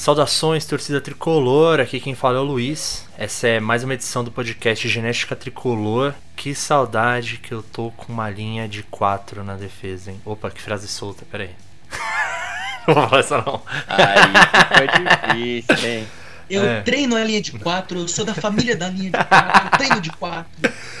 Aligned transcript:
Saudações, 0.00 0.64
torcida 0.64 0.98
tricolor. 0.98 1.78
Aqui 1.78 2.00
quem 2.00 2.14
fala 2.14 2.38
é 2.38 2.40
o 2.40 2.42
Luiz. 2.42 3.06
Essa 3.18 3.48
é 3.48 3.60
mais 3.60 3.84
uma 3.84 3.92
edição 3.92 4.24
do 4.24 4.30
podcast 4.30 4.88
Genética 4.88 5.36
Tricolor. 5.36 6.14
Que 6.34 6.54
saudade 6.54 7.36
que 7.36 7.52
eu 7.52 7.62
tô 7.62 7.90
com 7.90 8.10
uma 8.10 8.30
linha 8.30 8.66
de 8.66 8.82
4 8.84 9.44
na 9.44 9.56
defesa, 9.56 10.10
hein? 10.10 10.18
Opa, 10.24 10.50
que 10.50 10.62
frase 10.62 10.88
solta, 10.88 11.26
peraí. 11.30 11.50
não 12.88 12.94
vou 12.94 13.08
falar 13.08 13.20
isso 13.20 13.34
não. 13.46 13.62
Aí 13.86 14.88
fica 14.88 15.34
difícil, 15.68 15.86
hein? 15.90 16.06
Eu 16.48 16.64
É. 16.64 16.80
treino 16.80 17.14
a 17.14 17.22
linha 17.22 17.42
de 17.42 17.52
4, 17.58 17.98
eu 17.98 18.08
sou 18.08 18.24
da 18.24 18.32
família 18.32 18.74
da 18.74 18.88
linha 18.88 19.10
de 19.10 19.22
4, 19.22 19.64
eu 19.66 19.70
treino 19.76 20.00
de 20.00 20.10
4. 20.12 20.50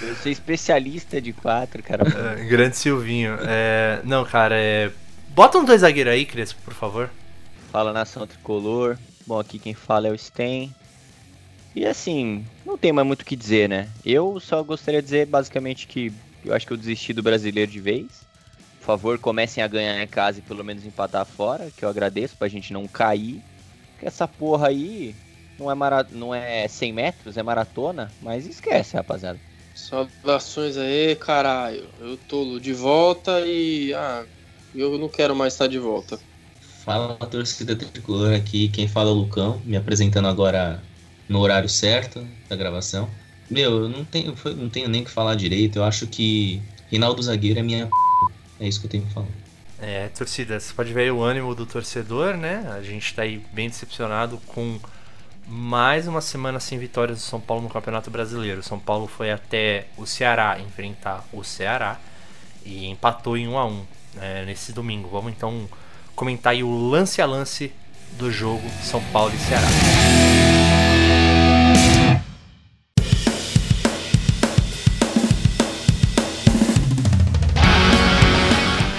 Eu 0.02 0.14
sou 0.16 0.30
especialista 0.30 1.22
de 1.22 1.32
quatro, 1.32 1.82
cara. 1.82 2.04
É, 2.38 2.44
grande 2.44 2.76
Silvinho. 2.76 3.38
É, 3.44 4.00
não, 4.04 4.26
cara, 4.26 4.56
é. 4.56 4.90
Bota 5.30 5.56
um 5.56 5.64
dois 5.64 5.80
zagueiros 5.80 6.12
aí, 6.12 6.26
Crespo, 6.26 6.60
por 6.62 6.74
favor. 6.74 7.08
Fala 7.70 7.92
nação 7.92 8.26
tricolor. 8.26 8.98
Bom, 9.24 9.38
aqui 9.38 9.58
quem 9.58 9.74
fala 9.74 10.08
é 10.08 10.10
o 10.10 10.18
Sten. 10.18 10.72
E 11.74 11.86
assim, 11.86 12.44
não 12.66 12.76
tem 12.76 12.92
mais 12.92 13.06
muito 13.06 13.22
o 13.22 13.24
que 13.24 13.36
dizer, 13.36 13.68
né? 13.68 13.88
Eu 14.04 14.40
só 14.40 14.60
gostaria 14.62 15.00
de 15.00 15.06
dizer 15.06 15.26
basicamente 15.26 15.86
que 15.86 16.12
eu 16.44 16.52
acho 16.52 16.66
que 16.66 16.72
eu 16.72 16.76
desisti 16.76 17.12
do 17.12 17.22
brasileiro 17.22 17.70
de 17.70 17.80
vez. 17.80 18.08
Por 18.80 18.86
favor, 18.86 19.18
comecem 19.18 19.62
a 19.62 19.68
ganhar 19.68 20.02
em 20.02 20.06
casa 20.08 20.40
e 20.40 20.42
pelo 20.42 20.64
menos 20.64 20.84
empatar 20.84 21.24
fora, 21.24 21.70
que 21.76 21.84
eu 21.84 21.88
agradeço 21.88 22.36
pra 22.36 22.48
gente 22.48 22.72
não 22.72 22.88
cair. 22.88 23.40
Porque 23.92 24.06
essa 24.06 24.26
porra 24.26 24.68
aí 24.68 25.14
não 25.56 25.70
é, 25.70 25.74
mara... 25.74 26.04
não 26.10 26.34
é 26.34 26.66
100 26.66 26.92
metros, 26.92 27.36
é 27.36 27.42
maratona, 27.42 28.10
mas 28.20 28.46
esquece, 28.46 28.96
rapaziada. 28.96 29.38
Saudações 29.74 30.76
aí, 30.76 31.14
caralho. 31.14 31.88
Eu 32.00 32.16
tô 32.16 32.58
de 32.58 32.72
volta 32.72 33.40
e. 33.46 33.94
Ah, 33.94 34.26
eu 34.74 34.98
não 34.98 35.08
quero 35.08 35.36
mais 35.36 35.52
estar 35.52 35.68
de 35.68 35.78
volta. 35.78 36.18
Fala 36.90 37.14
torcida 37.14 37.76
tricolor 37.76 38.34
aqui, 38.34 38.68
quem 38.68 38.88
fala 38.88 39.10
é 39.10 39.12
o 39.12 39.14
Lucão, 39.14 39.62
me 39.64 39.76
apresentando 39.76 40.26
agora 40.26 40.82
no 41.28 41.38
horário 41.38 41.68
certo 41.68 42.26
da 42.48 42.56
gravação. 42.56 43.08
Meu, 43.48 43.82
eu 43.82 43.88
não 43.88 44.04
tenho, 44.04 44.34
não 44.56 44.68
tenho 44.68 44.88
nem 44.88 45.04
que 45.04 45.10
falar 45.10 45.36
direito, 45.36 45.76
eu 45.76 45.84
acho 45.84 46.08
que 46.08 46.60
Rinaldo 46.90 47.22
Zagueiro 47.22 47.60
é 47.60 47.62
minha 47.62 47.86
p... 47.86 47.92
É 48.58 48.66
isso 48.66 48.80
que 48.80 48.86
eu 48.86 48.90
tenho 48.90 49.06
que 49.06 49.12
falar. 49.14 49.28
É, 49.80 50.08
torcida, 50.08 50.58
você 50.58 50.74
pode 50.74 50.92
ver 50.92 51.12
o 51.12 51.22
ânimo 51.22 51.54
do 51.54 51.64
torcedor, 51.64 52.36
né? 52.36 52.68
A 52.76 52.82
gente 52.82 53.14
tá 53.14 53.22
aí 53.22 53.40
bem 53.52 53.68
decepcionado 53.68 54.38
com 54.48 54.80
mais 55.46 56.08
uma 56.08 56.20
semana 56.20 56.58
sem 56.58 56.76
vitórias 56.76 57.18
do 57.18 57.22
São 57.22 57.40
Paulo 57.40 57.62
no 57.62 57.70
Campeonato 57.70 58.10
Brasileiro. 58.10 58.58
O 58.58 58.64
São 58.64 58.80
Paulo 58.80 59.06
foi 59.06 59.30
até 59.30 59.86
o 59.96 60.06
Ceará 60.06 60.58
enfrentar 60.58 61.24
o 61.32 61.44
Ceará 61.44 62.00
e 62.66 62.88
empatou 62.88 63.36
em 63.36 63.46
1 63.46 63.58
a 63.58 63.64
1 63.64 63.86
né, 64.14 64.44
nesse 64.44 64.72
domingo. 64.72 65.08
Vamos 65.08 65.30
então 65.30 65.68
comentar 66.14 66.52
aí 66.52 66.62
o 66.62 66.88
lance 66.88 67.20
a 67.22 67.26
lance 67.26 67.72
do 68.18 68.30
jogo 68.30 68.62
São 68.82 69.02
Paulo 69.12 69.32
e 69.34 69.38
Ceará. 69.38 69.66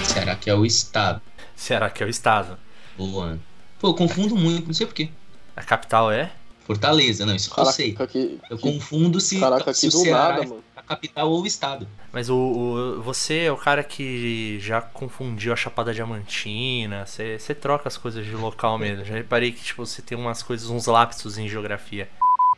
Será 0.08 0.36
que 0.36 0.50
é 0.50 0.56
o 0.56 0.66
Estado? 0.66 1.22
Ceará 1.56 1.90
que 1.90 2.04
é 2.04 2.06
o 2.06 2.10
estado. 2.10 2.58
Boa. 2.98 3.40
Pô, 3.80 3.90
eu 3.90 3.94
confundo 3.94 4.36
muito, 4.36 4.68
não 4.68 4.74
sei 4.74 4.86
porquê. 4.86 5.10
A 5.56 5.64
capital 5.64 6.12
é 6.12 6.32
Fortaleza, 6.66 7.26
não, 7.26 7.36
isso 7.36 7.54
que 7.54 7.60
eu 7.60 7.66
sei. 7.66 7.94
Caraca, 7.94 8.12
que, 8.14 8.40
Eu 8.50 8.58
que- 8.58 8.64
confundo 8.64 9.20
se, 9.20 9.40
caraca, 9.40 9.74
se 9.74 9.82
que 9.82 9.88
o 9.88 9.92
do 9.92 10.04
Ceará 10.04 10.38
nada, 10.38 10.56
capital 10.96 11.30
ou 11.32 11.46
Estado. 11.46 11.88
Mas 12.12 12.30
o, 12.30 12.36
o- 12.36 13.02
você 13.02 13.42
é 13.46 13.52
o 13.52 13.58
cara 13.58 13.84
que 13.84 14.60
já 14.60 14.82
confundiu 14.82 15.54
a 15.54 15.56
Chapada 15.56 15.94
Diamantina. 15.94 17.06
Você 17.06 17.40
você 17.40 17.56
troca 17.56 17.88
as 17.88 17.98
coisas 17.98 18.26
de 18.26 18.36
local 18.36 18.78
mesmo. 18.78 19.06
Já 19.06 19.16
reparei 19.16 19.52
que 19.52 19.64
tipo, 19.64 19.86
você 19.86 20.02
tem 20.02 20.18
umas 20.18 20.44
coisas, 20.44 20.70
uns 20.70 20.86
lapsos 20.88 21.38
em 21.38 21.48
geografia. 21.48 22.10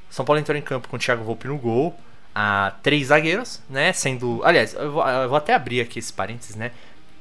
São 0.10 0.26
Paulo 0.26 0.40
entrou 0.40 0.58
em 0.58 0.62
campo 0.62 0.88
com 0.88 0.96
o 0.96 1.00
Thiago 1.00 1.24
Volpe 1.24 1.48
no 1.48 1.58
gol. 1.58 1.96
A 2.36 2.74
três 2.82 3.08
zagueiros, 3.08 3.62
né? 3.70 3.94
Sendo. 3.94 4.42
Aliás, 4.44 4.74
eu 4.74 4.92
vou, 4.92 5.08
eu 5.08 5.30
vou 5.30 5.38
até 5.38 5.54
abrir 5.54 5.82
aqui 5.82 6.00
esse 6.00 6.12
parênteses, 6.12 6.56
né? 6.56 6.72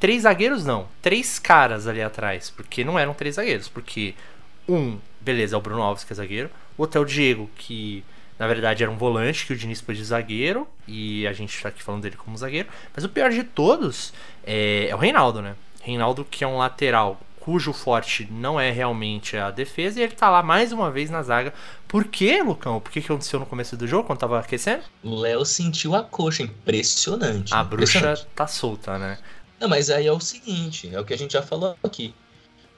Três 0.01 0.23
zagueiros 0.23 0.65
não. 0.65 0.89
Três 1.03 1.39
caras 1.39 1.87
ali 1.87 2.01
atrás. 2.03 2.49
Porque 2.51 2.83
não 2.83 2.99
eram 2.99 3.13
três 3.13 3.35
zagueiros. 3.35 3.69
Porque 3.69 4.15
um, 4.67 4.99
beleza, 5.21 5.55
é 5.55 5.59
o 5.59 5.61
Bruno 5.61 5.83
Alves 5.83 6.03
que 6.03 6.13
é 6.15 6.17
zagueiro. 6.17 6.49
O 6.79 6.83
outro 6.83 6.99
é 6.99 7.03
o 7.03 7.07
Diego, 7.07 7.51
que 7.57 8.03
na 8.43 8.49
verdade 8.49 8.83
era 8.83 8.91
um 8.91 8.97
volante 8.97 9.47
que 9.47 9.53
o 9.53 9.57
Diniz 9.57 9.81
pôs 9.81 9.97
de 9.97 10.03
zagueiro. 10.03 10.67
E 10.89 11.25
a 11.29 11.33
gente 11.33 11.63
tá 11.63 11.69
aqui 11.69 11.81
falando 11.81 12.03
dele 12.03 12.17
como 12.17 12.37
zagueiro. 12.37 12.69
Mas 12.93 13.05
o 13.05 13.09
pior 13.09 13.31
de 13.31 13.45
todos 13.45 14.13
é, 14.43 14.89
é 14.89 14.95
o 14.97 14.99
Reinaldo, 14.99 15.41
né? 15.41 15.55
Reinaldo, 15.81 16.25
que 16.29 16.43
é 16.43 16.47
um 16.49 16.57
lateral 16.57 17.21
cujo 17.39 17.73
forte 17.73 18.27
não 18.33 18.59
é 18.59 18.73
realmente 18.73 19.37
a 19.37 19.53
defesa. 19.53 20.01
E 20.01 20.03
ele 20.03 20.15
tá 20.15 20.29
lá 20.29 20.43
mais 20.43 20.73
uma 20.73 20.91
vez 20.91 21.09
na 21.09 21.23
zaga. 21.23 21.55
Por 21.87 22.03
quê, 22.07 22.43
Lucão? 22.43 22.81
Por 22.81 22.91
que, 22.91 23.01
que 23.01 23.07
aconteceu 23.07 23.39
no 23.39 23.47
começo 23.47 23.77
do 23.77 23.87
jogo, 23.87 24.09
quando 24.09 24.19
tava 24.19 24.41
aquecendo? 24.41 24.83
O 25.05 25.15
Léo 25.15 25.45
sentiu 25.45 25.95
a 25.95 26.03
coxa, 26.03 26.43
impressionante. 26.43 27.55
A 27.55 27.63
bruxa 27.63 28.27
tá 28.35 28.49
solta, 28.49 28.99
né? 28.99 29.19
Não, 29.61 29.69
mas 29.69 29.89
aí 29.89 30.09
é 30.09 30.13
o 30.13 30.19
seguinte, 30.19 30.91
é 30.93 30.99
o 30.99 31.05
que 31.05 31.15
a 31.15 31.19
gente 31.19 31.35
já 31.35 31.43
falou 31.43 31.77
aqui. 31.81 32.13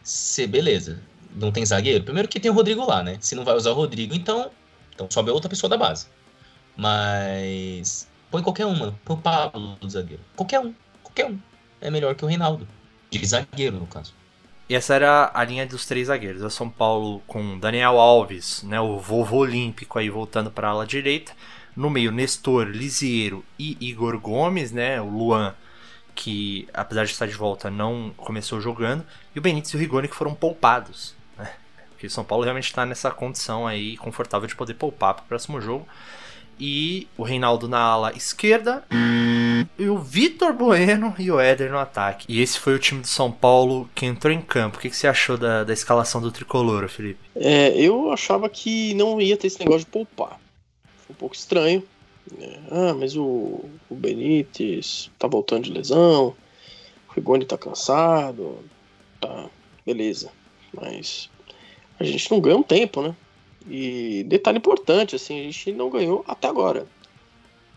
Se 0.03 0.47
beleza, 0.47 1.01
não 1.35 1.51
tem 1.51 1.65
zagueiro, 1.65 2.05
primeiro 2.05 2.29
que 2.29 2.39
tem 2.39 2.51
o 2.51 2.55
Rodrigo 2.55 2.85
lá, 2.85 3.03
né? 3.03 3.17
Se 3.19 3.35
não 3.35 3.47
vai 3.47 3.55
usar 3.55 3.71
o 3.71 3.75
Rodrigo, 3.75 4.15
então, 4.15 4.51
então 4.94 5.09
sobe 5.10 5.31
outra 5.31 5.49
pessoa 5.49 5.69
da 5.69 5.77
base. 5.77 6.06
Mas 6.77 8.09
põe 8.31 8.43
qualquer 8.43 8.66
um, 8.66 8.77
mano. 8.77 8.99
Põe 9.05 9.16
o 9.16 9.21
Pablo 9.21 9.77
do 9.81 9.88
zagueiro. 9.88 10.22
Qualquer 10.37 10.60
um, 10.60 10.75
qualquer 11.03 11.27
um. 11.27 11.38
É 11.81 11.91
melhor 11.91 12.15
que 12.15 12.25
o 12.25 12.28
Reinaldo. 12.28 12.66
De 13.10 13.25
zagueiro, 13.25 13.78
no 13.78 13.87
caso. 13.87 14.12
E 14.69 14.75
essa 14.75 14.94
era 14.94 15.31
a 15.34 15.44
linha 15.44 15.66
dos 15.66 15.84
três 15.84 16.06
zagueiros. 16.06 16.43
O 16.43 16.50
São 16.50 16.71
Paulo 16.71 17.22
com 17.27 17.59
Daniel 17.59 17.99
Alves, 17.99 18.62
né, 18.62 18.81
o 18.81 18.99
vovô 18.99 19.38
olímpico 19.38 19.99
aí 19.99 20.09
voltando 20.09 20.50
para 20.50 20.69
a 20.69 20.71
ala 20.71 20.87
direita. 20.87 21.32
No 21.76 21.91
meio, 21.91 22.11
Nestor, 22.11 22.69
Lisiero 22.69 23.44
e 23.59 23.76
Igor 23.81 24.19
Gomes, 24.19 24.72
né, 24.72 25.00
o 25.00 25.11
Luan, 25.11 25.55
que 26.15 26.69
apesar 26.72 27.05
de 27.05 27.11
estar 27.11 27.26
de 27.26 27.34
volta 27.34 27.71
não 27.71 28.12
começou 28.16 28.61
jogando. 28.61 29.05
E 29.34 29.38
o 29.38 29.43
Benítez 29.43 29.75
e 29.75 29.76
o 29.76 29.81
Rigoni 29.81 30.09
que 30.09 30.15
foram 30.16 30.34
poupados. 30.34 31.15
Porque 32.05 32.13
o 32.13 32.15
São 32.15 32.25
Paulo 32.25 32.45
realmente 32.45 32.67
está 32.67 32.85
nessa 32.85 33.11
condição 33.11 33.67
aí 33.67 33.97
confortável 33.97 34.47
de 34.47 34.55
poder 34.55 34.75
poupar 34.75 35.15
para 35.15 35.23
o 35.25 35.27
próximo 35.27 35.59
jogo. 35.61 35.87
E 36.61 37.09
o 37.17 37.23
Reinaldo 37.23 37.67
na 37.67 37.81
ala 37.81 38.13
esquerda, 38.13 38.85
e 39.77 39.89
o 39.89 39.99
Vitor 39.99 40.53
Bueno 40.53 41.13
e 41.19 41.29
o 41.31 41.41
Éder 41.41 41.71
no 41.71 41.79
ataque. 41.79 42.27
E 42.29 42.41
esse 42.41 42.61
foi 42.61 42.75
o 42.75 42.79
time 42.79 43.01
do 43.01 43.09
São 43.09 43.33
Paulo 43.33 43.89
que 43.95 44.07
entrou 44.07 44.33
em 44.33 44.41
campo. 44.41 44.77
O 44.77 44.81
que, 44.81 44.89
que 44.91 44.97
você 44.97 45.09
achou 45.09 45.37
da, 45.37 45.65
da 45.65 45.73
escalação 45.73 46.21
do 46.21 46.31
tricolor, 46.31 46.87
Felipe? 46.89 47.19
É, 47.35 47.77
eu 47.77 48.13
achava 48.13 48.49
que 48.49 48.95
não 48.95 49.21
ia 49.21 49.37
ter 49.37 49.49
esse 49.49 49.59
negócio 49.59 49.81
de 49.81 49.87
poupar. 49.87 50.39
Foi 51.07 51.11
um 51.11 51.15
pouco 51.19 51.35
estranho. 51.35 51.83
né? 52.39 52.61
Ah, 52.71 52.95
mas 52.95 53.17
o, 53.17 53.65
o 53.91 53.95
Benítez 53.95 55.11
tá 55.19 55.27
voltando 55.27 55.65
de 55.65 55.73
lesão. 55.73 56.37
O 57.09 57.13
Rigoni 57.17 57.45
tá 57.47 57.59
cansado. 57.59 58.59
Tá, 59.21 59.47
beleza. 59.85 60.31
Mas 60.73 61.29
a 62.09 62.13
gente 62.13 62.31
não 62.31 62.41
ganha 62.41 62.57
um 62.57 62.63
tempo, 62.63 63.03
né? 63.03 63.15
E 63.69 64.25
detalhe 64.25 64.59
importante, 64.59 65.17
assim, 65.17 65.41
a 65.41 65.43
gente 65.45 65.73
não 65.73 65.89
ganhou 65.89 66.25
até 66.27 66.49
agora. 66.49 66.87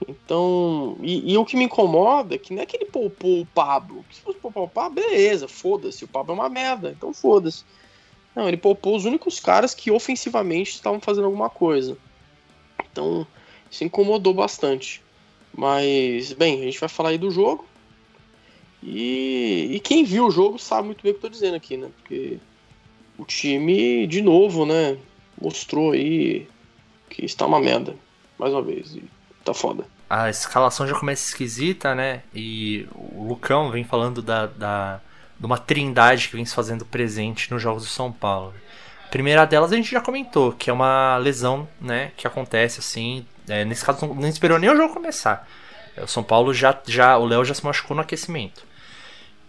Então, 0.07 0.97
e, 1.01 1.33
e 1.33 1.37
o 1.37 1.45
que 1.45 1.55
me 1.55 1.65
incomoda 1.65 2.35
é 2.35 2.37
que 2.37 2.53
não 2.53 2.61
é 2.61 2.65
que 2.65 2.77
ele 2.77 2.85
poupou 2.85 3.41
o 3.41 3.45
Pablo. 3.45 4.05
Se 4.11 4.21
fosse 4.21 4.37
poupar 4.37 4.63
o 4.63 4.69
Pablo, 4.69 5.01
beleza, 5.01 5.47
foda-se. 5.47 6.03
O 6.03 6.07
Pablo 6.07 6.33
é 6.33 6.35
uma 6.35 6.49
merda, 6.49 6.93
então 6.95 7.13
foda-se. 7.13 7.63
Não, 8.35 8.47
ele 8.47 8.57
poupou 8.57 8.95
os 8.95 9.05
únicos 9.05 9.39
caras 9.39 9.73
que 9.73 9.89
ofensivamente 9.89 10.71
estavam 10.71 10.99
fazendo 10.99 11.25
alguma 11.25 11.49
coisa. 11.49 11.97
Então, 12.91 13.25
isso 13.71 13.83
incomodou 13.83 14.33
bastante. 14.33 15.01
Mas, 15.55 16.33
bem, 16.33 16.61
a 16.61 16.65
gente 16.65 16.79
vai 16.79 16.89
falar 16.89 17.09
aí 17.09 17.17
do 17.17 17.31
jogo. 17.31 17.65
E, 18.83 19.69
e 19.71 19.79
quem 19.79 20.03
viu 20.03 20.27
o 20.27 20.31
jogo 20.31 20.59
sabe 20.59 20.85
muito 20.85 21.01
bem 21.01 21.11
o 21.11 21.15
que 21.15 21.25
eu 21.25 21.29
tô 21.29 21.33
dizendo 21.33 21.55
aqui, 21.55 21.77
né? 21.77 21.89
Porque 21.97 22.37
o 23.17 23.25
time, 23.25 24.05
de 24.07 24.21
novo, 24.21 24.65
né? 24.65 24.97
Mostrou 25.41 25.91
aí 25.91 26.47
que 27.09 27.25
está 27.25 27.45
uma 27.45 27.59
merda. 27.59 27.95
Mais 28.37 28.53
uma 28.53 28.61
vez. 28.61 28.95
E 28.95 29.03
tá 29.43 29.53
foda. 29.53 29.85
A 30.09 30.29
escalação 30.29 30.87
já 30.87 30.97
começa 30.97 31.27
esquisita, 31.27 31.93
né? 31.93 32.21
E 32.33 32.87
o 32.93 33.27
Lucão 33.27 33.71
vem 33.71 33.83
falando 33.83 34.21
da, 34.21 34.45
da, 34.45 35.01
de 35.39 35.45
uma 35.45 35.57
trindade 35.57 36.29
que 36.29 36.35
vem 36.35 36.45
se 36.45 36.55
fazendo 36.55 36.85
presente 36.85 37.51
nos 37.51 37.61
jogos 37.61 37.83
do 37.83 37.89
São 37.89 38.11
Paulo. 38.11 38.53
A 39.05 39.09
primeira 39.09 39.45
delas 39.45 39.71
a 39.71 39.75
gente 39.75 39.89
já 39.91 40.01
comentou, 40.01 40.51
que 40.51 40.69
é 40.69 40.73
uma 40.73 41.17
lesão, 41.17 41.67
né? 41.79 42.11
Que 42.15 42.27
acontece 42.27 42.79
assim. 42.79 43.25
é, 43.47 43.65
nesse 43.65 43.83
caso, 43.83 44.05
não, 44.05 44.27
esperou 44.27 44.59
nem 44.59 44.69
o 44.69 44.75
jogo 44.75 44.93
começar. 44.93 45.47
O 45.97 46.07
São 46.07 46.23
Paulo 46.23 46.53
já, 46.53 46.77
já. 46.85 47.17
O 47.17 47.25
Léo 47.25 47.43
já 47.43 47.53
se 47.53 47.65
machucou 47.65 47.95
no 47.95 48.01
aquecimento. 48.01 48.66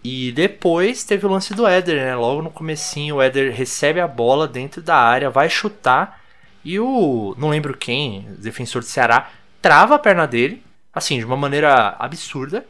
E 0.03 0.31
depois 0.31 1.03
teve 1.03 1.25
o 1.25 1.29
lance 1.29 1.53
do 1.53 1.67
Éder, 1.67 1.97
né? 1.97 2.15
Logo 2.15 2.41
no 2.41 2.49
comecinho, 2.49 3.17
o 3.17 3.21
Éder 3.21 3.53
recebe 3.53 3.99
a 3.99 4.07
bola 4.07 4.47
dentro 4.47 4.81
da 4.81 4.95
área, 4.95 5.29
vai 5.29 5.49
chutar. 5.49 6.21
E 6.63 6.79
o. 6.79 7.35
Não 7.37 7.49
lembro 7.49 7.77
quem, 7.77 8.27
defensor 8.37 8.81
do 8.81 8.87
Ceará, 8.87 9.29
trava 9.61 9.95
a 9.95 9.99
perna 9.99 10.25
dele, 10.25 10.63
assim, 10.93 11.19
de 11.19 11.25
uma 11.25 11.37
maneira 11.37 11.95
absurda. 11.99 12.65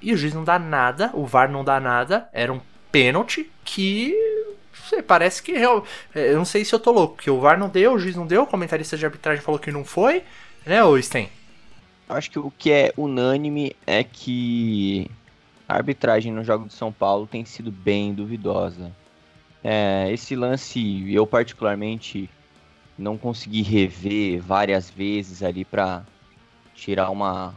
E 0.00 0.12
o 0.12 0.16
juiz 0.16 0.32
não 0.32 0.44
dá 0.44 0.58
nada, 0.58 1.10
o 1.12 1.26
VAR 1.26 1.50
não 1.50 1.64
dá 1.64 1.78
nada. 1.78 2.28
Era 2.32 2.52
um 2.52 2.60
pênalti 2.90 3.50
que 3.64 4.14
parece 5.06 5.42
que 5.42 5.52
real, 5.52 5.84
é, 6.14 6.32
eu 6.32 6.36
não 6.36 6.44
sei 6.44 6.64
se 6.64 6.74
eu 6.74 6.78
tô 6.78 6.90
louco, 6.90 7.16
que 7.16 7.30
o 7.30 7.40
VAR 7.40 7.58
não 7.58 7.68
deu, 7.68 7.92
o 7.92 7.98
juiz 7.98 8.16
não 8.16 8.26
deu, 8.26 8.42
o 8.42 8.46
comentarista 8.46 8.96
de 8.96 9.04
arbitragem 9.04 9.42
falou 9.42 9.60
que 9.60 9.70
não 9.70 9.84
foi, 9.84 10.24
né, 10.66 10.82
ô 10.82 11.00
Sten? 11.00 11.28
Acho 12.08 12.30
que 12.30 12.38
o 12.38 12.52
que 12.58 12.72
é 12.72 12.92
unânime 12.96 13.76
é 13.86 14.02
que 14.02 15.08
a 15.70 15.76
arbitragem 15.76 16.32
no 16.32 16.42
jogo 16.42 16.66
de 16.66 16.74
São 16.74 16.92
Paulo 16.92 17.28
tem 17.28 17.44
sido 17.44 17.70
bem 17.70 18.12
duvidosa. 18.12 18.90
É, 19.62 20.10
esse 20.10 20.34
lance, 20.34 21.12
eu 21.12 21.24
particularmente 21.24 22.28
não 22.98 23.16
consegui 23.16 23.62
rever 23.62 24.42
várias 24.42 24.90
vezes 24.90 25.44
ali 25.44 25.64
para 25.64 26.04
tirar 26.74 27.10
uma 27.10 27.54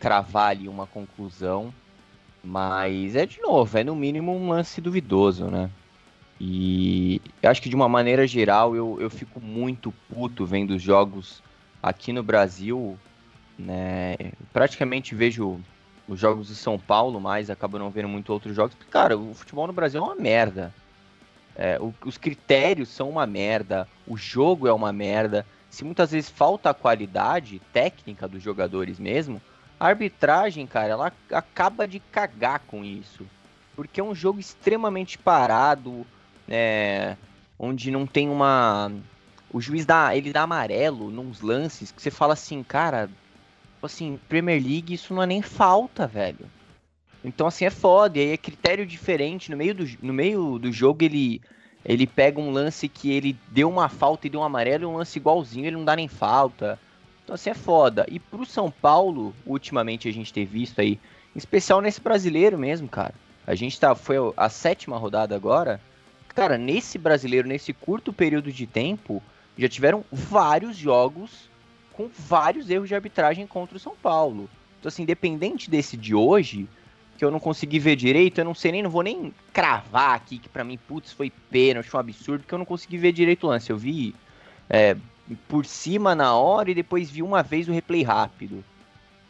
cravar 0.00 0.50
ali 0.50 0.68
uma 0.68 0.84
conclusão, 0.84 1.72
mas 2.42 3.14
é 3.14 3.24
de 3.24 3.40
novo, 3.40 3.78
é 3.78 3.84
no 3.84 3.94
mínimo 3.94 4.34
um 4.34 4.48
lance 4.48 4.80
duvidoso, 4.80 5.46
né? 5.46 5.70
E 6.40 7.22
acho 7.40 7.62
que 7.62 7.68
de 7.68 7.76
uma 7.76 7.88
maneira 7.88 8.26
geral 8.26 8.74
eu, 8.74 9.00
eu 9.00 9.08
fico 9.08 9.40
muito 9.40 9.94
puto 10.12 10.44
vendo 10.44 10.72
os 10.72 10.82
jogos 10.82 11.40
aqui 11.80 12.12
no 12.12 12.22
Brasil, 12.22 12.98
né? 13.56 14.16
Praticamente 14.52 15.14
vejo 15.14 15.60
os 16.06 16.18
jogos 16.20 16.48
de 16.48 16.54
São 16.54 16.78
Paulo, 16.78 17.20
mas 17.20 17.50
acabo 17.50 17.78
não 17.78 17.90
vendo 17.90 18.08
muito 18.08 18.32
outros 18.32 18.54
jogos. 18.54 18.74
Porque, 18.74 18.90
cara, 18.90 19.16
o 19.16 19.34
futebol 19.34 19.66
no 19.66 19.72
Brasil 19.72 20.00
é 20.00 20.04
uma 20.04 20.14
merda. 20.14 20.74
É, 21.56 21.78
o, 21.80 21.94
os 22.04 22.18
critérios 22.18 22.88
são 22.88 23.08
uma 23.08 23.26
merda, 23.26 23.88
o 24.06 24.16
jogo 24.16 24.66
é 24.66 24.72
uma 24.72 24.92
merda. 24.92 25.46
Se 25.70 25.84
muitas 25.84 26.10
vezes 26.10 26.30
falta 26.30 26.70
a 26.70 26.74
qualidade 26.74 27.60
técnica 27.72 28.28
dos 28.28 28.42
jogadores 28.42 28.98
mesmo, 28.98 29.40
a 29.78 29.86
arbitragem, 29.88 30.66
cara, 30.66 30.88
ela 30.88 31.12
acaba 31.32 31.86
de 31.86 32.00
cagar 32.00 32.60
com 32.60 32.84
isso. 32.84 33.26
Porque 33.74 34.00
é 34.00 34.04
um 34.04 34.14
jogo 34.14 34.38
extremamente 34.38 35.18
parado, 35.18 36.06
é, 36.48 37.16
onde 37.58 37.90
não 37.90 38.06
tem 38.06 38.28
uma. 38.28 38.92
O 39.52 39.60
juiz 39.60 39.86
dá, 39.86 40.14
ele 40.16 40.32
dá 40.32 40.42
amarelo 40.42 41.10
nos 41.10 41.40
lances 41.40 41.92
que 41.92 42.02
você 42.02 42.10
fala 42.10 42.32
assim, 42.34 42.62
cara, 42.62 43.08
assim, 43.86 44.18
Premier 44.28 44.62
League 44.62 44.94
isso 44.94 45.14
não 45.14 45.22
é 45.22 45.26
nem 45.26 45.42
falta, 45.42 46.06
velho. 46.06 46.46
Então, 47.24 47.46
assim, 47.46 47.64
é 47.64 47.70
foda. 47.70 48.18
E 48.18 48.22
aí 48.22 48.30
é 48.32 48.36
critério 48.36 48.84
diferente. 48.84 49.50
No 49.50 49.56
meio 49.56 49.74
do, 49.74 49.88
no 50.02 50.12
meio 50.12 50.58
do 50.58 50.70
jogo, 50.70 51.02
ele, 51.04 51.40
ele 51.84 52.06
pega 52.06 52.40
um 52.40 52.50
lance 52.50 52.88
que 52.88 53.10
ele 53.10 53.36
deu 53.48 53.68
uma 53.70 53.88
falta 53.88 54.26
e 54.26 54.30
deu 54.30 54.40
um 54.40 54.44
amarelo, 54.44 54.84
e 54.84 54.86
um 54.86 54.96
lance 54.96 55.18
igualzinho, 55.18 55.66
ele 55.66 55.76
não 55.76 55.84
dá 55.84 55.96
nem 55.96 56.08
falta. 56.08 56.78
Então, 57.22 57.34
assim, 57.34 57.50
é 57.50 57.54
foda. 57.54 58.04
E 58.10 58.18
pro 58.18 58.44
São 58.44 58.70
Paulo, 58.70 59.34
ultimamente 59.46 60.08
a 60.08 60.12
gente 60.12 60.32
ter 60.32 60.44
visto 60.44 60.80
aí, 60.80 61.00
em 61.34 61.38
especial 61.38 61.80
nesse 61.80 62.00
brasileiro 62.00 62.58
mesmo, 62.58 62.88
cara. 62.88 63.14
A 63.46 63.54
gente 63.54 63.78
tá, 63.80 63.94
foi 63.94 64.16
a 64.36 64.48
sétima 64.48 64.98
rodada 64.98 65.34
agora. 65.34 65.80
Cara, 66.28 66.58
nesse 66.58 66.98
brasileiro, 66.98 67.48
nesse 67.48 67.72
curto 67.72 68.12
período 68.12 68.52
de 68.52 68.66
tempo, 68.66 69.22
já 69.56 69.68
tiveram 69.68 70.04
vários 70.10 70.76
jogos 70.76 71.48
com 71.96 72.08
vários 72.08 72.68
erros 72.68 72.88
de 72.88 72.94
arbitragem 72.94 73.46
contra 73.46 73.76
o 73.76 73.80
São 73.80 73.94
Paulo. 73.94 74.48
Então, 74.78 74.88
assim, 74.88 75.02
independente 75.02 75.70
desse 75.70 75.96
de 75.96 76.14
hoje, 76.14 76.68
que 77.16 77.24
eu 77.24 77.30
não 77.30 77.40
consegui 77.40 77.78
ver 77.78 77.96
direito, 77.96 78.40
eu 78.40 78.44
não 78.44 78.54
sei 78.54 78.72
nem, 78.72 78.82
não 78.82 78.90
vou 78.90 79.02
nem 79.02 79.32
cravar 79.52 80.14
aqui 80.14 80.38
que 80.38 80.48
para 80.48 80.64
mim, 80.64 80.78
putz, 80.88 81.12
foi 81.12 81.30
pênalti, 81.50 81.94
um 81.94 81.98
absurdo, 81.98 82.40
porque 82.40 82.54
eu 82.54 82.58
não 82.58 82.66
consegui 82.66 82.98
ver 82.98 83.12
direito 83.12 83.46
o 83.46 83.50
lance. 83.50 83.70
Eu 83.70 83.78
vi 83.78 84.14
é, 84.68 84.96
por 85.48 85.64
cima 85.64 86.14
na 86.14 86.34
hora 86.34 86.70
e 86.70 86.74
depois 86.74 87.10
vi 87.10 87.22
uma 87.22 87.42
vez 87.42 87.68
o 87.68 87.72
replay 87.72 88.02
rápido. 88.02 88.64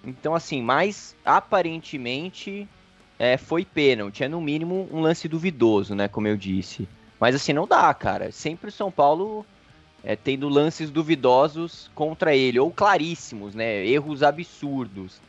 Então, 0.02 0.34
assim, 0.34 0.60
mas 0.60 1.14
aparentemente 1.24 2.68
é, 3.18 3.36
foi 3.36 3.64
pênalti. 3.64 4.24
É 4.24 4.28
no 4.28 4.40
mínimo 4.40 4.88
um 4.90 5.00
lance 5.00 5.28
duvidoso, 5.28 5.94
né? 5.94 6.08
Como 6.08 6.26
eu 6.26 6.36
disse. 6.36 6.88
Mas 7.20 7.34
assim, 7.34 7.52
não 7.52 7.66
dá, 7.66 7.92
cara. 7.94 8.32
Sempre 8.32 8.68
o 8.68 8.72
São 8.72 8.90
Paulo 8.90 9.46
é, 10.04 10.14
tendo 10.14 10.48
lances 10.48 10.90
duvidosos 10.90 11.90
contra 11.94 12.36
ele, 12.36 12.58
ou 12.58 12.70
claríssimos, 12.70 13.54
né? 13.54 13.84
Erros 13.86 14.22
absurdos. 14.22 15.20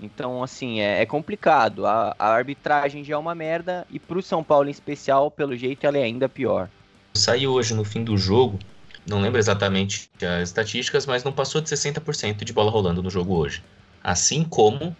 Então, 0.00 0.42
assim, 0.42 0.80
é, 0.80 1.02
é 1.02 1.06
complicado. 1.06 1.86
A, 1.86 2.14
a, 2.18 2.28
arbitragem 2.28 3.04
já 3.04 3.14
é 3.14 3.18
uma 3.18 3.34
merda 3.34 3.86
e 3.90 3.98
pro 3.98 4.20
São 4.22 4.42
Paulo 4.42 4.68
em 4.68 4.72
especial, 4.72 5.30
pelo 5.30 5.56
jeito, 5.56 5.86
ela 5.86 5.98
é 5.98 6.02
ainda 6.02 6.28
pior. 6.28 6.68
Saiu 7.14 7.52
hoje 7.52 7.74
no 7.74 7.84
fim 7.84 8.04
do 8.04 8.16
jogo, 8.16 8.58
não 9.06 9.20
lembro 9.20 9.38
exatamente 9.38 10.10
as 10.22 10.48
estatísticas, 10.48 11.06
mas 11.06 11.24
não 11.24 11.32
passou 11.32 11.60
de 11.60 11.68
60% 11.68 12.44
de 12.44 12.52
bola 12.52 12.70
rolando 12.70 13.02
no 13.02 13.10
jogo 13.10 13.34
hoje. 13.34 13.62
Assim 14.02 14.44
como 14.44 14.96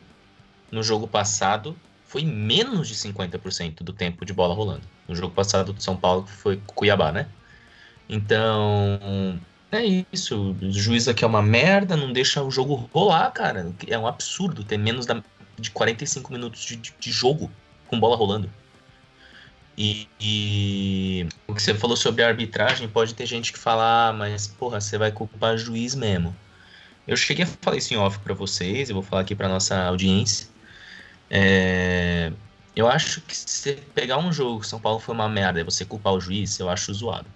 no 0.70 0.82
jogo 0.82 1.06
passado 1.06 1.76
foi 2.06 2.24
menos 2.24 2.88
de 2.88 2.94
50% 2.94 3.82
do 3.82 3.92
tempo 3.92 4.24
de 4.24 4.32
bola 4.32 4.54
rolando. 4.54 4.82
No 5.06 5.14
jogo 5.14 5.34
passado 5.34 5.72
do 5.72 5.82
São 5.82 5.96
Paulo 5.96 6.26
foi 6.26 6.60
Cuiabá, 6.74 7.12
né? 7.12 7.28
Então, 8.08 9.38
é 9.70 10.04
isso. 10.12 10.56
O 10.62 10.72
juiz 10.72 11.08
aqui 11.08 11.24
é 11.24 11.26
uma 11.26 11.42
merda, 11.42 11.96
não 11.96 12.12
deixa 12.12 12.42
o 12.42 12.50
jogo 12.50 12.88
rolar, 12.92 13.30
cara. 13.32 13.72
É 13.86 13.98
um 13.98 14.06
absurdo 14.06 14.64
ter 14.64 14.78
menos 14.78 15.06
da, 15.06 15.22
de 15.58 15.70
45 15.70 16.32
minutos 16.32 16.62
de, 16.62 16.76
de, 16.76 16.94
de 16.98 17.10
jogo 17.10 17.50
com 17.86 18.00
bola 18.00 18.16
rolando. 18.16 18.50
E, 19.76 20.08
e, 20.20 21.28
o 21.46 21.54
que 21.54 21.62
você 21.62 21.72
falou 21.72 21.96
sobre 21.96 22.24
a 22.24 22.28
arbitragem, 22.28 22.88
pode 22.88 23.14
ter 23.14 23.26
gente 23.26 23.52
que 23.52 23.58
fala, 23.58 24.08
ah, 24.08 24.12
mas 24.12 24.48
porra, 24.48 24.80
você 24.80 24.98
vai 24.98 25.12
culpar 25.12 25.56
juiz 25.56 25.94
mesmo. 25.94 26.34
Eu 27.06 27.16
cheguei 27.16 27.44
a 27.44 27.46
falar 27.46 27.76
isso 27.76 27.94
em 27.94 27.96
off 27.96 28.18
para 28.18 28.34
vocês, 28.34 28.90
eu 28.90 28.94
vou 28.94 29.04
falar 29.04 29.22
aqui 29.22 29.36
para 29.36 29.48
nossa 29.48 29.76
audiência. 29.84 30.48
É, 31.30 32.32
eu 32.74 32.88
acho 32.88 33.20
que 33.20 33.36
se 33.36 33.74
pegar 33.94 34.18
um 34.18 34.32
jogo, 34.32 34.64
São 34.64 34.80
Paulo 34.80 34.98
foi 34.98 35.14
uma 35.14 35.28
merda, 35.28 35.60
e 35.60 35.64
você 35.64 35.84
culpar 35.84 36.12
o 36.12 36.20
juiz, 36.20 36.58
eu 36.58 36.68
acho 36.68 36.92
zoado. 36.92 37.26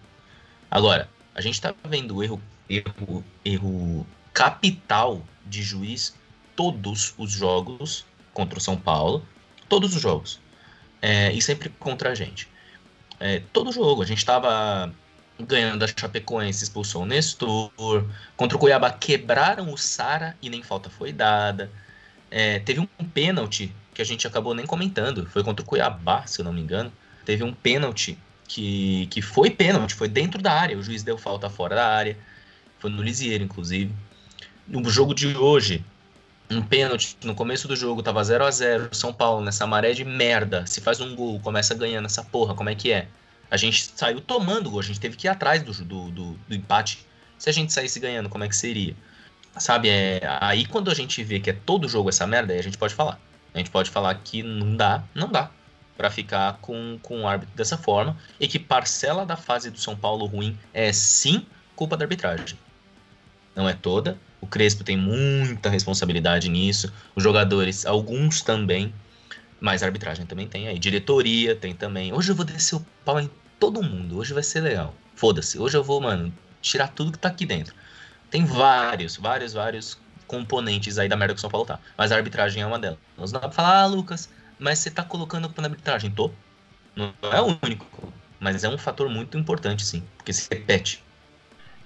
Agora, 0.72 1.06
a 1.34 1.42
gente 1.42 1.52
está 1.52 1.74
vendo 1.84 2.24
erro, 2.24 2.40
erro, 2.66 3.22
erro 3.44 4.06
capital 4.32 5.22
de 5.44 5.62
juiz 5.62 6.14
todos 6.56 7.12
os 7.18 7.30
jogos 7.30 8.06
contra 8.32 8.58
o 8.58 8.60
São 8.60 8.74
Paulo, 8.74 9.22
todos 9.68 9.94
os 9.94 10.00
jogos, 10.00 10.40
é, 11.02 11.30
e 11.30 11.42
sempre 11.42 11.68
contra 11.68 12.12
a 12.12 12.14
gente. 12.14 12.48
É, 13.20 13.42
todo 13.52 13.70
jogo, 13.70 14.00
a 14.00 14.06
gente 14.06 14.16
estava 14.16 14.90
ganhando 15.38 15.84
a 15.84 15.88
Chapecoense, 15.88 16.64
expulsou 16.64 17.02
o 17.02 17.06
Nestor, 17.06 17.70
contra 18.34 18.56
o 18.56 18.58
Cuiabá 18.58 18.90
quebraram 18.90 19.70
o 19.70 19.76
Sara 19.76 20.38
e 20.40 20.48
nem 20.48 20.62
falta 20.62 20.88
foi 20.88 21.12
dada. 21.12 21.70
É, 22.30 22.60
teve 22.60 22.80
um 22.80 22.86
pênalti 23.12 23.70
que 23.92 24.00
a 24.00 24.06
gente 24.06 24.26
acabou 24.26 24.54
nem 24.54 24.64
comentando, 24.64 25.26
foi 25.26 25.44
contra 25.44 25.62
o 25.62 25.68
Cuiabá, 25.68 26.26
se 26.26 26.40
eu 26.40 26.46
não 26.46 26.52
me 26.52 26.62
engano. 26.62 26.90
Teve 27.26 27.44
um 27.44 27.52
pênalti 27.52 28.18
que, 28.52 29.06
que 29.06 29.22
foi 29.22 29.48
pênalti, 29.48 29.94
foi 29.94 30.08
dentro 30.08 30.40
da 30.40 30.52
área. 30.52 30.76
O 30.76 30.82
juiz 30.82 31.02
deu 31.02 31.16
falta 31.16 31.48
fora 31.48 31.74
da 31.74 31.88
área. 31.88 32.18
Foi 32.78 32.90
no 32.90 33.02
Lisieiro, 33.02 33.42
inclusive. 33.42 33.90
No 34.68 34.88
jogo 34.90 35.14
de 35.14 35.34
hoje, 35.34 35.82
um 36.50 36.60
pênalti 36.60 37.16
no 37.24 37.34
começo 37.34 37.66
do 37.66 37.74
jogo, 37.74 38.02
tava 38.02 38.22
0 38.22 38.44
a 38.44 38.50
0 38.50 38.94
São 38.94 39.12
Paulo, 39.12 39.42
nessa 39.42 39.66
maré 39.66 39.92
de 39.92 40.04
merda. 40.04 40.66
Se 40.66 40.82
faz 40.82 41.00
um 41.00 41.16
gol, 41.16 41.40
começa 41.40 41.74
ganhando 41.74 42.04
essa 42.04 42.22
porra, 42.22 42.54
como 42.54 42.68
é 42.68 42.74
que 42.74 42.92
é? 42.92 43.08
A 43.50 43.56
gente 43.56 43.90
saiu 43.96 44.20
tomando 44.20 44.70
gol, 44.70 44.80
a 44.80 44.82
gente 44.82 45.00
teve 45.00 45.16
que 45.16 45.26
ir 45.26 45.30
atrás 45.30 45.62
do, 45.62 45.72
do, 45.72 46.10
do, 46.10 46.32
do 46.32 46.54
empate. 46.54 47.06
Se 47.38 47.48
a 47.48 47.52
gente 47.52 47.72
saísse 47.72 47.98
ganhando, 48.00 48.28
como 48.28 48.44
é 48.44 48.48
que 48.48 48.56
seria? 48.56 48.94
Sabe, 49.58 49.88
é, 49.88 50.20
aí 50.40 50.66
quando 50.66 50.90
a 50.90 50.94
gente 50.94 51.22
vê 51.24 51.40
que 51.40 51.50
é 51.50 51.52
todo 51.52 51.88
jogo 51.88 52.10
essa 52.10 52.26
merda, 52.26 52.52
aí 52.52 52.58
a 52.58 52.62
gente 52.62 52.76
pode 52.76 52.94
falar. 52.94 53.18
A 53.54 53.58
gente 53.58 53.70
pode 53.70 53.90
falar 53.90 54.14
que 54.16 54.42
não 54.42 54.76
dá, 54.76 55.02
não 55.14 55.28
dá 55.28 55.50
para 56.02 56.10
ficar 56.10 56.58
com, 56.60 56.98
com 57.00 57.20
o 57.20 57.28
árbitro 57.28 57.54
dessa 57.54 57.78
forma 57.78 58.16
e 58.40 58.48
que 58.48 58.58
parcela 58.58 59.24
da 59.24 59.36
fase 59.36 59.70
do 59.70 59.78
São 59.78 59.94
Paulo 59.94 60.26
ruim 60.26 60.58
é 60.74 60.92
sim 60.92 61.46
culpa 61.76 61.96
da 61.96 62.04
arbitragem. 62.04 62.58
Não 63.54 63.68
é 63.68 63.72
toda. 63.72 64.18
O 64.40 64.46
Crespo 64.48 64.82
tem 64.82 64.96
muita 64.96 65.70
responsabilidade 65.70 66.48
nisso. 66.48 66.92
Os 67.14 67.22
jogadores, 67.22 67.86
alguns 67.86 68.40
também. 68.40 68.92
Mas 69.60 69.84
a 69.84 69.86
arbitragem 69.86 70.26
também 70.26 70.48
tem 70.48 70.66
aí. 70.66 70.76
Diretoria 70.76 71.54
tem 71.54 71.72
também. 71.72 72.12
Hoje 72.12 72.32
eu 72.32 72.34
vou 72.34 72.44
descer 72.44 72.74
o 72.74 72.86
pau 73.04 73.20
em 73.20 73.30
todo 73.60 73.80
mundo. 73.80 74.18
Hoje 74.18 74.34
vai 74.34 74.42
ser 74.42 74.60
legal. 74.60 74.92
Foda-se. 75.14 75.56
Hoje 75.56 75.76
eu 75.76 75.84
vou, 75.84 76.00
mano, 76.00 76.34
tirar 76.60 76.88
tudo 76.88 77.12
que 77.12 77.18
tá 77.18 77.28
aqui 77.28 77.46
dentro. 77.46 77.76
Tem 78.28 78.44
vários, 78.44 79.16
vários, 79.16 79.52
vários 79.52 79.96
componentes 80.26 80.98
aí 80.98 81.08
da 81.08 81.16
merda 81.16 81.34
que 81.34 81.38
o 81.38 81.40
São 81.40 81.50
Paulo 81.50 81.64
tá. 81.64 81.78
Mas 81.96 82.10
a 82.10 82.16
arbitragem 82.16 82.60
é 82.60 82.66
uma 82.66 82.80
delas. 82.80 82.98
Não 83.16 83.24
dá 83.26 83.38
pra 83.38 83.52
falar, 83.52 83.82
ah, 83.82 83.86
Lucas, 83.86 84.28
mas 84.62 84.78
você 84.78 84.90
tá 84.90 85.02
colocando 85.02 85.44
a 85.44 85.48
culpa 85.48 85.62
na 85.62 85.68
arbitragem. 85.68 86.10
Tô. 86.10 86.30
Não 86.94 87.12
é 87.22 87.40
o 87.40 87.58
único, 87.62 88.12
mas 88.38 88.62
é 88.64 88.68
um 88.68 88.78
fator 88.78 89.08
muito 89.08 89.36
importante, 89.36 89.84
sim, 89.84 90.02
porque 90.16 90.32
se 90.32 90.48
repete. 90.50 91.02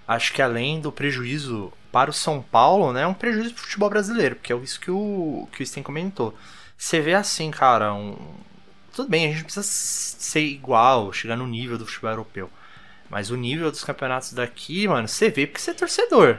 Acho 0.06 0.32
que 0.32 0.42
além 0.42 0.80
do 0.80 0.92
prejuízo 0.92 1.72
para 1.90 2.10
o 2.10 2.12
São 2.12 2.42
Paulo, 2.42 2.92
né, 2.92 3.02
é 3.02 3.06
um 3.06 3.14
prejuízo 3.14 3.54
para 3.54 3.60
o 3.60 3.64
futebol 3.64 3.90
brasileiro, 3.90 4.36
porque 4.36 4.52
é 4.52 4.56
isso 4.56 4.78
que 4.78 4.90
o, 4.90 5.48
que 5.52 5.62
o 5.62 5.66
Sten 5.66 5.82
comentou. 5.82 6.36
Você 6.76 7.00
vê 7.00 7.14
assim, 7.14 7.50
cara, 7.50 7.94
um... 7.94 8.16
tudo 8.94 9.08
bem, 9.08 9.26
a 9.26 9.32
gente 9.32 9.44
precisa 9.44 9.66
ser 9.66 10.42
igual, 10.42 11.12
chegar 11.12 11.36
no 11.36 11.46
nível 11.46 11.78
do 11.78 11.86
futebol 11.86 12.10
europeu. 12.10 12.50
Mas 13.08 13.30
o 13.30 13.36
nível 13.36 13.70
dos 13.70 13.84
campeonatos 13.84 14.32
daqui, 14.32 14.86
mano, 14.86 15.08
você 15.08 15.30
vê 15.30 15.46
porque 15.46 15.60
você 15.60 15.70
é 15.70 15.74
torcedor. 15.74 16.38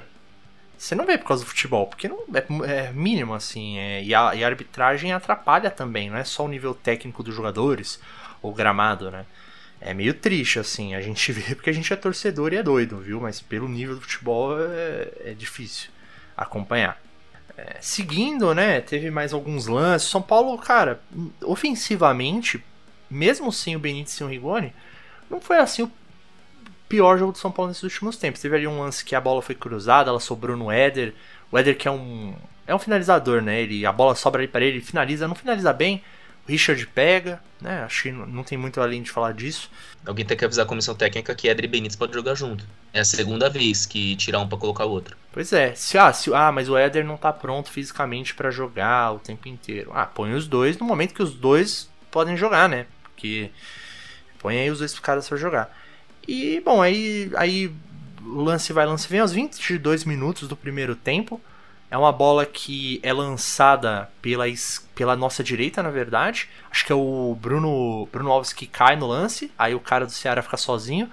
Você 0.78 0.94
não 0.94 1.06
vê 1.06 1.18
por 1.18 1.28
causa 1.28 1.44
do 1.44 1.50
futebol, 1.50 1.88
porque 1.88 2.08
não 2.08 2.20
é, 2.34 2.88
é 2.88 2.92
mínimo 2.92 3.34
assim. 3.34 3.78
É, 3.80 4.04
e, 4.04 4.14
a, 4.14 4.36
e, 4.36 4.44
a, 4.44 4.48
arbitragem 4.48 5.12
atrapalha 5.12 5.72
também, 5.72 6.10
não 6.10 6.18
é 6.18 6.24
só 6.24 6.46
o 6.46 6.48
nível 6.48 6.76
técnico 6.76 7.24
dos 7.24 7.34
jogadores, 7.34 8.00
o 8.42 8.52
gramado, 8.54 9.10
né? 9.10 9.26
É 9.82 9.94
meio 9.94 10.14
triste, 10.14 10.60
assim. 10.60 10.94
A 10.94 11.02
gente 11.02 11.32
vê 11.34 11.56
porque 11.56 11.70
a 11.70 11.74
gente 11.74 11.92
é 11.92 11.96
torcedor 11.96 12.54
e 12.54 12.58
é 12.58 12.64
doido, 12.64 12.98
viu? 13.00 13.20
Mas 13.20 13.42
pelo 13.42 13.68
nível 13.68 13.96
do 13.96 14.02
futebol 14.02 14.56
é, 14.60 15.32
é 15.32 15.34
difícil 15.34 15.90
acompanhar. 16.36 17.02
É, 17.58 17.78
seguindo, 17.82 18.54
né? 18.54 18.80
Teve 18.80 19.10
mais 19.10 19.34
alguns 19.34 19.66
lances. 19.66 20.10
São 20.10 20.22
Paulo, 20.22 20.56
cara, 20.60 21.02
ofensivamente, 21.42 22.64
mesmo 23.10 23.52
sem 23.52 23.76
o 23.76 23.80
Benítez 23.80 24.16
e 24.20 24.24
o 24.24 24.28
Rigoni, 24.28 24.72
não 25.28 25.42
foi 25.42 25.58
assim 25.58 25.82
o 25.82 25.92
pior 26.88 27.18
jogo 27.18 27.32
do 27.32 27.38
São 27.38 27.52
Paulo 27.52 27.70
nesses 27.70 27.84
últimos 27.84 28.18
tempos. 28.18 28.42
Teve 28.42 28.56
ali 28.56 28.68
um 28.68 28.80
lance 28.80 29.04
que 29.04 29.16
a 29.16 29.22
bola 29.22 29.42
foi 29.42 29.56
cruzada, 29.56 30.10
ela 30.10 30.20
sobrou 30.20 30.56
no 30.56 30.72
Éder. 30.72 31.14
O 31.52 31.58
Éder 31.58 31.78
que 31.78 31.88
é 31.88 31.92
um 31.92 32.36
é 32.66 32.76
um 32.76 32.80
finalizador, 32.80 33.42
né? 33.42 33.62
Ele 33.62 33.86
a 33.86 33.92
bola 33.92 34.16
sobra 34.16 34.42
ali 34.42 34.48
para 34.48 34.64
ele, 34.64 34.78
ele 34.78 34.86
finaliza, 34.86 35.28
não 35.28 35.36
finaliza 35.36 35.72
bem. 35.72 36.04
O 36.48 36.52
Richard 36.52 36.86
pega, 36.88 37.42
né? 37.62 37.84
Acho 37.84 38.04
que 38.04 38.12
não 38.12 38.44
tem 38.44 38.58
muito 38.58 38.80
além 38.80 39.02
de 39.02 39.12
falar 39.12 39.34
disso. 39.34 39.70
Alguém 40.06 40.26
tem 40.26 40.38
que 40.38 40.46
avisar 40.46 40.66
a 40.66 40.68
comissão 40.68 40.96
técnica 40.96 41.36
que 41.36 41.50
Éder 41.50 41.66
e 41.66 41.68
Benítez 41.68 41.96
podem 41.96 42.14
jogar 42.14 42.36
junto. 42.36 42.66
É 42.94 43.02
a 43.02 43.06
segunda 43.06 43.50
vez 43.50 43.86
que 43.86 44.16
tirar 44.16 44.40
um 44.40 44.48
para 44.48 44.58
colocar 44.58 44.86
o 44.86 44.92
outro. 44.92 45.18
Pois 45.32 45.52
é. 45.52 45.76
Se, 45.76 45.98
ah, 45.98 46.12
se, 46.14 46.34
ah, 46.34 46.52
mas 46.52 46.70
o 46.70 46.78
Éder 46.78 47.06
não 47.06 47.18
tá 47.18 47.34
pronto 47.34 47.70
fisicamente 47.70 48.34
para 48.34 48.50
jogar 48.50 49.14
o 49.14 49.20
tempo 49.20 49.48
inteiro. 49.50 49.92
Ah, 49.94 50.06
põe 50.06 50.34
os 50.34 50.48
dois 50.48 50.78
no 50.78 50.86
momento 50.86 51.14
que 51.14 51.24
os 51.24 51.34
dois 51.34 51.90
podem 52.10 52.38
jogar, 52.38 52.70
né? 52.70 52.86
Porque 53.04 53.52
põe 54.40 54.58
aí 54.58 54.72
os 54.72 54.80
dois 54.80 54.98
caras 55.00 55.28
para 55.28 55.38
jogar. 55.38 55.78
E, 56.28 56.62
bom, 56.64 56.82
aí, 56.82 57.32
aí 57.36 57.72
lance 58.22 58.74
vai, 58.74 58.86
lance 58.86 59.08
vem 59.08 59.20
aos 59.20 59.32
22 59.32 60.04
minutos 60.04 60.48
do 60.48 60.56
primeiro 60.56 60.96
tempo. 60.96 61.40
É 61.90 61.98
uma 61.98 62.12
bola 62.12 62.46
que 62.46 63.00
é 63.02 63.14
lançada 63.14 64.10
pela, 64.22 64.44
pela 64.94 65.16
nossa 65.16 65.42
direita, 65.42 65.82
na 65.82 65.90
verdade. 65.90 66.50
Acho 66.70 66.86
que 66.86 66.92
é 66.92 66.96
o 66.96 67.38
Bruno, 67.40 68.08
Bruno 68.12 68.30
Alves 68.30 68.52
que 68.52 68.68
cai 68.68 68.98
no 68.98 69.08
lance. 69.08 69.50
Aí 69.58 69.74
o 69.74 69.80
cara 69.80 70.06
do 70.06 70.12
Ceará 70.12 70.42
fica 70.42 70.58
sozinho. 70.58 71.10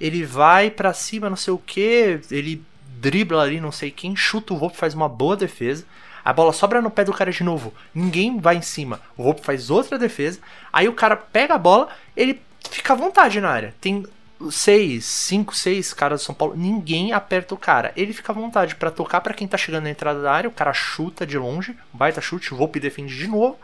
Ele 0.00 0.24
vai 0.24 0.70
para 0.70 0.92
cima, 0.92 1.30
não 1.30 1.36
sei 1.36 1.52
o 1.52 1.58
que. 1.58 2.20
Ele 2.32 2.60
dribla 2.98 3.42
ali, 3.42 3.60
não 3.60 3.70
sei 3.70 3.92
quem. 3.92 4.16
Chuta 4.16 4.54
o 4.54 4.56
Volpe, 4.56 4.76
faz 4.76 4.92
uma 4.92 5.08
boa 5.08 5.36
defesa. 5.36 5.84
A 6.24 6.32
bola 6.32 6.52
sobra 6.52 6.82
no 6.82 6.90
pé 6.90 7.04
do 7.04 7.12
cara 7.12 7.30
de 7.30 7.44
novo. 7.44 7.72
Ninguém 7.94 8.40
vai 8.40 8.56
em 8.56 8.62
cima. 8.62 9.00
O 9.16 9.22
Volpe 9.22 9.44
faz 9.44 9.70
outra 9.70 9.96
defesa. 9.96 10.40
Aí 10.72 10.88
o 10.88 10.94
cara 10.94 11.16
pega 11.16 11.54
a 11.54 11.58
bola. 11.58 11.88
Ele 12.16 12.42
fica 12.68 12.92
à 12.92 12.96
vontade 12.96 13.40
na 13.40 13.50
área. 13.50 13.74
Tem 13.80 14.04
seis, 14.50 15.04
cinco, 15.04 15.54
seis 15.54 15.92
caras 15.92 16.20
do 16.20 16.24
São 16.24 16.34
Paulo, 16.34 16.54
ninguém 16.56 17.12
aperta 17.12 17.54
o 17.54 17.58
cara. 17.58 17.92
Ele 17.96 18.12
fica 18.12 18.32
à 18.32 18.34
vontade 18.34 18.76
para 18.76 18.90
tocar 18.90 19.20
para 19.20 19.34
quem 19.34 19.48
tá 19.48 19.56
chegando 19.56 19.84
na 19.84 19.90
entrada 19.90 20.22
da 20.22 20.32
área, 20.32 20.48
o 20.48 20.52
cara 20.52 20.72
chuta 20.72 21.26
de 21.26 21.36
longe, 21.36 21.76
baita 21.92 22.20
chute, 22.20 22.54
Volpe 22.54 22.78
defende 22.78 23.16
de 23.16 23.26
novo. 23.26 23.58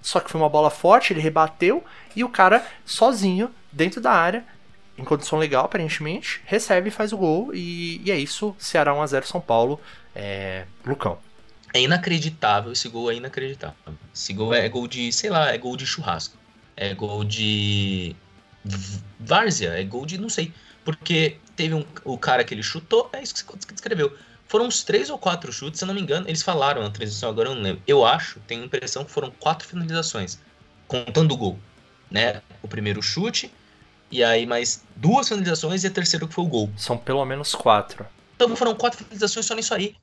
Só 0.00 0.20
que 0.20 0.30
foi 0.30 0.40
uma 0.40 0.48
bola 0.48 0.70
forte, 0.70 1.12
ele 1.12 1.20
rebateu 1.20 1.84
e 2.14 2.24
o 2.24 2.28
cara 2.28 2.64
sozinho 2.86 3.50
dentro 3.70 4.00
da 4.00 4.12
área, 4.12 4.44
em 4.96 5.04
condição 5.04 5.38
legal 5.38 5.64
aparentemente, 5.64 6.40
recebe 6.44 6.88
e 6.88 6.92
faz 6.92 7.12
o 7.12 7.18
gol 7.18 7.54
e, 7.54 8.00
e 8.04 8.10
é 8.10 8.16
isso, 8.16 8.54
Ceará 8.58 8.94
1 8.94 9.02
a 9.02 9.06
0 9.06 9.26
São 9.26 9.40
Paulo, 9.40 9.80
é, 10.14 10.64
Lucão. 10.86 11.18
É 11.74 11.80
inacreditável, 11.80 12.72
esse 12.72 12.88
gol 12.88 13.10
é 13.10 13.14
inacreditável. 13.14 13.76
Esse 14.14 14.32
gol 14.32 14.54
é 14.54 14.66
gol 14.68 14.88
de, 14.88 15.12
sei 15.12 15.28
lá, 15.28 15.52
é 15.52 15.58
gol 15.58 15.76
de 15.76 15.84
churrasco. 15.84 16.36
É 16.74 16.94
gol 16.94 17.24
de 17.24 18.16
várzea, 19.18 19.80
é 19.80 19.84
gol 19.84 20.06
de 20.06 20.18
não 20.18 20.28
sei. 20.28 20.52
Porque 20.84 21.36
teve 21.54 21.74
um, 21.74 21.84
o 22.04 22.16
cara 22.16 22.44
que 22.44 22.54
ele 22.54 22.62
chutou, 22.62 23.10
é 23.12 23.22
isso 23.22 23.34
que 23.34 23.44
você 23.44 23.72
descreveu. 23.72 24.16
Foram 24.46 24.66
uns 24.66 24.82
três 24.82 25.10
ou 25.10 25.18
quatro 25.18 25.52
chutes, 25.52 25.78
se 25.78 25.84
eu 25.84 25.86
não 25.86 25.94
me 25.94 26.00
engano, 26.00 26.26
eles 26.26 26.42
falaram 26.42 26.82
na 26.82 26.90
transição, 26.90 27.28
agora 27.28 27.50
eu 27.50 27.54
não 27.54 27.62
lembro. 27.62 27.82
Eu 27.86 28.06
acho, 28.06 28.40
tenho 28.46 28.62
a 28.62 28.64
impressão 28.64 29.04
que 29.04 29.10
foram 29.10 29.30
quatro 29.30 29.68
finalizações, 29.68 30.38
contando 30.86 31.32
o 31.32 31.36
gol. 31.36 31.58
Né? 32.10 32.40
O 32.62 32.68
primeiro 32.68 33.02
chute, 33.02 33.52
e 34.10 34.24
aí 34.24 34.46
mais 34.46 34.82
duas 34.96 35.28
finalizações 35.28 35.84
e 35.84 35.86
a 35.86 35.90
terceira 35.90 36.26
que 36.26 36.32
foi 36.32 36.44
o 36.44 36.48
gol. 36.48 36.70
São 36.76 36.96
pelo 36.96 37.22
menos 37.26 37.54
quatro. 37.54 38.06
Então 38.36 38.56
foram 38.56 38.74
quatro 38.74 38.98
finalizações 38.98 39.44
só 39.44 39.54
nisso 39.54 39.74
aí. 39.74 39.94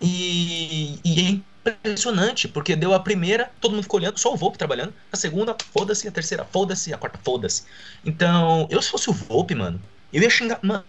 E, 0.00 0.98
e 1.04 1.42
impressionante, 1.60 2.48
porque 2.48 2.74
deu 2.74 2.94
a 2.94 3.00
primeira, 3.00 3.50
todo 3.60 3.72
mundo 3.72 3.82
ficou 3.82 4.00
olhando, 4.00 4.18
só 4.18 4.32
o 4.32 4.36
Volpe 4.36 4.58
trabalhando. 4.58 4.94
A 5.12 5.16
segunda, 5.16 5.56
foda-se. 5.72 6.08
A 6.08 6.10
terceira, 6.10 6.44
foda-se. 6.44 6.92
A 6.92 6.98
quarta, 6.98 7.18
foda-se. 7.22 7.64
Então, 8.04 8.66
eu 8.70 8.80
se 8.80 8.90
fosse 8.90 9.10
o 9.10 9.12
Volpe, 9.12 9.54
mano, 9.54 9.80
eu 10.12 10.22
ia 10.22 10.30
xingar. 10.30 10.58
Mano, 10.62 10.84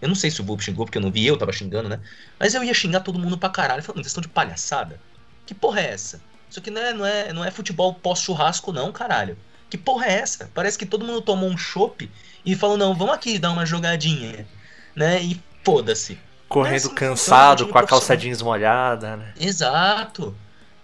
eu 0.00 0.08
não 0.08 0.14
sei 0.14 0.30
se 0.30 0.40
o 0.40 0.44
Volpe 0.44 0.64
xingou, 0.64 0.86
porque 0.86 0.98
eu 0.98 1.02
não 1.02 1.10
vi, 1.10 1.26
eu 1.26 1.36
tava 1.36 1.52
xingando, 1.52 1.88
né? 1.88 2.00
Mas 2.38 2.54
eu 2.54 2.64
ia 2.64 2.74
xingar 2.74 3.00
todo 3.00 3.18
mundo 3.18 3.36
pra 3.36 3.50
caralho, 3.50 3.82
falando, 3.82 4.02
vocês 4.02 4.08
estão 4.08 4.22
de 4.22 4.28
palhaçada? 4.28 4.98
Que 5.46 5.54
porra 5.54 5.80
é 5.80 5.90
essa? 5.90 6.20
Isso 6.48 6.58
aqui 6.58 6.70
não 6.70 6.80
é, 6.80 6.92
não 6.92 7.06
é, 7.06 7.32
não 7.32 7.44
é 7.44 7.50
futebol 7.50 7.94
pós-churrasco, 7.94 8.72
não, 8.72 8.92
caralho. 8.92 9.36
Que 9.68 9.76
porra 9.76 10.06
é 10.06 10.12
essa? 10.20 10.50
Parece 10.54 10.78
que 10.78 10.86
todo 10.86 11.04
mundo 11.04 11.20
tomou 11.20 11.48
um 11.48 11.56
chopp 11.56 12.10
e 12.46 12.54
falou, 12.54 12.76
não, 12.76 12.94
vamos 12.94 13.14
aqui 13.14 13.38
dar 13.38 13.50
uma 13.50 13.66
jogadinha, 13.66 14.46
né? 14.94 15.22
E 15.22 15.40
foda-se 15.64 16.18
correndo 16.54 16.90
cansado, 16.90 17.66
com 17.66 17.76
a 17.76 17.82
calça 17.82 18.16
jeans 18.16 18.40
molhada, 18.40 19.16
né? 19.16 19.34
Exato. 19.40 20.32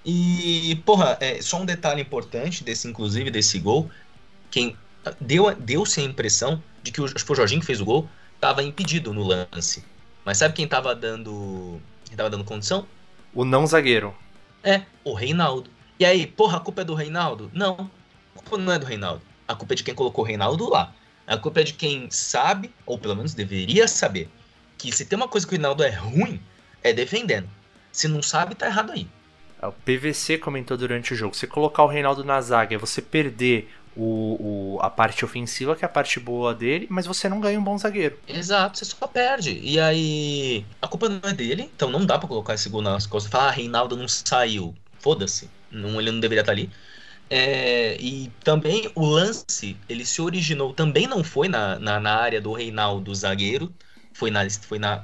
E, 0.05 0.83
porra, 0.85 1.17
é, 1.21 1.41
só 1.41 1.61
um 1.61 1.65
detalhe 1.65 2.03
importante 2.03 2.65
desse, 2.65 2.89
inclusive, 2.89 3.31
desse 3.31 3.57
gol. 3.61 3.89
Quem 4.51 4.77
deu, 5.21 5.55
deu-se 5.55 6.01
a 6.01 6.03
impressão 6.03 6.61
de 6.83 6.91
que 6.91 7.01
o, 7.01 7.05
acho 7.05 7.15
que 7.15 7.23
foi 7.23 7.35
o 7.35 7.37
Jorginho 7.37 7.61
que 7.61 7.69
fez 7.69 7.81
o 7.81 7.85
gol, 7.85 8.09
estava 8.35 8.65
impedido 8.65 9.15
no 9.15 9.23
lance. 9.23 9.85
Mas 10.25 10.39
sabe 10.39 10.55
quem 10.55 10.65
estava 10.65 10.93
dando. 10.93 11.81
Quem 12.05 12.17
tava 12.17 12.31
dando 12.31 12.43
condição? 12.43 12.85
O 13.33 13.45
não 13.45 13.65
zagueiro. 13.65 14.13
É, 14.65 14.83
o 15.05 15.15
Reinaldo. 15.15 15.71
E 16.01 16.05
aí, 16.05 16.27
porra, 16.27 16.57
a 16.57 16.61
culpa 16.61 16.81
é 16.81 16.85
do 16.85 16.95
Reinaldo? 16.95 17.49
Não. 17.55 17.89
A 18.35 18.39
culpa 18.41 18.59
não 18.59 18.73
é 18.73 18.79
do 18.79 18.87
Reinaldo. 18.87 19.23
A 19.47 19.55
culpa 19.55 19.75
é 19.75 19.77
de 19.77 19.85
quem 19.85 19.95
colocou 19.95 20.25
o 20.25 20.27
Reinaldo 20.27 20.69
lá. 20.69 20.93
A 21.29 21.37
culpa 21.37 21.61
é 21.61 21.63
de 21.63 21.75
quem 21.75 22.11
sabe, 22.11 22.75
ou 22.85 22.99
pelo 22.99 23.15
menos 23.15 23.35
deveria 23.35 23.87
saber, 23.87 24.29
que 24.81 24.93
se 24.93 25.05
tem 25.05 25.17
uma 25.17 25.29
coisa 25.29 25.47
que 25.47 25.53
o 25.53 25.57
Rinaldo 25.57 25.83
é 25.83 25.91
ruim, 25.91 26.41
é 26.83 26.93
defendendo. 26.93 27.49
Se 27.93 28.09
não 28.09 28.23
sabe, 28.23 28.55
tá 28.55 28.67
errado 28.67 28.93
aí. 28.93 29.07
É, 29.61 29.67
o 29.67 29.73
PVC 29.73 30.39
comentou 30.39 30.77
durante 30.77 31.13
o 31.13 31.17
jogo: 31.17 31.35
você 31.35 31.47
colocar 31.47 31.83
o 31.83 31.87
Reinaldo 31.87 32.25
na 32.25 32.41
zaga 32.41 32.75
é 32.75 32.79
você 32.79 33.03
perder 33.03 33.69
o, 33.97 34.77
o, 34.77 34.79
a 34.81 34.89
parte 34.89 35.25
ofensiva, 35.25 35.77
que 35.77 35.85
é 35.85 35.87
a 35.87 35.91
parte 35.91 36.19
boa 36.21 36.55
dele, 36.55 36.87
mas 36.89 37.07
você 37.07 37.29
não 37.29 37.41
ganha 37.41 37.59
um 37.59 37.65
bom 37.65 37.77
zagueiro. 37.77 38.19
Exato, 38.27 38.79
você 38.79 38.85
só 38.85 39.07
perde. 39.07 39.59
E 39.63 39.79
aí, 39.79 40.65
a 40.81 40.89
culpa 40.89 41.09
não 41.09 41.29
é 41.29 41.33
dele, 41.33 41.71
então 41.75 41.91
não 41.91 42.07
dá 42.07 42.19
para 42.19 42.29
colocar 42.29 42.55
esse 42.55 42.69
gol 42.69 42.83
nas 42.83 43.07
costas 43.07 43.29
e 43.29 43.33
falar: 43.33 43.49
ah, 43.49 43.51
Reinaldo 43.51 43.97
não 43.97 44.09
saiu. 44.09 44.75
Foda-se, 44.99 45.51
não, 45.71 46.01
ele 46.01 46.11
não 46.11 46.21
deveria 46.21 46.43
estar 46.43 46.53
tá 46.53 46.59
ali. 46.59 46.71
É, 47.29 47.97
e 48.01 48.31
também 48.43 48.91
o 48.95 49.07
lance, 49.07 49.77
ele 49.89 50.05
se 50.05 50.21
originou, 50.21 50.75
também 50.75 51.07
não 51.07 51.23
foi 51.23 51.49
na, 51.49 51.79
na, 51.79 52.01
na 52.01 52.15
área 52.15 52.41
do 52.41 52.53
Reinaldo 52.53 53.15
zagueiro, 53.15 53.73
foi 54.13 54.31
na, 54.31 54.49
foi 54.51 54.79
na 54.79 55.03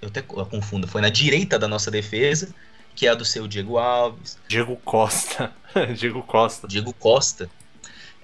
eu 0.00 0.08
até 0.08 0.22
confundo, 0.22 0.86
foi 0.86 1.00
na 1.00 1.08
direita 1.08 1.58
da 1.58 1.66
nossa 1.66 1.90
defesa, 1.90 2.54
que 2.94 3.06
é 3.06 3.10
a 3.10 3.14
do 3.14 3.24
seu 3.24 3.46
Diego 3.46 3.78
Alves. 3.78 4.38
Diego 4.48 4.76
Costa. 4.84 5.52
Diego 5.96 6.22
Costa. 6.22 6.68
Diego 6.68 6.92
Costa. 6.92 7.50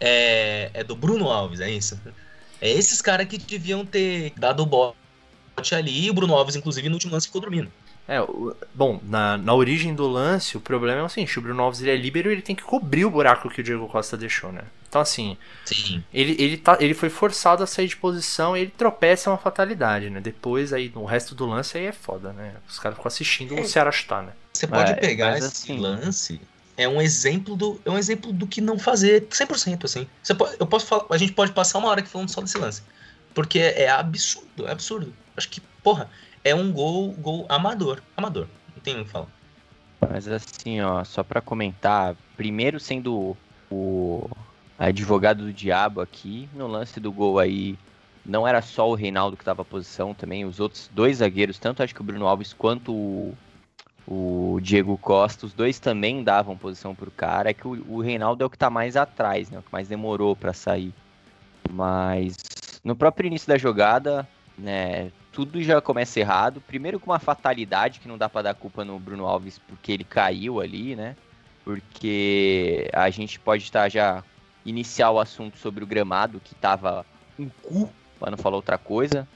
É, 0.01 0.71
é 0.75 0.85
do 0.85 0.97
Bruno 0.97 1.29
Alves, 1.29 1.61
é 1.61 1.71
isso? 1.71 2.01
É 2.61 2.71
esses 2.71 3.01
caras 3.01 3.27
que 3.27 3.39
deviam 3.39 3.85
ter 3.85 4.33
dado 4.37 4.62
o 4.62 4.67
bote 4.67 4.97
ali, 5.75 6.07
e 6.07 6.11
o 6.11 6.15
Bruno 6.15 6.35
Alves, 6.35 6.57
inclusive, 6.57 6.89
no 6.89 6.95
último 6.95 7.12
lance 7.12 7.27
ficou 7.27 7.41
dormindo. 7.41 7.71
É, 8.09 8.19
bom, 8.75 9.01
na, 9.05 9.39
na 9.39 9.55
origem 9.55 9.95
do 9.95 10.09
lance, 10.09 10.57
o 10.57 10.61
problema 10.61 11.01
é 11.01 11.05
o 11.05 11.09
seguinte, 11.09 11.39
o 11.39 11.43
Bruno 11.43 11.62
Alves 11.62 11.81
ele 11.81 11.91
é 11.91 11.97
líbero 11.97 12.31
e 12.31 12.33
ele 12.33 12.43
tem 12.43 12.57
que 12.57 12.62
cobrir 12.62 13.05
o 13.05 13.11
buraco 13.11 13.49
que 13.49 13.61
o 13.61 13.65
Diego 13.65 13.89
Costa 13.89 14.17
deixou, 14.17 14.51
né? 14.51 14.62
Então 14.93 15.01
assim, 15.01 15.39
Sim. 15.65 16.05
Ele, 16.13 16.37
ele, 16.39 16.59
tá, 16.59 16.77
ele 16.79 16.93
foi 16.93 17.09
forçado 17.09 17.63
a 17.63 17.67
sair 17.67 17.89
de 17.89 17.97
posição 17.97 18.55
e 18.55 18.61
ele 18.61 18.75
tropeça 18.77 19.31
é 19.31 19.33
uma 19.33 19.39
fatalidade, 19.39 20.11
né? 20.11 20.21
Depois 20.21 20.71
aí, 20.71 20.93
no 20.95 21.07
resto 21.07 21.35
do 21.35 21.47
lance 21.47 21.79
aí 21.79 21.87
é 21.87 21.93
foda, 21.93 22.31
né? 22.35 22.57
Os 22.69 22.79
caras 22.79 22.99
ficam 22.99 23.09
assistindo 23.09 23.57
é. 23.57 23.63
o 23.63 23.67
Ceará 23.67 23.91
chutar, 23.91 24.23
né? 24.23 24.33
Você 24.53 24.67
pode 24.67 24.93
é, 24.93 24.95
pegar 24.95 25.39
esse 25.39 25.47
assim... 25.47 25.79
lance, 25.79 26.39
é 26.77 26.87
um 26.87 27.01
exemplo 27.01 27.57
do 27.57 27.81
é 27.87 27.91
um 27.91 27.97
exemplo 27.97 28.35
do 28.35 28.47
que 28.47 28.61
não 28.61 28.79
fazer 28.79 29.27
100% 29.29 29.83
assim. 29.87 30.07
Você 30.23 30.35
pode, 30.35 30.57
eu 30.61 30.67
posso 30.67 30.85
falar, 30.85 31.07
a 31.09 31.17
gente 31.17 31.33
pode 31.33 31.53
passar 31.53 31.79
uma 31.79 31.89
hora 31.89 32.01
aqui 32.01 32.11
falando 32.11 32.29
só 32.29 32.43
desse 32.43 32.59
lance. 32.59 32.83
Porque 33.33 33.61
é 33.61 33.89
absurdo, 33.89 34.69
é 34.69 34.73
absurdo. 34.73 35.15
Acho 35.35 35.49
que, 35.49 35.63
porra, 35.83 36.11
é 36.45 36.55
um 36.55 36.71
gol, 36.71 37.13
gol 37.13 37.47
amador. 37.49 38.03
Amador. 38.15 38.47
Não 38.77 38.83
tem 38.83 39.01
o 39.01 39.07
que 39.07 39.11
falar. 39.11 39.29
Mas 40.03 40.29
assim, 40.29 40.83
ó, 40.83 41.03
só 41.03 41.23
para 41.23 41.41
comentar, 41.41 42.15
primeiro 42.37 42.79
sendo 42.79 43.35
o 43.71 44.29
advogado 44.89 45.45
do 45.45 45.53
diabo 45.53 46.01
aqui, 46.01 46.49
no 46.55 46.67
lance 46.67 46.99
do 46.99 47.12
gol 47.12 47.39
aí, 47.39 47.79
não 48.25 48.47
era 48.47 48.61
só 48.62 48.89
o 48.89 48.95
Reinaldo 48.95 49.37
que 49.37 49.43
estava 49.43 49.65
posição 49.65 50.15
também, 50.15 50.45
os 50.45 50.61
outros 50.61 50.91
dois 50.93 51.19
zagueiros, 51.19 51.59
tanto 51.59 51.83
acho 51.83 51.95
que 51.95 52.01
o 52.01 52.05
Bruno 52.05 52.27
Alves 52.27 52.53
quanto 52.53 52.93
o, 52.93 53.37
o 54.07 54.59
Diego 54.61 54.99
Costa, 54.99 55.47
os 55.47 55.53
dois 55.53 55.79
também 55.79 56.23
davam 56.23 56.57
posição 56.57 56.95
pro 56.95 57.11
cara, 57.11 57.51
é 57.51 57.55
que 57.55 57.67
o, 57.67 57.85
o 57.89 58.01
Reinaldo 58.01 58.43
é 58.43 58.47
o 58.47 58.51
que 58.51 58.59
tá 58.59 58.71
mais 58.71 58.97
atrás, 58.97 59.51
né, 59.51 59.59
o 59.59 59.62
que 59.62 59.73
mais 59.73 59.89
demorou 59.89 60.35
para 60.35 60.53
sair. 60.53 60.93
Mas 61.71 62.35
no 62.85 62.97
próprio 62.97 63.29
início 63.29 63.49
da 63.49 63.57
jogada, 63.57 64.29
né, 64.59 65.11
tudo 65.33 65.62
já 65.62 65.81
começa 65.81 66.21
errado. 66.21 66.61
Primeiro 66.61 67.01
com 67.01 67.11
uma 67.11 67.19
fatalidade 67.19 68.01
que 68.01 68.09
não 68.09 68.19
dá 68.19 68.29
para 68.29 68.43
dar 68.43 68.55
culpa 68.55 68.85
no 68.85 68.99
Bruno 68.99 69.27
Alves 69.27 69.59
porque 69.59 69.93
ele 69.93 70.05
caiu 70.05 70.61
ali, 70.61 70.95
né? 70.95 71.17
Porque 71.65 72.91
a 72.93 73.09
gente 73.09 73.39
pode 73.41 73.62
estar 73.62 73.89
já 73.89 74.23
iniciar 74.64 75.11
o 75.11 75.21
assunto 75.21 75.59
sobre 75.59 75.83
o 75.83 75.87
gramado 75.87 76.40
que 76.40 76.54
estava 76.54 77.04
um 77.38 77.49
cu, 77.62 77.90
pra 78.19 78.31
não 78.31 78.38
falar 78.38 78.57
outra 78.57 78.78
coisa, 78.78 79.26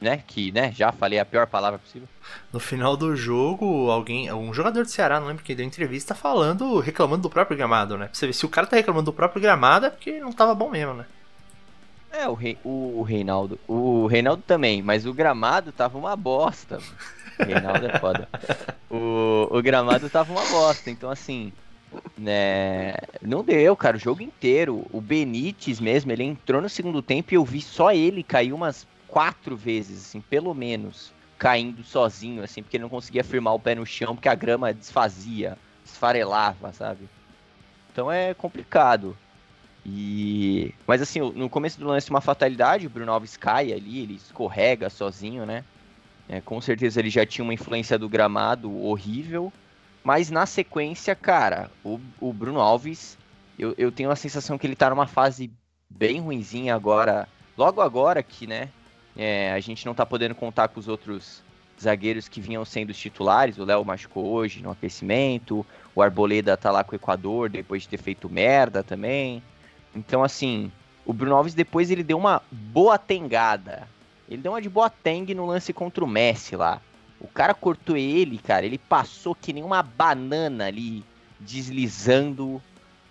né? 0.00 0.22
Que, 0.26 0.50
né, 0.52 0.72
já 0.72 0.90
falei 0.92 1.18
a 1.18 1.24
pior 1.24 1.46
palavra 1.46 1.78
possível. 1.78 2.08
No 2.52 2.58
final 2.58 2.96
do 2.96 3.14
jogo, 3.14 3.90
alguém, 3.90 4.32
um 4.32 4.52
jogador 4.52 4.82
do 4.82 4.90
Ceará, 4.90 5.20
não 5.20 5.28
lembro 5.28 5.44
quem 5.44 5.54
deu 5.54 5.64
entrevista 5.64 6.14
falando, 6.14 6.80
reclamando 6.80 7.22
do 7.22 7.30
próprio 7.30 7.56
gramado, 7.56 7.96
né? 7.96 8.06
Pra 8.06 8.14
você 8.14 8.26
ver 8.26 8.32
se 8.32 8.44
o 8.44 8.48
cara 8.48 8.66
tá 8.66 8.76
reclamando 8.76 9.06
do 9.06 9.12
próprio 9.12 9.40
gramado 9.40 9.86
é 9.86 9.90
porque 9.90 10.18
não 10.18 10.32
tava 10.32 10.54
bom 10.54 10.70
mesmo, 10.70 10.94
né? 10.94 11.06
É, 12.12 12.28
o, 12.28 12.34
Rei, 12.34 12.58
o, 12.62 12.98
o 12.98 13.02
Reinaldo. 13.02 13.58
O 13.66 14.06
Reinaldo 14.06 14.42
também, 14.46 14.82
mas 14.82 15.06
o 15.06 15.14
gramado 15.14 15.72
tava 15.72 15.96
uma 15.96 16.14
bosta. 16.14 16.78
O 17.38 17.44
Reinaldo 17.44 17.86
é 17.86 17.98
foda. 17.98 18.28
O, 18.94 19.48
o 19.50 19.62
gramado 19.62 20.10
tava 20.10 20.30
uma 20.30 20.44
bosta, 20.44 20.90
então 20.90 21.10
assim. 21.10 21.50
Né, 22.16 22.94
não 23.20 23.42
deu, 23.42 23.76
cara, 23.76 23.96
o 23.96 24.00
jogo 24.00 24.22
inteiro. 24.22 24.86
O 24.92 25.00
Benítez 25.00 25.80
mesmo, 25.80 26.12
ele 26.12 26.24
entrou 26.24 26.60
no 26.60 26.68
segundo 26.68 27.02
tempo 27.02 27.32
e 27.32 27.36
eu 27.36 27.44
vi 27.44 27.60
só 27.60 27.92
ele 27.92 28.22
cair 28.22 28.52
umas 28.52 28.86
quatro 29.08 29.56
vezes, 29.56 30.06
assim, 30.06 30.20
pelo 30.20 30.54
menos. 30.54 31.12
Caindo 31.38 31.82
sozinho, 31.82 32.42
assim, 32.42 32.62
porque 32.62 32.76
ele 32.76 32.82
não 32.82 32.90
conseguia 32.90 33.24
firmar 33.24 33.54
o 33.54 33.60
pé 33.60 33.74
no 33.74 33.84
chão, 33.84 34.14
porque 34.14 34.28
a 34.28 34.34
grama 34.34 34.72
desfazia, 34.72 35.58
esfarelava, 35.84 36.72
sabe? 36.72 37.08
Então 37.92 38.10
é 38.10 38.32
complicado. 38.32 39.16
E. 39.84 40.72
Mas 40.86 41.02
assim, 41.02 41.20
no 41.20 41.50
começo 41.50 41.78
do 41.78 41.86
lance 41.86 42.08
uma 42.08 42.20
fatalidade, 42.20 42.86
o 42.86 42.90
Bruno 42.90 43.12
Alves 43.12 43.36
cai 43.36 43.72
ali, 43.72 44.00
ele 44.00 44.14
escorrega 44.14 44.88
sozinho, 44.88 45.44
né? 45.44 45.64
É, 46.28 46.40
com 46.40 46.60
certeza 46.60 47.00
ele 47.00 47.10
já 47.10 47.26
tinha 47.26 47.44
uma 47.44 47.52
influência 47.52 47.98
do 47.98 48.08
gramado 48.08 48.72
horrível. 48.80 49.52
Mas 50.02 50.30
na 50.30 50.46
sequência, 50.46 51.14
cara, 51.14 51.70
o, 51.84 52.00
o 52.20 52.32
Bruno 52.32 52.60
Alves, 52.60 53.16
eu, 53.58 53.74
eu 53.78 53.92
tenho 53.92 54.10
a 54.10 54.16
sensação 54.16 54.58
que 54.58 54.66
ele 54.66 54.74
tá 54.74 54.90
numa 54.90 55.06
fase 55.06 55.50
bem 55.88 56.20
ruinzinha 56.20 56.74
agora. 56.74 57.28
Logo 57.56 57.80
agora 57.80 58.22
que, 58.22 58.46
né? 58.46 58.68
É, 59.16 59.52
a 59.52 59.60
gente 59.60 59.84
não 59.86 59.94
tá 59.94 60.04
podendo 60.04 60.34
contar 60.34 60.68
com 60.68 60.80
os 60.80 60.88
outros 60.88 61.42
zagueiros 61.80 62.28
que 62.28 62.40
vinham 62.40 62.64
sendo 62.64 62.90
os 62.90 62.98
titulares. 62.98 63.58
O 63.58 63.64
Léo 63.64 63.84
machucou 63.84 64.26
hoje 64.26 64.62
no 64.62 64.70
aquecimento. 64.70 65.64
O 65.94 66.02
Arboleda 66.02 66.56
tá 66.56 66.70
lá 66.70 66.82
com 66.82 66.92
o 66.92 66.96
Equador 66.96 67.48
depois 67.48 67.82
de 67.82 67.88
ter 67.88 67.98
feito 67.98 68.28
merda 68.28 68.82
também. 68.82 69.42
Então, 69.94 70.24
assim, 70.24 70.72
o 71.04 71.12
Bruno 71.12 71.36
Alves 71.36 71.54
depois 71.54 71.90
ele 71.90 72.02
deu 72.02 72.18
uma 72.18 72.42
boa 72.50 72.98
tengada. 72.98 73.88
Ele 74.28 74.40
deu 74.40 74.52
uma 74.52 74.62
de 74.62 74.68
boa 74.68 74.88
teng 74.88 75.34
no 75.34 75.46
lance 75.46 75.72
contra 75.72 76.04
o 76.04 76.08
Messi 76.08 76.56
lá. 76.56 76.80
O 77.22 77.28
cara 77.28 77.54
cortou 77.54 77.96
ele, 77.96 78.36
cara. 78.38 78.66
Ele 78.66 78.78
passou 78.78 79.34
que 79.34 79.52
nem 79.52 79.62
uma 79.62 79.82
banana 79.82 80.66
ali, 80.66 81.04
deslizando, 81.38 82.60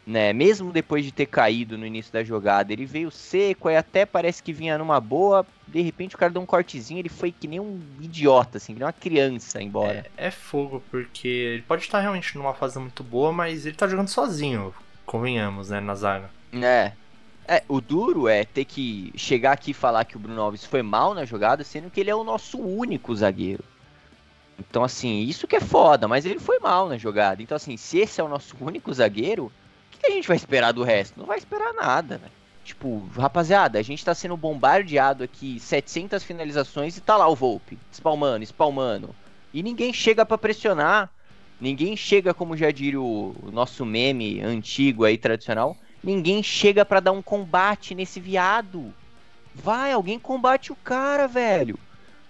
né? 0.05 0.33
Mesmo 0.33 0.71
depois 0.71 1.05
de 1.05 1.13
ter 1.13 1.27
caído 1.27 1.77
no 1.77 1.85
início 1.85 2.11
da 2.11 2.21
jogada. 2.21 2.73
Ele 2.73 2.85
veio 2.85 3.09
seco, 3.09 3.69
aí 3.69 3.77
até 3.77 4.05
parece 4.05 4.43
que 4.43 4.51
vinha 4.51 4.77
numa 4.77 4.99
boa. 4.99 5.45
De 5.65 5.81
repente 5.81 6.15
o 6.15 6.17
cara 6.17 6.33
deu 6.33 6.41
um 6.41 6.45
cortezinho, 6.45 6.99
ele 6.99 7.07
foi 7.07 7.31
que 7.31 7.47
nem 7.47 7.61
um 7.61 7.79
idiota, 8.01 8.57
assim, 8.57 8.73
que 8.73 8.79
nem 8.79 8.85
uma 8.85 8.93
criança 8.93 9.63
embora. 9.63 10.05
É, 10.17 10.27
é 10.27 10.31
fogo, 10.31 10.83
porque 10.91 11.27
ele 11.27 11.61
pode 11.61 11.83
estar 11.83 12.01
realmente 12.01 12.37
numa 12.37 12.53
fase 12.53 12.77
muito 12.77 13.03
boa, 13.03 13.31
mas 13.31 13.65
ele 13.65 13.77
tá 13.77 13.87
jogando 13.87 14.09
sozinho, 14.09 14.73
convenhamos, 15.05 15.69
né, 15.69 15.79
na 15.79 15.95
zaga. 15.95 16.29
É. 16.51 16.91
É, 17.47 17.63
o 17.67 17.81
duro 17.81 18.27
é 18.27 18.45
ter 18.45 18.65
que 18.65 19.11
chegar 19.15 19.53
aqui 19.53 19.71
e 19.71 19.73
falar 19.73 20.05
que 20.05 20.15
o 20.15 20.19
Bruno 20.19 20.41
Alves 20.41 20.63
foi 20.63 20.81
mal 20.81 21.13
na 21.13 21.25
jogada, 21.25 21.63
sendo 21.63 21.89
que 21.89 21.99
ele 21.99 22.09
é 22.09 22.15
o 22.15 22.23
nosso 22.23 22.59
único 22.59 23.15
zagueiro. 23.15 23.63
Então, 24.59 24.83
assim, 24.83 25.21
isso 25.21 25.47
que 25.47 25.55
é 25.55 25.59
foda, 25.59 26.07
mas 26.07 26.25
ele 26.25 26.39
foi 26.39 26.59
mal 26.59 26.87
na 26.87 26.97
jogada. 26.97 27.41
Então, 27.41 27.55
assim, 27.55 27.75
se 27.77 27.97
esse 27.97 28.21
é 28.21 28.23
o 28.23 28.29
nosso 28.29 28.55
único 28.61 28.93
zagueiro, 28.93 29.45
o 29.45 29.97
que 29.97 30.07
a 30.07 30.11
gente 30.11 30.27
vai 30.27 30.37
esperar 30.37 30.71
do 30.71 30.83
resto? 30.83 31.19
Não 31.19 31.25
vai 31.25 31.37
esperar 31.37 31.73
nada, 31.73 32.17
né? 32.17 32.27
Tipo, 32.63 33.07
rapaziada, 33.17 33.79
a 33.79 33.81
gente 33.81 34.05
tá 34.05 34.13
sendo 34.13 34.37
bombardeado 34.37 35.23
aqui, 35.23 35.59
700 35.59 36.23
finalizações 36.23 36.95
e 36.95 37.01
tá 37.01 37.17
lá 37.17 37.27
o 37.27 37.35
Volpe, 37.35 37.77
espalmando, 37.91 38.43
espalmando. 38.43 39.15
E 39.53 39.63
ninguém 39.63 39.91
chega 39.91 40.25
para 40.25 40.37
pressionar, 40.37 41.09
ninguém 41.59 41.97
chega, 41.97 42.33
como 42.33 42.55
já 42.55 42.71
diria 42.71 43.01
o, 43.01 43.35
o 43.41 43.51
nosso 43.51 43.83
meme 43.83 44.41
antigo 44.41 45.05
aí, 45.05 45.17
tradicional, 45.17 45.75
ninguém 46.03 46.43
chega 46.43 46.85
para 46.85 46.99
dar 46.99 47.11
um 47.11 47.21
combate 47.21 47.95
nesse 47.95 48.19
viado. 48.19 48.93
Vai, 49.53 49.91
alguém 49.91 50.19
combate 50.19 50.71
o 50.71 50.75
cara, 50.75 51.27
velho. 51.27 51.77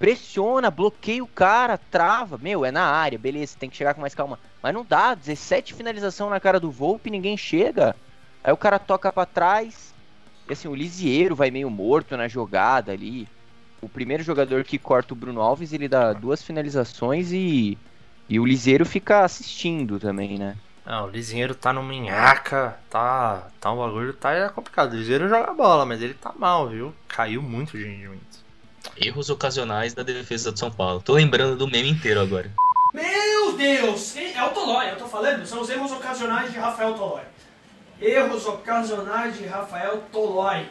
Pressiona, 0.01 0.71
bloqueia 0.71 1.23
o 1.23 1.27
cara, 1.27 1.77
trava. 1.77 2.35
Meu, 2.39 2.65
é 2.65 2.71
na 2.71 2.83
área, 2.83 3.19
beleza, 3.19 3.55
tem 3.59 3.69
que 3.69 3.77
chegar 3.77 3.93
com 3.93 4.01
mais 4.01 4.15
calma. 4.15 4.39
Mas 4.59 4.73
não 4.73 4.83
dá, 4.83 5.13
17 5.13 5.75
finalização 5.75 6.27
na 6.27 6.39
cara 6.39 6.59
do 6.59 6.71
Volpe, 6.71 7.11
ninguém 7.11 7.37
chega. 7.37 7.95
Aí 8.43 8.51
o 8.51 8.57
cara 8.57 8.79
toca 8.79 9.13
para 9.13 9.27
trás. 9.27 9.93
E 10.49 10.53
assim, 10.53 10.67
o 10.67 10.73
Lisieiro 10.73 11.35
vai 11.35 11.51
meio 11.51 11.69
morto 11.69 12.17
na 12.17 12.27
jogada 12.27 12.91
ali. 12.91 13.27
O 13.79 13.87
primeiro 13.87 14.23
jogador 14.23 14.63
que 14.63 14.79
corta 14.79 15.13
o 15.13 15.15
Bruno 15.15 15.39
Alves, 15.39 15.71
ele 15.71 15.87
dá 15.87 16.13
duas 16.13 16.41
finalizações 16.41 17.31
e, 17.31 17.77
e 18.27 18.39
o 18.39 18.45
Lisieiro 18.45 18.87
fica 18.87 19.23
assistindo 19.23 19.99
também, 19.99 20.39
né? 20.39 20.57
Ah, 20.83 21.03
o 21.03 21.09
Lisinheiro 21.09 21.53
tá 21.53 21.71
no 21.71 21.83
minhaca, 21.83 22.75
tá, 22.89 23.49
tá 23.59 23.71
um 23.71 23.77
bagulho, 23.77 24.13
tá 24.13 24.31
é 24.33 24.49
complicado. 24.49 24.93
O 24.93 24.95
Lisinheiro 24.95 25.29
joga 25.29 25.53
bola, 25.53 25.85
mas 25.85 26.01
ele 26.01 26.15
tá 26.15 26.33
mal, 26.35 26.69
viu? 26.69 26.91
Caiu 27.07 27.43
muito 27.43 27.77
de 27.77 27.83
rendimento. 27.83 28.30
Erros 28.97 29.29
ocasionais 29.29 29.93
da 29.93 30.03
defesa 30.03 30.51
do 30.51 30.59
São 30.59 30.71
Paulo. 30.71 31.01
Tô 31.01 31.13
lembrando 31.13 31.55
do 31.55 31.67
meme 31.67 31.89
inteiro 31.89 32.19
agora. 32.21 32.51
Meu 32.93 33.53
Deus! 33.53 34.15
É 34.17 34.43
o 34.43 34.49
Tolói, 34.49 34.91
eu 34.91 34.97
tô 34.97 35.07
falando, 35.07 35.45
são 35.45 35.61
os 35.61 35.69
erros 35.69 35.91
ocasionais 35.91 36.51
de 36.51 36.57
Rafael 36.57 36.93
Tolói. 36.93 37.23
Erros 38.01 38.45
ocasionais 38.45 39.37
de 39.37 39.45
Rafael 39.45 40.03
Tolói. 40.11 40.67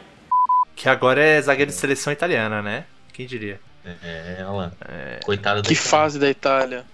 Que 0.75 0.89
agora 0.89 1.23
é 1.23 1.41
zagueiro 1.41 1.71
de 1.71 1.77
seleção 1.77 2.11
italiana, 2.11 2.61
né? 2.61 2.85
Quem 3.13 3.25
diria? 3.25 3.59
É, 3.83 4.43
lá. 4.45 4.71
É... 4.87 5.19
Coitado 5.23 5.61
da 5.61 5.67
Que 5.67 5.73
Itália. 5.73 5.89
fase 5.89 6.19
da 6.19 6.29
Itália. 6.29 6.85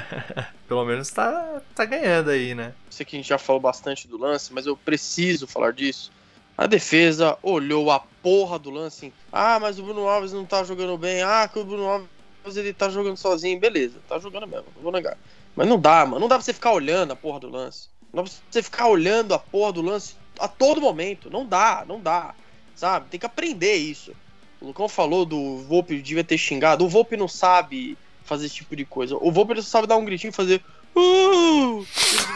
Pelo 0.66 0.84
menos 0.84 1.10
tá, 1.10 1.60
tá 1.74 1.84
ganhando 1.84 2.30
aí, 2.30 2.54
né? 2.54 2.72
Sei 2.88 3.04
que 3.04 3.16
a 3.16 3.18
gente 3.18 3.28
já 3.28 3.38
falou 3.38 3.60
bastante 3.60 4.08
do 4.08 4.16
lance, 4.16 4.52
mas 4.52 4.66
eu 4.66 4.76
preciso 4.76 5.46
falar 5.46 5.72
disso. 5.72 6.10
A 6.56 6.66
defesa 6.66 7.36
olhou 7.42 7.90
a 7.90 8.00
porra 8.22 8.58
do 8.58 8.70
lance. 8.70 9.12
Ah, 9.32 9.58
mas 9.58 9.78
o 9.78 9.82
Bruno 9.82 10.06
Alves 10.06 10.32
não 10.32 10.44
tá 10.44 10.62
jogando 10.64 10.96
bem. 10.98 11.22
Ah, 11.22 11.48
que 11.48 11.58
o 11.58 11.64
Bruno 11.64 11.86
Alves 11.86 12.56
ele 12.56 12.72
tá 12.72 12.88
jogando 12.88 13.16
sozinho. 13.16 13.58
Beleza, 13.58 13.98
tá 14.08 14.18
jogando 14.18 14.46
mesmo, 14.46 14.66
não 14.76 14.82
vou 14.82 14.92
negar. 14.92 15.16
Mas 15.56 15.68
não 15.68 15.78
dá, 15.78 16.04
mano. 16.04 16.20
Não 16.20 16.28
dá 16.28 16.36
pra 16.36 16.44
você 16.44 16.52
ficar 16.52 16.72
olhando 16.72 17.12
a 17.12 17.16
porra 17.16 17.40
do 17.40 17.48
lance. 17.48 17.88
Não 18.12 18.22
dá 18.22 18.30
pra 18.30 18.38
você 18.50 18.62
ficar 18.62 18.88
olhando 18.88 19.34
a 19.34 19.38
porra 19.38 19.72
do 19.72 19.82
lance 19.82 20.14
a 20.38 20.48
todo 20.48 20.80
momento. 20.80 21.30
Não 21.30 21.46
dá, 21.46 21.84
não 21.86 22.00
dá. 22.00 22.34
Sabe? 22.74 23.06
Tem 23.10 23.20
que 23.20 23.26
aprender 23.26 23.74
isso. 23.74 24.12
O 24.60 24.66
Lucão 24.66 24.88
falou 24.88 25.24
do 25.24 25.58
Volpe 25.58 26.00
devia 26.00 26.24
ter 26.24 26.38
xingado. 26.38 26.84
O 26.84 26.88
Volpe 26.88 27.16
não 27.16 27.28
sabe 27.28 27.98
fazer 28.24 28.46
esse 28.46 28.56
tipo 28.56 28.76
de 28.76 28.84
coisa. 28.84 29.16
O 29.20 29.30
Volpe 29.32 29.52
ele 29.52 29.62
só 29.62 29.70
sabe 29.70 29.86
dar 29.86 29.96
um 29.96 30.04
gritinho 30.04 30.30
e 30.30 30.34
fazer. 30.34 30.62
Uh! 30.94 31.84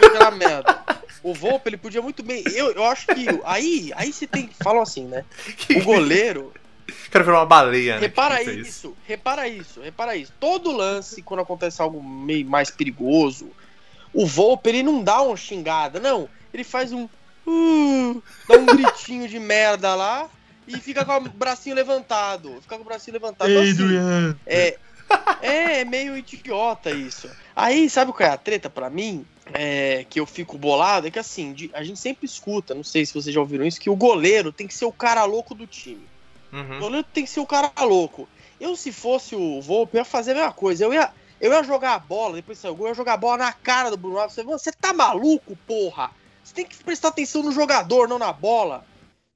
Aquela 0.05 0.31
merda. 0.31 0.86
O 1.23 1.35
Volpe 1.35 1.69
ele 1.69 1.77
podia 1.77 2.03
muito 2.03 2.23
bem. 2.23 2.45
Eu, 2.55 2.73
eu 2.73 2.85
acho 2.85 3.07
que. 3.09 3.27
Aí, 3.45 3.93
aí 3.97 4.13
você 4.13 4.27
tem. 4.27 4.49
Falam 4.63 4.83
assim, 4.83 5.05
né? 5.05 5.25
O 5.77 5.83
goleiro. 5.83 6.53
Quero 7.11 7.25
ver 7.25 7.33
uma 7.33 7.47
baleia, 7.47 7.97
né? 7.97 8.01
Repara 8.01 8.39
que 8.39 8.45
fez 8.45 8.69
isso, 8.69 8.97
repara 9.07 9.49
isso, 9.49 9.81
repara 9.81 10.17
isso. 10.17 10.33
Todo 10.39 10.71
lance, 10.71 11.21
quando 11.21 11.41
acontece 11.41 11.83
algo 11.83 12.01
meio 12.01 12.47
mais 12.47 12.71
perigoso, 12.71 13.51
o 14.13 14.25
Volpe 14.25 14.69
ele 14.69 14.83
não 14.85 15.03
dá 15.03 15.21
uma 15.21 15.37
xingada, 15.37 15.99
não. 15.99 16.29
Ele 16.55 16.63
faz 16.63 16.93
um. 16.93 17.09
Uh, 17.47 18.23
dá 18.49 18.57
um 18.57 18.67
gritinho 18.67 19.29
de 19.29 19.39
merda 19.39 19.95
lá 19.95 20.29
e 20.67 20.77
fica 20.79 21.05
com 21.05 21.17
o 21.17 21.21
bracinho 21.29 21.77
levantado. 21.77 22.59
Fica 22.63 22.77
com 22.77 22.83
o 22.83 22.85
bracinho 22.87 23.15
levantado. 23.15 23.51
Então, 23.51 23.63
assim, 23.63 24.37
é, 24.47 24.79
é 25.43 25.85
meio 25.85 26.17
idiota 26.17 26.91
isso. 26.91 27.31
Aí, 27.55 27.89
sabe 27.89 28.13
qual 28.13 28.29
é 28.29 28.33
a 28.33 28.37
treta 28.37 28.69
pra 28.69 28.91
mim? 28.91 29.25
É, 29.55 30.05
que 30.11 30.19
eu 30.19 30.27
fico 30.27 30.59
bolado, 30.59 31.07
é 31.07 31.11
que 31.11 31.19
assim, 31.19 31.53
de- 31.53 31.71
a 31.73 31.83
gente 31.85 32.01
sempre 32.01 32.27
escuta, 32.27 32.75
não 32.75 32.83
sei 32.83 33.07
se 33.07 33.15
vocês 33.15 33.33
já 33.35 33.41
ouviram 33.41 33.65
isso, 33.65 33.81
que 33.81 33.89
o 33.89 33.95
goleiro 33.97 34.53
tem 34.53 34.67
que 34.67 34.75
ser 34.75 34.85
o 34.87 34.93
cara 34.93 35.25
louco 35.25 35.55
do 35.55 35.67
time. 35.67 36.07
O 36.53 36.57
Uhum. 36.57 36.79
goleiro 36.81 37.07
tem 37.13 37.25
que 37.25 37.31
ser 37.31 37.41
o 37.41 37.47
cara 37.47 37.71
louco. 37.81 38.29
Eu, 38.61 38.75
se 38.75 38.91
fosse 38.91 39.37
o 39.37 39.61
Volpe, 39.63 39.97
eu 39.97 40.01
ia 40.01 40.05
fazer 40.05 40.33
a 40.33 40.35
mesma 40.35 40.53
coisa. 40.53 40.85
Eu 40.85 40.93
ia, 40.93 41.13
eu 41.41 41.53
ia 41.53 41.63
jogar 41.63 41.95
a 41.95 41.99
bola, 41.99 42.37
depois 42.37 42.59
saiu 42.59 42.73
o 42.73 42.77
gol, 42.77 42.87
eu 42.87 42.91
ia 42.91 42.95
jogar 42.97 43.13
a 43.15 43.19
bola 43.19 43.37
na 43.39 43.53
cara 43.53 43.91
do 43.91 43.97
Bruno 43.97 44.19
Alves. 44.19 44.35
Você, 44.35 44.43
"Mano, 44.43 44.59
você 44.59 44.73
tá 44.73 44.93
maluco, 44.93 45.57
porra? 45.67 46.11
Você 46.43 46.55
tem 46.55 46.65
que 46.67 46.77
prestar 46.83 47.09
atenção 47.09 47.43
no 47.43 47.53
jogador, 47.53 48.09
não 48.09 48.19
na 48.19 48.33
bola. 48.33 48.85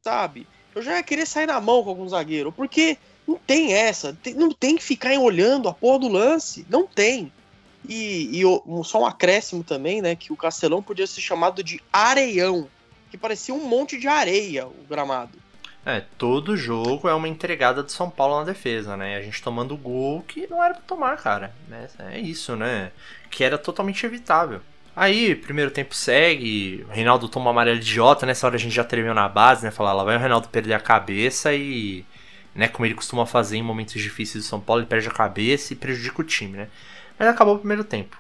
Sabe? 0.03 0.47
Eu 0.75 0.83
já 0.83 0.97
ia 0.97 1.03
querer 1.03 1.27
sair 1.27 1.47
na 1.47 1.61
mão 1.61 1.83
com 1.83 1.91
algum 1.91 2.09
zagueiro, 2.09 2.51
porque 2.51 2.97
não 3.29 3.37
tem 3.37 3.73
essa. 3.75 4.17
não 4.35 4.51
tem 4.51 4.77
que 4.77 4.83
ficar 4.83 5.13
olhando 5.19 5.69
a 5.69 5.75
porra 5.75 5.99
do 6.01 6.09
lance. 6.09 6.67
Não 6.69 6.87
tem. 6.87 7.33
E, 7.89 8.41
e 8.41 8.85
só 8.85 9.03
um 9.03 9.07
acréscimo 9.07 9.65
também, 9.65 10.03
né? 10.03 10.15
Que 10.15 10.33
o 10.33 10.37
Castelão 10.37 10.83
podia 10.83 11.07
ser 11.07 11.21
chamado 11.21 11.63
de 11.63 11.81
areião. 11.93 12.69
Que 13.11 13.19
parecia 13.19 13.55
um 13.55 13.67
monte 13.67 13.99
de 13.99 14.07
areia 14.07 14.67
o 14.67 14.85
gramado. 14.89 15.39
É, 15.85 16.03
todo 16.19 16.57
jogo 16.57 17.09
é 17.09 17.15
uma 17.15 17.27
entregada 17.27 17.83
do 17.83 17.91
São 17.91 18.11
Paulo 18.11 18.39
na 18.39 18.45
defesa, 18.45 18.97
né? 18.97 19.17
A 19.17 19.23
gente 19.23 19.43
tomando 19.43 19.77
gol 19.77 20.23
que 20.23 20.47
não 20.47 20.63
era 20.63 20.75
pra 20.75 20.83
tomar, 20.83 21.17
cara. 21.17 21.55
né? 21.69 21.89
É 22.13 22.19
isso, 22.19 22.55
né? 22.55 22.93
Que 23.31 23.43
era 23.43 23.57
totalmente 23.57 24.05
evitável. 24.05 24.61
Aí, 24.95 25.35
primeiro 25.35 25.71
tempo 25.71 25.95
segue, 25.95 26.85
o 26.89 26.93
Reinaldo 26.93 27.29
toma 27.29 27.47
uma 27.47 27.53
amarela 27.53 27.79
idiota, 27.79 28.27
nessa 28.27 28.47
hora 28.47 28.57
a 28.57 28.59
gente 28.59 28.75
já 28.75 28.85
tremeu 28.85 29.15
na 29.15 29.29
base, 29.29 29.65
né? 29.65 29.71
Falar, 29.71 29.95
lá 29.95 30.05
vai 30.05 30.17
o 30.17 30.19
Reinaldo 30.19 30.49
perder 30.49 30.75
a 30.75 30.81
cabeça 30.81 31.55
e, 31.55 32.05
né, 32.55 32.69
como 32.69 32.85
ele 32.85 32.95
costuma 32.95 33.25
fazer 33.25 33.57
em 33.57 33.63
momentos 33.63 33.95
difíceis 33.95 34.45
do 34.45 34.49
São 34.49 34.61
Paulo, 34.61 34.83
ele 34.83 34.89
perde 34.89 35.09
a 35.09 35.13
cabeça 35.13 35.73
e 35.73 35.77
prejudica 35.77 36.21
o 36.21 36.25
time, 36.25 36.59
né? 36.59 36.69
Mas 37.21 37.29
acabou 37.29 37.57
o 37.57 37.59
primeiro 37.59 37.85
tempo. 37.85 38.17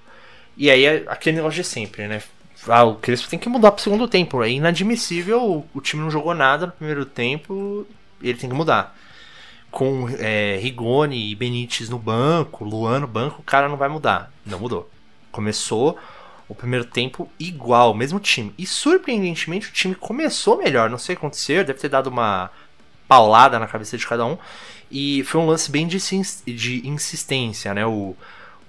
E 0.58 0.70
aí, 0.70 0.84
é 0.84 1.04
aquele 1.06 1.36
negócio 1.36 1.62
de 1.62 1.66
sempre, 1.66 2.06
né? 2.06 2.22
Ah, 2.68 2.84
o 2.84 2.96
Crespo 2.96 3.30
tem 3.30 3.38
que 3.38 3.48
mudar 3.48 3.72
pro 3.72 3.82
segundo 3.82 4.06
tempo. 4.06 4.42
É 4.42 4.50
inadmissível, 4.50 5.66
o 5.72 5.80
time 5.80 6.02
não 6.02 6.10
jogou 6.10 6.34
nada 6.34 6.66
no 6.66 6.72
primeiro 6.72 7.06
tempo, 7.06 7.86
ele 8.20 8.36
tem 8.36 8.50
que 8.50 8.54
mudar. 8.54 8.94
Com 9.70 10.06
é, 10.18 10.58
Rigoni 10.60 11.30
e 11.30 11.34
Benítez 11.34 11.88
no 11.88 11.98
banco, 11.98 12.62
Luan 12.62 13.00
no 13.00 13.06
banco, 13.06 13.40
o 13.40 13.42
cara 13.42 13.70
não 13.70 13.78
vai 13.78 13.88
mudar. 13.88 14.30
Não 14.44 14.60
mudou. 14.60 14.90
Começou 15.32 15.98
o 16.46 16.54
primeiro 16.54 16.84
tempo 16.84 17.26
igual, 17.38 17.94
mesmo 17.94 18.20
time. 18.20 18.52
E 18.58 18.66
surpreendentemente 18.66 19.70
o 19.70 19.72
time 19.72 19.94
começou 19.94 20.58
melhor. 20.58 20.90
Não 20.90 20.98
sei 20.98 21.14
o 21.14 21.16
que 21.16 21.24
aconteceu, 21.24 21.64
deve 21.64 21.78
ter 21.78 21.88
dado 21.88 22.08
uma 22.08 22.50
paulada 23.08 23.58
na 23.58 23.66
cabeça 23.66 23.96
de 23.96 24.06
cada 24.06 24.26
um. 24.26 24.36
E 24.90 25.24
foi 25.24 25.40
um 25.40 25.46
lance 25.46 25.70
bem 25.70 25.86
de, 25.86 25.96
de 26.46 26.86
insistência, 26.86 27.72
né? 27.72 27.86
O, 27.86 28.14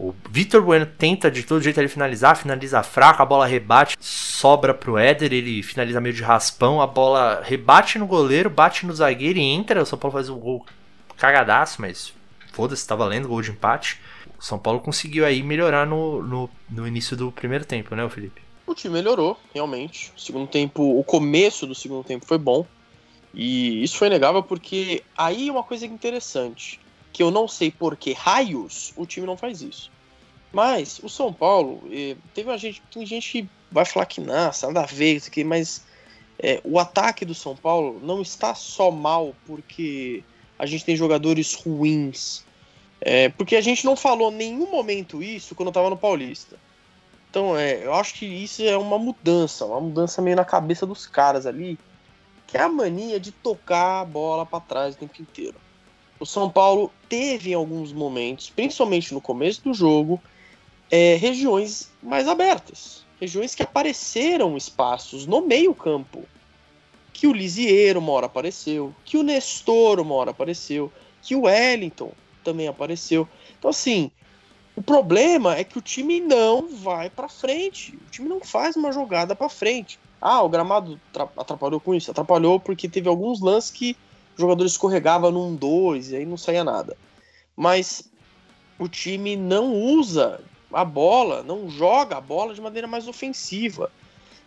o 0.01 0.15
Vitor 0.31 0.63
Bueno 0.63 0.87
tenta 0.87 1.29
de 1.29 1.43
todo 1.43 1.61
jeito 1.61 1.79
ele 1.79 1.87
finalizar, 1.87 2.35
finaliza 2.35 2.81
fraco, 2.81 3.21
a 3.21 3.25
bola 3.25 3.45
rebate, 3.45 3.95
sobra 3.99 4.73
pro 4.73 4.97
Éder, 4.97 5.31
ele 5.31 5.61
finaliza 5.61 6.01
meio 6.01 6.15
de 6.15 6.23
raspão, 6.23 6.81
a 6.81 6.87
bola 6.87 7.39
rebate 7.43 7.99
no 7.99 8.07
goleiro, 8.07 8.49
bate 8.49 8.83
no 8.83 8.95
zagueiro 8.95 9.37
e 9.37 9.43
entra. 9.43 9.83
O 9.83 9.85
São 9.85 9.99
Paulo 9.99 10.13
faz 10.13 10.27
um 10.27 10.39
gol 10.39 10.65
cagadaço, 11.17 11.79
mas 11.79 12.11
foda-se, 12.51 12.87
tá 12.87 12.95
valendo, 12.95 13.27
gol 13.27 13.43
de 13.43 13.51
empate. 13.51 13.99
O 14.39 14.43
São 14.43 14.57
Paulo 14.57 14.79
conseguiu 14.79 15.23
aí 15.23 15.43
melhorar 15.43 15.85
no, 15.85 16.23
no, 16.23 16.49
no 16.67 16.87
início 16.87 17.15
do 17.15 17.31
primeiro 17.31 17.63
tempo, 17.63 17.93
né, 17.93 18.09
Felipe? 18.09 18.41
O 18.65 18.73
time 18.73 18.95
melhorou, 18.95 19.39
realmente. 19.53 20.11
O 20.17 20.19
segundo 20.19 20.47
tempo, 20.47 20.99
o 20.99 21.03
começo 21.03 21.67
do 21.67 21.75
segundo 21.75 22.03
tempo 22.03 22.25
foi 22.25 22.39
bom. 22.39 22.65
E 23.35 23.83
isso 23.83 23.97
foi 23.97 24.09
negável 24.09 24.41
porque 24.41 25.03
aí 25.15 25.51
uma 25.51 25.63
coisa 25.63 25.85
interessante, 25.85 26.79
que 27.11 27.21
eu 27.21 27.31
não 27.31 27.47
sei 27.47 27.71
por 27.71 27.95
que 27.95 28.13
raios 28.13 28.93
o 28.95 29.05
time 29.05 29.25
não 29.25 29.37
faz 29.37 29.61
isso. 29.61 29.91
Mas 30.51 30.99
o 31.03 31.09
São 31.09 31.31
Paulo, 31.31 31.81
eh, 31.91 32.15
teve 32.33 32.49
uma 32.49 32.57
gente, 32.57 32.81
tem 32.91 33.05
gente 33.05 33.31
que 33.31 33.49
vai 33.71 33.85
falar 33.85 34.05
que 34.05 34.19
nossa, 34.19 34.67
nada 34.67 34.81
a 34.81 34.85
ver 34.85 35.15
isso 35.15 35.29
aqui, 35.29 35.43
mas 35.43 35.85
é, 36.37 36.59
o 36.63 36.79
ataque 36.79 37.23
do 37.23 37.35
São 37.35 37.55
Paulo 37.55 37.99
não 38.03 38.21
está 38.21 38.55
só 38.55 38.89
mal 38.89 39.35
porque 39.45 40.23
a 40.57 40.65
gente 40.65 40.83
tem 40.83 40.95
jogadores 40.95 41.53
ruins. 41.53 42.43
É, 42.99 43.29
porque 43.29 43.55
a 43.55 43.61
gente 43.61 43.85
não 43.85 43.95
falou 43.95 44.31
em 44.31 44.35
nenhum 44.35 44.69
momento 44.69 45.23
isso 45.23 45.55
quando 45.55 45.67
eu 45.67 45.73
tava 45.73 45.89
no 45.89 45.97
Paulista. 45.97 46.57
Então, 47.29 47.57
é, 47.57 47.85
eu 47.85 47.93
acho 47.93 48.15
que 48.15 48.25
isso 48.25 48.61
é 48.61 48.77
uma 48.77 48.99
mudança, 48.99 49.65
uma 49.65 49.79
mudança 49.79 50.21
meio 50.21 50.35
na 50.35 50.43
cabeça 50.43 50.85
dos 50.85 51.07
caras 51.07 51.45
ali, 51.45 51.79
que 52.45 52.57
é 52.57 52.61
a 52.61 52.69
mania 52.69 53.19
de 53.19 53.31
tocar 53.31 54.01
a 54.01 54.05
bola 54.05 54.45
para 54.45 54.59
trás 54.59 54.95
o 54.95 54.97
tempo 54.97 55.21
inteiro. 55.21 55.55
O 56.21 56.25
São 56.25 56.51
Paulo 56.51 56.91
teve 57.09 57.49
em 57.49 57.55
alguns 57.55 57.91
momentos, 57.91 58.47
principalmente 58.47 59.11
no 59.11 59.19
começo 59.19 59.63
do 59.63 59.73
jogo, 59.73 60.21
é, 60.91 61.15
regiões 61.15 61.91
mais 61.99 62.27
abertas, 62.27 63.03
regiões 63.19 63.55
que 63.55 63.63
apareceram 63.63 64.55
espaços 64.55 65.25
no 65.25 65.41
meio-campo. 65.41 66.23
Que 67.11 67.25
o 67.25 67.33
Lisieiro 67.33 67.99
uma 67.99 68.11
hora 68.11 68.27
apareceu, 68.27 68.93
que 69.03 69.17
o 69.17 69.23
Nestor 69.23 69.99
uma 69.99 70.13
hora 70.13 70.29
apareceu, 70.29 70.93
que 71.23 71.35
o 71.35 71.45
Wellington 71.45 72.11
também 72.43 72.67
apareceu. 72.67 73.27
Então, 73.57 73.71
assim, 73.71 74.11
o 74.75 74.81
problema 74.83 75.57
é 75.57 75.63
que 75.63 75.79
o 75.79 75.81
time 75.81 76.19
não 76.19 76.67
vai 76.67 77.09
para 77.09 77.27
frente. 77.27 77.95
O 77.95 78.11
time 78.11 78.29
não 78.29 78.41
faz 78.41 78.75
uma 78.75 78.91
jogada 78.91 79.35
para 79.35 79.49
frente. 79.49 79.99
Ah, 80.21 80.43
o 80.43 80.49
gramado 80.49 81.01
atrapalhou 81.35 81.79
com 81.79 81.95
isso? 81.95 82.11
Atrapalhou 82.11 82.59
porque 82.59 82.87
teve 82.87 83.09
alguns 83.09 83.41
lances 83.41 83.71
que 83.71 83.97
o 84.37 84.41
jogador 84.41 84.65
escorregava 84.65 85.31
num 85.31 85.55
2 85.55 86.11
e 86.11 86.15
aí 86.17 86.25
não 86.25 86.37
saía 86.37 86.63
nada. 86.63 86.97
Mas 87.55 88.09
o 88.79 88.87
time 88.87 89.35
não 89.35 89.73
usa 89.73 90.41
a 90.73 90.85
bola, 90.85 91.43
não 91.43 91.69
joga 91.69 92.17
a 92.17 92.21
bola 92.21 92.53
de 92.53 92.61
maneira 92.61 92.87
mais 92.87 93.07
ofensiva. 93.07 93.91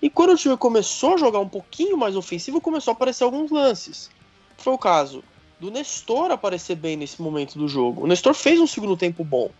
E 0.00 0.10
quando 0.10 0.32
o 0.32 0.36
time 0.36 0.56
começou 0.56 1.14
a 1.14 1.18
jogar 1.18 1.38
um 1.38 1.48
pouquinho 1.48 1.96
mais 1.96 2.16
ofensivo, 2.16 2.60
começou 2.60 2.92
a 2.92 2.94
aparecer 2.94 3.24
alguns 3.24 3.50
lances. 3.50 4.10
Foi 4.56 4.72
o 4.72 4.78
caso 4.78 5.22
do 5.58 5.70
Nestor 5.70 6.30
aparecer 6.30 6.76
bem 6.76 6.96
nesse 6.96 7.22
momento 7.22 7.58
do 7.58 7.68
jogo. 7.68 8.02
O 8.02 8.06
Nestor 8.06 8.34
fez 8.34 8.60
um 8.60 8.66
segundo 8.66 8.96
tempo 8.96 9.24
bom. 9.24 9.50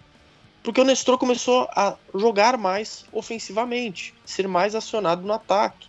Porque 0.63 0.81
o 0.81 0.85
Nestor 0.85 1.19
começou 1.19 1.69
a 1.71 1.97
jogar 2.15 2.57
mais 2.57 3.05
ofensivamente, 3.13 4.15
ser 4.25 4.49
mais 4.49 4.75
acionado 4.75 5.23
no 5.23 5.33
ataque. 5.33 5.89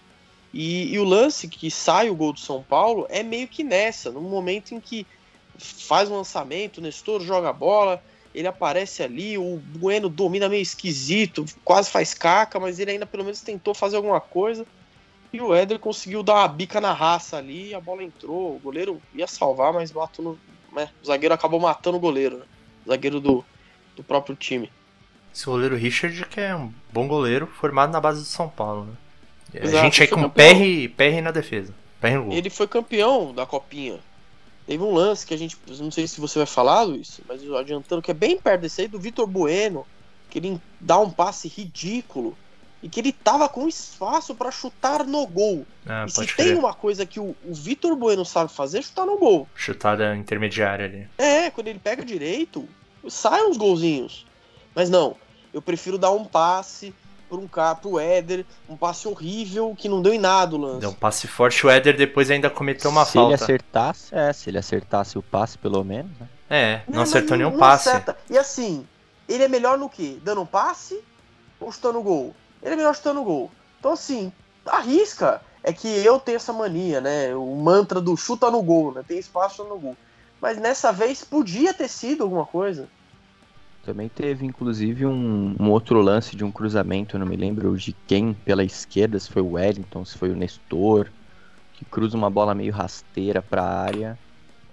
E, 0.58 0.94
e, 0.94 1.00
o 1.00 1.04
lance 1.04 1.50
que 1.50 1.70
sai 1.70 2.10
o 2.10 2.15
gol 2.15 2.32
do 2.32 2.39
São 2.39 2.63
Paulo 2.63 3.06
é 3.10 3.22
meio 3.22 3.46
que 3.46 3.62
nessa, 3.62 4.10
no 4.10 4.22
momento 4.22 4.74
em 4.74 4.80
que 4.80 5.06
faz 5.58 6.10
um 6.10 6.15
lançamento, 6.15 6.78
o 6.78 6.82
Nestor 6.82 7.20
joga 7.20 7.50
a 7.50 7.54
bola, 7.54 8.02
ele 8.34 8.48
aparece 8.48 9.04
ali, 9.04 9.38
o 9.38 9.58
Bueno 9.58 10.08
domina 10.08 10.48
meio 10.48 10.62
esquisito, 10.62 11.44
quase 11.62 11.91
faz 11.91 12.13
caca, 12.13 12.58
mas 12.58 12.80
ele 12.80 12.91
ainda 12.91 13.06
pelo 13.06 13.26
menos 13.26 13.41
tentou 13.41 13.74
fazer 13.74 13.98
alguma 13.98 14.22
coisa. 14.22 14.65
E 15.34 15.41
o 15.41 15.54
Éder 15.54 15.78
conseguiu 15.78 16.24
dar 16.24 16.36
uma 16.36 16.48
bica 16.48 16.80
na 16.80 16.94
raça 16.94 17.36
ali, 17.36 17.76
a 17.76 17.82
bola 17.82 18.02
entrou, 18.02 18.56
o 18.56 18.60
goleiro 18.60 19.02
ia 19.13 19.28
salvar, 19.28 19.74
mas 19.74 19.91
matou 19.91 20.24
no, 20.24 20.39
né, 20.72 20.89
o 21.04 21.06
zagueiro 21.06 21.36
acabou 21.36 21.60
matando 21.60 21.98
o 21.98 22.00
goleiro, 22.00 22.38
né? 22.38 22.46
o 22.86 22.89
zagueiro 22.91 23.20
do, 23.20 23.44
do 23.94 24.06
próprio 24.06 24.38
time. 24.38 24.72
Esse 25.34 25.48
goleiro 25.48 25.76
Richard, 25.76 26.26
que 26.28 26.39
é 26.39 26.56
um 26.56 26.72
bom 26.94 27.10
goleiro, 27.10 27.46
formado 27.46 27.91
na 27.91 28.00
base 28.00 28.22
do 28.22 28.26
São 28.26 28.48
Paulo, 28.48 28.86
né? 28.86 28.94
Exato, 29.53 29.77
a 29.77 29.84
gente 29.84 30.01
aí 30.01 30.08
com 30.08 30.29
PR, 30.29 30.93
PR 30.95 31.21
na 31.23 31.31
defesa. 31.31 31.73
PR 32.01 32.15
no 32.15 32.25
gol. 32.25 32.34
Ele 32.34 32.49
foi 32.49 32.67
campeão 32.67 33.34
da 33.34 33.45
copinha. 33.45 33.99
Teve 34.67 34.84
um 34.84 34.93
lance 34.93 35.25
que 35.25 35.34
a 35.34 35.38
gente. 35.38 35.58
Não 35.79 35.91
sei 35.91 36.08
se 36.08 36.19
você 36.19 36.39
vai 36.39 36.45
falar, 36.45 36.81
Luiz, 36.81 37.19
mas 37.27 37.41
adiantando, 37.53 38.01
que 38.01 38.12
é 38.12 38.13
bem 38.13 38.38
perto 38.39 38.62
desse 38.62 38.81
aí, 38.81 38.88
do 38.88 38.99
Vitor 38.99 39.27
Bueno, 39.27 39.86
que 40.29 40.39
ele 40.39 40.60
dá 40.79 40.99
um 40.99 41.10
passe 41.10 41.47
ridículo 41.47 42.36
e 42.81 42.89
que 42.89 42.99
ele 42.99 43.12
tava 43.12 43.47
com 43.47 43.67
espaço 43.67 44.34
para 44.34 44.51
chutar 44.51 45.05
no 45.05 45.25
gol. 45.27 45.65
Ah, 45.86 46.05
e 46.08 46.12
se 46.12 46.25
crer. 46.25 46.36
tem 46.36 46.55
uma 46.55 46.73
coisa 46.73 47.05
que 47.05 47.19
o, 47.19 47.36
o 47.43 47.53
Vitor 47.53 47.95
Bueno 47.95 48.25
sabe 48.25 48.51
fazer, 48.51 48.79
é 48.79 48.81
chutar 48.81 49.05
no 49.05 49.17
gol. 49.17 49.47
Chutada 49.55 50.15
intermediária 50.15 50.86
ali. 50.86 51.08
É, 51.17 51.49
quando 51.51 51.67
ele 51.67 51.79
pega 51.79 52.03
direito, 52.03 52.67
saem 53.08 53.49
uns 53.49 53.58
golzinhos. 53.58 54.25
Mas 54.73 54.89
não, 54.89 55.15
eu 55.53 55.62
prefiro 55.62 55.97
dar 55.97 56.12
um 56.12 56.25
passe 56.25 56.93
por 57.36 57.43
um 57.43 57.48
cara, 57.48 57.76
pro 57.76 58.00
Éder, 58.00 58.45
um 58.69 58.78
passe 58.78 59.08
horrível 59.08 59.76
que 59.78 59.89
não 59.89 60.02
deu 60.02 60.13
em 60.13 60.17
nada 60.17 60.56
o 60.56 60.60
lance. 60.60 60.80
Deu 60.80 60.89
um 60.89 60.93
passe 60.93 61.28
forte, 61.28 61.65
o 61.65 61.69
Éder 61.69 61.98
depois 61.98 62.32
ainda 62.32 62.50
cometeu 62.50 62.89
uma 62.89 63.04
se 63.06 63.13
falta. 63.13 63.34
ele 63.34 63.43
acertasse, 63.43 64.15
é, 64.15 64.32
se 64.32 64.50
ele 64.50 64.58
acertasse 64.58 65.17
o 65.17 65.21
passe 65.21 65.58
pelo 65.58 65.84
menos, 65.84 66.12
né? 66.17 66.28
É, 66.50 66.82
não, 66.88 67.00
mas 67.00 67.10
acertou 67.10 67.36
nenhum 67.38 67.52
não 67.52 67.60
passe. 67.60 67.89
acerta. 67.89 68.17
E 68.30 68.38
assim, 68.38 68.88
ele 69.28 69.43
é 69.43 69.48
melhor 69.48 69.78
no 69.78 69.89
quê? 69.89 70.17
Dando 70.24 70.41
um 70.41 70.45
passe 70.45 71.04
ou 71.60 71.71
chutando 71.71 72.02
gol? 72.02 72.34
Ele 72.63 72.74
é 72.74 72.78
melhor 72.78 72.95
chutando 72.95 73.24
gol. 73.24 73.52
Então 73.80 73.91
assim, 73.91 74.32
arrisca. 74.65 75.41
É 75.67 75.74
que 75.74 75.88
eu 75.88 76.19
tenho 76.19 76.36
essa 76.36 76.54
mania, 76.54 77.02
né? 77.02 77.36
O 77.36 77.56
mantra 77.56 78.00
do 78.00 78.15
chuta 78.15 78.52
no 78.52 78.62
gol, 78.62 78.93
né? 78.93 79.04
Tem 79.06 79.17
espaço 79.17 79.63
no 79.63 79.80
gol. 79.80 79.98
Mas 80.39 80.60
nessa 80.60 80.93
vez 80.93 81.24
podia 81.24 81.74
ter 81.74 81.88
sido 81.88 82.21
alguma 82.24 82.45
coisa. 82.45 82.88
Também 83.86 84.10
teve, 84.10 84.45
inclusive, 84.45 85.06
um, 85.06 85.56
um 85.60 85.69
outro 85.69 86.02
lance 86.02 86.36
de 86.36 86.43
um 86.43 86.52
cruzamento, 86.52 87.15
eu 87.15 87.19
não 87.19 87.28
me 87.28 87.36
lembro 87.36 87.78
de 87.78 87.95
quem 88.08 88.34
pela 88.34 88.63
esquerda, 88.63 89.19
se 89.19 89.30
foi 89.30 89.43
o 89.43 89.52
Wellington, 89.52 90.04
se 90.04 90.17
foi 90.17 90.32
o 90.32 90.36
Nestor, 90.36 91.08
que 91.74 91.86
cruza 91.86 92.17
uma 92.17 92.30
bola 92.30 92.56
meio 92.56 92.74
rasteira 92.74 93.43
pra 93.43 93.63
área. 93.63 94.17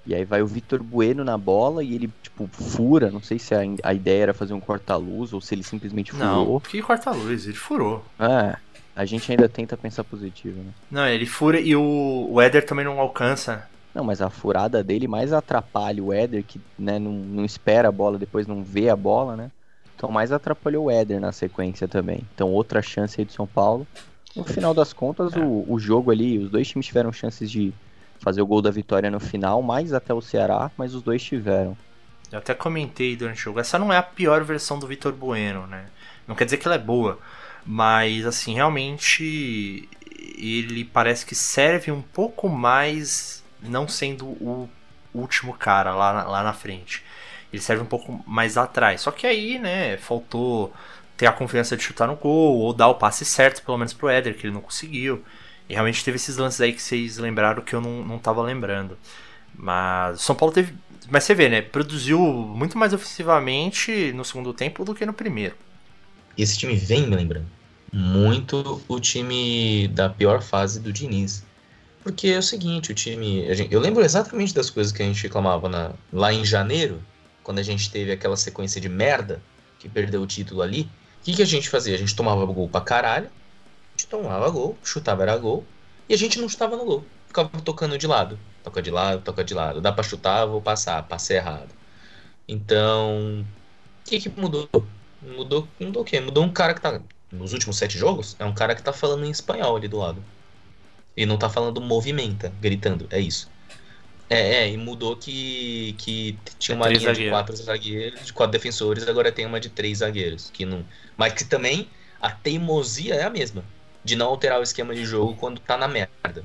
E 0.06 0.14
aí 0.14 0.24
vai 0.24 0.42
o 0.42 0.46
Vitor 0.46 0.82
Bueno 0.82 1.22
na 1.22 1.36
bola 1.36 1.84
e 1.84 1.94
ele, 1.94 2.10
tipo, 2.22 2.48
fura. 2.48 3.10
Não 3.10 3.22
sei 3.22 3.38
se 3.38 3.54
a, 3.54 3.60
a 3.84 3.94
ideia 3.94 4.22
era 4.24 4.34
fazer 4.34 4.54
um 4.54 4.60
corta-luz 4.60 5.32
ou 5.32 5.40
se 5.40 5.54
ele 5.54 5.62
simplesmente 5.62 6.14
Não, 6.16 6.44
furou. 6.44 6.60
que 6.60 6.82
corta-luz, 6.82 7.46
ele 7.46 7.54
furou. 7.54 8.04
É, 8.18 8.56
a 8.96 9.04
gente 9.04 9.30
ainda 9.30 9.48
tenta 9.48 9.76
pensar 9.76 10.02
positivo, 10.04 10.58
né? 10.60 10.72
Não, 10.90 11.06
ele 11.06 11.26
fura 11.26 11.60
e 11.60 11.76
o, 11.76 12.28
o 12.30 12.40
Éder 12.40 12.64
também 12.66 12.84
não 12.84 12.98
alcança. 12.98 13.68
Não, 13.94 14.02
mas 14.02 14.22
a 14.22 14.30
furada 14.30 14.82
dele 14.82 15.06
mais 15.06 15.32
atrapalha 15.32 16.02
o 16.02 16.12
Éder, 16.12 16.44
que 16.44 16.60
né, 16.78 16.98
não, 16.98 17.12
não 17.12 17.44
espera 17.44 17.88
a 17.88 17.92
bola, 17.92 18.18
depois 18.18 18.46
não 18.46 18.62
vê 18.62 18.88
a 18.88 18.96
bola, 18.96 19.36
né? 19.36 19.50
Então 19.94 20.10
mais 20.10 20.32
atrapalhou 20.32 20.86
o 20.86 20.90
Éder 20.90 21.20
na 21.20 21.30
sequência 21.30 21.86
também. 21.86 22.26
Então 22.34 22.50
outra 22.50 22.80
chance 22.80 23.20
aí 23.20 23.24
do 23.24 23.32
São 23.32 23.46
Paulo. 23.46 23.86
No 24.34 24.44
final 24.44 24.72
das 24.72 24.92
contas, 24.94 25.34
o, 25.36 25.64
o 25.68 25.78
jogo 25.78 26.10
ali, 26.10 26.38
os 26.38 26.50
dois 26.50 26.66
times 26.66 26.86
tiveram 26.86 27.12
chances 27.12 27.50
de 27.50 27.72
fazer 28.18 28.40
o 28.40 28.46
gol 28.46 28.62
da 28.62 28.70
vitória 28.70 29.10
no 29.10 29.20
final, 29.20 29.60
mais 29.60 29.92
até 29.92 30.14
o 30.14 30.22
Ceará, 30.22 30.70
mas 30.76 30.94
os 30.94 31.02
dois 31.02 31.22
tiveram. 31.22 31.76
Eu 32.30 32.38
até 32.38 32.54
comentei 32.54 33.14
durante 33.14 33.40
o 33.40 33.44
jogo. 33.44 33.60
Essa 33.60 33.78
não 33.78 33.92
é 33.92 33.98
a 33.98 34.02
pior 34.02 34.42
versão 34.42 34.78
do 34.78 34.86
Vitor 34.86 35.12
Bueno, 35.12 35.66
né? 35.66 35.84
Não 36.26 36.34
quer 36.34 36.44
dizer 36.44 36.56
que 36.56 36.66
ela 36.66 36.76
é 36.76 36.78
boa. 36.78 37.18
Mas, 37.66 38.24
assim, 38.24 38.54
realmente 38.54 39.88
ele 40.38 40.84
parece 40.84 41.26
que 41.26 41.34
serve 41.34 41.92
um 41.92 42.00
pouco 42.00 42.48
mais 42.48 43.41
não 43.62 43.88
sendo 43.88 44.26
o 44.26 44.68
último 45.14 45.54
cara 45.54 45.94
lá, 45.94 46.12
na- 46.12 46.24
lá 46.24 46.42
na 46.42 46.52
frente. 46.52 47.02
Ele 47.52 47.62
serve 47.62 47.82
um 47.82 47.86
pouco 47.86 48.22
mais 48.26 48.56
atrás. 48.56 49.00
Só 49.02 49.10
que 49.10 49.26
aí, 49.26 49.58
né, 49.58 49.96
faltou 49.98 50.72
ter 51.16 51.26
a 51.26 51.32
confiança 51.32 51.76
de 51.76 51.82
chutar 51.82 52.06
no 52.08 52.16
gol, 52.16 52.58
ou 52.58 52.72
dar 52.72 52.88
o 52.88 52.94
passe 52.94 53.24
certo, 53.24 53.62
pelo 53.64 53.78
menos 53.78 53.92
pro 53.92 54.08
Éder, 54.08 54.36
que 54.36 54.46
ele 54.46 54.54
não 54.54 54.60
conseguiu. 54.62 55.22
E 55.68 55.74
realmente 55.74 56.04
teve 56.04 56.16
esses 56.16 56.36
lances 56.36 56.60
aí 56.60 56.72
que 56.72 56.82
vocês 56.82 57.18
lembraram 57.18 57.62
que 57.62 57.74
eu 57.74 57.80
não, 57.80 58.04
não 58.04 58.18
tava 58.18 58.42
lembrando. 58.42 58.98
Mas 59.54 60.20
São 60.22 60.34
Paulo 60.36 60.54
teve. 60.54 60.74
Mas 61.10 61.24
você 61.24 61.34
vê, 61.34 61.48
né? 61.48 61.62
Produziu 61.62 62.18
muito 62.20 62.78
mais 62.78 62.92
ofensivamente 62.94 64.12
no 64.14 64.24
segundo 64.24 64.52
tempo 64.54 64.84
do 64.84 64.94
que 64.94 65.04
no 65.06 65.12
primeiro. 65.12 65.54
Esse 66.36 66.58
time 66.58 66.76
vem 66.76 67.06
me 67.08 67.16
lembrando 67.16 67.46
muito 67.92 68.82
o 68.88 68.98
time 69.00 69.86
da 69.88 70.08
pior 70.08 70.42
fase 70.42 70.80
do 70.80 70.92
Diniz. 70.92 71.44
Porque 72.02 72.28
é 72.28 72.38
o 72.38 72.42
seguinte, 72.42 72.90
o 72.90 72.94
time. 72.94 73.44
Eu 73.70 73.80
lembro 73.80 74.04
exatamente 74.04 74.52
das 74.52 74.68
coisas 74.68 74.92
que 74.92 75.02
a 75.02 75.06
gente 75.06 75.22
reclamava 75.22 75.68
na, 75.68 75.92
lá 76.12 76.32
em 76.32 76.44
janeiro, 76.44 77.02
quando 77.42 77.60
a 77.60 77.62
gente 77.62 77.90
teve 77.90 78.10
aquela 78.10 78.36
sequência 78.36 78.80
de 78.80 78.88
merda 78.88 79.40
que 79.78 79.88
perdeu 79.88 80.20
o 80.20 80.26
título 80.26 80.62
ali. 80.62 80.82
O 81.20 81.24
que, 81.24 81.34
que 81.34 81.42
a 81.42 81.46
gente 81.46 81.68
fazia? 81.68 81.94
A 81.94 81.98
gente 81.98 82.16
tomava 82.16 82.44
gol 82.44 82.68
pra 82.68 82.80
caralho, 82.80 83.26
a 83.26 83.90
gente 83.92 84.08
tomava 84.08 84.50
gol, 84.50 84.76
chutava 84.82 85.22
era 85.22 85.36
gol, 85.36 85.64
e 86.08 86.14
a 86.14 86.18
gente 86.18 86.40
não 86.40 86.48
chutava 86.48 86.76
no 86.76 86.84
gol. 86.84 87.04
Ficava 87.28 87.48
tocando 87.62 87.96
de 87.96 88.06
lado. 88.06 88.38
Toca 88.64 88.82
de 88.82 88.90
lado, 88.90 89.22
toca 89.22 89.44
de 89.44 89.54
lado. 89.54 89.80
Dá 89.80 89.92
pra 89.92 90.02
chutar, 90.02 90.44
vou 90.46 90.60
passar, 90.60 91.02
passei 91.04 91.36
errado. 91.36 91.68
Então. 92.48 93.46
O 94.04 94.10
que, 94.10 94.20
que 94.20 94.28
mudou? 94.28 94.68
Mudou, 95.22 95.68
mudou 95.78 96.02
o 96.02 96.04
quê? 96.04 96.20
Mudou 96.20 96.44
um 96.44 96.52
cara 96.52 96.74
que 96.74 96.80
tá. 96.80 97.00
Nos 97.30 97.52
últimos 97.52 97.78
sete 97.78 97.96
jogos, 97.96 98.36
é 98.38 98.44
um 98.44 98.52
cara 98.52 98.74
que 98.74 98.82
tá 98.82 98.92
falando 98.92 99.24
em 99.24 99.30
espanhol 99.30 99.76
ali 99.76 99.88
do 99.88 99.98
lado. 99.98 100.22
E 101.16 101.26
não 101.26 101.36
tá 101.36 101.48
falando 101.48 101.80
movimenta, 101.80 102.52
gritando. 102.60 103.06
É 103.10 103.20
isso. 103.20 103.50
É, 104.32 104.64
é, 104.64 104.70
e 104.70 104.78
mudou 104.78 105.14
que, 105.14 105.94
que 105.98 106.38
tinha 106.58 106.74
uma 106.74 106.88
linha 106.88 107.00
zagueiros. 107.00 107.24
de 107.24 107.30
quatro 107.30 107.56
zagueiros, 107.56 108.26
de 108.26 108.32
quatro 108.32 108.52
defensores, 108.52 109.06
agora 109.06 109.30
tem 109.30 109.44
uma 109.44 109.60
de 109.60 109.68
três 109.68 109.98
zagueiros. 109.98 110.50
Que 110.50 110.64
não, 110.64 110.84
mas 111.18 111.34
que 111.34 111.44
também 111.44 111.86
a 112.20 112.30
teimosia 112.30 113.14
é 113.14 113.24
a 113.24 113.30
mesma. 113.30 113.62
De 114.02 114.16
não 114.16 114.28
alterar 114.28 114.58
o 114.58 114.62
esquema 114.62 114.94
de 114.94 115.04
jogo 115.04 115.34
quando 115.34 115.60
tá 115.60 115.76
na 115.76 115.86
merda. 115.86 116.44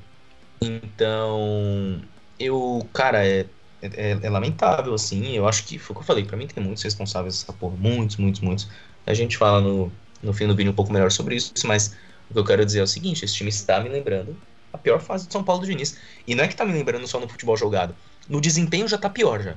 Então, 0.60 2.00
eu, 2.38 2.86
cara, 2.92 3.26
é, 3.26 3.46
é, 3.80 4.18
é 4.22 4.30
lamentável, 4.30 4.92
assim. 4.92 5.34
Eu 5.34 5.48
acho 5.48 5.64
que 5.64 5.78
foi 5.78 5.94
o 5.94 5.98
que 5.98 6.02
eu 6.02 6.06
falei. 6.06 6.24
Pra 6.24 6.36
mim 6.36 6.46
tem 6.46 6.62
muitos 6.62 6.82
responsáveis 6.82 7.40
dessa 7.40 7.52
porra. 7.54 7.74
Muitos, 7.76 8.16
muitos, 8.16 8.42
muitos. 8.42 8.68
A 9.06 9.14
gente 9.14 9.38
fala 9.38 9.62
no, 9.62 9.90
no 10.22 10.32
fim 10.34 10.46
do 10.46 10.54
vídeo 10.54 10.70
um 10.70 10.74
pouco 10.74 10.92
melhor 10.92 11.10
sobre 11.10 11.36
isso, 11.36 11.52
mas 11.64 11.96
o 12.28 12.34
que 12.34 12.38
eu 12.38 12.44
quero 12.44 12.64
dizer 12.66 12.80
é 12.80 12.82
o 12.82 12.86
seguinte: 12.86 13.24
esse 13.24 13.34
time 13.34 13.48
está 13.48 13.80
me 13.80 13.88
lembrando 13.88 14.36
a 14.72 14.78
pior 14.78 15.00
fase 15.00 15.26
do 15.26 15.32
São 15.32 15.42
Paulo 15.42 15.62
do 15.62 15.66
Diniz. 15.66 15.98
E 16.26 16.34
não 16.34 16.44
é 16.44 16.48
que 16.48 16.56
tá 16.56 16.64
me 16.64 16.72
lembrando 16.72 17.06
só 17.06 17.18
no 17.18 17.28
futebol 17.28 17.56
jogado. 17.56 17.94
No 18.28 18.40
desempenho 18.40 18.88
já 18.88 18.98
tá 18.98 19.08
pior 19.08 19.42
já. 19.42 19.54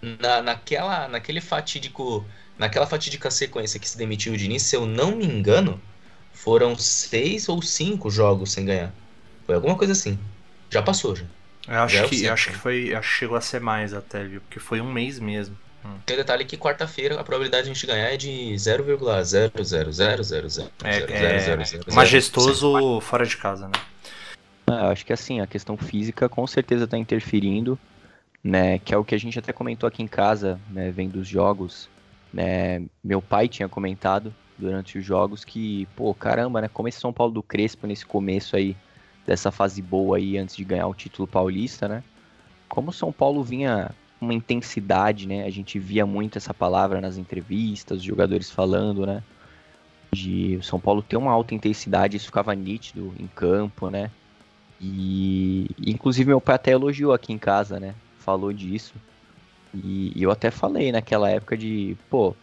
Na, 0.00 0.42
naquela, 0.42 1.08
naquele 1.08 1.40
fatídico, 1.40 2.24
naquela 2.56 2.86
fatídica 2.86 3.30
sequência 3.30 3.80
que 3.80 3.88
se 3.88 3.98
demitiu 3.98 4.32
o 4.32 4.36
Diniz, 4.36 4.62
se 4.62 4.76
eu 4.76 4.86
não 4.86 5.16
me 5.16 5.26
engano, 5.26 5.80
foram 6.32 6.78
seis 6.78 7.48
ou 7.48 7.60
cinco 7.60 8.10
jogos 8.10 8.52
sem 8.52 8.64
ganhar. 8.64 8.92
Foi 9.44 9.56
alguma 9.56 9.76
coisa 9.76 9.92
assim. 9.92 10.18
Já 10.70 10.82
passou 10.82 11.16
já. 11.16 11.24
Eu 11.66 11.80
acho, 11.80 11.96
já 11.96 12.08
que, 12.08 12.26
é 12.26 12.30
acho 12.30 12.50
que 12.50 12.56
foi. 12.56 12.94
Acho 12.94 13.10
que 13.10 13.16
chegou 13.16 13.36
a 13.36 13.40
ser 13.40 13.60
mais 13.60 13.92
até, 13.92 14.24
viu? 14.24 14.40
Porque 14.40 14.58
foi 14.58 14.80
um 14.80 14.90
mês 14.90 15.18
mesmo. 15.18 15.54
Hum. 15.84 15.98
Tem 16.06 16.16
um 16.16 16.18
detalhe 16.18 16.44
que 16.44 16.56
quarta-feira 16.56 17.20
a 17.20 17.24
probabilidade 17.24 17.64
de 17.64 17.70
a 17.70 17.74
gente 17.74 17.86
ganhar 17.86 18.08
é 18.08 18.16
de 18.16 18.54
0,0000000. 18.54 20.70
É, 20.84 21.90
é 21.90 21.94
majestoso 21.94 23.00
fora 23.00 23.26
de 23.26 23.36
casa, 23.36 23.68
né? 23.68 23.78
Ah, 24.70 24.90
acho 24.90 25.06
que 25.06 25.12
assim, 25.12 25.40
a 25.40 25.46
questão 25.46 25.76
física 25.76 26.28
com 26.28 26.46
certeza 26.46 26.84
está 26.84 26.98
interferindo, 26.98 27.78
né? 28.42 28.78
Que 28.78 28.94
é 28.94 28.96
o 28.96 29.04
que 29.04 29.14
a 29.14 29.18
gente 29.18 29.38
até 29.38 29.52
comentou 29.52 29.86
aqui 29.86 30.02
em 30.02 30.08
casa, 30.08 30.60
né? 30.70 30.90
Vendo 30.90 31.16
os 31.16 31.28
jogos. 31.28 31.88
Né, 32.30 32.84
meu 33.02 33.22
pai 33.22 33.48
tinha 33.48 33.70
comentado 33.70 34.34
durante 34.58 34.98
os 34.98 35.04
jogos 35.04 35.44
que, 35.44 35.86
pô, 35.96 36.12
caramba, 36.12 36.60
né? 36.60 36.68
Como 36.68 36.88
esse 36.88 37.00
São 37.00 37.12
Paulo 37.12 37.32
do 37.32 37.42
Crespo 37.42 37.86
nesse 37.86 38.04
começo 38.04 38.54
aí, 38.56 38.76
dessa 39.26 39.50
fase 39.50 39.80
boa 39.80 40.18
aí 40.18 40.36
antes 40.36 40.56
de 40.56 40.64
ganhar 40.64 40.86
o 40.86 40.94
título 40.94 41.26
paulista, 41.26 41.88
né? 41.88 42.02
Como 42.68 42.90
o 42.90 42.92
São 42.92 43.12
Paulo 43.12 43.42
vinha 43.42 43.90
uma 44.20 44.34
intensidade, 44.34 45.26
né? 45.26 45.44
A 45.44 45.50
gente 45.50 45.78
via 45.78 46.04
muito 46.04 46.36
essa 46.36 46.52
palavra 46.52 47.00
nas 47.00 47.16
entrevistas, 47.16 47.98
os 47.98 48.04
jogadores 48.04 48.50
falando, 48.50 49.06
né? 49.06 49.22
De 50.12 50.56
o 50.56 50.62
São 50.62 50.80
Paulo 50.80 51.02
ter 51.02 51.16
uma 51.16 51.32
alta 51.32 51.54
intensidade, 51.54 52.16
isso 52.16 52.26
ficava 52.26 52.54
nítido 52.54 53.14
em 53.18 53.26
campo, 53.28 53.88
né? 53.90 54.10
E 54.80 55.68
inclusive 55.86 56.28
meu 56.28 56.40
pai 56.40 56.54
até 56.54 56.72
elogiou 56.72 57.12
aqui 57.12 57.32
em 57.32 57.38
casa, 57.38 57.80
né? 57.80 57.94
Falou 58.18 58.52
disso. 58.52 58.94
E, 59.74 60.12
e 60.14 60.22
eu 60.22 60.30
até 60.30 60.50
falei 60.50 60.92
naquela 60.92 61.28
época 61.30 61.56
de, 61.56 61.96
pô, 62.08 62.34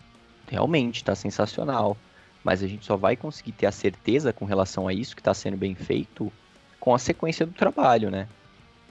realmente 0.48 1.04
tá 1.04 1.16
sensacional. 1.16 1.98
Mas 2.44 2.62
a 2.62 2.68
gente 2.68 2.86
só 2.86 2.96
vai 2.96 3.16
conseguir 3.16 3.54
ter 3.54 3.66
a 3.66 3.72
certeza 3.72 4.32
com 4.32 4.46
relação 4.46 4.88
a 4.88 4.94
isso 4.94 5.16
que 5.16 5.22
está 5.22 5.34
sendo 5.34 5.58
bem 5.58 5.74
feito 5.74 6.32
com 6.80 6.94
a 6.94 7.00
sequência 7.00 7.46
do 7.46 7.54
trabalho, 7.54 8.12
né? 8.12 8.28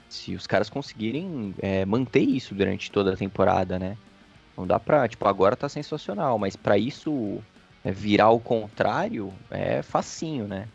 Se 0.09 0.35
os 0.35 0.45
caras 0.45 0.69
conseguirem 0.69 1.55
é, 1.59 1.85
manter 1.85 2.21
isso 2.21 2.53
durante 2.53 2.91
toda 2.91 3.13
a 3.13 3.17
temporada, 3.17 3.79
né? 3.79 3.97
Não 4.57 4.67
dá 4.67 4.79
pra, 4.79 5.07
tipo, 5.07 5.25
agora 5.27 5.55
tá 5.55 5.69
sensacional, 5.69 6.37
mas 6.37 6.55
para 6.55 6.77
isso 6.77 7.41
é, 7.83 7.91
virar 7.91 8.29
o 8.29 8.39
contrário 8.39 9.33
é 9.49 9.81
facinho, 9.81 10.47
né? 10.47 10.67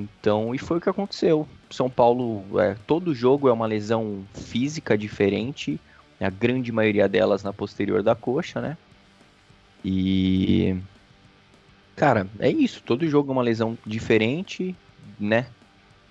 Então, 0.00 0.54
e 0.54 0.58
foi 0.58 0.78
o 0.78 0.80
que 0.80 0.88
aconteceu. 0.88 1.46
São 1.70 1.90
Paulo, 1.90 2.44
é, 2.60 2.76
todo 2.86 3.14
jogo 3.14 3.48
é 3.48 3.52
uma 3.52 3.66
lesão 3.66 4.24
física 4.34 4.96
diferente, 4.96 5.78
a 6.20 6.30
grande 6.30 6.72
maioria 6.72 7.08
delas 7.08 7.42
na 7.42 7.52
posterior 7.52 8.02
da 8.02 8.14
coxa, 8.14 8.60
né? 8.60 8.76
E. 9.84 10.76
Cara, 11.96 12.26
é 12.38 12.50
isso. 12.50 12.82
Todo 12.82 13.08
jogo 13.08 13.30
é 13.30 13.32
uma 13.32 13.42
lesão 13.42 13.76
diferente, 13.86 14.74
né? 15.18 15.46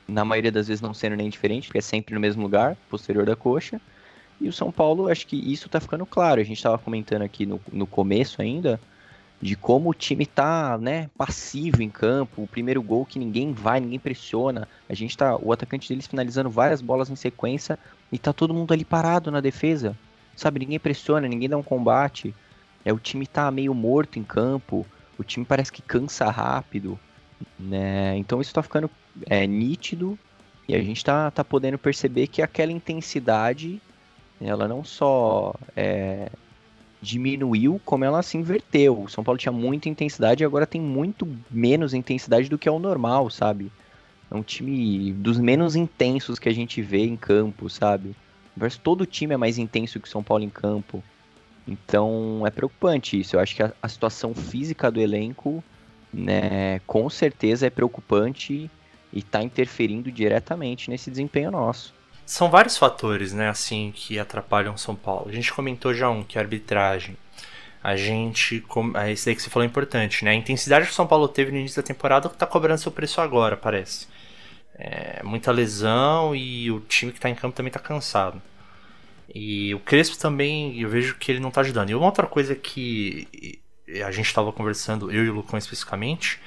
Na 0.08 0.26
maioria 0.26 0.52
das 0.52 0.68
vezes 0.68 0.82
não 0.82 0.94
sendo 0.94 1.16
nem 1.16 1.30
diferente, 1.30 1.68
porque 1.68 1.78
é 1.78 1.82
sempre 1.82 2.14
no 2.16 2.20
mesmo 2.20 2.42
lugar, 2.42 2.76
posterior 2.90 3.26
da 3.26 3.36
coxa. 3.36 3.80
E 4.42 4.48
o 4.48 4.54
São 4.54 4.72
Paulo, 4.72 5.10
acho 5.10 5.28
que 5.28 5.36
isso 5.36 5.70
tá 5.70 5.80
ficando 5.80 6.06
claro. 6.06 6.42
A 6.42 6.44
gente 6.44 6.62
tava 6.62 6.78
comentando 6.78 7.22
aqui 7.22 7.46
no, 7.46 7.60
no 7.72 7.86
começo 7.86 8.42
ainda 8.42 8.80
de 9.42 9.56
como 9.56 9.90
o 9.90 9.94
time 9.94 10.26
tá, 10.26 10.78
né, 10.78 11.10
passivo 11.18 11.82
em 11.82 11.90
campo, 11.90 12.44
o 12.44 12.48
primeiro 12.48 12.82
gol 12.82 13.06
que 13.06 13.18
ninguém 13.18 13.54
vai, 13.54 13.80
ninguém 13.80 14.00
pressiona. 14.00 14.68
A 14.90 14.94
gente 14.94 15.16
tá, 15.16 15.38
o 15.38 15.54
atacante 15.54 15.88
deles 15.88 16.08
finalizando 16.08 16.50
várias 16.50 16.82
bolas 16.82 17.10
em 17.10 17.16
sequência 17.16 17.80
e 18.12 18.18
tá 18.18 18.34
todo 18.34 18.54
mundo 18.54 18.74
ali 18.74 18.84
parado 18.84 19.32
na 19.32 19.40
defesa. 19.40 19.96
Sabe, 20.36 20.60
ninguém 20.60 20.80
pressiona, 20.80 21.28
ninguém 21.28 21.50
dá 21.50 21.58
um 21.58 21.64
combate. 21.64 22.36
É 22.84 22.92
o 22.92 23.00
time 23.00 23.26
tá 23.26 23.50
meio 23.50 23.74
morto 23.74 24.20
em 24.20 24.24
campo, 24.24 24.86
o 25.18 25.24
time 25.24 25.46
parece 25.46 25.72
que 25.72 25.82
cansa 25.82 26.30
rápido, 26.30 27.00
né? 27.58 28.18
Então 28.18 28.42
isso 28.42 28.54
tá 28.54 28.62
ficando 28.62 28.90
é, 29.26 29.46
nítido 29.48 30.20
e 30.68 30.76
a 30.76 30.82
gente 30.82 31.04
tá, 31.04 31.32
tá 31.32 31.44
podendo 31.44 31.78
perceber 31.78 32.28
que 32.28 32.42
aquela 32.42 32.72
intensidade 32.72 33.82
ela 34.42 34.68
não 34.68 34.84
só 34.84 35.54
é, 35.76 36.30
diminuiu 37.02 37.80
como 37.86 38.04
ela 38.04 38.22
se 38.22 38.38
inverteu. 38.38 39.04
O 39.04 39.10
São 39.10 39.24
Paulo 39.24 39.38
tinha 39.38 39.52
muita 39.52 39.90
intensidade 39.90 40.44
e 40.44 40.46
agora 40.46 40.68
tem 40.68 40.82
muito 40.82 41.28
menos 41.50 41.94
intensidade 41.94 42.50
do 42.50 42.58
que 42.58 42.68
é 42.68 42.72
o 42.72 42.80
normal, 42.80 43.30
sabe? 43.30 43.72
É 44.30 44.36
um 44.36 44.44
time 44.44 45.12
dos 45.14 45.40
menos 45.40 45.76
intensos 45.76 46.38
que 46.38 46.50
a 46.50 46.54
gente 46.54 46.82
vê 46.82 47.06
em 47.06 47.16
campo, 47.16 47.70
sabe? 47.70 48.16
Todo 48.84 49.06
time 49.06 49.34
é 49.34 49.38
mais 49.38 49.58
intenso 49.58 50.00
que 50.00 50.08
o 50.08 50.12
São 50.12 50.22
Paulo 50.22 50.44
em 50.44 50.50
campo. 50.50 51.04
Então 51.68 52.44
é 52.46 52.52
preocupante 52.52 53.20
isso. 53.20 53.36
Eu 53.36 53.40
acho 53.40 53.56
que 53.56 53.64
a, 53.64 53.74
a 53.82 53.88
situação 53.88 54.34
física 54.36 54.92
do 54.92 55.00
elenco, 55.00 55.64
né, 56.14 56.80
com 56.86 57.10
certeza 57.10 57.68
é 57.68 57.70
preocupante 57.70 58.70
e 59.14 59.20
está 59.20 59.42
interferindo 59.42 60.12
diretamente 60.12 60.90
nesse 60.90 61.10
desempenho 61.10 61.52
nosso. 61.52 61.94
São 62.30 62.48
vários 62.48 62.78
fatores, 62.78 63.34
né, 63.34 63.50
assim, 63.50 63.92
que 63.92 64.20
atrapalham 64.20 64.78
São 64.78 64.96
Paulo. 64.96 65.30
A 65.30 65.32
gente 65.32 65.52
comentou 65.52 65.96
já 65.96 66.12
um, 66.12 66.22
que 66.24 66.38
é 66.38 66.42
a 66.42 66.44
arbitragem. 66.44 67.18
A 67.84 67.96
gente. 67.96 68.64
É 69.04 69.12
esse 69.12 69.26
daí 69.26 69.36
que 69.36 69.42
você 69.42 69.50
falou 69.50 69.64
é 69.64 69.68
importante, 69.68 70.24
né? 70.24 70.30
A 70.30 70.36
intensidade 70.36 70.86
que 70.86 70.92
o 70.92 70.96
São 70.96 71.08
Paulo 71.08 71.28
teve 71.28 71.52
no 71.52 71.58
início 71.58 71.82
da 71.82 71.88
temporada 71.88 72.28
está 72.28 72.46
cobrando 72.46 72.80
seu 72.80 72.92
preço 72.92 73.20
agora, 73.20 73.58
parece. 73.58 74.08
É, 74.76 75.24
muita 75.24 75.52
lesão 75.52 76.36
e 76.36 76.70
o 76.70 76.82
time 76.82 77.12
que 77.12 77.18
está 77.18 77.32
em 77.32 77.36
campo 77.36 77.56
também 77.56 77.70
está 77.70 77.80
cansado. 77.80 78.40
E 79.34 79.74
o 79.74 79.80
Crespo 79.80 80.16
também, 80.20 80.80
eu 80.80 80.88
vejo 80.88 81.16
que 81.16 81.32
ele 81.32 81.40
não 81.40 81.50
está 81.50 81.62
ajudando. 81.62 81.90
E 81.90 81.96
uma 81.96 82.06
outra 82.06 82.28
coisa 82.28 82.54
que 82.54 83.60
a 84.06 84.12
gente 84.12 84.28
estava 84.28 84.54
conversando, 84.54 85.12
eu 85.12 85.26
e 85.26 85.30
o 85.32 85.34
Lucão 85.34 85.58
especificamente, 85.58 86.40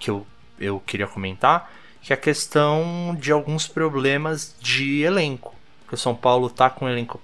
que 0.00 0.10
eu, 0.10 0.26
eu 0.58 0.80
queria 0.80 1.06
comentar, 1.06 1.72
que 2.00 2.12
é 2.12 2.14
a 2.14 2.18
questão 2.18 3.16
de 3.18 3.32
alguns 3.32 3.66
problemas 3.66 4.54
de 4.60 5.02
elenco. 5.02 5.54
Porque 5.80 5.94
o 5.94 5.98
São 5.98 6.14
Paulo 6.14 6.50
tá 6.50 6.68
com 6.70 6.84
um 6.84 6.88
elenco 6.88 7.20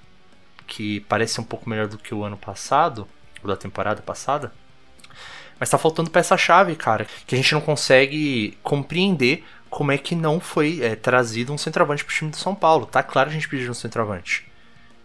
que 0.67 1.01
parece 1.01 1.41
um 1.41 1.45
pouco 1.45 1.69
melhor 1.69 1.89
do 1.89 1.99
que 1.99 2.15
o 2.15 2.25
ano 2.25 2.37
passado, 2.37 3.07
ou 3.43 3.49
da 3.49 3.57
temporada 3.57 4.03
passada. 4.03 4.53
Mas 5.59 5.71
tá 5.71 5.79
faltando 5.79 6.11
peça-chave, 6.11 6.75
cara, 6.75 7.07
que 7.27 7.35
a 7.35 7.39
gente 7.39 7.53
não 7.53 7.61
consegue 7.61 8.59
compreender 8.63 9.45
como 9.71 9.93
é 9.93 9.99
que 9.99 10.15
não 10.15 10.41
foi 10.41 10.81
é, 10.83 10.95
trazido 10.97 11.53
um 11.53 11.59
centroavante 11.59 12.05
pro 12.05 12.15
time 12.15 12.31
do 12.31 12.37
São 12.37 12.55
Paulo. 12.55 12.87
Tá 12.87 13.03
claro 13.03 13.29
que 13.29 13.37
a 13.37 13.39
gente 13.39 13.49
pediu 13.49 13.71
um 13.71 13.75
centroavante. 13.75 14.47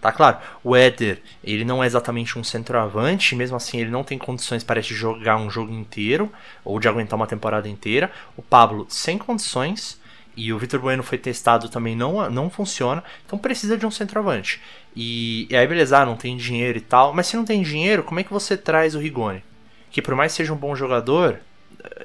Tá 0.02 0.14
claro, 0.14 0.38
o 0.64 0.76
Éder, 0.76 1.22
ele 1.44 1.66
não 1.66 1.84
é 1.84 1.88
exatamente 1.88 2.40
um 2.40 2.44
centroavante, 2.44 3.36
mesmo 3.36 3.58
assim 3.58 3.80
ele 3.80 3.90
não 3.90 4.04
tem 4.04 4.18
condições 4.18 4.64
para 4.64 4.82
te 4.82 4.94
jogar 4.94 5.36
um 5.36 5.50
jogo 5.50 5.74
inteiro, 5.74 6.32
ou 6.64 6.80
de 6.80 6.88
aguentar 6.88 7.18
uma 7.18 7.28
temporada 7.28 7.68
inteira. 7.68 8.10
O 8.38 8.42
Pablo, 8.42 8.86
sem 8.88 9.18
condições, 9.18 10.00
e 10.38 10.54
o 10.54 10.58
Vitor 10.58 10.80
Bueno 10.80 11.04
foi 11.04 11.18
testado 11.18 11.68
também, 11.68 11.98
não, 11.98 12.30
não 12.30 12.50
funciona, 12.50 13.04
então 13.26 13.38
precisa 13.38 13.78
de 13.78 13.86
um 13.86 13.92
centroavante. 13.92 14.62
E, 14.96 15.46
e 15.50 15.56
aí 15.56 15.68
beleza, 15.68 15.98
ah, 16.00 16.06
não 16.06 16.16
tem 16.16 16.38
dinheiro 16.38 16.78
e 16.78 16.82
tal, 16.82 17.14
mas 17.14 17.28
se 17.28 17.36
não 17.36 17.44
tem 17.44 17.62
dinheiro, 17.62 18.04
como 18.04 18.22
é 18.22 18.24
que 18.24 18.32
você 18.32 18.56
traz 18.56 18.96
o 18.96 19.00
Rigoni? 19.00 19.44
Que 19.92 20.02
por 20.02 20.16
mais 20.16 20.32
seja 20.32 20.54
um 20.54 20.58
bom 20.58 20.74
jogador, 20.76 21.40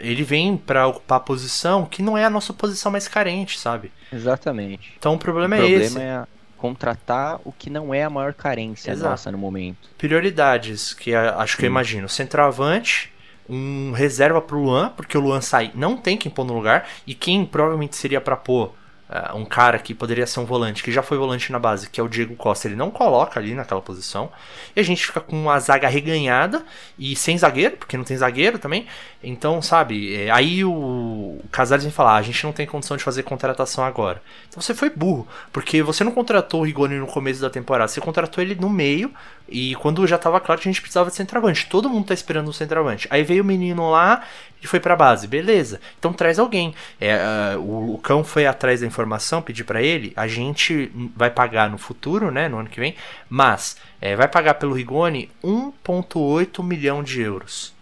ele 0.00 0.24
vem 0.24 0.56
para 0.56 0.86
ocupar 0.88 1.18
a 1.18 1.20
posição 1.20 1.86
que 1.86 2.02
não 2.02 2.18
é 2.18 2.24
a 2.24 2.30
nossa 2.30 2.52
posição 2.52 2.90
mais 2.90 3.06
carente, 3.06 3.56
sabe? 3.58 3.92
Exatamente. 4.12 4.92
Então 4.98 5.14
o 5.14 5.18
problema, 5.18 5.54
o 5.54 5.58
é 5.58 5.60
problema 5.60 5.84
esse. 5.84 6.00
é 6.00 6.26
contratar 6.64 7.38
o 7.44 7.52
que 7.52 7.68
não 7.68 7.92
é 7.92 8.02
a 8.04 8.08
maior 8.08 8.32
carência 8.32 8.90
Exato. 8.90 9.10
nossa 9.10 9.30
no 9.30 9.36
momento. 9.36 9.90
Prioridades, 9.98 10.94
que 10.94 11.14
acho 11.14 11.58
que 11.58 11.66
eu 11.66 11.68
Hum. 11.68 11.72
imagino. 11.72 12.08
Centroavante, 12.08 13.12
um 13.46 13.92
reserva 13.92 14.40
pro 14.40 14.58
Luan, 14.58 14.88
porque 14.96 15.18
o 15.18 15.20
Luan 15.20 15.42
sai, 15.42 15.70
não 15.74 15.94
tem 15.94 16.16
quem 16.16 16.32
pôr 16.32 16.46
no 16.46 16.54
lugar, 16.54 16.88
e 17.06 17.14
quem 17.14 17.44
provavelmente 17.44 17.96
seria 17.96 18.18
pra 18.18 18.34
pôr 18.34 18.72
ah, 19.16 19.32
um 19.36 19.44
cara 19.44 19.78
que 19.78 19.94
poderia 19.94 20.26
ser 20.26 20.40
um 20.40 20.44
volante, 20.44 20.82
que 20.82 20.90
já 20.90 21.00
foi 21.00 21.16
volante 21.16 21.52
na 21.52 21.58
base, 21.60 21.88
que 21.88 22.00
é 22.00 22.02
o 22.02 22.08
Diego 22.08 22.34
Costa, 22.34 22.66
ele 22.66 22.74
não 22.74 22.90
coloca 22.90 23.38
ali 23.38 23.54
naquela 23.54 23.80
posição, 23.80 24.28
e 24.74 24.80
a 24.80 24.82
gente 24.82 25.06
fica 25.06 25.20
com 25.20 25.48
a 25.48 25.56
zaga 25.60 25.86
reganhada 25.86 26.64
e 26.98 27.14
sem 27.14 27.38
zagueiro, 27.38 27.76
porque 27.76 27.96
não 27.96 28.02
tem 28.02 28.16
zagueiro 28.16 28.58
também, 28.58 28.88
então, 29.22 29.62
sabe, 29.62 30.16
é, 30.16 30.30
aí 30.32 30.64
o, 30.64 30.72
o 30.72 31.44
Casares 31.52 31.84
vem 31.84 31.92
falar, 31.92 32.14
"Ah, 32.14 32.16
a 32.16 32.22
gente 32.22 32.42
não 32.44 32.52
tem 32.52 32.66
condição 32.66 32.96
de 32.96 33.04
fazer 33.04 33.22
contratação 33.22 33.84
agora. 33.84 34.20
Então 34.48 34.60
você 34.60 34.74
foi 34.74 34.90
burro, 34.90 35.28
porque 35.52 35.80
você 35.80 36.02
não 36.02 36.10
contratou 36.10 36.60
o 36.60 36.64
Rigoni 36.64 36.98
no 36.98 37.06
começo 37.06 37.40
da 37.40 37.48
temporada, 37.48 37.86
você 37.88 38.00
contratou 38.00 38.42
ele 38.42 38.56
no 38.56 38.68
meio, 38.68 39.12
e 39.48 39.74
quando 39.76 40.06
já 40.06 40.16
tava 40.16 40.40
claro 40.40 40.60
que 40.60 40.68
a 40.68 40.72
gente 40.72 40.80
precisava 40.80 41.10
de 41.10 41.16
centroavante, 41.16 41.66
todo 41.68 41.88
mundo 41.90 42.06
tá 42.06 42.14
esperando 42.14 42.48
um 42.48 42.52
centroavante. 42.52 43.06
Aí 43.10 43.22
veio 43.22 43.42
o 43.42 43.46
menino 43.46 43.90
lá 43.90 44.24
e 44.62 44.66
foi 44.66 44.80
pra 44.80 44.96
base, 44.96 45.26
beleza. 45.26 45.80
Então 45.98 46.12
traz 46.12 46.38
alguém. 46.38 46.74
É, 46.98 47.14
ah, 47.14 47.58
o, 47.58 47.94
o 47.94 47.98
cão 47.98 48.24
foi 48.24 48.46
atrás 48.46 48.80
da 48.80 48.86
informação, 48.86 49.42
pedir 49.42 49.64
pra 49.64 49.82
ele, 49.82 50.12
a 50.16 50.26
gente 50.26 50.90
vai 51.14 51.30
pagar 51.30 51.68
no 51.68 51.76
futuro, 51.76 52.30
né, 52.30 52.48
no 52.48 52.58
ano 52.58 52.70
que 52.70 52.80
vem, 52.80 52.94
mas 53.28 53.76
é, 54.00 54.16
vai 54.16 54.28
pagar 54.28 54.54
pelo 54.54 54.74
Rigoni 54.74 55.30
1.8 55.42 56.64
milhão 56.64 57.02
de 57.02 57.20
euros. 57.20 57.74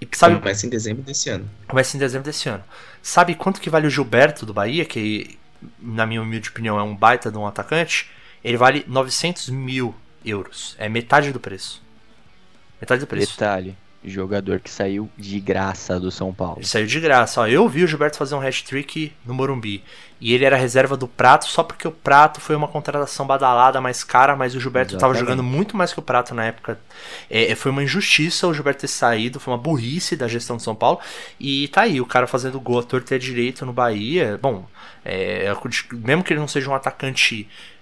E 0.00 0.08
sabe, 0.12 0.38
Começa 0.38 0.66
em 0.66 0.70
dezembro 0.70 1.02
desse 1.02 1.28
ano. 1.30 1.48
ser 1.84 1.96
em 1.96 2.00
dezembro 2.00 2.24
desse 2.24 2.48
ano. 2.48 2.64
Sabe 3.02 3.34
quanto 3.34 3.60
que 3.60 3.70
vale 3.70 3.86
o 3.86 3.90
Gilberto 3.90 4.44
do 4.44 4.52
Bahia, 4.52 4.84
que 4.84 5.38
na 5.80 6.06
minha 6.06 6.22
humilde 6.22 6.48
opinião 6.48 6.78
é 6.78 6.82
um 6.82 6.94
baita 6.94 7.30
de 7.30 7.38
um 7.38 7.46
atacante? 7.46 8.10
Ele 8.42 8.56
vale 8.56 8.84
900 8.86 9.48
mil 9.50 9.94
euros. 10.26 10.74
É 10.78 10.88
metade 10.88 11.32
do 11.32 11.40
preço. 11.40 11.82
Metade 12.80 13.00
do 13.00 13.06
preço. 13.06 13.32
Detalhe, 13.32 13.76
jogador 14.04 14.60
que 14.60 14.70
saiu 14.70 15.10
de 15.16 15.40
graça 15.40 15.98
do 15.98 16.10
São 16.10 16.32
Paulo. 16.32 16.58
Ele 16.58 16.66
saiu 16.66 16.86
de 16.86 17.00
graça. 17.00 17.40
Ó, 17.40 17.46
eu 17.46 17.68
vi 17.68 17.84
o 17.84 17.86
Gilberto 17.86 18.18
fazer 18.18 18.34
um 18.34 18.40
hat-trick 18.40 19.12
no 19.24 19.32
Morumbi. 19.32 19.82
E 20.18 20.32
ele 20.32 20.44
era 20.44 20.56
reserva 20.56 20.96
do 20.96 21.06
Prato 21.06 21.46
só 21.46 21.62
porque 21.62 21.86
o 21.86 21.90
Prato 21.90 22.40
foi 22.40 22.56
uma 22.56 22.68
contratação 22.68 23.26
badalada 23.26 23.80
mais 23.80 24.02
cara, 24.02 24.34
mas 24.34 24.54
o 24.54 24.60
Gilberto 24.60 24.94
estava 24.94 25.12
jogando 25.12 25.42
muito 25.42 25.76
mais 25.76 25.92
que 25.92 25.98
o 25.98 26.02
Prato 26.02 26.34
na 26.34 26.44
época. 26.44 26.78
É, 27.28 27.54
foi 27.54 27.70
uma 27.70 27.82
injustiça 27.82 28.46
o 28.46 28.54
Gilberto 28.54 28.80
ter 28.80 28.88
saído, 28.88 29.38
foi 29.38 29.52
uma 29.52 29.58
burrice 29.58 30.16
da 30.16 30.26
gestão 30.26 30.56
de 30.56 30.62
São 30.62 30.74
Paulo. 30.74 31.00
E 31.38 31.68
tá 31.68 31.82
aí, 31.82 32.00
o 32.00 32.06
cara 32.06 32.26
fazendo 32.26 32.58
gol 32.60 32.78
a 32.78 32.82
torto 32.82 33.12
e 33.12 33.16
a 33.16 33.18
direito 33.18 33.66
no 33.66 33.72
Bahia. 33.72 34.38
Bom, 34.40 34.66
é, 35.04 35.52
mesmo 35.92 36.22
que 36.22 36.32
ele 36.32 36.40
não 36.40 36.48
seja 36.48 36.70
um 36.70 36.74
atacante 36.74 37.46
é, 37.46 37.75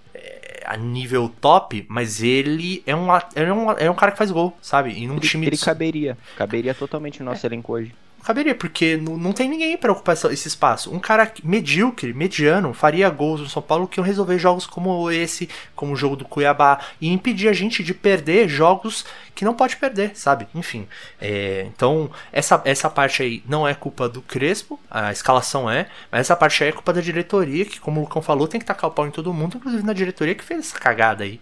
a 0.64 0.76
nível 0.76 1.28
top, 1.28 1.84
mas 1.88 2.22
ele 2.22 2.82
é 2.86 2.94
um, 2.94 3.08
ele 3.36 3.50
é 3.50 3.52
um, 3.52 3.70
é 3.72 3.90
um 3.90 3.94
cara 3.94 4.12
que 4.12 4.18
faz 4.18 4.30
gol, 4.30 4.56
sabe? 4.60 4.92
E 4.92 5.06
num 5.06 5.16
Ele, 5.16 5.20
time 5.20 5.46
ele 5.46 5.56
de- 5.56 5.64
caberia, 5.64 6.18
caberia 6.36 6.74
totalmente 6.74 7.20
no 7.22 7.26
nosso 7.30 7.46
elenco 7.46 7.72
hoje. 7.72 7.94
Caberia, 8.24 8.54
porque 8.54 8.96
não, 8.96 9.16
não 9.18 9.32
tem 9.32 9.48
ninguém 9.48 9.76
pra 9.76 9.92
ocupar 9.92 10.14
esse 10.14 10.48
espaço. 10.48 10.90
Um 10.90 10.98
cara 10.98 11.30
medíocre, 11.42 12.14
mediano, 12.14 12.72
faria 12.72 13.08
gols 13.10 13.40
no 13.40 13.48
São 13.48 13.60
Paulo 13.60 13.86
que 13.86 14.00
iam 14.00 14.04
resolver 14.04 14.38
jogos 14.38 14.66
como 14.66 15.10
esse, 15.10 15.48
como 15.76 15.92
o 15.92 15.96
jogo 15.96 16.16
do 16.16 16.24
Cuiabá, 16.24 16.80
e 17.00 17.12
impedir 17.12 17.48
a 17.48 17.52
gente 17.52 17.82
de 17.82 17.92
perder 17.92 18.48
jogos 18.48 19.04
que 19.34 19.44
não 19.44 19.54
pode 19.54 19.76
perder, 19.76 20.16
sabe? 20.16 20.46
Enfim. 20.54 20.86
é, 21.20 21.66
então, 21.68 22.10
essa, 22.32 22.60
essa 22.64 22.88
parte 22.88 23.22
aí 23.22 23.42
não 23.46 23.66
é 23.68 23.74
culpa 23.74 24.08
do 24.08 24.22
Crespo, 24.22 24.80
a 24.90 25.12
escalação 25.12 25.70
é, 25.70 25.88
mas 26.10 26.22
essa 26.22 26.36
parte 26.36 26.62
aí 26.62 26.70
é 26.70 26.72
culpa 26.72 26.92
da 26.92 27.00
diretoria, 27.00 27.64
que, 27.64 27.80
como 27.80 28.00
o 28.00 28.04
Lucão 28.04 28.22
falou, 28.22 28.48
tem 28.48 28.60
que 28.60 28.66
tacar 28.66 28.88
o 28.88 28.92
pau 28.92 29.06
em 29.06 29.10
todo 29.10 29.34
mundo, 29.34 29.56
inclusive 29.56 29.82
na 29.82 29.92
diretoria 29.92 30.34
que 30.34 30.44
fez 30.44 30.60
essa 30.60 30.78
cagada 30.78 31.24
aí. 31.24 31.40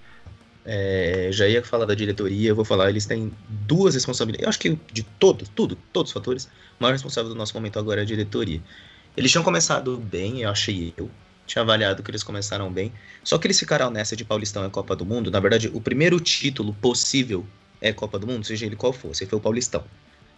É, 0.64 1.29
já 1.33 1.48
ia 1.48 1.62
falar 1.64 1.87
da 1.87 1.94
diretoria, 1.94 2.55
vou 2.55 2.64
falar, 2.64 2.88
eles 2.88 3.05
têm 3.05 3.33
duas 3.48 3.94
responsabilidades. 3.94 4.44
Eu 4.44 4.48
acho 4.48 4.59
que 4.59 4.79
de 4.92 5.03
todos, 5.03 5.48
tudo, 5.48 5.77
todos 5.92 6.11
os 6.11 6.14
fatores, 6.14 6.44
o 6.79 6.83
maior 6.83 6.92
responsável 6.92 7.29
do 7.29 7.35
nosso 7.35 7.55
momento 7.55 7.79
agora 7.79 8.01
é 8.01 8.05
a 8.05 8.07
diretoria. 8.07 8.61
Eles 9.16 9.31
tinham 9.31 9.44
começado 9.44 9.96
bem, 9.96 10.42
eu 10.42 10.51
achei 10.51 10.94
eu. 10.96 11.11
Tinha 11.46 11.62
avaliado 11.62 12.03
que 12.03 12.11
eles 12.11 12.22
começaram 12.22 12.72
bem. 12.72 12.92
Só 13.22 13.37
que 13.38 13.46
eles 13.46 13.59
ficaram 13.59 13.90
nessa 13.90 14.16
de 14.16 14.25
Paulistão 14.25 14.64
e 14.66 14.70
Copa 14.70 14.94
do 14.96 15.05
Mundo. 15.05 15.31
Na 15.31 15.40
verdade, 15.40 15.70
o 15.75 15.81
primeiro 15.81 16.18
título 16.20 16.72
possível 16.75 17.44
é 17.81 17.92
Copa 17.92 18.18
do 18.18 18.27
Mundo, 18.27 18.46
seja 18.46 18.64
ele 18.64 18.77
qual 18.77 18.92
for. 18.92 19.11
Esse 19.11 19.27
foi 19.27 19.38
o 19.38 19.42
Paulistão. 19.42 19.85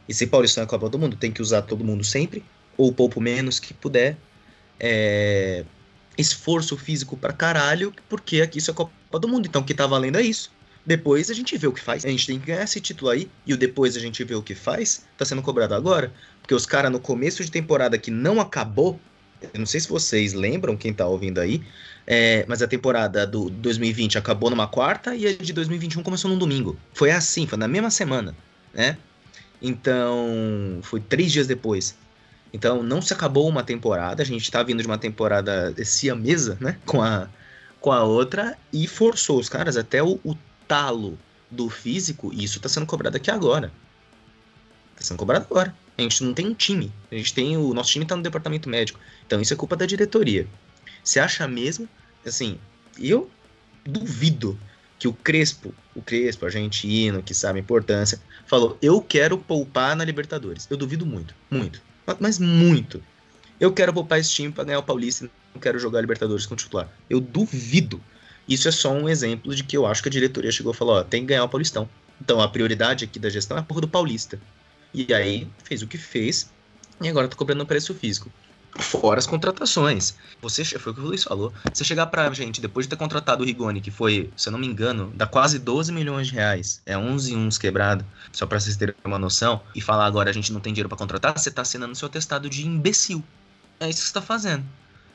E 0.08 0.14
se 0.14 0.26
Paulistão 0.26 0.64
é 0.64 0.66
Copa 0.66 0.88
do 0.88 0.98
Mundo, 0.98 1.16
tem 1.16 1.30
que 1.30 1.42
usar 1.42 1.62
todo 1.62 1.84
mundo 1.84 2.02
sempre, 2.02 2.42
ou 2.76 2.92
pouco 2.92 3.20
menos 3.20 3.60
que 3.60 3.72
puder. 3.72 4.16
É, 4.80 5.64
esforço 6.16 6.76
físico 6.76 7.16
pra 7.16 7.32
caralho, 7.32 7.92
porque 8.08 8.40
aqui 8.40 8.58
isso 8.58 8.70
é 8.70 8.74
Copa 8.74 9.18
do 9.18 9.28
Mundo, 9.28 9.46
então 9.46 9.62
o 9.62 9.64
que 9.64 9.74
tá 9.74 9.86
valendo 9.86 10.18
é 10.18 10.22
isso. 10.22 10.50
Depois 10.86 11.30
a 11.30 11.34
gente 11.34 11.56
vê 11.56 11.66
o 11.66 11.72
que 11.72 11.80
faz. 11.80 12.04
A 12.04 12.08
gente 12.08 12.26
tem 12.26 12.38
que 12.38 12.46
ganhar 12.46 12.62
esse 12.62 12.80
título 12.80 13.10
aí, 13.10 13.30
e 13.46 13.54
o 13.54 13.56
depois 13.56 13.96
a 13.96 14.00
gente 14.00 14.22
vê 14.22 14.34
o 14.34 14.42
que 14.42 14.54
faz, 14.54 15.04
tá 15.16 15.24
sendo 15.24 15.42
cobrado 15.42 15.74
agora. 15.74 16.12
Porque 16.40 16.54
os 16.54 16.66
caras 16.66 16.92
no 16.92 17.00
começo 17.00 17.42
de 17.42 17.50
temporada 17.50 17.96
que 17.96 18.10
não 18.10 18.40
acabou, 18.40 19.00
eu 19.40 19.58
não 19.58 19.66
sei 19.66 19.80
se 19.80 19.88
vocês 19.88 20.34
lembram, 20.34 20.76
quem 20.76 20.92
tá 20.92 21.06
ouvindo 21.06 21.40
aí, 21.40 21.62
é, 22.06 22.44
mas 22.46 22.60
a 22.60 22.68
temporada 22.68 23.26
do 23.26 23.48
2020 23.48 24.18
acabou 24.18 24.50
numa 24.50 24.68
quarta 24.68 25.14
e 25.14 25.26
a 25.26 25.32
de 25.34 25.52
2021 25.52 26.02
começou 26.02 26.30
num 26.30 26.38
domingo. 26.38 26.76
Foi 26.92 27.10
assim, 27.10 27.46
foi 27.46 27.58
na 27.58 27.66
mesma 27.66 27.90
semana, 27.90 28.36
né? 28.74 28.98
Então, 29.62 30.80
foi 30.82 31.00
três 31.00 31.32
dias 31.32 31.46
depois. 31.46 31.96
Então, 32.54 32.84
não 32.84 33.02
se 33.02 33.12
acabou 33.12 33.48
uma 33.48 33.64
temporada, 33.64 34.22
a 34.22 34.24
gente 34.24 34.48
tá 34.48 34.62
vindo 34.62 34.80
de 34.80 34.86
uma 34.86 34.96
temporada 34.96 35.74
siamesa, 35.84 36.56
né? 36.60 36.78
Com 36.86 37.02
a, 37.02 37.28
com 37.80 37.90
a 37.90 38.04
outra, 38.04 38.56
e 38.72 38.86
forçou 38.86 39.40
os 39.40 39.48
caras 39.48 39.76
até 39.76 40.00
o, 40.00 40.20
o 40.24 40.36
talo 40.68 41.18
do 41.50 41.68
físico, 41.68 42.32
e 42.32 42.44
isso 42.44 42.60
tá 42.60 42.68
sendo 42.68 42.86
cobrado 42.86 43.16
aqui 43.16 43.28
agora. 43.28 43.72
Tá 44.94 45.02
sendo 45.02 45.18
cobrado 45.18 45.44
agora. 45.50 45.74
A 45.98 46.02
gente 46.02 46.22
não 46.22 46.32
tem 46.32 46.46
um 46.46 46.54
time. 46.54 46.92
A 47.10 47.16
gente 47.16 47.34
tem. 47.34 47.56
O 47.56 47.74
nosso 47.74 47.90
time 47.90 48.04
tá 48.04 48.14
no 48.14 48.22
departamento 48.22 48.68
médico. 48.68 49.00
Então 49.26 49.40
isso 49.40 49.52
é 49.52 49.56
culpa 49.56 49.74
da 49.74 49.84
diretoria. 49.84 50.46
Você 51.02 51.18
acha 51.18 51.48
mesmo? 51.48 51.88
Assim, 52.24 52.56
eu 53.00 53.28
duvido 53.84 54.56
que 54.96 55.08
o 55.08 55.12
Crespo, 55.12 55.74
o 55.92 56.00
Crespo, 56.00 56.46
argentino, 56.46 57.20
que 57.20 57.34
sabe 57.34 57.58
a 57.58 57.62
importância, 57.62 58.20
falou: 58.46 58.78
eu 58.80 59.00
quero 59.00 59.38
poupar 59.38 59.96
na 59.96 60.04
Libertadores. 60.04 60.68
Eu 60.70 60.76
duvido 60.76 61.04
muito, 61.04 61.34
muito. 61.50 61.82
Ma- 62.06 62.16
Mas 62.20 62.38
muito. 62.38 63.02
Eu 63.60 63.72
quero 63.72 63.92
poupar 63.92 64.18
esse 64.18 64.30
time 64.30 64.52
pra 64.52 64.64
ganhar 64.64 64.78
o 64.80 64.82
Paulista 64.82 65.30
não 65.54 65.60
quero 65.60 65.78
jogar 65.78 66.00
Libertadores 66.00 66.46
com 66.46 66.56
titular. 66.56 66.88
Eu 67.08 67.20
duvido. 67.20 68.02
Isso 68.48 68.68
é 68.68 68.72
só 68.72 68.92
um 68.92 69.08
exemplo 69.08 69.54
de 69.54 69.62
que 69.64 69.76
eu 69.76 69.86
acho 69.86 70.02
que 70.02 70.08
a 70.08 70.12
diretoria 70.12 70.50
chegou 70.50 70.72
e 70.72 70.76
falou: 70.76 70.96
ó, 70.96 71.04
tem 71.04 71.20
que 71.22 71.28
ganhar 71.28 71.44
o 71.44 71.48
Paulistão. 71.48 71.88
Então 72.20 72.40
a 72.40 72.48
prioridade 72.48 73.04
aqui 73.04 73.18
da 73.18 73.30
gestão 73.30 73.56
é 73.56 73.60
a 73.60 73.62
porra 73.62 73.80
do 73.82 73.88
Paulista. 73.88 74.40
E 74.92 75.12
aí 75.14 75.48
fez 75.64 75.82
o 75.82 75.86
que 75.86 75.98
fez 75.98 76.50
e 77.00 77.08
agora 77.08 77.28
tá 77.28 77.36
cobrando 77.36 77.66
preço 77.66 77.94
físico. 77.94 78.30
Fora 78.76 79.18
as 79.18 79.26
contratações. 79.26 80.14
Você, 80.42 80.64
foi 80.64 80.92
o 80.92 80.94
que 80.94 81.00
o 81.00 81.04
Luiz 81.04 81.22
falou. 81.24 81.52
Você 81.72 81.84
chegar 81.84 82.06
pra 82.06 82.32
gente, 82.32 82.60
depois 82.60 82.86
de 82.86 82.90
ter 82.90 82.96
contratado 82.96 83.42
o 83.42 83.46
Rigoni, 83.46 83.80
que 83.80 83.90
foi, 83.90 84.30
se 84.36 84.48
eu 84.48 84.52
não 84.52 84.58
me 84.58 84.66
engano, 84.66 85.12
dá 85.14 85.26
quase 85.26 85.58
12 85.58 85.92
milhões 85.92 86.26
de 86.26 86.34
reais. 86.34 86.82
É 86.84 86.98
11 86.98 87.32
e 87.32 87.36
uns 87.36 87.56
quebrado, 87.56 88.04
só 88.32 88.46
pra 88.46 88.58
vocês 88.58 88.76
terem 88.76 88.94
uma 89.04 89.18
noção. 89.18 89.60
E 89.74 89.80
falar 89.80 90.06
agora 90.06 90.30
a 90.30 90.32
gente 90.32 90.52
não 90.52 90.60
tem 90.60 90.72
dinheiro 90.72 90.88
pra 90.88 90.98
contratar, 90.98 91.38
você 91.38 91.50
tá 91.50 91.62
assinando 91.62 91.94
seu 91.94 92.06
atestado 92.06 92.50
de 92.50 92.66
imbecil. 92.66 93.22
É 93.78 93.88
isso 93.88 94.00
que 94.00 94.06
você 94.08 94.14
tá 94.14 94.22
fazendo. 94.22 94.64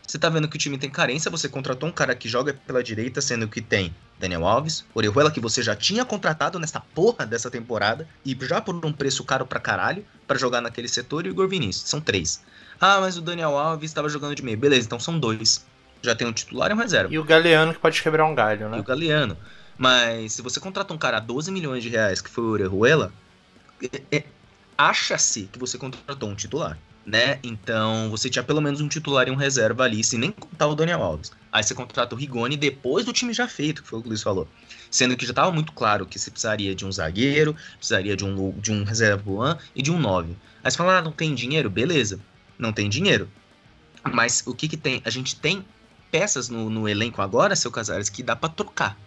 Você 0.09 0.17
tá 0.17 0.27
vendo 0.27 0.47
que 0.47 0.55
o 0.55 0.59
time 0.59 0.75
tem 0.75 0.89
carência, 0.89 1.29
você 1.29 1.47
contratou 1.47 1.87
um 1.87 1.91
cara 1.91 2.15
que 2.15 2.27
joga 2.27 2.51
pela 2.65 2.81
direita, 2.81 3.21
sendo 3.21 3.47
que 3.47 3.61
tem 3.61 3.93
Daniel 4.19 4.43
Alves, 4.43 4.83
Orejuela, 4.95 5.29
que 5.29 5.39
você 5.39 5.61
já 5.61 5.75
tinha 5.75 6.03
contratado 6.03 6.57
nessa 6.57 6.79
porra 6.79 7.27
dessa 7.27 7.51
temporada, 7.51 8.07
e 8.25 8.35
já 8.41 8.59
por 8.59 8.73
um 8.83 8.91
preço 8.91 9.23
caro 9.23 9.45
pra 9.45 9.59
caralho, 9.59 10.03
pra 10.27 10.35
jogar 10.35 10.61
naquele 10.61 10.87
setor, 10.87 11.27
e 11.27 11.29
o 11.29 11.31
Igor 11.31 11.47
Vinícius. 11.47 11.87
São 11.87 12.01
três. 12.01 12.41
Ah, 12.79 12.99
mas 13.01 13.17
o 13.17 13.21
Daniel 13.21 13.57
Alves 13.57 13.89
estava 13.89 14.07
jogando 14.09 14.35
de 14.35 14.43
meio. 14.43 14.57
Beleza, 14.57 14.85
então 14.85 14.99
são 14.99 15.19
dois. 15.19 15.65
Já 16.01 16.15
tem 16.15 16.25
um 16.27 16.31
titular 16.33 16.71
e 16.71 16.73
um 16.73 16.77
reserva. 16.77 17.13
E 17.13 17.19
o 17.19 17.23
Galeano 17.23 17.73
que 17.73 17.79
pode 17.79 18.01
quebrar 18.01 18.25
um 18.25 18.33
galho, 18.33 18.67
E 18.67 18.69
né? 18.69 18.79
o 18.79 18.83
Galeano. 18.83 19.37
Mas 19.77 20.33
se 20.33 20.41
você 20.41 20.59
contrata 20.59 20.93
um 20.93 20.97
cara 20.97 21.17
a 21.17 21.19
12 21.19 21.51
milhões 21.51 21.83
de 21.83 21.89
reais, 21.89 22.21
que 22.21 22.29
foi 22.29 22.43
o 22.43 22.47
Orejuela, 22.47 23.11
é- 23.81 24.17
é- 24.17 24.23
acha-se 24.77 25.49
que 25.51 25.59
você 25.59 25.77
contratou 25.77 26.29
um 26.29 26.35
titular, 26.35 26.77
né? 27.05 27.39
Então 27.43 28.09
você 28.09 28.29
tinha 28.29 28.43
pelo 28.43 28.61
menos 28.61 28.81
um 28.81 28.87
titular 28.87 29.27
e 29.27 29.31
um 29.31 29.35
reserva 29.35 29.83
ali, 29.83 30.03
sem 30.03 30.19
nem 30.19 30.31
contar 30.31 30.67
o 30.67 30.75
Daniel 30.75 31.01
Alves. 31.03 31.31
Aí 31.51 31.63
você 31.63 31.73
contrata 31.73 32.15
o 32.15 32.17
Rigoni 32.17 32.55
depois 32.55 33.05
do 33.05 33.13
time 33.13 33.33
já 33.33 33.47
feito, 33.47 33.81
que 33.83 33.87
foi 33.89 33.99
o 33.99 34.01
que 34.01 34.07
o 34.07 34.09
Luiz 34.09 34.21
falou. 34.21 34.47
Sendo 34.91 35.15
que 35.15 35.25
já 35.25 35.31
estava 35.31 35.51
muito 35.51 35.71
claro 35.73 36.05
que 36.05 36.17
você 36.17 36.31
precisaria 36.31 36.73
de 36.75 36.85
um 36.85 36.91
zagueiro, 36.91 37.55
precisaria 37.77 38.15
de 38.15 38.25
um, 38.25 38.51
de 38.59 38.71
um 38.71 38.83
reserva 38.83 39.57
e 39.75 39.81
de 39.81 39.91
um 39.91 39.99
9. 39.99 40.35
Aí 40.63 40.71
você 40.71 40.77
fala, 40.77 40.97
ah, 40.97 41.01
não 41.01 41.11
tem 41.11 41.33
dinheiro? 41.35 41.69
Beleza, 41.69 42.19
não 42.59 42.73
tem 42.73 42.89
dinheiro. 42.89 43.29
Mas 44.03 44.43
o 44.45 44.53
que 44.53 44.67
que 44.67 44.77
tem? 44.77 45.01
A 45.05 45.09
gente 45.09 45.35
tem 45.35 45.65
peças 46.11 46.49
no, 46.49 46.69
no 46.69 46.87
elenco 46.87 47.21
agora, 47.21 47.55
seu 47.55 47.71
Casares, 47.71 48.09
que 48.09 48.21
dá 48.21 48.35
para 48.35 48.49
trocar. 48.49 48.97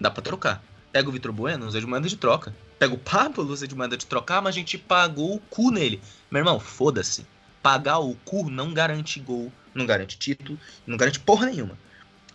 Dá 0.00 0.10
para 0.10 0.22
trocar. 0.22 0.62
Pega 0.92 1.08
o 1.08 1.12
Vitor 1.12 1.32
Bueno, 1.32 1.66
usa 1.66 1.80
de 1.80 1.86
moeda 1.86 2.08
de 2.08 2.16
troca. 2.16 2.54
Pega 2.78 2.94
o 2.94 2.98
Pablo, 2.98 3.44
usa 3.44 3.66
de 3.66 3.74
moeda 3.74 3.96
de 3.96 4.06
trocar, 4.06 4.40
mas 4.40 4.54
a 4.54 4.58
gente 4.58 4.78
pagou 4.78 5.34
o 5.34 5.40
cu 5.40 5.70
nele. 5.70 6.00
Meu 6.30 6.40
irmão, 6.40 6.60
foda-se. 6.60 7.26
Pagar 7.62 7.98
o 7.98 8.14
cu 8.24 8.50
não 8.50 8.74
garante 8.74 9.20
gol, 9.20 9.52
não 9.74 9.86
garante 9.86 10.18
título, 10.18 10.58
não 10.86 10.96
garante 10.96 11.20
porra 11.20 11.46
nenhuma. 11.46 11.78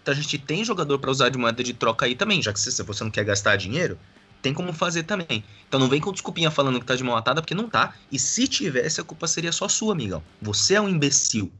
Então 0.01 0.13
a 0.13 0.15
gente 0.15 0.37
tem 0.37 0.63
jogador 0.63 0.99
para 0.99 1.11
usar 1.11 1.29
de 1.29 1.37
moeda 1.37 1.61
de 1.61 1.73
troca 1.73 2.05
aí 2.05 2.15
também, 2.15 2.41
já 2.41 2.53
que 2.53 2.59
se 2.59 2.81
você 2.81 3.03
não 3.03 3.11
quer 3.11 3.25
gastar 3.25 3.57
dinheiro, 3.57 3.99
tem 4.47 4.53
como 4.53 4.71
fazer 4.71 5.03
também. 5.03 5.43
Então 5.67 5.77
não 5.77 5.89
vem 5.89 5.99
com 5.99 6.11
desculpinha 6.11 6.49
falando 6.49 6.79
que 6.79 6.85
tá 6.85 6.95
de 6.95 7.03
mão 7.03 7.17
atada, 7.17 7.41
porque 7.41 7.53
não 7.53 7.69
tá. 7.69 7.93
E 8.09 8.17
se 8.17 8.47
tivesse, 8.47 9.01
a 9.01 9.03
culpa 9.03 9.27
seria 9.27 9.51
só 9.51 9.67
sua, 9.67 9.91
amigão. 9.91 10.23
Você 10.41 10.75
é 10.75 10.81
um 10.81 10.87
imbecil, 10.87 11.51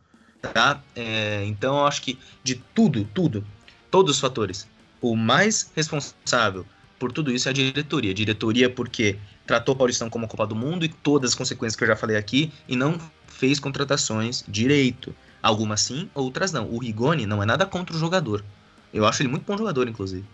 tá? 0.41 0.81
É, 0.95 1.43
então 1.45 1.77
eu 1.79 1.85
acho 1.85 2.01
que 2.01 2.17
de 2.41 2.55
tudo, 2.55 3.03
tudo, 3.13 3.45
todos 3.91 4.15
os 4.15 4.21
fatores, 4.21 4.65
o 5.01 5.17
mais 5.17 5.69
responsável 5.75 6.65
por 6.97 7.11
tudo 7.11 7.29
isso 7.29 7.49
é 7.49 7.51
a 7.51 7.53
diretoria. 7.53 8.13
Diretoria 8.13 8.69
porque 8.69 9.19
tratou 9.45 9.75
o 9.75 9.77
Paulistão 9.77 10.09
como 10.09 10.25
a 10.25 10.29
Copa 10.29 10.47
do 10.47 10.55
Mundo 10.55 10.85
e 10.85 10.89
todas 10.89 11.31
as 11.31 11.35
consequências 11.35 11.75
que 11.75 11.83
eu 11.83 11.87
já 11.89 11.95
falei 11.95 12.15
aqui 12.15 12.51
e 12.69 12.75
não 12.77 12.97
fez 13.27 13.59
contratações 13.59 14.45
direito. 14.47 15.13
Algumas 15.43 15.81
sim, 15.81 16.09
outras 16.15 16.53
não. 16.53 16.69
O 16.71 16.79
Rigoni 16.79 17.25
não 17.25 17.43
é 17.43 17.45
nada 17.45 17.65
contra 17.65 17.95
o 17.95 17.99
jogador. 17.99 18.43
Eu 18.93 19.05
acho 19.05 19.21
ele 19.21 19.29
muito 19.29 19.45
bom 19.45 19.57
jogador, 19.57 19.89
inclusive. 19.89 20.25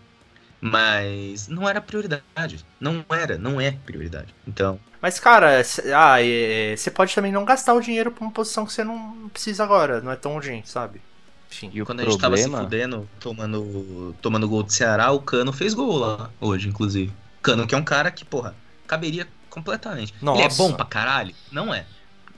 Mas 0.60 1.48
não 1.48 1.68
era 1.68 1.80
prioridade. 1.80 2.64
Não 2.80 3.04
era, 3.10 3.36
não 3.36 3.60
é 3.60 3.72
prioridade. 3.72 4.34
Então. 4.46 4.78
Mas, 5.00 5.20
cara, 5.20 5.62
você 5.62 5.92
ah, 5.92 6.92
pode 6.94 7.14
também 7.14 7.30
não 7.30 7.44
gastar 7.44 7.74
o 7.74 7.80
dinheiro 7.80 8.10
pra 8.10 8.24
uma 8.24 8.32
posição 8.32 8.64
que 8.64 8.72
você 8.72 8.82
não 8.82 9.28
precisa 9.30 9.62
agora. 9.62 10.00
Não 10.00 10.10
é 10.10 10.16
tão 10.16 10.34
urgente, 10.34 10.70
sabe? 10.70 11.02
Enfim. 11.50 11.70
E 11.72 11.84
quando 11.84 12.02
problema... 12.02 12.08
a 12.08 12.10
gente 12.10 12.20
tava 12.20 12.36
se 12.36 12.48
fudendo, 12.48 13.08
tomando, 13.20 14.14
tomando 14.20 14.48
gol 14.48 14.62
do 14.62 14.72
Ceará, 14.72 15.12
o 15.12 15.20
Cano 15.20 15.52
fez 15.52 15.74
gol 15.74 15.98
lá 15.98 16.30
hoje, 16.40 16.68
inclusive. 16.68 17.12
Cano, 17.42 17.66
que 17.66 17.74
é 17.74 17.78
um 17.78 17.84
cara 17.84 18.10
que, 18.10 18.24
porra, 18.24 18.54
caberia 18.86 19.28
completamente. 19.50 20.14
Nossa. 20.20 20.42
Ele 20.42 20.52
é 20.52 20.56
bom 20.56 20.72
pra 20.72 20.84
caralho? 20.84 21.34
Não 21.52 21.72
é. 21.72 21.84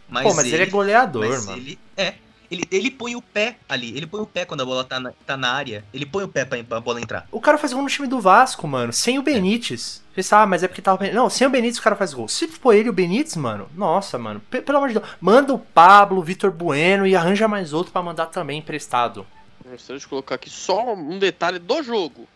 Mas 0.08 0.24
Pô, 0.24 0.34
mas 0.34 0.46
ele, 0.46 0.56
ele 0.56 0.62
é 0.64 0.66
goleador, 0.66 1.46
mano. 1.46 1.56
Ele 1.56 1.78
é. 1.96 2.14
Ele, 2.50 2.64
ele 2.70 2.90
põe 2.90 3.16
o 3.16 3.22
pé 3.22 3.58
ali. 3.68 3.96
Ele 3.96 4.06
põe 4.06 4.20
o 4.20 4.26
pé 4.26 4.44
quando 4.44 4.60
a 4.60 4.64
bola 4.64 4.84
tá 4.84 5.00
na, 5.00 5.12
tá 5.24 5.36
na 5.36 5.52
área. 5.52 5.84
Ele 5.92 6.06
põe 6.06 6.24
o 6.24 6.28
pé 6.28 6.44
pra, 6.44 6.62
pra 6.62 6.80
bola 6.80 7.00
entrar. 7.00 7.26
O 7.30 7.40
cara 7.40 7.58
faz 7.58 7.72
gol 7.72 7.82
no 7.82 7.88
time 7.88 8.06
do 8.06 8.20
Vasco, 8.20 8.66
mano. 8.66 8.92
Sem 8.92 9.18
o 9.18 9.22
Benítez. 9.22 10.04
Você 10.14 10.22
sabe, 10.22 10.44
ah, 10.44 10.46
mas 10.46 10.62
é 10.62 10.68
porque 10.68 10.82
tava. 10.82 11.08
Não, 11.10 11.28
sem 11.28 11.46
o 11.46 11.50
Benítez 11.50 11.78
o 11.78 11.82
cara 11.82 11.96
faz 11.96 12.14
gol. 12.14 12.28
Se 12.28 12.46
for 12.48 12.72
ele 12.72 12.86
e 12.86 12.90
o 12.90 12.92
Benítez, 12.92 13.36
mano. 13.36 13.68
Nossa, 13.74 14.18
mano. 14.18 14.40
Pelo 14.40 14.78
amor 14.78 14.88
de 14.88 14.94
Deus. 14.94 15.08
Manda 15.20 15.52
o 15.52 15.58
Pablo, 15.58 16.18
o 16.18 16.22
Vitor 16.22 16.50
Bueno 16.50 17.06
e 17.06 17.16
arranja 17.16 17.48
mais 17.48 17.72
outro 17.72 17.92
para 17.92 18.02
mandar 18.02 18.26
também 18.26 18.58
emprestado. 18.58 19.26
Gostaria 19.64 19.98
de 19.98 20.06
colocar 20.06 20.36
aqui 20.36 20.48
só 20.48 20.94
um 20.94 21.18
detalhe 21.18 21.58
do 21.58 21.82
jogo. 21.82 22.28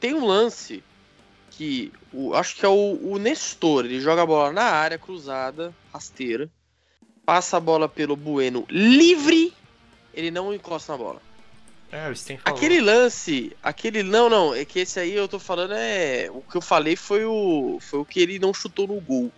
Tem 0.00 0.12
um 0.12 0.26
lance 0.26 0.82
que 1.50 1.92
o, 2.12 2.34
acho 2.34 2.56
que 2.56 2.66
é 2.66 2.68
o, 2.68 2.98
o 3.02 3.18
Nestor. 3.18 3.84
Ele 3.84 4.00
joga 4.00 4.22
a 4.22 4.26
bola 4.26 4.52
na 4.52 4.64
área 4.64 4.98
cruzada, 4.98 5.72
rasteira 5.92 6.50
passa 7.24 7.56
a 7.56 7.60
bola 7.60 7.88
pelo 7.88 8.16
Bueno 8.16 8.66
livre, 8.68 9.52
ele 10.12 10.30
não 10.30 10.52
encosta 10.52 10.92
na 10.92 10.98
bola. 10.98 11.22
É, 11.90 12.08
o 12.08 12.16
Sten 12.16 12.38
falou. 12.38 12.56
Aquele 12.56 12.80
lance, 12.80 13.54
aquele 13.62 14.02
não, 14.02 14.30
não, 14.30 14.54
é 14.54 14.64
que 14.64 14.80
esse 14.80 14.98
aí 14.98 15.12
eu 15.12 15.28
tô 15.28 15.38
falando 15.38 15.74
é 15.74 16.30
o 16.30 16.40
que 16.40 16.56
eu 16.56 16.62
falei 16.62 16.96
foi 16.96 17.26
o 17.26 17.78
foi 17.80 18.00
o 18.00 18.04
que 18.04 18.20
ele 18.20 18.38
não 18.38 18.54
chutou 18.54 18.88
no 18.88 19.00
gol. 19.00 19.30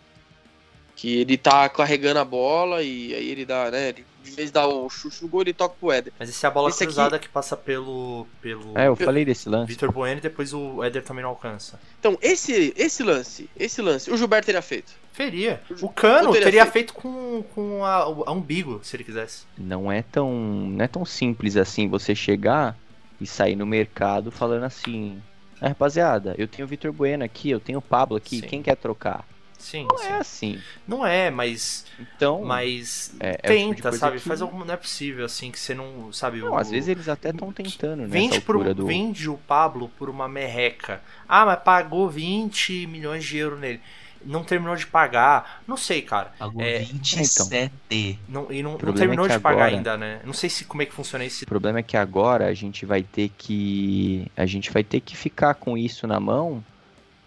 Que 0.95 1.18
ele 1.18 1.37
tá 1.37 1.68
carregando 1.68 2.20
a 2.20 2.24
bola 2.24 2.80
e 2.82 3.12
aí 3.12 3.28
ele 3.28 3.45
dá, 3.45 3.68
né, 3.72 3.89
ele, 3.89 4.07
de 4.25 4.31
vez 4.31 4.49
de 4.49 4.53
dar 4.53 4.66
o 4.66 4.89
chute 4.89 5.22
no 5.22 5.29
gol, 5.29 5.43
ele 5.43 5.53
toca 5.53 5.75
pro 5.79 5.93
Éder. 5.93 6.12
Mas 6.18 6.29
esse 6.29 6.45
é 6.45 6.49
a 6.49 6.51
bola 6.51 6.70
esse 6.70 6.85
cruzada 6.85 7.16
aqui... 7.16 7.27
que 7.27 7.33
passa 7.33 7.57
pelo 7.57 8.27
pelo 8.41 8.77
É, 8.77 8.89
eu 8.89 8.97
falei 8.97 9.25
desse 9.25 9.49
lance. 9.49 9.68
Vitor 9.68 9.93
Bueno 9.93 10.18
e 10.18 10.20
depois 10.22 10.53
o 10.53 10.83
Éder 10.83 11.03
também 11.03 11.22
não 11.22 11.31
alcança. 11.31 11.79
Então, 12.01 12.18
esse 12.22 12.72
esse 12.77 13.03
lance, 13.03 13.49
esse 13.57 13.83
lance, 13.83 14.11
o 14.11 14.16
Gilberto 14.16 14.47
teria 14.47 14.62
feito. 14.62 14.93
Feria. 15.12 15.62
O 15.81 15.89
Cano 15.89 16.33
teria, 16.33 16.45
teria 16.45 16.66
feito, 16.66 16.93
feito 16.93 16.95
com, 16.95 17.45
com 17.55 17.85
a, 17.85 17.99
a, 18.03 18.33
umbigo, 18.33 18.81
se 18.83 18.97
ele 18.97 19.05
quisesse. 19.05 19.45
Não 19.57 19.93
é 19.93 20.03
tão 20.03 20.33
não 20.33 20.85
é 20.85 20.89
tão 20.89 21.05
simples 21.05 21.57
assim 21.57 21.89
você 21.89 22.14
chegar 22.14 22.77
e 23.20 23.27
sair 23.27 23.55
no 23.55 23.66
mercado 23.66 24.31
falando 24.31 24.64
assim: 24.64 25.22
ah, 25.61 25.68
rapaziada, 25.68 26.35
eu 26.37 26.49
tenho 26.49 26.66
o 26.66 26.68
Vitor 26.68 26.93
Bueno 26.93 27.25
aqui, 27.25 27.51
eu 27.51 27.61
tenho 27.61 27.79
o 27.79 27.83
Pablo 27.83 28.16
aqui, 28.16 28.41
Sim. 28.41 28.47
quem 28.47 28.62
quer 28.62 28.77
trocar? 28.77 29.25
Sim, 29.65 29.87
não 29.91 29.97
sim. 29.97 30.07
é 30.07 30.15
assim. 30.17 30.62
Não 30.87 31.07
é, 31.07 31.31
mas. 31.31 31.87
Então. 31.99 32.45
Mas 32.45 33.15
é, 33.19 33.31
é 33.31 33.49
tenta, 33.49 33.77
tipo 33.77 33.97
sabe? 33.97 34.19
Que... 34.19 34.29
Faz 34.29 34.43
algum. 34.43 34.62
Não 34.62 34.75
é 34.75 34.77
possível, 34.77 35.25
assim, 35.25 35.51
que 35.51 35.59
você 35.59 35.75
não. 35.75 36.12
Sabe? 36.12 36.41
Não, 36.41 36.53
o... 36.53 36.57
às 36.59 36.71
vezes 36.71 36.91
eles 36.91 37.09
até 37.09 37.31
estão 37.31 37.51
tentando, 37.51 38.03
né? 38.03 38.07
Vende, 38.07 38.43
por, 38.43 38.75
do... 38.75 38.85
vende 38.85 39.31
o 39.31 39.39
Pablo 39.39 39.91
por 39.99 40.11
uma 40.11 40.29
merreca. 40.29 41.01
Ah, 41.27 41.47
mas 41.47 41.62
pagou 41.62 42.11
20 42.11 42.87
milhões 42.87 43.25
de 43.25 43.39
euros 43.39 43.59
nele 43.59 43.81
não 44.27 44.43
terminou 44.43 44.75
de 44.75 44.87
pagar. 44.87 45.62
Não 45.67 45.77
sei, 45.77 46.03
cara. 46.03 46.33
Pagou 46.39 46.62
é, 46.62 46.79
27. 46.79 47.43
Então, 47.43 48.17
não, 48.29 48.53
e 48.53 48.62
não, 48.62 48.73
não 48.73 48.93
terminou 48.93 49.27
é 49.27 49.29
de 49.29 49.35
agora, 49.35 49.57
pagar 49.57 49.65
ainda, 49.67 49.97
né? 49.97 50.21
Não 50.25 50.33
sei 50.33 50.49
se 50.49 50.65
como 50.65 50.83
é 50.83 50.87
que 50.87 50.93
funciona 50.93 51.25
esse. 51.25 51.45
O 51.45 51.47
problema 51.47 51.81
é 51.81 51.83
que 51.83 51.97
agora 51.97 52.47
a 52.47 52.55
gente 52.55 52.87
vai 52.87 53.03
ter 53.03 53.31
que. 53.37 54.27
A 54.37 54.47
gente 54.47 54.71
vai 54.71 54.83
ter 54.83 55.01
que 55.01 55.17
ficar 55.17 55.55
com 55.55 55.77
isso 55.77 56.07
na 56.07 56.19
mão. 56.19 56.65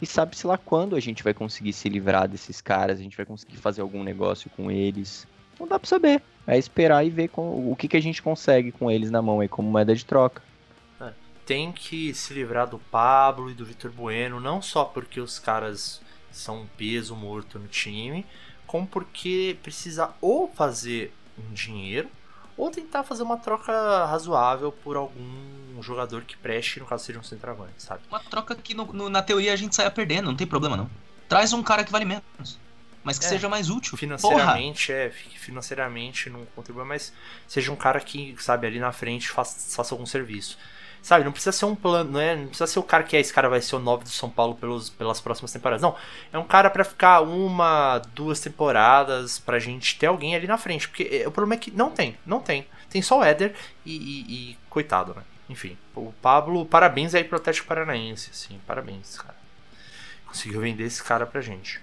E 0.01 0.05
sabe-se 0.05 0.45
lá 0.45 0.57
quando 0.57 0.95
a 0.95 0.99
gente 0.99 1.23
vai 1.23 1.33
conseguir 1.33 1.73
se 1.73 1.89
livrar 1.89 2.27
desses 2.27 2.61
caras, 2.61 2.99
a 2.99 3.03
gente 3.03 3.17
vai 3.17 3.25
conseguir 3.25 3.57
fazer 3.57 3.81
algum 3.81 4.03
negócio 4.03 4.49
com 4.51 4.69
eles. 4.69 5.27
Não 5.59 5.67
dá 5.67 5.79
pra 5.79 5.89
saber. 5.89 6.21
É 6.45 6.57
esperar 6.57 7.05
e 7.05 7.09
ver 7.09 7.29
com, 7.29 7.71
o 7.71 7.75
que, 7.75 7.87
que 7.87 7.97
a 7.97 8.01
gente 8.01 8.21
consegue 8.21 8.71
com 8.71 8.89
eles 8.91 9.09
na 9.09 9.21
mão 9.21 9.39
aí 9.39 9.47
como 9.47 9.69
moeda 9.69 9.95
de 9.95 10.05
troca. 10.05 10.41
É, 11.01 11.11
tem 11.45 11.71
que 11.71 12.13
se 12.13 12.33
livrar 12.33 12.69
do 12.69 12.77
Pablo 12.77 13.49
e 13.49 13.53
do 13.53 13.65
Vitor 13.65 13.91
Bueno, 13.91 14.39
não 14.39 14.61
só 14.61 14.85
porque 14.85 15.19
os 15.19 15.39
caras 15.39 15.99
são 16.31 16.61
um 16.61 16.67
peso 16.77 17.15
morto 17.15 17.57
no 17.57 17.67
time, 17.67 18.25
como 18.67 18.85
porque 18.85 19.57
precisa 19.63 20.11
ou 20.21 20.47
fazer 20.47 21.11
um 21.37 21.53
dinheiro 21.53 22.09
ou 22.57 22.71
tentar 22.71 23.03
fazer 23.03 23.23
uma 23.23 23.37
troca 23.37 23.71
razoável 24.05 24.71
por 24.71 24.97
algum 24.97 25.81
jogador 25.81 26.23
que 26.23 26.35
preste, 26.35 26.79
no 26.79 26.85
caso 26.85 27.05
seja 27.05 27.19
um 27.19 27.23
centroavante, 27.23 27.83
sabe? 27.83 28.01
Uma 28.09 28.19
troca 28.19 28.55
que 28.55 28.73
no, 28.73 28.85
no, 28.91 29.09
na 29.09 29.21
teoria 29.21 29.53
a 29.53 29.55
gente 29.55 29.75
saia 29.75 29.91
perdendo, 29.91 30.25
não 30.25 30.35
tem 30.35 30.47
problema 30.47 30.75
não. 30.75 30.89
Traz 31.29 31.53
um 31.53 31.61
cara 31.61 31.83
que 31.83 31.91
vale 31.91 32.05
menos, 32.05 32.59
mas 33.03 33.19
que 33.19 33.25
é, 33.25 33.29
seja 33.29 33.47
mais 33.47 33.69
útil. 33.69 33.95
Financeiramente, 33.95 34.87
Porra. 34.87 34.99
é, 34.99 35.09
financeiramente 35.09 36.29
não 36.29 36.45
contribua, 36.55 36.83
mas 36.83 37.13
seja 37.47 37.71
um 37.71 37.75
cara 37.75 37.99
que, 37.99 38.35
sabe, 38.39 38.65
ali 38.65 38.79
na 38.79 38.91
frente 38.91 39.29
faça, 39.29 39.75
faça 39.75 39.93
algum 39.93 40.05
serviço. 40.05 40.57
Sabe, 41.07 41.23
não 41.23 41.31
precisa 41.31 41.53
ser 41.53 41.63
um 41.63 41.73
plano, 41.73 42.11
não, 42.11 42.19
é, 42.19 42.35
não 42.35 42.47
precisa 42.47 42.67
ser 42.67 42.79
o 42.79 42.83
cara 42.83 43.01
que 43.01 43.15
é 43.15 43.21
esse 43.21 43.31
cara 43.31 43.47
vai 43.47 43.61
ser 43.61 43.77
o 43.77 43.79
9 43.79 44.03
do 44.03 44.09
São 44.09 44.29
Paulo 44.29 44.55
pelos, 44.55 44.89
pelas 44.89 45.21
próximas 45.21 45.53
temporadas. 45.53 45.81
Não, 45.81 45.95
é 46.33 46.37
um 46.37 46.43
cara 46.43 46.69
para 46.69 46.83
ficar 46.83 47.21
uma, 47.21 47.99
duas 48.13 48.41
temporadas 48.41 49.39
pra 49.39 49.57
gente 49.57 49.97
ter 49.97 50.07
alguém 50.07 50.35
ali 50.35 50.45
na 50.45 50.57
frente. 50.57 50.85
Porque 50.85 51.21
é, 51.23 51.25
o 51.25 51.31
problema 51.31 51.57
é 51.57 51.63
que 51.63 51.71
não 51.71 51.89
tem, 51.91 52.17
não 52.25 52.41
tem. 52.41 52.67
Tem 52.89 53.01
só 53.01 53.19
o 53.19 53.23
Éder 53.23 53.55
e, 53.85 53.95
e, 53.95 54.33
e 54.51 54.57
coitado, 54.69 55.15
né? 55.15 55.21
Enfim, 55.49 55.77
o 55.95 56.11
Pablo, 56.21 56.65
parabéns 56.65 57.15
aí 57.15 57.23
pro 57.23 57.37
Atlético 57.37 57.69
Paranaense, 57.69 58.31
assim, 58.33 58.59
parabéns, 58.67 59.17
cara. 59.17 59.37
Conseguiu 60.25 60.59
vender 60.59 60.83
esse 60.83 61.01
cara 61.01 61.25
pra 61.25 61.39
gente. 61.39 61.79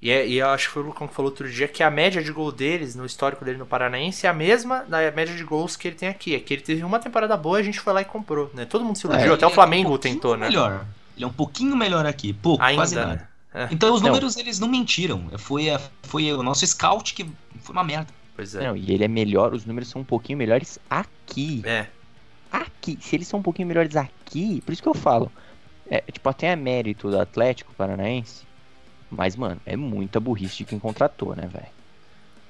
E, 0.00 0.10
é, 0.10 0.26
e 0.26 0.38
eu 0.38 0.48
acho 0.48 0.68
que 0.68 0.74
foi 0.74 0.82
o 0.82 0.86
Lucão 0.86 1.08
que 1.08 1.14
falou 1.14 1.30
outro 1.30 1.50
dia 1.50 1.66
que 1.66 1.82
a 1.82 1.90
média 1.90 2.22
de 2.22 2.30
gol 2.30 2.52
deles, 2.52 2.94
no 2.94 3.06
histórico 3.06 3.44
dele 3.44 3.56
no 3.56 3.66
Paranaense, 3.66 4.26
é 4.26 4.30
a 4.30 4.34
mesma 4.34 4.84
da 4.84 5.10
média 5.10 5.34
de 5.34 5.42
gols 5.42 5.76
que 5.76 5.88
ele 5.88 5.96
tem 5.96 6.08
aqui. 6.08 6.34
É 6.34 6.40
que 6.40 6.54
ele 6.54 6.62
teve 6.62 6.84
uma 6.84 6.98
temporada 6.98 7.36
boa 7.36 7.58
e 7.58 7.62
a 7.62 7.64
gente 7.64 7.80
foi 7.80 7.92
lá 7.92 8.02
e 8.02 8.04
comprou, 8.04 8.50
né? 8.54 8.64
Todo 8.66 8.84
mundo 8.84 8.96
se 8.96 9.06
iludiu, 9.06 9.32
é, 9.32 9.34
até 9.34 9.46
o 9.46 9.50
Flamengo 9.50 9.92
é 9.92 9.94
um 9.94 9.98
tentou, 9.98 10.36
né? 10.36 10.48
melhor. 10.48 10.86
Ele 11.16 11.24
é 11.24 11.26
um 11.26 11.32
pouquinho 11.32 11.74
melhor 11.74 12.04
aqui, 12.04 12.32
pouco, 12.32 12.62
Ainda, 12.62 12.80
quase 12.80 12.94
nada. 12.94 13.14
Né? 13.14 13.28
É. 13.54 13.68
Então 13.70 13.94
os 13.94 14.02
números 14.02 14.36
não. 14.36 14.42
eles 14.42 14.60
não 14.60 14.68
mentiram. 14.68 15.30
Foi, 15.38 15.66
foi 16.02 16.30
o 16.30 16.42
nosso 16.42 16.66
scout 16.66 17.14
que 17.14 17.26
foi 17.60 17.72
uma 17.72 17.84
merda. 17.84 18.08
Pois 18.34 18.54
é. 18.54 18.66
Não, 18.66 18.76
e 18.76 18.92
ele 18.92 19.02
é 19.02 19.08
melhor, 19.08 19.54
os 19.54 19.64
números 19.64 19.88
são 19.88 20.02
um 20.02 20.04
pouquinho 20.04 20.36
melhores 20.36 20.78
aqui. 20.90 21.62
É. 21.64 21.86
Aqui. 22.52 22.98
Se 23.00 23.16
eles 23.16 23.26
são 23.26 23.40
um 23.40 23.42
pouquinho 23.42 23.66
melhores 23.66 23.96
aqui, 23.96 24.60
por 24.60 24.72
isso 24.72 24.82
que 24.82 24.88
eu 24.88 24.94
falo. 24.94 25.32
É, 25.88 26.02
tipo, 26.12 26.28
até 26.28 26.48
é 26.48 26.56
mérito 26.56 27.10
do 27.10 27.18
Atlético 27.18 27.72
Paranaense 27.74 28.46
mas, 29.10 29.36
mano, 29.36 29.60
é 29.64 29.76
muita 29.76 30.18
burrice 30.18 30.58
de 30.58 30.64
quem 30.64 30.78
contratou, 30.78 31.34
né, 31.34 31.46
velho? 31.46 31.76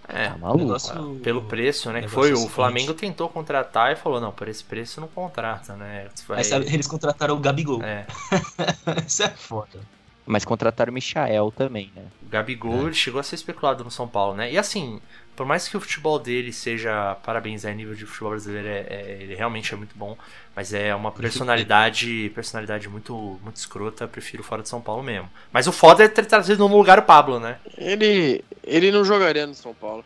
É, 0.09 0.29
tá 0.29 0.39
maluco. 0.39 0.65
Negócio... 0.65 1.21
Pelo 1.23 1.43
preço, 1.43 1.91
né? 1.91 2.03
Que 2.03 2.09
foi 2.09 2.33
o 2.33 2.49
Flamengo 2.49 2.95
tentou 2.95 3.29
contratar 3.29 3.93
e 3.93 3.97
falou: 3.97 4.21
não, 4.21 4.31
por 4.31 4.49
esse 4.49 4.63
preço 4.63 5.01
não 5.01 5.09
contrata, 5.09 5.75
né? 5.75 6.09
Vai... 6.29 6.45
Sabe, 6.45 6.67
eles 6.73 6.87
contrataram 6.87 7.35
o 7.35 7.41
Gabigol. 7.41 7.83
É. 7.83 8.07
Isso 9.07 9.23
é 9.25 9.31
foda. 9.31 9.81
Mas 10.25 10.45
contrataram 10.45 10.91
o 10.91 10.95
Michael 10.95 11.53
também, 11.57 11.93
né? 11.95 12.03
O 12.23 12.29
Gabigol 12.29 12.89
é. 12.89 12.93
chegou 12.93 13.21
a 13.21 13.23
ser 13.23 13.37
especulado 13.37 13.85
no 13.85 13.91
São 13.91 14.09
Paulo, 14.09 14.35
né? 14.37 14.53
E 14.53 14.59
assim, 14.59 15.01
por 15.37 15.47
mais 15.47 15.69
que 15.69 15.77
o 15.77 15.81
futebol 15.81 16.19
dele 16.19 16.53
seja, 16.53 17.15
parabéns, 17.23 17.65
é 17.65 17.73
nível 17.75 17.95
de 17.95 18.07
futebol 18.07 18.31
brasileiro, 18.31 18.67
é, 18.67 18.87
é- 18.89 19.19
ele 19.21 19.35
realmente 19.35 19.73
é 19.73 19.77
muito 19.77 19.97
bom, 19.97 20.17
mas 20.55 20.73
é 20.73 20.95
uma 20.95 21.13
personalidade, 21.13 22.31
personalidade 22.35 22.89
muito, 22.89 23.39
muito 23.43 23.57
escrota, 23.57 24.09
prefiro 24.09 24.43
fora 24.43 24.63
de 24.63 24.69
São 24.69 24.81
Paulo 24.81 25.03
mesmo. 25.03 25.31
Mas 25.53 25.67
o 25.67 25.73
foda 25.73 26.03
é 26.05 26.09
ter 26.09 26.25
trazido 26.27 26.67
no 26.69 26.77
lugar 26.77 26.99
o 26.99 27.03
Pablo, 27.03 27.39
né? 27.39 27.59
Ele, 27.77 28.43
ele 28.65 28.91
não 28.91 29.05
jogaria 29.05 29.47
no 29.47 29.55
São 29.55 29.75
Paulo. 29.75 30.05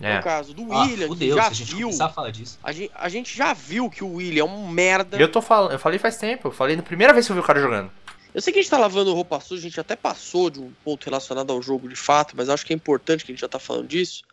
É. 0.00 0.16
No 0.16 0.22
caso 0.24 0.52
do 0.52 0.70
Ah, 0.72 0.82
William, 0.82 1.02
que 1.02 1.06
fudeu, 1.06 1.36
já 1.36 1.46
a 1.46 1.52
gente 1.52 1.74
viu. 1.76 1.86
começar 1.86 2.06
a 2.06 2.08
falar 2.08 2.30
disso. 2.30 2.58
A 2.62 2.72
gente, 2.72 2.90
a 2.94 3.08
gente 3.08 3.36
já 3.36 3.52
viu 3.54 3.88
que 3.88 4.02
o 4.02 4.14
William 4.14 4.42
é 4.42 4.44
um 4.44 4.68
merda. 4.68 5.16
Eu 5.16 5.30
tô 5.30 5.40
falando, 5.40 5.70
eu 5.72 5.78
falei 5.78 5.98
faz 6.00 6.16
tempo, 6.16 6.48
eu 6.48 6.52
falei 6.52 6.74
na 6.74 6.82
primeira 6.82 7.12
vez 7.12 7.24
que 7.26 7.32
eu 7.32 7.36
vi 7.36 7.40
o 7.40 7.44
cara 7.44 7.60
jogando. 7.60 7.90
Eu 8.34 8.42
sei 8.42 8.52
que 8.52 8.58
a 8.58 8.62
gente 8.62 8.70
tá 8.70 8.76
lavando 8.76 9.14
roupa 9.14 9.38
suja, 9.38 9.60
a 9.60 9.62
gente 9.70 9.78
até 9.80 9.94
passou 9.94 10.50
de 10.50 10.58
um 10.60 10.72
ponto 10.84 11.04
relacionado 11.04 11.52
ao 11.52 11.62
jogo 11.62 11.88
de 11.88 11.94
fato, 11.94 12.34
mas 12.36 12.48
acho 12.48 12.66
que 12.66 12.72
é 12.72 12.76
importante 12.76 13.24
que 13.24 13.30
a 13.30 13.34
gente 13.34 13.40
já 13.42 13.48
tá 13.48 13.60
falando 13.60 13.86
disso. 13.86 14.24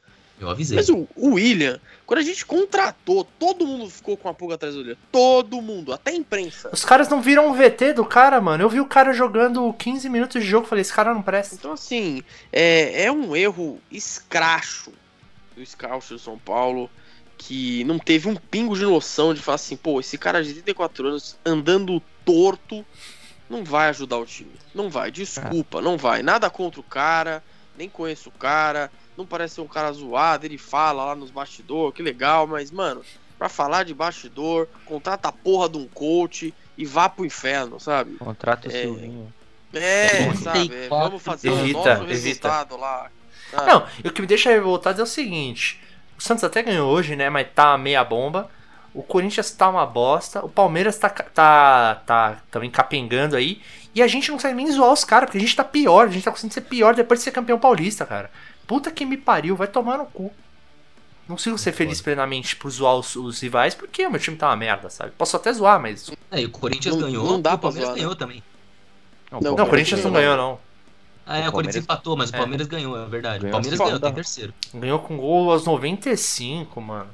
Eu 0.41 0.49
avisei. 0.49 0.75
Mas 0.75 0.89
o, 0.89 1.07
o 1.15 1.35
William, 1.35 1.79
quando 2.03 2.19
a 2.19 2.23
gente 2.23 2.43
contratou, 2.43 3.23
todo 3.37 3.65
mundo 3.65 3.87
ficou 3.91 4.17
com 4.17 4.27
a 4.27 4.33
pulga 4.33 4.55
atrás 4.55 4.73
do 4.73 4.79
William. 4.79 4.97
Todo 5.11 5.61
mundo, 5.61 5.93
até 5.93 6.09
a 6.09 6.15
imprensa. 6.15 6.71
Os 6.73 6.83
caras 6.83 7.07
não 7.07 7.21
viram 7.21 7.51
o 7.51 7.53
VT 7.53 7.93
do 7.93 8.03
cara, 8.03 8.41
mano. 8.41 8.63
Eu 8.63 8.69
vi 8.69 8.79
o 8.79 8.87
cara 8.87 9.13
jogando 9.13 9.71
15 9.73 10.09
minutos 10.09 10.41
de 10.41 10.49
jogo, 10.49 10.65
falei, 10.65 10.81
esse 10.81 10.91
cara 10.91 11.13
não 11.13 11.21
presta. 11.21 11.53
Então, 11.53 11.73
assim, 11.73 12.23
é, 12.51 13.03
é 13.03 13.11
um 13.11 13.35
erro 13.35 13.79
escracho 13.91 14.91
do 15.55 15.63
scout 15.63 16.09
do 16.09 16.17
São 16.17 16.39
Paulo, 16.39 16.89
que 17.37 17.83
não 17.83 17.99
teve 17.99 18.27
um 18.27 18.35
pingo 18.35 18.75
de 18.75 18.83
noção 18.83 19.35
de 19.35 19.41
falar 19.41 19.55
assim, 19.55 19.77
pô, 19.77 19.99
esse 19.99 20.17
cara 20.17 20.43
de 20.43 20.53
34 20.53 21.07
anos 21.07 21.37
andando 21.45 22.01
torto 22.25 22.83
não 23.47 23.63
vai 23.63 23.89
ajudar 23.89 24.17
o 24.17 24.25
time. 24.25 24.51
Não 24.73 24.89
vai, 24.89 25.11
desculpa, 25.11 25.81
não 25.81 25.97
vai. 25.97 26.23
Nada 26.23 26.49
contra 26.49 26.79
o 26.79 26.83
cara, 26.83 27.43
nem 27.77 27.87
conheço 27.87 28.29
o 28.29 28.31
cara, 28.31 28.91
não 29.17 29.25
parece 29.25 29.55
ser 29.55 29.61
um 29.61 29.67
cara 29.67 29.91
zoado, 29.91 30.45
ele 30.45 30.57
fala 30.57 31.05
lá 31.05 31.15
nos 31.15 31.29
bastidores, 31.31 31.95
que 31.95 32.01
legal, 32.01 32.47
mas, 32.47 32.71
mano, 32.71 33.01
pra 33.37 33.49
falar 33.49 33.83
de 33.83 33.93
bastidor, 33.93 34.67
contrata 34.85 35.27
a 35.29 35.31
porra 35.31 35.67
de 35.69 35.77
um 35.77 35.87
coach 35.87 36.53
e 36.77 36.85
vá 36.85 37.09
pro 37.09 37.25
inferno, 37.25 37.79
sabe? 37.79 38.15
Contrata 38.17 38.67
o 38.67 38.71
É. 38.71 38.81
Silvinho. 38.81 39.33
É, 39.73 40.23
Evita. 40.23 40.35
sabe? 40.43 40.71
é, 40.73 40.87
Vamos 40.89 41.21
fazer 41.23 41.49
Evita, 41.49 41.79
o 41.79 41.83
nosso 41.85 42.03
evita. 42.03 42.13
resultado 42.13 42.77
lá. 42.77 43.09
sabe? 43.51 43.67
Não, 43.67 43.87
e 44.03 44.07
o 44.07 44.11
que 44.11 44.21
me 44.21 44.27
deixa 44.27 44.49
revoltado 44.49 44.99
é 44.99 45.03
o 45.03 45.07
seguinte: 45.07 45.81
o 46.17 46.21
Santos 46.21 46.43
até 46.43 46.61
ganhou 46.61 46.91
hoje, 46.91 47.15
né? 47.15 47.29
Mas 47.29 47.47
tá 47.55 47.77
meia 47.77 48.03
bomba. 48.03 48.49
O 48.93 49.01
Corinthians 49.01 49.49
tá 49.51 49.69
uma 49.69 49.85
bosta. 49.85 50.43
O 50.45 50.49
Palmeiras 50.49 50.97
tá, 50.97 51.09
tá, 51.09 52.01
tá 52.05 52.41
também 52.51 52.69
capengando 52.69 53.37
aí. 53.37 53.61
E 53.95 54.01
a 54.01 54.07
gente 54.07 54.27
não 54.29 54.35
consegue 54.35 54.55
nem 54.55 54.69
zoar 54.69 54.91
os 54.91 55.05
caras, 55.05 55.27
porque 55.27 55.37
a 55.37 55.41
gente 55.41 55.55
tá 55.55 55.63
pior. 55.63 56.07
A 56.07 56.11
gente 56.11 56.23
tá 56.25 56.31
conseguindo 56.31 56.53
ser 56.53 56.61
pior 56.61 56.93
depois 56.93 57.21
de 57.21 57.23
ser 57.23 57.31
campeão 57.31 57.57
paulista, 57.57 58.05
cara. 58.05 58.29
Puta 58.71 58.89
que 58.89 59.05
me 59.05 59.17
pariu, 59.17 59.53
vai 59.53 59.67
tomar 59.67 59.97
no 59.97 60.05
cu. 60.05 60.31
Não 61.27 61.35
consigo 61.35 61.57
ser 61.57 61.73
feliz 61.73 61.99
plenamente 61.99 62.55
por 62.55 62.69
zoar 62.71 62.95
os, 62.95 63.17
os 63.17 63.41
rivais, 63.41 63.75
porque 63.75 64.05
o 64.07 64.09
meu 64.09 64.17
time 64.17 64.37
tá 64.37 64.47
uma 64.47 64.55
merda, 64.55 64.89
sabe? 64.89 65.11
Posso 65.17 65.35
até 65.35 65.51
zoar, 65.51 65.77
mas. 65.77 66.09
É, 66.31 66.39
e 66.39 66.45
o 66.45 66.49
Corinthians 66.49 66.95
Não- 66.95 67.01
ganhou, 67.03 67.25
não 67.25 67.41
dá 67.41 67.55
o 67.55 67.57
Palmeiras 67.57 67.87
zoar, 67.87 67.95
né? 67.97 68.01
ganhou 68.01 68.15
também. 68.15 68.41
Não, 69.29 69.41
Não, 69.41 69.51
o 69.51 69.55
Palmeiras 69.57 69.69
Corinthians 69.69 70.03
não 70.05 70.11
ganhou, 70.13 70.37
não. 70.37 70.59
Ah, 71.25 71.37
é, 71.37 71.49
o 71.49 71.51
Corinthians 71.51 71.51
Palmeiras- 71.51 71.83
empatou, 71.83 72.15
mas 72.15 72.29
o 72.29 72.35
É. 72.35 72.37
Palmeiras 72.37 72.67
ganhou, 72.67 72.97
é 72.97 73.05
verdade. 73.09 73.39
O 73.39 73.41
Ganhou 73.41 73.51
Palmeiras 73.51 73.79
a 73.81 73.83
ganhou, 73.83 73.99
tá 73.99 74.09
em 74.09 74.13
terceiro. 74.13 74.53
Ganhou 74.73 74.99
com 74.99 75.17
gol 75.17 75.51
aos 75.51 75.65
95, 75.65 76.79
mano. 76.79 77.09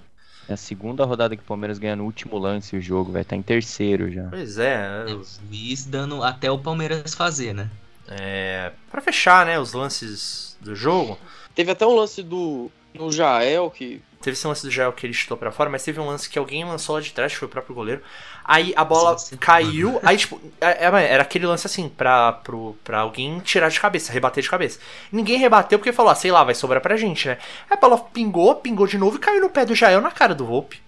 É 0.47 0.53
a 0.53 0.58
segunda 0.58 1.03
rodada 1.05 1.36
que 1.36 1.41
o 1.41 1.45
Palmeiras 1.45 1.80
ganha 1.80 1.95
no 1.95 2.03
último 2.05 2.38
lance 2.38 2.78
o 2.78 2.82
jogo, 2.82 3.12
vai 3.12 3.24
estar 3.24 3.36
em 3.36 3.41
terceiro 3.41 4.12
já. 4.12 4.28
Pois 4.30 4.60
é, 4.60 5.05
É, 5.10 5.14
o 5.14 5.24
juiz 5.24 5.86
dando 5.86 6.22
até 6.24 6.51
o 6.51 6.60
Palmeiras 6.60 7.16
fazer, 7.16 7.53
né? 7.55 7.68
é. 8.08 8.72
Pra 8.91 9.01
fechar, 9.01 9.45
né, 9.45 9.60
os 9.60 9.74
lances 9.74 10.55
do 10.62 10.76
jogo. 10.76 11.18
Teve 11.58 11.72
até 11.72 11.88
um 11.88 11.95
lance 11.95 12.22
do, 12.22 12.70
do 12.93 13.12
Jael 13.12 13.72
que. 13.72 13.99
Teve 14.22 14.36
esse 14.38 14.45
lance 14.45 14.62
do 14.62 14.70
Jael 14.70 14.93
que 14.93 15.08
ele 15.08 15.14
chutou 15.14 15.36
pra 15.36 15.51
fora, 15.51 15.72
mas 15.72 15.84
teve 15.84 15.99
um 15.99 16.05
lance 16.05 16.30
que 16.30 16.38
alguém 16.38 16.64
lançou 16.64 16.93
lá 16.93 17.01
de 17.01 17.12
trás, 17.12 17.34
que 17.34 17.39
foi 17.39 17.47
o 17.47 17.51
próprio 17.51 17.74
goleiro. 17.74 17.99
Aí 18.45 18.74
a 18.76 18.86
bola 18.86 19.18
Sim, 19.18 19.30
sim. 19.30 19.38
caiu, 19.38 19.99
aí 20.03 20.18
tipo, 20.18 20.39
é- 20.62 20.86
é- 20.86 21.12
era 21.14 21.24
aquele 21.24 21.47
lance 21.47 21.66
assim, 21.66 21.89
pra, 21.89 22.32
pro, 22.32 22.78
pra 22.84 22.99
alguém 22.99 23.39
tirar 23.39 23.70
de 23.70 23.80
cabeça, 23.80 24.14
rebater 24.14 24.43
de 24.43 24.49
cabeça. 24.51 24.80
Ninguém 25.12 25.39
rebateu 25.39 25.80
porque 25.80 25.91
falou, 25.91 26.12
ah, 26.12 26.16
sei 26.16 26.32
lá, 26.32 26.43
vai 26.43 26.53
sobrar 26.53 26.80
pra 26.80 26.95
gente, 26.95 27.28
né? 27.28 27.39
Aí 27.68 27.76
a 27.76 27.82
bola 27.82 27.97
pingou, 27.97 28.53
pingou 28.53 28.86
de 28.86 28.99
novo 28.99 29.16
e 29.16 29.20
caiu 29.20 29.41
no 29.41 29.49
pé 29.49 29.66
do 29.66 29.74
Jael 29.74 29.99
na 29.99 30.12
cara 30.12 30.36
do 30.36 30.45
Volpe. 30.45 30.80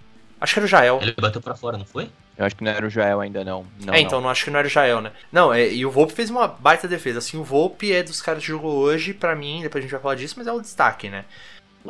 Acho 0.41 0.53
que 0.53 0.59
era 0.59 0.65
o 0.65 0.69
Jael. 0.69 0.99
Ele 1.01 1.13
bateu 1.19 1.41
pra 1.41 1.55
fora, 1.55 1.77
não 1.77 1.85
foi? 1.85 2.09
Eu 2.37 2.45
acho 2.45 2.55
que 2.55 2.63
não 2.63 2.71
era 2.71 2.85
o 2.85 2.89
Joel 2.89 3.19
ainda 3.19 3.43
não. 3.43 3.65
não 3.83 3.93
é, 3.93 3.99
então 3.99 4.21
não 4.21 4.29
acho 4.29 4.45
que 4.45 4.49
não 4.51 4.59
era 4.59 4.67
o 4.67 4.71
Jael, 4.71 5.01
né? 5.01 5.11
Não, 5.31 5.53
é, 5.53 5.67
e 5.73 5.85
o 5.85 5.91
Volpe 5.91 6.13
fez 6.13 6.29
uma 6.29 6.47
baita 6.47 6.87
defesa. 6.87 7.19
Assim, 7.19 7.37
o 7.37 7.43
Volpe 7.43 7.91
é 7.91 8.01
dos 8.01 8.21
caras 8.21 8.41
que 8.41 8.47
jogou 8.47 8.71
hoje, 8.77 9.13
pra 9.13 9.35
mim, 9.35 9.61
depois 9.61 9.81
a 9.81 9.85
gente 9.85 9.91
vai 9.91 9.99
falar 10.01 10.15
disso, 10.15 10.35
mas 10.37 10.47
é 10.47 10.51
o 10.53 10.61
destaque, 10.61 11.09
né? 11.09 11.25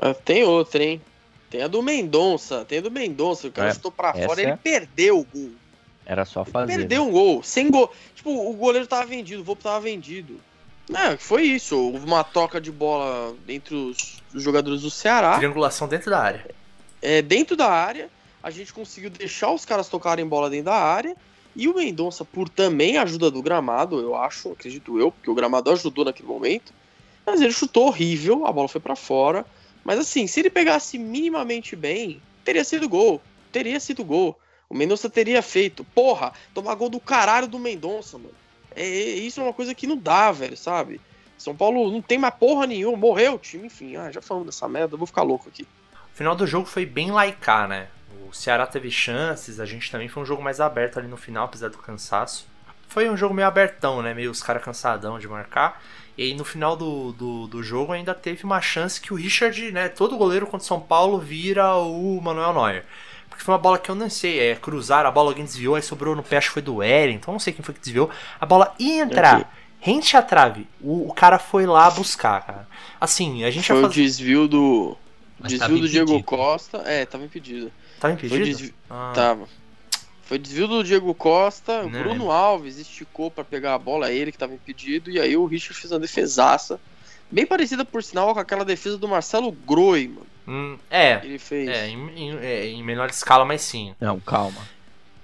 Ah, 0.02 0.14
Tem 0.14 0.43
outra, 0.43 0.84
hein? 0.84 1.00
Tem 1.52 1.62
a 1.62 1.68
do 1.68 1.82
Mendonça. 1.84 2.66
Tem 2.66 2.80
a 2.80 2.82
do 2.82 2.89
Mendonça. 2.91 3.47
O 3.47 3.52
cara 3.52 3.70
É, 3.70 3.74
chutou 3.74 3.91
pra 3.91 4.14
fora 4.14 4.41
é- 4.41 4.45
ele 4.45 4.58
perdeu 4.58 5.20
o 5.20 5.24
gol. 5.26 5.52
Era 6.06 6.26
só 6.26 6.43
fazer. 6.43 6.76
Perdeu 6.76 7.04
né? 7.04 7.10
um 7.10 7.12
gol. 7.12 7.43
Sem 7.43 7.70
gol. 7.70 7.93
Tipo, 8.16 8.32
o 8.32 8.54
goleiro 8.54 8.88
tava 8.88 9.06
vendido, 9.06 9.41
o 9.41 9.43
Volpe 9.43 9.62
tava 9.64 9.80
vendido. 9.80 10.39
É, 10.91 11.16
foi 11.18 11.43
isso. 11.43 11.78
Houve 11.78 12.06
uma 12.06 12.24
troca 12.24 12.60
de 12.60 12.72
bola 12.72 13.36
entre 13.47 13.76
os, 13.76 14.20
os 14.34 14.41
jogadores 14.41 14.82
do 14.82 14.89
Ceará. 14.89 15.38
Triangulação 15.38 15.88
dentro 15.88 16.10
da 16.10 16.20
área. 16.20 16.45
é, 17.02 17.22
dentro 17.22 17.56
da 17.56 17.68
área, 17.70 18.10
a 18.42 18.50
gente 18.50 18.74
conseguiu 18.74 19.10
deixar 19.10 19.52
os 19.52 19.66
caras 19.66 19.88
tocarem 19.88 20.26
bola 20.26 20.50
dentro 20.50 20.66
da 20.66 20.76
área. 20.76 21.16
E 21.56 21.68
o 21.68 21.76
Mendonça, 21.76 22.24
por 22.24 22.48
também 22.48 22.98
ajuda 22.98 23.30
do 23.30 23.42
gramado, 23.42 24.00
eu 24.00 24.16
acho, 24.16 24.52
acredito 24.52 25.00
eu, 25.00 25.12
porque 25.12 25.30
o 25.30 25.36
gramado 25.36 25.72
ajudou 25.72 26.06
naquele 26.06 26.28
momento. 26.28 26.74
Mas 27.26 27.42
ele 27.42 27.52
chutou 27.52 27.88
horrível, 27.88 28.46
a 28.46 28.52
bola 28.52 28.68
foi 28.68 28.80
pra 28.80 28.96
fora. 28.96 29.46
Mas 29.84 30.00
assim, 30.00 30.28
se 30.28 30.40
ele 30.40 30.50
pegasse 30.50 30.98
minimamente 30.98 31.76
bem, 31.76 32.22
teria 32.46 32.64
sido 32.64 32.88
gol. 32.88 33.22
Teria 33.52 33.80
sido 33.80 34.06
gol. 34.06 34.40
O 34.70 34.76
Mendonça 34.76 35.10
teria 35.10 35.42
feito. 35.42 35.84
Porra, 35.84 36.32
tomar 36.54 36.76
gol 36.76 36.90
do 36.90 37.00
caralho 37.00 37.48
do 37.48 37.58
Mendonça, 37.58 38.18
mano. 38.18 38.34
É, 38.76 38.84
é- 38.84 39.16
isso 39.16 39.42
é 39.42 39.44
uma 39.44 39.54
coisa 39.54 39.74
que 39.74 39.88
não 39.88 39.98
dá, 39.98 40.32
velho, 40.32 40.56
sabe? 40.56 41.02
São 41.38 41.56
Paulo 41.56 41.92
não 41.92 42.02
tem 42.02 42.18
mais 42.18 42.36
porra 42.36 42.68
nenhuma, 42.68 42.98
morreu 42.98 43.36
o 43.36 43.40
time, 43.40 43.68
enfim. 43.68 43.96
Ah, 43.96 44.12
já 44.12 44.22
falamos 44.22 44.48
dessa 44.48 44.68
merda, 44.68 44.94
eu 44.94 44.98
vou 44.98 45.08
ficar 45.08 45.24
louco 45.24 45.50
aqui. 45.50 45.64
O 46.14 46.16
final 46.16 46.36
do 46.36 46.46
jogo 46.46 46.68
foi 46.68 46.86
bem 46.86 47.12
laicar, 47.12 47.68
né? 47.68 47.88
O 48.30 48.34
Ceará 48.34 48.68
teve 48.68 48.92
chances, 48.92 49.60
a 49.60 49.66
gente 49.66 49.90
também 49.92 50.08
foi 50.08 50.22
um 50.22 50.26
jogo 50.26 50.42
mais 50.44 50.60
aberto 50.62 51.00
ali 51.00 51.08
no 51.08 51.18
final, 51.18 51.46
apesar 51.46 51.70
do 51.70 51.78
cansaço. 51.80 52.48
Foi 52.88 53.10
um 53.10 53.18
jogo 53.18 53.34
meio 53.34 53.48
abertão, 53.48 54.02
né? 54.02 54.14
Meio 54.14 54.30
os 54.32 54.42
caras 54.42 54.64
cansadão 54.64 55.18
de 55.20 55.28
marcar. 55.28 55.82
E 56.18 56.24
aí 56.24 56.36
no 56.36 56.44
final 56.46 56.76
do, 56.76 57.12
do, 57.14 57.48
do 57.48 57.64
jogo 57.64 57.92
ainda 57.94 58.14
teve 58.14 58.44
uma 58.44 58.62
chance 58.62 59.00
que 59.02 59.12
o 59.14 59.16
Richard, 59.16 59.72
né? 59.72 59.90
Todo 59.90 60.18
goleiro 60.18 60.46
contra 60.46 60.64
o 60.64 60.68
São 60.68 60.80
Paulo 60.80 61.18
vira 61.18 61.76
o 61.76 62.20
Manuel 62.22 62.54
Neuer. 62.54 62.86
Porque 63.30 63.44
foi 63.44 63.54
uma 63.54 63.60
bola 63.60 63.78
que 63.80 63.90
eu 63.90 63.96
não 63.96 64.10
sei, 64.10 64.40
é 64.40 64.56
cruzar, 64.56 65.06
a 65.06 65.12
bola 65.12 65.30
alguém 65.32 65.46
desviou, 65.46 65.76
aí 65.76 65.82
sobrou 65.82 66.16
no 66.16 66.24
pé, 66.24 66.38
acho 66.38 66.48
que 66.50 66.54
foi 66.54 66.62
do 66.62 66.78
Wellington, 66.78 67.32
não 67.32 67.40
sei 67.40 67.54
quem 67.54 67.64
foi 67.64 67.74
que 67.74 67.80
desviou. 67.80 68.10
A 68.40 68.46
bola 68.46 68.74
ia 68.78 69.02
entrar, 69.04 69.38
Aqui. 69.38 69.46
rente 69.80 70.18
à 70.18 70.22
trave. 70.22 70.68
O, 70.82 71.08
o 71.10 71.14
cara 71.14 71.40
foi 71.40 71.66
lá 71.66 71.90
buscar, 71.90 72.46
cara. 72.46 72.68
Assim, 73.00 73.44
a 73.44 73.52
gente 73.52 73.68
Foi 73.68 73.76
vai 73.78 73.84
o 73.86 73.88
fazer. 73.88 74.02
desvio 74.02 74.48
do. 74.48 74.98
Mas 75.40 75.54
desvio 75.54 75.80
do 75.80 75.88
Diego. 75.88 76.22
Costa. 76.24 76.80
É, 76.86 77.06
tava 77.06 77.24
impedido. 77.24 77.72
Tava 78.00 78.16
Foi 78.18 78.28
impedido? 78.28 78.45
desvio. 78.45 78.74
Ah. 78.89 79.12
Tava. 79.14 79.47
Foi 80.24 80.38
desvio 80.38 80.68
do 80.68 80.84
Diego 80.84 81.14
Costa, 81.16 81.82
o 81.84 81.89
Bruno 81.89 82.10
lembro. 82.12 82.32
Alves 82.32 82.78
esticou 82.78 83.32
pra 83.32 83.43
pegar 83.43 83.74
a 83.74 83.80
bola, 83.80 84.12
ele 84.12 84.32
que 84.32 84.38
tava 84.38 84.54
impedido, 84.54 85.10
e 85.10 85.20
aí 85.20 85.36
o 85.36 85.45
Richard 85.45 85.74
fez 85.80 85.91
uma 85.91 86.00
defesaça. 86.00 86.80
Bem 87.32 87.45
parecida, 87.47 87.84
por 87.84 88.04
sinal, 88.04 88.32
com 88.34 88.39
aquela 88.39 88.64
defesa 88.64 88.97
do 88.97 89.08
Marcelo 89.08 89.52
Groi, 89.52 90.08
mano. 90.08 90.28
Hum, 90.47 90.78
é, 90.89 91.20
Ele 91.24 91.38
fez. 91.39 91.68
É, 91.70 91.88
em, 91.88 92.10
em- 92.16 92.38
é, 92.38 92.68
em 92.68 92.84
menor 92.84 93.10
escala, 93.10 93.43
mas 93.45 93.62
sim. 93.62 93.93
Não, 94.00 94.20
calma. 94.20 94.62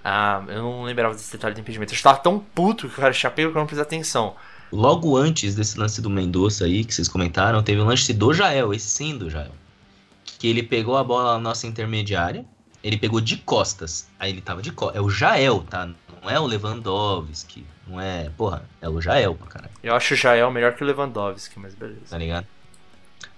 Ah, 0.03 0.43
eu 0.47 0.61
não 0.61 0.83
lembrava 0.83 1.15
desse 1.15 1.31
detalhe 1.31 1.55
do 1.55 1.61
impedimento. 1.61 1.93
Eu 1.93 1.95
estava 1.95 2.17
tão 2.19 2.37
puto 2.39 2.87
que 2.87 2.93
o 2.93 3.01
cara 3.01 3.11
tinha 3.13 3.31
pego 3.31 3.51
que 3.51 3.57
eu 3.57 3.59
não 3.59 3.65
prestei 3.67 3.81
atenção. 3.83 4.35
Logo 4.71 5.15
antes 5.17 5.55
desse 5.55 5.79
lance 5.79 5.99
do 6.01 6.09
Mendonça 6.09 6.65
aí, 6.65 6.83
que 6.85 6.93
vocês 6.93 7.07
comentaram, 7.07 7.63
teve 7.63 7.79
o 7.81 7.85
lance 7.85 8.11
do 8.13 8.33
Jael, 8.33 8.71
esse 8.73 8.87
sim 8.87 9.17
do 9.17 9.29
Jael. 9.29 9.51
Que 10.39 10.47
ele 10.47 10.61
pegou 10.61 10.95
a 10.97 11.03
bola 11.03 11.33
na 11.33 11.39
nossa 11.39 11.65
intermediária, 11.65 12.45
ele 12.87 12.97
pegou 12.97 13.19
de 13.19 13.37
costas. 13.37 14.07
Aí 14.19 14.31
ele 14.31 14.41
tava 14.41 14.61
de 14.61 14.71
costas. 14.71 14.97
É 14.97 15.01
o 15.01 15.09
Jael, 15.09 15.63
tá? 15.69 15.87
Não 16.21 16.29
é 16.29 16.39
o 16.39 16.45
Lewandowski. 16.45 17.65
Não 17.87 17.99
é. 17.99 18.29
Porra, 18.37 18.63
é 18.81 18.87
o 18.89 19.01
Jael 19.01 19.35
pra 19.35 19.47
caralho, 19.47 19.71
Eu 19.83 19.95
acho 19.95 20.13
o 20.13 20.17
Jael 20.17 20.49
melhor 20.51 20.73
que 20.75 20.83
o 20.83 20.87
Lewandowski, 20.87 21.59
mas 21.59 21.73
beleza. 21.75 22.01
tá 22.09 22.17
ligado? 22.17 22.45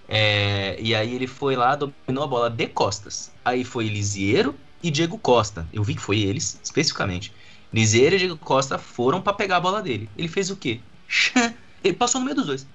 É, 0.08 0.76
e 0.80 0.94
aí 0.94 1.14
ele 1.14 1.26
foi 1.26 1.54
lá, 1.54 1.74
dominou 1.76 2.24
a 2.24 2.26
bola 2.26 2.50
de 2.50 2.66
costas. 2.66 3.30
Aí 3.44 3.64
foi 3.64 3.88
Lisieiro 3.88 4.54
e 4.82 4.90
Diego 4.90 5.18
Costa. 5.18 5.66
Eu 5.72 5.82
vi 5.82 5.94
que 5.94 6.00
foi 6.00 6.20
eles, 6.20 6.58
especificamente. 6.62 7.32
Lisieiro 7.72 8.16
e 8.16 8.18
Diego 8.18 8.36
Costa 8.38 8.78
foram 8.78 9.20
pra 9.20 9.32
pegar 9.34 9.56
a 9.56 9.60
bola 9.60 9.82
dele. 9.82 10.08
Ele 10.16 10.28
fez 10.28 10.50
o 10.50 10.56
quê? 10.56 10.80
Ele 11.84 11.94
passou 11.94 12.20
no 12.20 12.24
meio 12.24 12.36
dos 12.36 12.46
dois. 12.46 12.66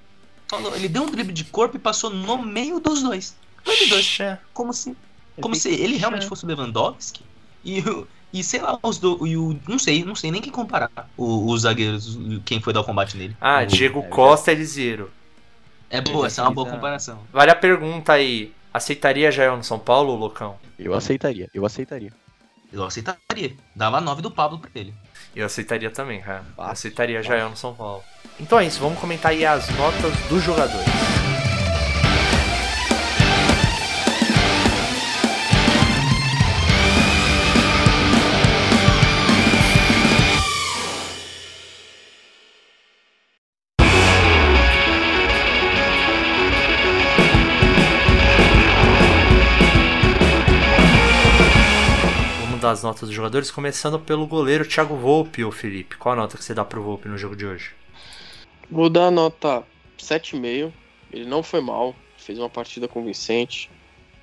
Falou- 0.47 0.75
Ele 0.75 0.87
deu 0.87 1.03
um 1.03 1.09
drible 1.09 1.33
de 1.33 1.43
corpo 1.45 1.75
e 1.75 1.79
passou 1.79 2.09
no 2.11 2.37
meio 2.43 2.79
dos 2.79 3.01
dois. 3.01 3.35
No 3.65 3.71
meio 3.71 3.79
dos 3.79 3.89
dois. 3.89 4.37
Como 4.53 4.71
se, 4.71 4.95
como 5.41 5.55
se 5.55 5.69
ele 5.69 5.97
realmente 5.97 6.25
fosse 6.27 6.43
o 6.45 6.47
Lewandowski 6.47 7.21
e, 7.63 7.79
o- 7.81 8.07
e 8.31 8.43
sei 8.43 8.61
lá, 8.61 8.77
os 8.83 8.97
do, 8.97 9.25
e 9.27 9.35
o, 9.37 9.59
não 9.67 9.77
sei, 9.79 10.03
não 10.03 10.15
sei 10.15 10.31
nem 10.31 10.41
quem 10.41 10.51
comparar 10.51 10.89
o- 11.17 11.51
os 11.51 11.61
zagueiros, 11.61 12.17
quem 12.45 12.59
foi 12.61 12.73
dar 12.73 12.81
o 12.81 12.83
combate 12.83 13.15
nele. 13.17 13.35
Ah, 13.41 13.61
O- 13.63 13.65
Diego 13.67 13.99
é, 13.99 14.03
Costa 14.03 14.51
e 14.51 14.55
Lisieiro. 14.55 15.11
É 15.89 16.01
boa, 16.01 16.25
essa 16.27 16.41
é 16.41 16.43
uma 16.43 16.51
boa 16.51 16.67
comparação. 16.69 17.19
Vale 17.31 17.51
a 17.51 17.55
pergunta 17.55 18.13
aí. 18.13 18.51
Aceitaria 18.73 19.31
Jael 19.31 19.55
no 19.57 19.63
São 19.63 19.77
Paulo, 19.77 20.15
Lucão? 20.15 20.57
Eu 20.79 20.95
aceitaria, 20.95 21.47
eu 21.53 21.63
aceitaria. 21.63 22.11
Eu 22.71 22.83
aceitaria. 22.83 23.55
Dava 23.75 24.01
9 24.01 24.23
do 24.23 24.31
Pablo 24.31 24.57
pra 24.57 24.71
ele. 24.73 24.91
Eu 25.35 25.45
aceitaria 25.45 25.91
também, 25.91 26.19
cara. 26.21 26.43
Aceitaria. 26.57 27.21
Jael 27.21 27.51
no 27.51 27.55
São 27.57 27.75
Paulo. 27.75 28.03
Então 28.39 28.59
é 28.59 28.65
isso, 28.65 28.79
vamos 28.79 28.97
comentar 28.97 29.31
aí 29.31 29.45
as 29.45 29.69
notas 29.77 30.11
dos 30.27 30.41
jogadores. 30.43 30.87
As 52.73 52.83
notas 52.83 53.07
dos 53.07 53.13
jogadores, 53.13 53.49
começando 53.51 53.99
pelo 53.99 54.27
goleiro 54.27 54.67
Thiago 54.67 54.95
Volpe, 54.95 55.43
ô 55.43 55.51
Felipe. 55.51 55.95
Qual 55.95 56.13
a 56.13 56.15
nota 56.15 56.37
que 56.37 56.43
você 56.43 56.53
dá 56.53 56.65
pro 56.65 56.83
Volpe 56.83 57.07
no 57.07 57.17
jogo 57.17 57.35
de 57.35 57.45
hoje? 57.45 57.71
Vou 58.69 58.89
dar 58.89 59.11
nota 59.11 59.63
7,5. 59.97 60.71
Ele 61.11 61.25
não 61.25 61.43
foi 61.43 61.61
mal, 61.61 61.95
fez 62.17 62.39
uma 62.39 62.49
partida 62.49 62.87
convincente. 62.87 63.69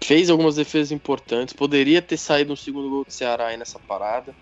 Fez 0.03 0.29
algumas 0.31 0.57
defesas 0.57 0.91
importantes. 0.91 1.55
Poderia 1.55 2.03
ter 2.03 2.17
saído 2.17 2.53
um 2.53 2.57
segundo 2.57 2.89
gol 2.91 3.05
do 3.05 3.13
Ceará 3.13 3.49
aí 3.49 3.57
nessa 3.57 3.79
parada. 3.79 4.35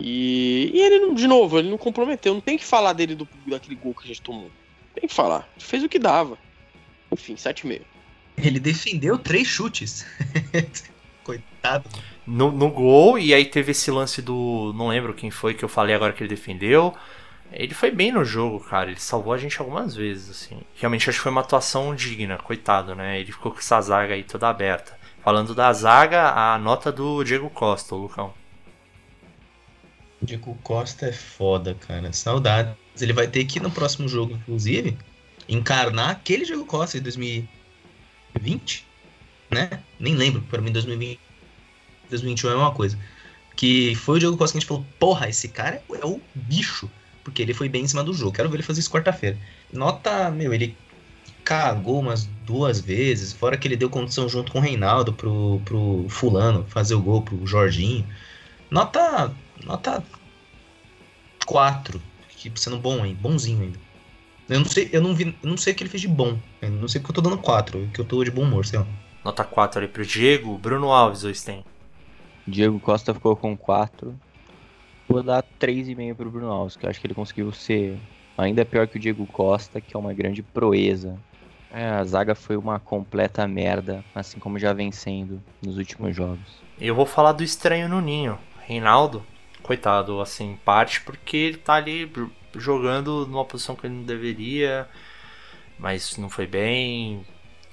E, 0.00 0.70
e 0.72 0.80
ele, 0.80 1.00
não- 1.00 1.14
de 1.14 1.26
novo, 1.26 1.58
ele 1.58 1.68
não 1.68 1.78
comprometeu. 1.78 2.32
Não 2.32 2.40
tem 2.40 2.56
que 2.56 2.64
falar 2.64 2.92
dele 2.92 3.14
do, 3.14 3.28
daquele 3.46 3.74
gol 3.74 3.92
que 3.94 4.04
a 4.04 4.06
gente 4.06 4.22
tomou. 4.22 4.50
Tem 4.94 5.08
que 5.08 5.14
falar. 5.14 5.48
Ele 5.56 5.64
fez 5.64 5.82
o 5.82 5.88
que 5.88 5.98
dava. 5.98 6.38
Enfim, 7.10 7.34
7,5. 7.34 7.82
Ele 8.36 8.58
defendeu 8.58 9.18
três 9.18 9.46
chutes. 9.46 10.06
Coitado. 11.24 11.88
no, 12.26 12.50
no 12.50 12.70
gol, 12.70 13.18
e 13.18 13.32
aí 13.32 13.44
teve 13.44 13.72
esse 13.72 13.90
lance 13.90 14.20
do. 14.20 14.72
Não 14.74 14.88
lembro 14.88 15.14
quem 15.14 15.30
foi 15.30 15.54
que 15.54 15.64
eu 15.64 15.68
falei 15.68 15.94
agora 15.94 16.12
que 16.12 16.22
ele 16.22 16.30
defendeu. 16.30 16.94
Ele 17.52 17.74
foi 17.74 17.90
bem 17.90 18.10
no 18.10 18.24
jogo, 18.24 18.60
cara. 18.60 18.90
Ele 18.90 18.98
salvou 18.98 19.32
a 19.32 19.38
gente 19.38 19.60
algumas 19.60 19.94
vezes, 19.94 20.30
assim. 20.30 20.62
Realmente 20.74 21.08
acho 21.08 21.18
que 21.18 21.22
foi 21.22 21.32
uma 21.32 21.42
atuação 21.42 21.94
digna, 21.94 22.38
coitado, 22.38 22.94
né? 22.94 23.20
Ele 23.20 23.30
ficou 23.30 23.52
com 23.52 23.58
essa 23.58 23.80
zaga 23.80 24.14
aí 24.14 24.24
toda 24.24 24.48
aberta. 24.48 24.98
Falando 25.22 25.54
da 25.54 25.72
zaga, 25.72 26.30
a 26.30 26.58
nota 26.58 26.90
do 26.90 27.22
Diego 27.22 27.50
Costa, 27.50 27.94
o 27.94 27.98
Lucão. 27.98 28.32
Diego 30.22 30.56
Costa 30.62 31.06
é 31.06 31.12
foda, 31.12 31.74
cara. 31.74 32.12
Saudades. 32.12 32.74
Ele 33.00 33.12
vai 33.12 33.26
ter 33.26 33.44
que 33.44 33.60
no 33.60 33.70
próximo 33.70 34.08
jogo, 34.08 34.34
inclusive, 34.34 34.96
encarnar 35.48 36.10
aquele 36.10 36.44
Diego 36.44 36.64
Costa 36.64 36.98
de 36.98 37.04
2020, 37.04 38.86
né? 39.52 39.82
Nem 39.98 40.14
lembro, 40.14 40.42
para 40.42 40.60
mim 40.60 40.72
2020, 40.72 41.20
2021 42.10 42.50
é 42.50 42.56
uma 42.56 42.72
coisa. 42.72 42.98
Que 43.54 43.94
foi 43.94 44.16
o 44.16 44.18
Diego 44.18 44.36
Costa 44.36 44.54
que 44.54 44.58
a 44.58 44.60
gente 44.60 44.68
falou, 44.68 44.86
porra, 44.98 45.28
esse 45.28 45.48
cara 45.48 45.82
é 45.92 46.06
o 46.06 46.20
bicho. 46.34 46.90
Porque 47.22 47.42
ele 47.42 47.54
foi 47.54 47.68
bem 47.68 47.84
em 47.84 47.88
cima 47.88 48.02
do 48.02 48.12
jogo. 48.12 48.32
Quero 48.32 48.48
ver 48.48 48.56
ele 48.56 48.62
fazer 48.62 48.80
isso 48.80 48.90
quarta-feira. 48.90 49.38
Nota, 49.72 50.30
meu, 50.30 50.52
ele 50.52 50.76
cagou 51.44 52.00
umas 52.00 52.24
duas 52.46 52.80
vezes, 52.80 53.32
fora 53.32 53.56
que 53.56 53.66
ele 53.68 53.76
deu 53.76 53.90
condição 53.90 54.28
junto 54.28 54.52
com 54.52 54.58
o 54.58 54.62
Reinaldo 54.62 55.12
pro, 55.12 55.60
pro 55.64 56.06
fulano 56.08 56.64
fazer 56.68 56.94
o 56.94 57.00
gol 57.00 57.22
pro 57.22 57.46
Jorginho. 57.46 58.06
Nota 58.70 59.32
nota 59.64 60.02
4, 61.46 62.00
que 62.30 62.50
sendo 62.56 62.78
bom, 62.78 63.04
hein? 63.04 63.16
Bonzinho 63.20 63.62
ainda. 63.62 63.78
Eu 64.48 64.60
não 64.60 64.66
sei, 64.66 64.88
eu 64.92 65.00
não 65.00 65.14
vi, 65.14 65.36
eu 65.42 65.48
não 65.48 65.56
sei 65.56 65.72
o 65.72 65.76
que 65.76 65.82
ele 65.82 65.90
fez 65.90 66.00
de 66.00 66.08
bom. 66.08 66.38
Eu 66.60 66.70
não 66.70 66.88
sei 66.88 67.00
porque 67.00 67.12
eu 67.12 67.22
tô 67.22 67.28
dando 67.28 67.38
4, 67.38 67.90
que 67.92 68.00
eu 68.00 68.04
tô 68.04 68.22
de 68.24 68.30
bom 68.30 68.42
humor, 68.42 68.66
sei 68.66 68.78
lá. 68.78 68.86
Nota 69.24 69.44
4 69.44 69.80
ali 69.80 69.88
pro 69.88 70.04
Diego. 70.04 70.58
Bruno 70.58 70.92
Alves, 70.92 71.22
o 71.22 71.34
Sten. 71.34 71.64
Diego 72.46 72.80
Costa 72.80 73.14
ficou 73.14 73.36
com 73.36 73.56
4. 73.56 74.14
Vou 75.08 75.22
dar 75.22 75.44
3,5 75.60 76.14
pro 76.14 76.30
Bruno 76.30 76.50
Alves, 76.50 76.76
que 76.76 76.86
eu 76.86 76.90
acho 76.90 77.00
que 77.00 77.06
ele 77.06 77.14
conseguiu 77.14 77.52
ser 77.52 77.98
ainda 78.36 78.64
pior 78.64 78.86
que 78.86 78.96
o 78.96 79.00
Diego 79.00 79.26
Costa, 79.26 79.80
que 79.80 79.94
é 79.94 79.98
uma 79.98 80.12
grande 80.12 80.42
proeza. 80.42 81.18
É, 81.70 81.88
a 81.88 82.04
zaga 82.04 82.34
foi 82.34 82.56
uma 82.56 82.78
completa 82.78 83.46
merda, 83.46 84.04
assim 84.14 84.38
como 84.38 84.58
já 84.58 84.72
vem 84.72 84.92
sendo 84.92 85.42
nos 85.62 85.78
últimos 85.78 86.14
jogos. 86.14 86.60
Eu 86.78 86.94
vou 86.94 87.06
falar 87.06 87.32
do 87.32 87.42
estranho 87.42 87.88
no 87.88 88.00
ninho. 88.00 88.38
Reinaldo, 88.66 89.24
coitado, 89.62 90.20
assim, 90.20 90.58
parte 90.64 91.00
porque 91.00 91.36
ele 91.36 91.56
tá 91.56 91.74
ali 91.74 92.10
jogando 92.56 93.26
numa 93.26 93.44
posição 93.44 93.74
que 93.74 93.86
ele 93.86 93.94
não 93.94 94.02
deveria, 94.02 94.88
mas 95.78 96.16
não 96.18 96.28
foi 96.28 96.46
bem. 96.46 97.24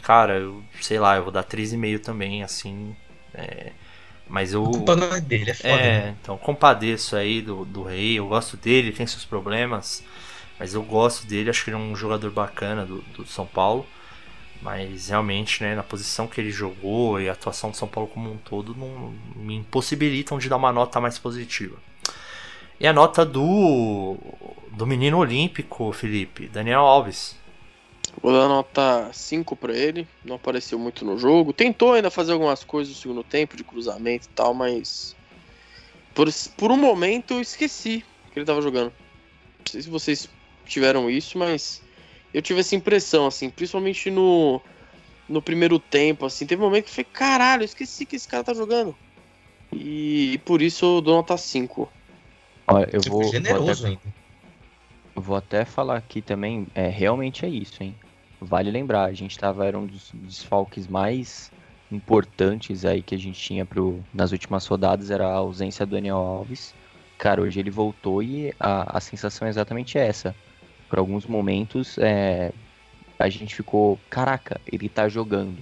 Cara, 0.03 0.37
eu 0.39 0.63
sei 0.81 0.99
lá, 0.99 1.17
eu 1.17 1.23
vou 1.23 1.31
dar 1.31 1.43
3,5 1.43 1.99
também, 1.99 2.43
assim. 2.43 2.95
é, 3.33 3.71
mas 4.27 4.53
eu. 4.53 4.63
A 4.63 4.69
culpa 4.69 4.95
não 4.95 5.13
é 5.13 5.21
dele, 5.21 5.51
é 5.51 5.53
foda. 5.53 5.69
É, 5.69 6.01
né? 6.05 6.15
então 6.21 6.37
compadeço 6.37 7.15
aí 7.15 7.41
do, 7.41 7.65
do 7.65 7.83
rei, 7.83 8.19
eu 8.19 8.27
gosto 8.27 8.55
dele, 8.57 8.91
tem 8.91 9.07
seus 9.07 9.25
problemas, 9.25 10.03
mas 10.59 10.73
eu 10.73 10.83
gosto 10.83 11.25
dele, 11.27 11.49
acho 11.49 11.63
que 11.63 11.71
ele 11.71 11.77
é 11.77 11.79
um 11.79 11.95
jogador 11.95 12.31
bacana 12.31 12.85
do, 12.85 13.01
do 13.15 13.25
São 13.25 13.45
Paulo. 13.45 13.85
Mas 14.61 15.07
realmente, 15.07 15.63
né, 15.63 15.73
na 15.73 15.83
posição 15.83 16.27
que 16.27 16.41
ele 16.41 16.51
jogou 16.51 17.19
e 17.19 17.29
a 17.29 17.31
atuação 17.31 17.71
do 17.71 17.77
São 17.77 17.87
Paulo 17.87 18.09
como 18.09 18.29
um 18.29 18.37
todo 18.37 18.75
não 18.75 19.13
me 19.35 19.55
impossibilitam 19.55 20.37
de 20.37 20.49
dar 20.49 20.57
uma 20.57 20.71
nota 20.71 20.99
mais 20.99 21.17
positiva. 21.17 21.77
E 22.77 22.85
a 22.85 22.91
nota 22.93 23.25
do 23.25 24.17
do 24.71 24.85
menino 24.85 25.17
olímpico, 25.17 25.91
Felipe, 25.93 26.47
Daniel 26.47 26.81
Alves. 26.81 27.37
Vou 28.21 28.31
dar 28.33 28.47
nota 28.47 29.09
5 29.13 29.55
pra 29.55 29.73
ele. 29.73 30.07
Não 30.23 30.35
apareceu 30.35 30.77
muito 30.77 31.05
no 31.05 31.17
jogo. 31.17 31.53
Tentou 31.53 31.93
ainda 31.93 32.09
fazer 32.09 32.33
algumas 32.33 32.63
coisas 32.63 32.93
no 32.93 32.99
segundo 32.99 33.23
tempo, 33.23 33.55
de 33.55 33.63
cruzamento 33.63 34.27
e 34.27 34.29
tal, 34.29 34.53
mas. 34.53 35.15
Por, 36.13 36.27
por 36.57 36.71
um 36.71 36.77
momento 36.77 37.35
eu 37.35 37.41
esqueci 37.41 38.03
que 38.31 38.39
ele 38.39 38.45
tava 38.45 38.61
jogando. 38.61 38.91
Não 39.59 39.65
sei 39.65 39.81
se 39.81 39.89
vocês 39.89 40.29
tiveram 40.65 41.09
isso, 41.09 41.37
mas. 41.37 41.81
Eu 42.33 42.41
tive 42.41 42.59
essa 42.59 42.75
impressão, 42.75 43.25
assim, 43.25 43.49
principalmente 43.49 44.09
no. 44.09 44.61
No 45.27 45.41
primeiro 45.41 45.77
tempo, 45.77 46.25
assim. 46.25 46.45
Teve 46.45 46.61
um 46.61 46.65
momento 46.65 46.85
que 46.85 46.89
eu 46.89 46.95
falei, 46.95 47.11
caralho, 47.13 47.61
eu 47.61 47.65
esqueci 47.65 48.05
que 48.05 48.15
esse 48.15 48.27
cara 48.27 48.43
tá 48.43 48.53
jogando. 48.53 48.95
E, 49.71 50.33
e 50.33 50.37
por 50.39 50.61
isso 50.61 50.85
eu 50.85 51.01
dou 51.01 51.15
nota 51.15 51.37
5. 51.37 51.91
Olha, 52.67 52.89
eu 52.91 53.01
Você 53.01 53.09
vou, 53.09 53.21
foi 53.21 53.31
vou, 53.31 53.31
generoso 53.31 53.83
até, 53.83 53.89
ainda. 53.89 54.18
Vou 55.15 55.35
até 55.35 55.65
falar 55.65 55.97
aqui 55.97 56.21
também, 56.21 56.67
é, 56.73 56.87
realmente 56.87 57.45
é 57.45 57.49
isso, 57.49 57.81
hein? 57.83 57.95
Vale 58.41 58.71
lembrar, 58.71 59.05
a 59.05 59.13
gente 59.13 59.37
tava, 59.37 59.65
era 59.65 59.77
um 59.77 59.85
dos 59.85 60.11
desfalques 60.13 60.87
mais 60.87 61.51
importantes 61.91 62.85
aí 62.85 63.01
que 63.01 63.15
a 63.15 63.17
gente 63.17 63.39
tinha 63.39 63.65
pro, 63.65 64.03
nas 64.13 64.31
últimas 64.31 64.65
rodadas, 64.65 65.11
era 65.11 65.27
a 65.27 65.33
ausência 65.33 65.85
do 65.85 65.91
Daniel 65.95 66.17
Alves. 66.17 66.73
Cara, 67.17 67.41
hoje 67.41 67.59
ele 67.59 67.69
voltou 67.69 68.23
e 68.23 68.53
a, 68.59 68.97
a 68.97 69.01
sensação 69.01 69.45
é 69.45 69.49
exatamente 69.49 69.97
essa. 69.97 70.33
Por 70.89 70.99
alguns 70.99 71.25
momentos, 71.25 71.97
é, 71.97 72.51
a 73.17 73.27
gente 73.27 73.53
ficou, 73.55 73.99
caraca, 74.09 74.59
ele 74.71 74.87
tá 74.87 75.09
jogando. 75.09 75.57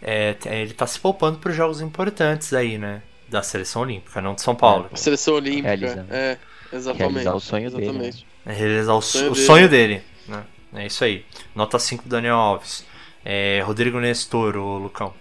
É, 0.00 0.34
t- 0.34 0.48
ele 0.48 0.74
tá 0.74 0.86
se 0.86 1.00
poupando 1.00 1.38
para 1.38 1.52
jogos 1.52 1.80
importantes 1.80 2.52
aí, 2.52 2.78
né? 2.78 3.02
Da 3.28 3.42
seleção 3.42 3.82
olímpica, 3.82 4.20
não 4.20 4.34
de 4.34 4.42
São 4.42 4.54
Paulo. 4.54 4.88
A 4.92 4.96
seleção 4.96 5.34
olímpica. 5.34 5.66
Realizar. 5.66 6.06
É, 6.08 6.38
exatamente. 6.72 7.12
Realizar 7.12 7.34
o 7.34 7.40
sonho 7.40 7.70
dele, 7.70 7.84
exatamente. 7.86 8.25
É 8.46 8.52
realizar 8.52 8.94
o, 8.94 9.02
so- 9.02 9.18
Sonho 9.18 9.30
o 9.30 9.34
dele. 9.34 9.46
sonho 9.46 9.68
dele. 9.68 10.02
né? 10.28 10.44
É 10.74 10.86
isso 10.86 11.02
aí. 11.04 11.24
Nota 11.54 11.78
5 11.78 12.08
Daniel 12.08 12.36
Alves. 12.36 12.84
É, 13.24 13.60
Rodrigo 13.66 13.98
Nestor, 13.98 14.56
o 14.56 14.78
Lucão. 14.78 15.12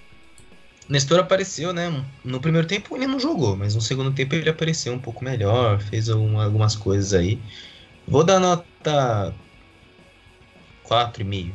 Nestor 0.87 1.19
apareceu, 1.19 1.73
né? 1.73 2.03
No 2.23 2.39
primeiro 2.39 2.67
tempo 2.67 2.95
ele 2.95 3.07
não 3.07 3.19
jogou, 3.19 3.55
mas 3.57 3.73
no 3.73 3.81
segundo 3.81 4.11
tempo 4.13 4.35
ele 4.35 4.47
apareceu 4.49 4.93
um 4.93 4.99
pouco 4.99 5.23
melhor, 5.25 5.79
fez 5.79 6.07
alguma- 6.09 6.43
algumas 6.43 6.75
coisas 6.75 7.13
aí. 7.13 7.39
Vou 8.07 8.23
dar 8.23 8.39
nota 8.39 9.33
4,5 10.83 11.53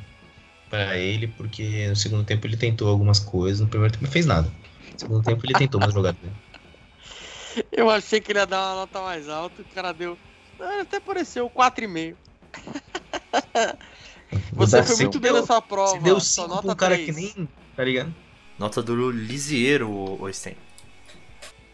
para 0.68 0.96
ele, 0.98 1.28
porque 1.28 1.86
no 1.88 1.94
segundo 1.96 2.24
tempo 2.24 2.46
ele 2.46 2.56
tentou 2.56 2.88
algumas 2.88 3.20
coisas, 3.20 3.60
no 3.60 3.68
primeiro 3.68 3.92
tempo 3.92 4.04
não 4.04 4.10
fez 4.12 4.26
nada. 4.26 4.52
No 4.94 4.98
segundo 4.98 5.22
tempo 5.24 5.46
ele 5.46 5.54
tentou 5.54 5.80
umas 5.80 5.94
jogadas. 5.94 6.18
Eu 7.70 7.88
achei 7.90 8.20
que 8.20 8.30
ele 8.32 8.38
ia 8.40 8.46
dar 8.46 8.58
uma 8.68 8.74
nota 8.80 9.00
mais 9.02 9.28
alta, 9.28 9.62
o 9.62 9.64
cara 9.74 9.92
deu. 9.92 10.16
Ah, 10.61 10.80
Até 10.82 11.00
pareceu 11.00 11.48
4,5. 11.50 12.14
Vou 14.52 14.66
Você 14.66 14.82
foi 14.82 14.86
cinco. 14.96 15.02
muito 15.02 15.20
bem 15.20 15.32
nessa 15.32 15.61
prova. 15.61 15.92
Se 15.92 15.98
deu 16.00 16.20
só 16.20 16.42
5 16.42 16.48
nota 16.48 16.62
pra 16.62 16.72
um 16.72 16.76
cara 16.76 16.94
3. 16.96 17.06
que 17.06 17.12
nem. 17.12 17.48
Tá 17.76 17.84
ligado? 17.84 18.14
Nota 18.58 18.82
do 18.82 19.11
Lisiero, 19.11 19.88
o 19.88 20.22
o 20.22 20.32
Sten. 20.32 20.56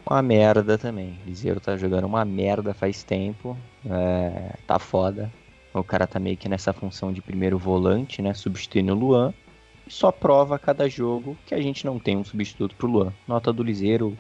Uma 0.08 0.22
merda 0.22 0.78
também. 0.78 1.18
Liseiro 1.26 1.58
tá 1.58 1.76
jogando 1.76 2.04
uma 2.04 2.24
merda 2.24 2.72
faz 2.72 3.02
tempo. 3.02 3.56
É, 3.84 4.54
tá 4.66 4.78
foda. 4.78 5.32
O 5.74 5.82
cara 5.82 6.06
tá 6.06 6.20
meio 6.20 6.36
que 6.36 6.48
nessa 6.48 6.72
função 6.72 7.12
de 7.12 7.20
primeiro 7.20 7.58
volante, 7.58 8.22
né? 8.22 8.32
Substituindo 8.32 8.92
o 8.92 8.96
Luan. 8.96 9.34
E 9.86 9.92
só 9.92 10.12
prova 10.12 10.54
a 10.56 10.58
cada 10.58 10.88
jogo 10.88 11.36
que 11.44 11.54
a 11.54 11.60
gente 11.60 11.84
não 11.84 11.98
tem 11.98 12.16
um 12.16 12.24
substituto 12.24 12.76
pro 12.76 12.86
Luan. 12.88 13.12
Nota 13.26 13.52
do 13.52 13.62
Liseiro, 13.64 14.16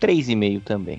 3,5 0.00 0.62
também. 0.64 0.98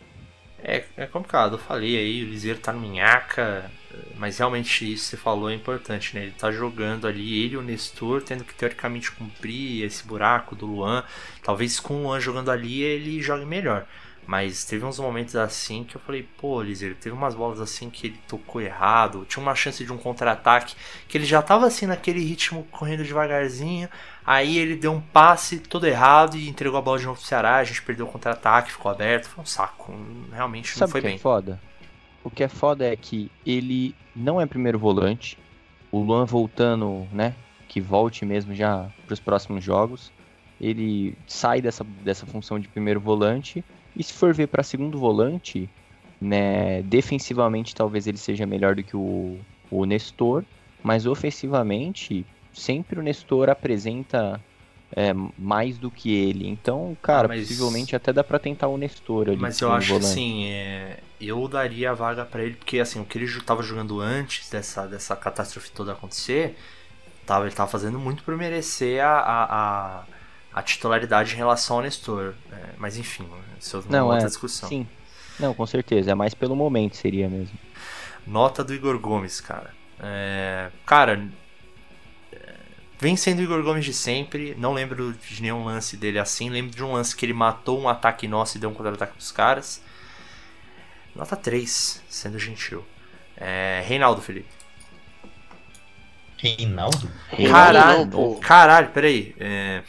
É, 0.66 0.86
é 0.96 1.06
complicado, 1.06 1.56
eu 1.56 1.60
falei 1.60 1.98
aí, 1.98 2.24
o 2.24 2.28
Liseiro 2.30 2.58
tá 2.58 2.72
no 2.72 2.80
minhaca, 2.80 3.70
mas 4.16 4.38
realmente 4.38 4.94
isso 4.94 5.04
que 5.04 5.10
você 5.10 5.18
falou 5.18 5.50
é 5.50 5.54
importante, 5.54 6.16
né? 6.16 6.24
Ele 6.24 6.32
tá 6.32 6.52
jogando 6.54 7.06
ali, 7.06 7.44
ele 7.44 7.56
e 7.56 7.58
o 7.58 7.62
Nestor, 7.62 8.22
tendo 8.22 8.46
que 8.46 8.54
teoricamente 8.56 9.12
cumprir 9.12 9.84
esse 9.84 10.06
buraco 10.08 10.56
do 10.56 10.66
Luan. 10.66 11.04
Talvez 11.44 11.82
com 11.82 11.96
o 11.96 12.04
Luan 12.04 12.20
jogando 12.22 12.50
ali 12.50 12.82
ele 12.82 13.22
jogue 13.22 13.46
melhor. 13.46 13.86
Mas 14.26 14.64
teve 14.64 14.86
uns 14.86 14.98
momentos 15.00 15.36
assim 15.36 15.84
que 15.84 15.98
eu 15.98 16.02
falei, 16.02 16.24
pô, 16.38 16.62
Liseiro, 16.62 16.96
teve 16.96 17.14
umas 17.14 17.36
bolas 17.36 17.60
assim 17.60 17.90
que 17.90 18.08
ele 18.08 18.20
tocou 18.28 18.62
errado, 18.62 19.26
tinha 19.28 19.42
uma 19.42 19.54
chance 19.54 19.84
de 19.84 19.92
um 19.92 19.98
contra-ataque, 19.98 20.76
que 21.08 21.18
ele 21.18 21.26
já 21.26 21.42
tava 21.42 21.68
assim 21.68 21.86
naquele 21.86 22.22
ritmo 22.22 22.66
correndo 22.72 23.04
devagarzinho, 23.04 23.90
aí 24.26 24.58
ele 24.58 24.76
deu 24.76 24.94
um 24.94 25.02
passe 25.02 25.60
todo 25.60 25.86
errado 25.86 26.38
e 26.38 26.48
entregou 26.48 26.80
a 26.80 26.82
bola 26.82 27.00
de 27.00 27.06
novo 27.06 27.20
pro 27.20 27.28
Ceará, 27.28 27.58
a 27.58 27.64
gente 27.64 27.82
perdeu 27.82 28.06
o 28.06 28.10
contra-ataque, 28.10 28.72
ficou 28.72 28.90
aberto, 28.90 29.28
foi 29.28 29.44
um 29.44 29.48
saco, 29.48 29.94
realmente 30.32 30.70
Sabe 30.72 30.82
não 30.82 30.88
foi 30.92 31.02
que 31.02 31.08
bem. 31.08 31.16
é 31.16 31.20
foda? 31.20 31.62
O 32.24 32.30
que 32.30 32.44
é 32.44 32.48
foda 32.48 32.86
é 32.86 32.96
que 32.96 33.30
ele 33.46 33.94
não 34.16 34.40
é 34.40 34.46
primeiro 34.46 34.80
volante, 34.80 35.38
o 35.92 36.00
Luan 36.00 36.24
voltando, 36.24 37.06
né, 37.12 37.36
que 37.68 37.82
volte 37.82 38.24
mesmo 38.26 38.56
já 38.56 38.90
pros 39.06 39.20
próximos 39.20 39.64
jogos, 39.64 40.14
ele 40.62 41.18
sai 41.28 41.62
dessa, 41.62 41.84
dessa 41.84 42.26
função 42.26 42.58
de 42.58 42.70
primeiro 42.70 43.02
volante 43.02 43.64
e 43.96 44.04
se 44.04 44.14
for 44.14 44.34
ver 44.34 44.48
para 44.48 44.64
segundo 44.64 44.98
volante, 44.98 45.70
né, 46.22 46.82
defensivamente 46.84 47.76
talvez 47.76 48.08
ele 48.08 48.18
seja 48.18 48.46
melhor 48.46 48.76
do 48.76 48.84
que 48.84 48.96
o, 48.96 49.38
o 49.70 49.86
Nestor, 49.86 50.44
mas 50.84 51.06
ofensivamente 51.06 52.26
sempre 52.54 53.00
o 53.00 53.04
Nestor 53.04 53.50
apresenta 53.50 54.40
é, 54.96 55.12
mais 55.38 55.78
do 55.78 55.90
que 55.90 56.14
ele. 56.14 56.48
Então, 56.48 56.96
cara, 57.02 57.26
Ah, 57.26 57.28
mas- 57.30 57.48
possivelmente 57.48 57.96
até 57.96 58.14
dá 58.14 58.24
pra 58.24 58.38
tentar 58.38 58.68
o 58.68 58.78
Nestor 58.78 59.28
ali. 59.30 59.38
Mas 59.38 59.60
eu 59.60 59.72
acho 59.72 59.88
que 59.88 59.94
volante. 59.94 60.08
assim, 60.12 60.46
é, 60.46 61.00
eu 61.20 61.48
daria 61.48 61.92
a 61.92 61.94
vaga 61.96 62.24
pra 62.26 62.44
ele, 62.44 62.56
porque 62.56 62.80
assim, 62.80 63.00
o 63.02 63.06
que 63.06 63.18
ele 63.18 63.26
ju- 63.26 63.42
tava 63.44 63.64
jogando 63.64 64.00
antes 64.00 64.50
dessa, 64.52 64.86
dessa 64.88 65.16
catástrofe 65.16 65.72
toda 65.72 65.94
acontecer, 65.94 66.56
tava, 67.26 67.46
ele 67.48 67.56
tava 67.56 67.70
fazendo 67.72 67.98
muito 68.00 68.24
por 68.24 68.38
merecer 68.38 69.04
a, 69.04 69.18
a, 69.20 69.44
a, 69.46 70.04
a 70.54 70.62
titularidade 70.62 71.34
em 71.34 71.38
relação 71.38 71.78
ao 71.78 71.84
Nestor. 71.84 72.36
É, 72.52 72.70
mas 72.78 72.98
enfim, 72.98 73.28
isso 73.60 73.78
é 73.78 73.80
uma 73.80 73.90
Não, 73.90 74.08
outra 74.08 74.24
é, 74.24 74.28
discussão. 74.28 74.70
Sim. 74.70 74.88
Não, 75.40 75.54
com 75.54 75.66
certeza. 75.66 76.12
É 76.12 76.16
mais 76.16 76.34
pelo 76.34 76.56
momento 76.56 76.96
seria 76.96 77.28
mesmo. 77.28 77.58
Nota 78.26 78.64
do 78.64 78.74
Igor 78.74 78.98
Gomes, 79.00 79.42
cara. 79.42 79.74
É, 80.00 80.70
cara, 80.86 81.28
é, 82.32 82.56
vem 83.00 83.16
sendo 83.16 83.40
o 83.40 83.42
Igor 83.42 83.64
Gomes 83.64 83.84
de 83.84 83.94
sempre. 83.94 84.56
Não 84.58 84.74
lembro 84.74 85.14
de 85.14 85.42
nenhum 85.42 85.66
lance 85.66 85.98
dele 85.98 86.20
assim. 86.20 86.50
Lembro 86.50 86.76
de 86.76 86.84
um 86.84 86.94
lance 86.94 87.16
que 87.16 87.26
ele 87.26 87.34
matou 87.34 87.80
um 87.80 87.90
ataque 87.90 88.28
nosso 88.28 88.58
e 88.58 88.60
deu 88.60 88.70
um 88.70 88.74
contra-ataque 88.74 89.14
pros 89.14 89.32
caras. 89.32 89.82
Nota 91.16 91.36
3, 91.36 92.02
sendo 92.08 92.38
gentil. 92.40 92.84
É, 93.36 93.84
Reinaldo, 93.86 94.22
Felipe. 94.22 94.63
Reinaldo? 96.44 97.10
Caralho, 97.50 98.06
não, 98.06 98.36
caralho, 98.36 98.90
peraí. 98.92 99.34
É, 99.40 99.82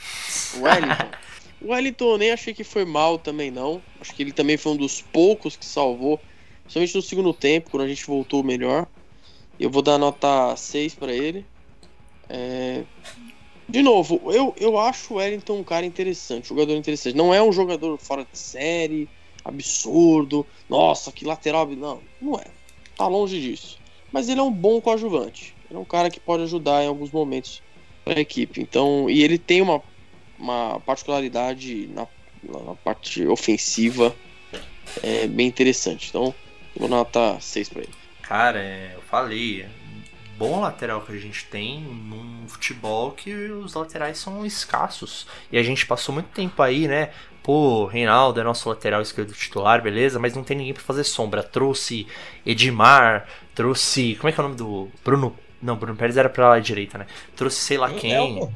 O 0.56 0.62
Wellington. 0.62 1.10
O 1.60 1.68
Wellington 1.72 2.04
eu 2.04 2.18
nem 2.18 2.30
achei 2.30 2.52
que 2.52 2.62
foi 2.62 2.84
mal 2.84 3.18
também, 3.18 3.50
não. 3.50 3.80
Acho 3.98 4.14
que 4.14 4.22
ele 4.22 4.32
também 4.32 4.58
foi 4.58 4.72
um 4.72 4.76
dos 4.76 5.00
poucos 5.00 5.56
que 5.56 5.64
salvou. 5.64 6.20
Principalmente 6.62 6.94
no 6.94 7.00
segundo 7.00 7.32
tempo, 7.32 7.70
quando 7.70 7.84
a 7.84 7.88
gente 7.88 8.04
voltou 8.06 8.44
melhor. 8.44 8.86
Eu 9.58 9.70
vou 9.70 9.80
dar 9.80 9.96
nota 9.96 10.54
6 10.56 10.94
pra 10.94 11.10
ele. 11.10 11.46
É, 12.28 12.82
De 13.66 13.80
novo, 13.82 14.20
eu, 14.30 14.54
eu 14.58 14.78
acho 14.78 15.14
o 15.14 15.16
Wellington 15.16 15.58
um 15.60 15.64
cara 15.64 15.86
interessante, 15.86 16.52
um 16.52 16.56
jogador 16.56 16.76
interessante. 16.76 17.16
Não 17.16 17.32
é 17.32 17.42
um 17.42 17.50
jogador 17.52 17.96
fora 17.98 18.26
de 18.30 18.38
série, 18.38 19.08
absurdo. 19.42 20.46
Nossa, 20.68 21.10
que 21.12 21.24
lateral. 21.24 21.66
Não, 21.68 22.02
não 22.20 22.38
é. 22.38 22.44
Tá 22.94 23.06
longe 23.06 23.40
disso. 23.40 23.78
Mas 24.12 24.28
ele 24.28 24.40
é 24.40 24.42
um 24.42 24.52
bom 24.52 24.82
coadjuvante. 24.82 25.53
Ele 25.68 25.78
é 25.78 25.80
um 25.80 25.84
cara 25.84 26.10
que 26.10 26.20
pode 26.20 26.42
ajudar 26.44 26.82
em 26.82 26.88
alguns 26.88 27.10
momentos 27.10 27.62
para 28.04 28.18
a 28.18 28.20
equipe. 28.20 28.60
Então, 28.60 29.08
e 29.08 29.22
ele 29.22 29.38
tem 29.38 29.62
uma, 29.62 29.82
uma 30.38 30.80
particularidade 30.80 31.88
na, 31.88 32.06
na 32.42 32.74
parte 32.74 33.26
ofensiva 33.26 34.14
é, 35.02 35.26
bem 35.26 35.46
interessante. 35.46 36.08
Então, 36.08 36.34
vou 36.76 36.88
nota 36.88 37.38
6 37.40 37.68
para 37.68 37.82
ele. 37.82 37.94
cara, 38.22 38.58
é, 38.60 38.92
eu 38.94 39.02
falei. 39.02 39.62
é 39.62 39.84
Bom 40.36 40.60
lateral 40.60 41.00
que 41.00 41.12
a 41.12 41.16
gente 41.16 41.44
tem 41.44 41.80
num 41.80 42.48
futebol 42.48 43.12
que 43.12 43.32
os 43.32 43.72
laterais 43.74 44.18
são 44.18 44.44
escassos. 44.44 45.28
E 45.50 45.56
a 45.56 45.62
gente 45.62 45.86
passou 45.86 46.12
muito 46.12 46.26
tempo 46.30 46.60
aí, 46.60 46.88
né? 46.88 47.12
Pô, 47.40 47.86
Reinaldo 47.86 48.40
é 48.40 48.42
nosso 48.42 48.68
lateral 48.68 49.00
esquerdo 49.00 49.32
titular, 49.32 49.80
beleza, 49.80 50.18
mas 50.18 50.34
não 50.34 50.42
tem 50.42 50.56
ninguém 50.56 50.74
pra 50.74 50.82
fazer 50.82 51.04
sombra. 51.04 51.42
Trouxe 51.42 52.08
Edmar, 52.44 53.28
trouxe. 53.54 54.16
Como 54.16 54.28
é 54.28 54.32
que 54.32 54.40
é 54.40 54.42
o 54.42 54.48
nome 54.48 54.56
do. 54.56 54.88
Bruno. 55.04 55.38
Não, 55.64 55.76
Bruno 55.76 55.96
Pérez 55.96 56.16
era 56.16 56.28
pra 56.28 56.50
lá 56.50 56.58
direita, 56.58 56.98
né? 56.98 57.06
Trouxe 57.34 57.60
sei 57.60 57.78
lá 57.78 57.90
quem. 57.90 58.12
Léo, 58.12 58.52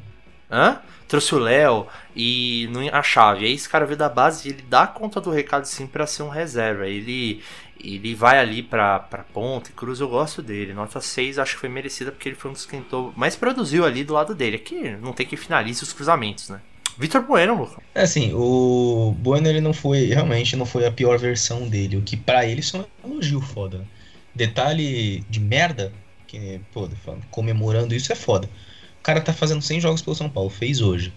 Hã? 0.51 0.81
Trouxe 1.07 1.35
o 1.35 1.39
Léo 1.39 1.87
e 2.15 2.69
não 2.71 2.87
achava. 2.93 3.41
E 3.41 3.47
aí 3.47 3.53
esse 3.55 3.69
cara 3.69 3.87
veio 3.87 3.97
da 3.99 4.09
base 4.11 4.47
e 4.49 4.53
ele 4.53 4.63
dá 4.69 4.87
conta 4.87 5.21
do 5.21 5.31
recado 5.31 5.65
sim 5.65 5.87
pra 5.87 6.07
ser 6.07 6.23
um 6.23 6.29
reserva. 6.29 6.87
Ele 6.87 7.43
ele 7.83 8.15
vai 8.15 8.39
ali 8.39 8.63
pra, 8.63 8.99
pra 8.99 9.23
ponta 9.23 9.71
e 9.71 9.73
cruz, 9.73 10.01
eu 10.01 10.09
gosto 10.09 10.43
dele. 10.43 10.75
Nota 10.75 11.01
6 11.01 11.39
acho 11.39 11.55
que 11.55 11.61
foi 11.61 11.69
merecida 11.69 12.11
porque 12.11 12.29
ele 12.29 12.37
foi 12.37 12.51
um 12.51 12.55
dos 12.55 12.67
que 12.67 12.73
tentou, 12.73 13.13
mais 13.17 13.37
produziu 13.37 13.85
ali 13.85 14.03
do 14.05 14.15
lado 14.15 14.35
dele. 14.35 14.57
Aqui 14.57 14.91
não 15.01 15.13
tem 15.13 15.25
que 15.27 15.37
finalizar 15.37 15.85
os 15.85 15.93
cruzamentos, 15.93 16.49
né? 16.51 16.61
Vitor 16.99 17.23
Bueno, 17.23 17.55
Luca. 17.55 17.81
É 17.95 18.03
assim, 18.03 18.33
o 18.35 19.15
Bueno 19.19 19.47
ele 19.49 19.61
não 19.61 19.73
foi, 19.73 20.07
realmente 20.07 20.57
não 20.57 20.67
foi 20.67 20.85
a 20.85 20.91
pior 20.91 21.17
versão 21.17 21.69
dele, 21.69 21.97
o 21.97 22.03
que 22.03 22.17
pra 22.17 22.45
ele 22.45 22.59
isso 22.61 22.77
é 22.77 22.81
um 23.07 23.13
elogio 23.13 23.41
foda. 23.41 23.79
né? 23.79 23.85
Detalhe 24.35 25.25
de 25.31 25.39
merda, 25.41 25.93
que, 26.29 26.61
pô, 26.73 26.89
falando- 27.05 27.27
comemorando 27.31 27.95
isso 27.95 28.13
é 28.13 28.15
foda. 28.15 28.49
O 29.01 29.03
cara 29.03 29.21
tá 29.21 29.33
fazendo 29.33 29.63
100 29.63 29.81
jogos 29.81 30.03
pelo 30.03 30.15
São 30.15 30.31
Paulo, 30.31 30.51
fez 30.51 30.81
hoje. 30.81 31.13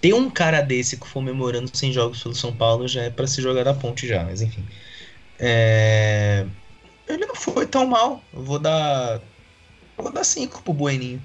Ter 0.00 0.12
um 0.12 0.30
cara 0.30 0.60
desse 0.60 0.96
comemorando 0.96 1.70
100 1.74 1.92
jogos 1.92 2.22
pelo 2.22 2.34
São 2.34 2.54
Paulo 2.54 2.86
já 2.86 3.02
é 3.02 3.10
pra 3.10 3.26
se 3.26 3.40
jogar 3.42 3.64
da 3.64 3.74
ponte 3.74 4.06
já, 4.06 4.22
mas 4.24 4.42
enfim. 4.42 4.64
É, 5.38 6.46
Ele 7.08 7.26
não 7.26 7.34
foi 7.34 7.66
tão 7.66 7.86
mal. 7.86 8.22
Eu 8.32 8.42
vou 8.44 8.58
dar. 8.58 9.20
Vou 9.96 10.12
dar 10.12 10.24
5 10.24 10.62
pro 10.62 10.72
Bueninho. 10.72 11.20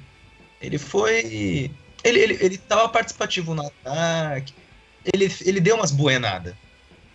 Ele 0.62 0.78
foi. 0.78 1.72
Ele, 2.04 2.20
ele, 2.20 2.38
ele 2.42 2.58
tava 2.58 2.88
participativo 2.90 3.54
no 3.54 3.66
ataque. 3.68 4.54
Ele, 5.14 5.32
ele 5.46 5.60
deu 5.60 5.76
umas 5.76 5.92
buenadas. 5.92 6.56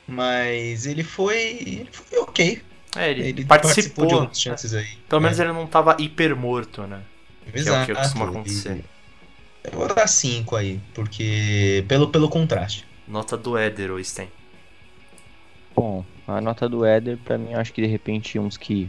Mas 0.07 0.87
ele 0.87 1.03
foi. 1.03 1.39
Ele 1.61 1.89
foi 1.93 2.19
ok. 2.19 2.63
É, 2.97 3.11
ele, 3.11 3.29
Ele 3.29 3.45
participou. 3.45 4.07
de 4.07 4.15
algumas 4.15 4.41
chances 4.41 4.75
aí. 4.75 4.87
Pelo 5.09 5.23
menos 5.23 5.39
É, 5.41 5.45
ele 5.45 5.53
não 5.53 5.67
tava 5.67 5.97
hiper 5.99 6.37
morto, 6.37 6.83
né? 6.83 7.03
Que 7.45 7.59
é 7.59 7.61
o 7.61 7.63
exato. 7.63 7.87
que 7.87 7.95
costuma 7.95 8.29
acontecer. 8.29 8.85
Eu 9.65 9.73
vou 9.79 9.89
dar 9.95 10.07
5 10.07 10.57
aí, 10.57 10.81
porque. 10.95 11.85
Pelo, 11.89 12.09
pelo 12.09 12.29
contraste. 12.29 12.85
Nota 13.07 13.37
do 13.37 13.57
Éder, 13.57 13.91
o 13.93 14.05
Sten. 14.05 14.29
Bom, 15.75 16.05
a 16.27 16.41
nota 16.41 16.69
do 16.69 16.85
Éder, 16.85 17.17
pra 17.19 17.39
mim, 17.39 17.53
eu 17.53 17.61
acho 17.61 17.73
que 17.73 17.81
de 17.81 17.89
repente 17.89 18.39
uns 18.39 18.57
que 18.57 18.89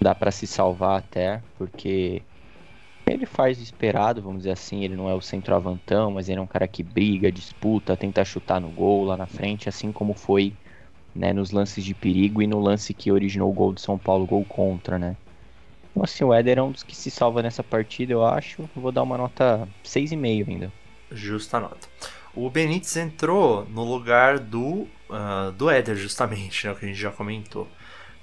dá 0.00 0.14
pra 0.14 0.30
se 0.30 0.46
salvar 0.46 0.98
até, 0.98 1.42
porque 1.56 2.22
ele 3.06 3.26
faz 3.26 3.58
o 3.58 3.62
esperado, 3.62 4.22
vamos 4.22 4.38
dizer 4.38 4.52
assim, 4.52 4.84
ele 4.84 4.96
não 4.96 5.08
é 5.08 5.14
o 5.14 5.20
centroavantão, 5.20 6.10
mas 6.12 6.28
ele 6.28 6.38
é 6.38 6.42
um 6.42 6.46
cara 6.46 6.66
que 6.68 6.82
briga, 6.82 7.30
disputa, 7.32 7.96
tenta 7.96 8.24
chutar 8.24 8.60
no 8.60 8.68
gol 8.68 9.04
lá 9.04 9.16
na 9.16 9.26
frente, 9.26 9.68
assim 9.68 9.92
como 9.92 10.14
foi 10.14 10.52
né, 11.18 11.32
nos 11.32 11.50
lances 11.50 11.84
de 11.84 11.92
perigo 11.92 12.40
e 12.40 12.46
no 12.46 12.60
lance 12.60 12.94
que 12.94 13.10
originou 13.10 13.50
o 13.50 13.52
gol 13.52 13.72
do 13.72 13.80
São 13.80 13.98
Paulo, 13.98 14.24
gol 14.24 14.44
contra, 14.44 14.98
né? 14.98 15.16
Então 15.90 16.04
assim, 16.04 16.22
o 16.22 16.32
Éder 16.32 16.58
é 16.58 16.62
um 16.62 16.70
dos 16.70 16.84
que 16.84 16.94
se 16.94 17.10
salva 17.10 17.42
nessa 17.42 17.62
partida, 17.62 18.12
eu 18.12 18.24
acho. 18.24 18.70
Vou 18.76 18.92
dar 18.92 19.02
uma 19.02 19.18
nota 19.18 19.68
6,5 19.84 20.48
ainda. 20.48 20.72
Justa 21.10 21.58
nota. 21.58 21.88
O 22.34 22.48
Benítez 22.48 22.96
entrou 22.96 23.66
no 23.68 23.82
lugar 23.82 24.38
do, 24.38 24.86
ah, 25.10 25.52
do 25.56 25.68
Éder, 25.68 25.96
justamente, 25.96 26.66
né? 26.68 26.74
Que 26.74 26.84
a 26.84 26.88
gente 26.88 27.00
já 27.00 27.10
comentou. 27.10 27.66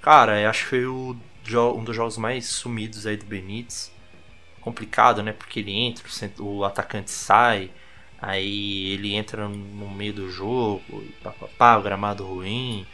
Cara, 0.00 0.48
acho 0.48 0.64
que 0.64 0.70
foi 0.70 0.86
o 0.86 1.14
um 1.76 1.84
dos 1.84 1.94
jogos 1.94 2.16
mais 2.16 2.46
sumidos 2.46 3.06
aí 3.06 3.16
do 3.18 3.26
Benítez. 3.26 3.92
Complicado, 4.62 5.22
né? 5.22 5.32
Porque 5.32 5.60
ele 5.60 5.72
entra, 5.72 6.02
o 6.38 6.64
atacante 6.64 7.10
sai, 7.10 7.70
aí 8.20 8.92
ele 8.94 9.14
entra 9.14 9.48
no 9.48 9.90
meio 9.90 10.12
do 10.12 10.30
jogo, 10.30 10.82
pá, 11.22 11.30
pá, 11.30 11.48
pá, 11.58 11.76
o 11.78 11.82
gramado 11.82 12.24
ruim. 12.24 12.86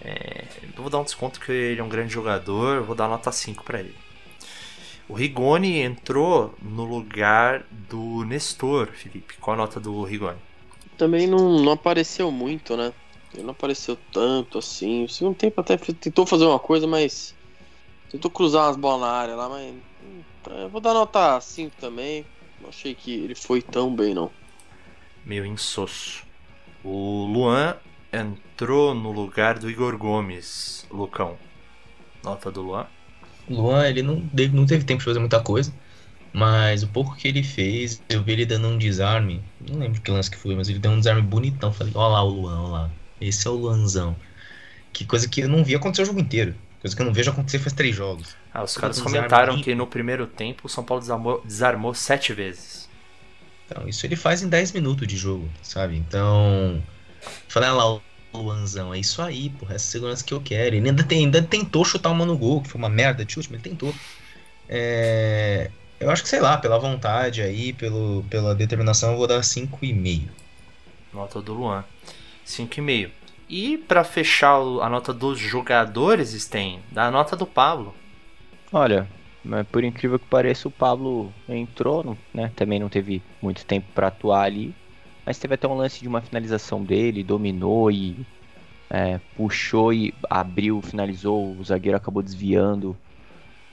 É, 0.00 0.44
vou 0.76 0.90
dar 0.90 0.98
um 0.98 1.04
desconto 1.04 1.40
que 1.40 1.50
ele 1.50 1.80
é 1.80 1.84
um 1.84 1.88
grande 1.88 2.12
jogador, 2.12 2.82
vou 2.82 2.94
dar 2.94 3.08
nota 3.08 3.32
5 3.32 3.64
pra 3.64 3.80
ele. 3.80 3.94
O 5.08 5.14
Rigoni 5.14 5.78
entrou 5.78 6.54
no 6.60 6.84
lugar 6.84 7.64
do 7.70 8.24
Nestor, 8.24 8.88
Felipe. 8.88 9.36
Qual 9.40 9.54
a 9.54 9.58
nota 9.58 9.78
do 9.78 10.02
Rigoni? 10.02 10.38
Também 10.98 11.26
não, 11.26 11.60
não 11.60 11.72
apareceu 11.72 12.30
muito, 12.30 12.76
né? 12.76 12.92
Ele 13.32 13.44
não 13.44 13.52
apareceu 13.52 13.96
tanto 14.12 14.58
assim. 14.58 15.04
O 15.04 15.08
segundo 15.08 15.36
tempo 15.36 15.60
até 15.60 15.76
tentou 15.76 16.26
fazer 16.26 16.44
uma 16.44 16.58
coisa, 16.58 16.86
mas. 16.86 17.34
Tentou 18.10 18.30
cruzar 18.30 18.66
umas 18.66 18.76
bolas 18.76 19.00
na 19.02 19.08
área 19.12 19.36
lá, 19.36 19.48
mas. 19.48 19.74
hum, 19.74 20.22
Eu 20.62 20.68
vou 20.68 20.80
dar 20.80 20.94
nota 20.94 21.40
5 21.40 21.76
também. 21.80 22.24
Não 22.60 22.70
achei 22.70 22.94
que 22.94 23.12
ele 23.12 23.34
foi 23.34 23.62
tão 23.62 23.94
bem, 23.94 24.14
não. 24.14 24.30
Meio 25.26 25.44
insosso. 25.44 26.24
O 26.82 27.26
Luan 27.26 27.76
entrou 28.12 28.94
no 28.94 29.12
lugar 29.12 29.58
do 29.58 29.68
Igor 29.68 29.98
Gomes, 29.98 30.86
Lucão. 30.90 31.36
Nota 32.24 32.50
do 32.50 32.62
Luan? 32.62 32.86
Luan, 33.48 33.86
ele 33.88 34.02
não, 34.02 34.20
teve- 34.20 34.56
não 34.56 34.64
teve 34.66 34.84
tempo 34.84 35.00
de 35.00 35.04
fazer 35.04 35.18
muita 35.18 35.40
coisa, 35.40 35.72
mas 36.32 36.82
o 36.82 36.88
pouco 36.88 37.16
que 37.16 37.28
ele 37.28 37.42
fez, 37.42 38.00
eu 38.08 38.22
vi 38.22 38.32
ele 38.32 38.46
dando 38.46 38.68
um 38.68 38.78
desarme, 38.78 39.42
não 39.68 39.78
lembro 39.80 40.00
que 40.00 40.10
lance 40.10 40.30
que 40.30 40.36
foi, 40.36 40.54
mas 40.54 40.68
ele 40.68 40.78
deu 40.78 40.92
um 40.92 40.98
desarme 40.98 41.22
bonitão. 41.22 41.72
Falei, 41.72 41.92
ó 41.96 42.08
lá 42.08 42.22
o 42.22 42.28
Luan, 42.28 42.60
ó 42.62 42.68
lá, 42.68 42.90
esse 43.20 43.46
é 43.46 43.50
o 43.50 43.54
Luanzão. 43.54 44.16
Que 44.92 45.04
coisa 45.04 45.28
que 45.28 45.42
eu 45.42 45.48
não 45.48 45.64
vi 45.64 45.74
acontecer 45.74 46.02
o 46.02 46.06
jogo 46.06 46.20
inteiro, 46.20 46.54
coisa 46.80 46.96
que 46.96 47.02
eu 47.02 47.06
não 47.06 47.12
vejo 47.12 47.30
acontecer 47.30 47.58
faz 47.58 47.72
três 47.72 47.94
jogos. 47.94 48.36
Ah, 48.52 48.62
os 48.64 48.76
caras 48.76 49.00
comentaram 49.00 49.60
que 49.60 49.74
no 49.74 49.86
primeiro 49.86 50.26
tempo 50.26 50.66
o 50.66 50.68
São 50.68 50.84
Paulo 50.84 51.00
desarmou, 51.02 51.42
desarmou 51.44 51.94
sete 51.94 52.32
vezes. 52.32 52.85
Então, 53.66 53.88
isso 53.88 54.06
ele 54.06 54.16
faz 54.16 54.42
em 54.42 54.48
10 54.48 54.72
minutos 54.72 55.06
de 55.06 55.16
jogo, 55.16 55.48
sabe? 55.62 55.96
Então, 55.96 56.82
falei, 57.48 57.68
olha 57.70 57.78
lá 57.78 57.94
o 57.94 58.02
Luanzão, 58.32 58.94
é 58.94 58.98
isso 58.98 59.20
aí, 59.20 59.50
porra, 59.50 59.74
essa 59.74 59.86
segurança 59.86 60.24
que 60.24 60.32
eu 60.32 60.40
quero. 60.40 60.76
Ele 60.76 60.88
ainda, 60.88 61.02
tem, 61.02 61.24
ainda 61.24 61.42
tentou 61.42 61.84
chutar 61.84 62.10
uma 62.10 62.24
no 62.24 62.36
gol, 62.38 62.62
que 62.62 62.68
foi 62.68 62.78
uma 62.78 62.88
merda 62.88 63.24
de 63.24 63.32
chute, 63.32 63.48
mas 63.50 63.60
ele 63.60 63.70
tentou. 63.70 63.94
É, 64.68 65.70
eu 65.98 66.10
acho 66.10 66.22
que, 66.22 66.28
sei 66.28 66.40
lá, 66.40 66.56
pela 66.58 66.78
vontade 66.78 67.42
aí, 67.42 67.72
pelo, 67.72 68.24
pela 68.28 68.54
determinação, 68.54 69.12
eu 69.12 69.18
vou 69.18 69.26
dar 69.26 69.40
5,5. 69.40 70.28
Nota 71.12 71.40
do 71.40 71.54
Luan. 71.54 71.84
5,5. 72.46 73.10
E 73.48 73.78
pra 73.78 74.04
fechar 74.04 74.56
a 74.56 74.88
nota 74.88 75.12
dos 75.12 75.38
jogadores, 75.38 76.46
tem 76.46 76.80
dá 76.90 77.06
a 77.06 77.10
nota 77.10 77.36
do 77.36 77.46
Pablo. 77.46 77.94
Olha, 78.72 79.08
mas 79.46 79.66
por 79.68 79.84
incrível 79.84 80.18
que 80.18 80.26
pareça, 80.26 80.68
o 80.68 80.70
Pablo 80.70 81.32
entrou, 81.48 82.16
né? 82.34 82.50
Também 82.56 82.78
não 82.78 82.88
teve 82.88 83.22
muito 83.40 83.64
tempo 83.64 83.86
pra 83.94 84.08
atuar 84.08 84.42
ali. 84.42 84.74
Mas 85.24 85.38
teve 85.38 85.54
até 85.54 85.66
um 85.66 85.74
lance 85.74 86.00
de 86.00 86.08
uma 86.08 86.20
finalização 86.20 86.82
dele, 86.84 87.24
dominou 87.24 87.90
e 87.90 88.16
é, 88.90 89.18
puxou 89.36 89.92
e 89.92 90.14
abriu, 90.28 90.80
finalizou. 90.82 91.56
O 91.56 91.64
zagueiro 91.64 91.96
acabou 91.96 92.22
desviando. 92.22 92.96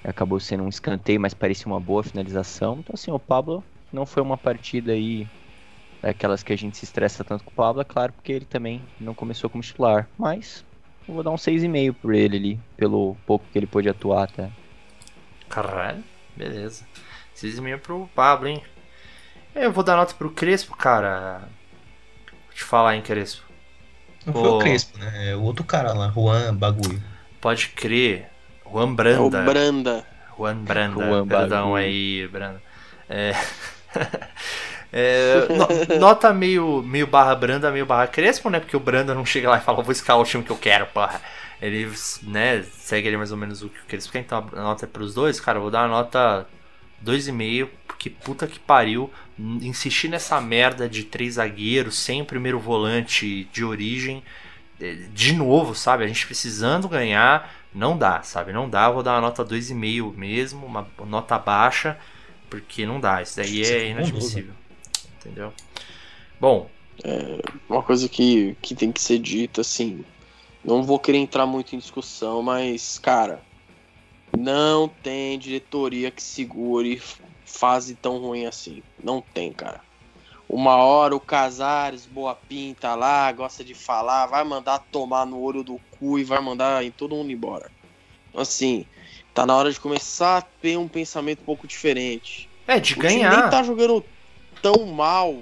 Acabou 0.04 0.40
sendo 0.40 0.64
um 0.64 0.70
escanteio, 0.70 1.20
mas 1.20 1.34
parecia 1.34 1.68
uma 1.68 1.80
boa 1.80 2.04
finalização. 2.04 2.78
Então, 2.80 2.94
assim, 2.94 3.12
o 3.12 3.20
Pablo 3.20 3.64
não 3.92 4.06
foi 4.06 4.22
uma 4.22 4.38
partida 4.38 4.92
aí 4.92 5.28
daquelas 6.02 6.44
que 6.44 6.52
a 6.52 6.58
gente 6.58 6.78
se 6.78 6.84
estressa 6.84 7.24
tanto 7.24 7.44
com 7.44 7.52
o 7.52 7.54
Pablo, 7.54 7.82
é 7.82 7.86
claro, 7.86 8.12
porque 8.12 8.34
ele 8.34 8.46
também 8.46 8.82
não 9.00 9.14
começou 9.16 9.50
como 9.50 9.64
titular. 9.64 10.10
Mas 10.18 10.66
eu 11.08 11.14
vou 11.14 11.24
dar 11.24 11.32
um 11.32 11.38
6,5 11.38 11.94
por 11.94 12.14
ele 12.14 12.36
ali, 12.36 12.60
pelo 12.76 13.16
pouco 13.26 13.46
que 13.52 13.58
ele 13.58 13.68
pôde 13.68 13.88
atuar 13.88 14.24
até. 14.24 14.52
Caralho, 15.54 16.04
beleza. 16.36 16.86
6,5 17.36 17.80
pro 17.80 18.10
Pablo, 18.16 18.48
hein? 18.48 18.64
Eu 19.56 19.72
vou 19.72 19.84
dar 19.84 19.96
nota 19.98 20.14
pro 20.16 20.32
Crespo, 20.32 20.76
cara. 20.76 21.50
Vou 22.32 22.54
te 22.56 22.64
falar, 22.64 22.96
hein, 22.96 23.02
Crespo. 23.02 23.44
Não 24.26 24.34
Pô. 24.34 24.40
foi 24.40 24.50
o 24.50 24.58
Crespo, 24.58 24.98
né? 24.98 25.32
É 25.32 25.36
o 25.36 25.42
outro 25.42 25.64
cara 25.66 25.94
lá, 25.94 26.10
Juan 26.10 26.56
Bagulho. 26.56 27.02
Pode 27.42 27.70
crer. 27.70 28.30
Juan 28.66 28.96
É 29.06 29.20
o 29.20 29.30
Branda. 29.30 29.42
Branda. 29.44 30.08
Juan 30.38 30.58
Branda, 30.64 31.06
Juan 31.06 31.28
perdão 31.28 31.74
Bagulho. 31.74 31.76
aí, 31.76 32.28
Branda. 32.28 32.62
É... 33.10 33.34
É, 34.96 35.48
no- 35.50 36.00
nota 36.00 36.32
meio, 36.32 36.84
meio 36.84 37.08
barra 37.08 37.34
Branda, 37.36 37.72
meio 37.72 37.86
barra 37.86 38.06
Crespo, 38.08 38.50
né? 38.50 38.60
Porque 38.60 38.78
o 38.78 38.80
Branda 38.80 39.16
não 39.16 39.26
chega 39.26 39.50
lá 39.50 39.58
e 39.58 39.62
fala, 39.62 39.82
vou 39.82 39.92
escalar 39.92 40.22
o 40.22 40.26
time 40.26 40.44
que 40.44 40.52
eu 40.52 40.58
quero, 40.58 40.86
porra. 40.88 41.20
Ele, 41.66 41.90
né, 42.24 42.64
segue 42.64 43.08
ali 43.08 43.18
mais 43.18 43.32
ou 43.32 43.38
menos 43.38 43.62
o 43.64 43.70
que 43.70 43.80
o 43.80 43.86
Crespo 43.86 44.12
quer, 44.12 44.20
então 44.20 44.50
a 44.54 44.62
nota 44.62 44.86
é 44.86 44.88
pros 44.88 45.14
dois. 45.14 45.40
Cara, 45.40 45.58
eu 45.58 45.62
vou 45.62 45.72
dar 45.72 45.82
uma 45.84 45.98
nota 45.98 46.48
2,5, 47.04 47.70
porque 47.88 48.10
puta 48.10 48.48
que 48.48 48.60
pariu. 48.60 49.12
Insistir 49.40 50.10
nessa 50.10 50.40
merda 50.42 50.90
de 50.90 51.04
três 51.06 51.36
zagueiros, 51.36 51.98
sem 51.98 52.22
o 52.22 52.26
primeiro 52.26 52.60
volante 52.60 53.46
de 53.54 53.64
origem, 53.64 54.24
eh, 54.80 54.96
de 55.14 55.34
novo, 55.34 55.74
sabe? 55.76 56.04
A 56.04 56.08
gente 56.08 56.26
precisando 56.26 56.88
ganhar, 56.90 57.54
não 57.74 57.98
dá, 57.98 58.22
sabe? 58.24 58.52
Não 58.54 58.70
dá, 58.70 58.86
eu 58.86 58.94
vou 58.94 59.04
dar 59.04 59.14
uma 59.14 59.22
nota 59.22 59.44
2,5 59.46 60.14
mesmo, 60.16 60.66
uma 60.66 60.88
nota 61.06 61.40
baixa, 61.40 61.98
porque 62.50 62.86
não 62.86 63.00
dá, 63.00 63.22
isso 63.22 63.38
daí 63.38 63.64
é 63.64 63.90
inadmissível. 63.90 64.54
Entendeu? 65.20 65.54
Bom, 66.40 66.70
Uma 67.68 67.82
coisa 67.84 68.08
que, 68.08 68.56
que 68.62 68.76
tem 68.76 68.92
que 68.92 69.02
ser 69.02 69.20
dita, 69.20 69.62
assim. 69.62 70.06
Não 70.64 70.84
vou 70.84 70.98
querer 70.98 71.18
entrar 71.18 71.46
muito 71.46 71.76
em 71.76 71.80
discussão, 71.80 72.42
mas, 72.42 72.98
cara, 72.98 73.42
não 74.38 74.88
tem 74.88 75.38
diretoria 75.38 76.10
que 76.10 76.24
segure 76.24 77.02
fase 77.46 77.96
tão 77.96 78.18
ruim 78.18 78.46
assim. 78.46 78.82
Não 79.04 79.22
tem, 79.22 79.52
cara. 79.52 79.82
Uma 80.48 80.78
hora 80.78 81.16
o 81.16 81.20
Casares, 81.20 82.06
boa 82.06 82.36
pinta 82.36 82.96
lá, 82.96 83.32
gosta 83.32 83.64
de 83.64 83.74
falar, 83.74 84.28
vai 84.28 84.44
mandar 84.44 84.80
tomar 84.80 85.26
no 85.26 85.40
olho 85.40 85.64
do 85.64 85.80
cu 85.92 86.20
e 86.20 86.24
vai 86.24 86.40
mandar 86.42 86.84
em 86.84 86.92
todo 86.92 87.16
mundo 87.16 87.32
embora. 87.32 87.72
Assim, 88.36 88.86
tá 89.34 89.46
na 89.46 89.56
hora 89.56 89.72
de 89.72 89.80
começar 89.80 90.38
a 90.38 90.42
ter 90.42 90.78
um 90.78 90.88
pensamento 90.88 91.42
um 91.42 91.46
pouco 91.46 91.68
diferente. 91.68 92.50
é 92.68 92.80
de 92.80 92.94
O 92.94 92.96
time 92.96 93.16
nem 93.16 93.24
ganhar. 93.24 93.50
tá 93.50 93.64
jogando 93.64 94.04
tão 94.62 94.86
mal 94.86 95.38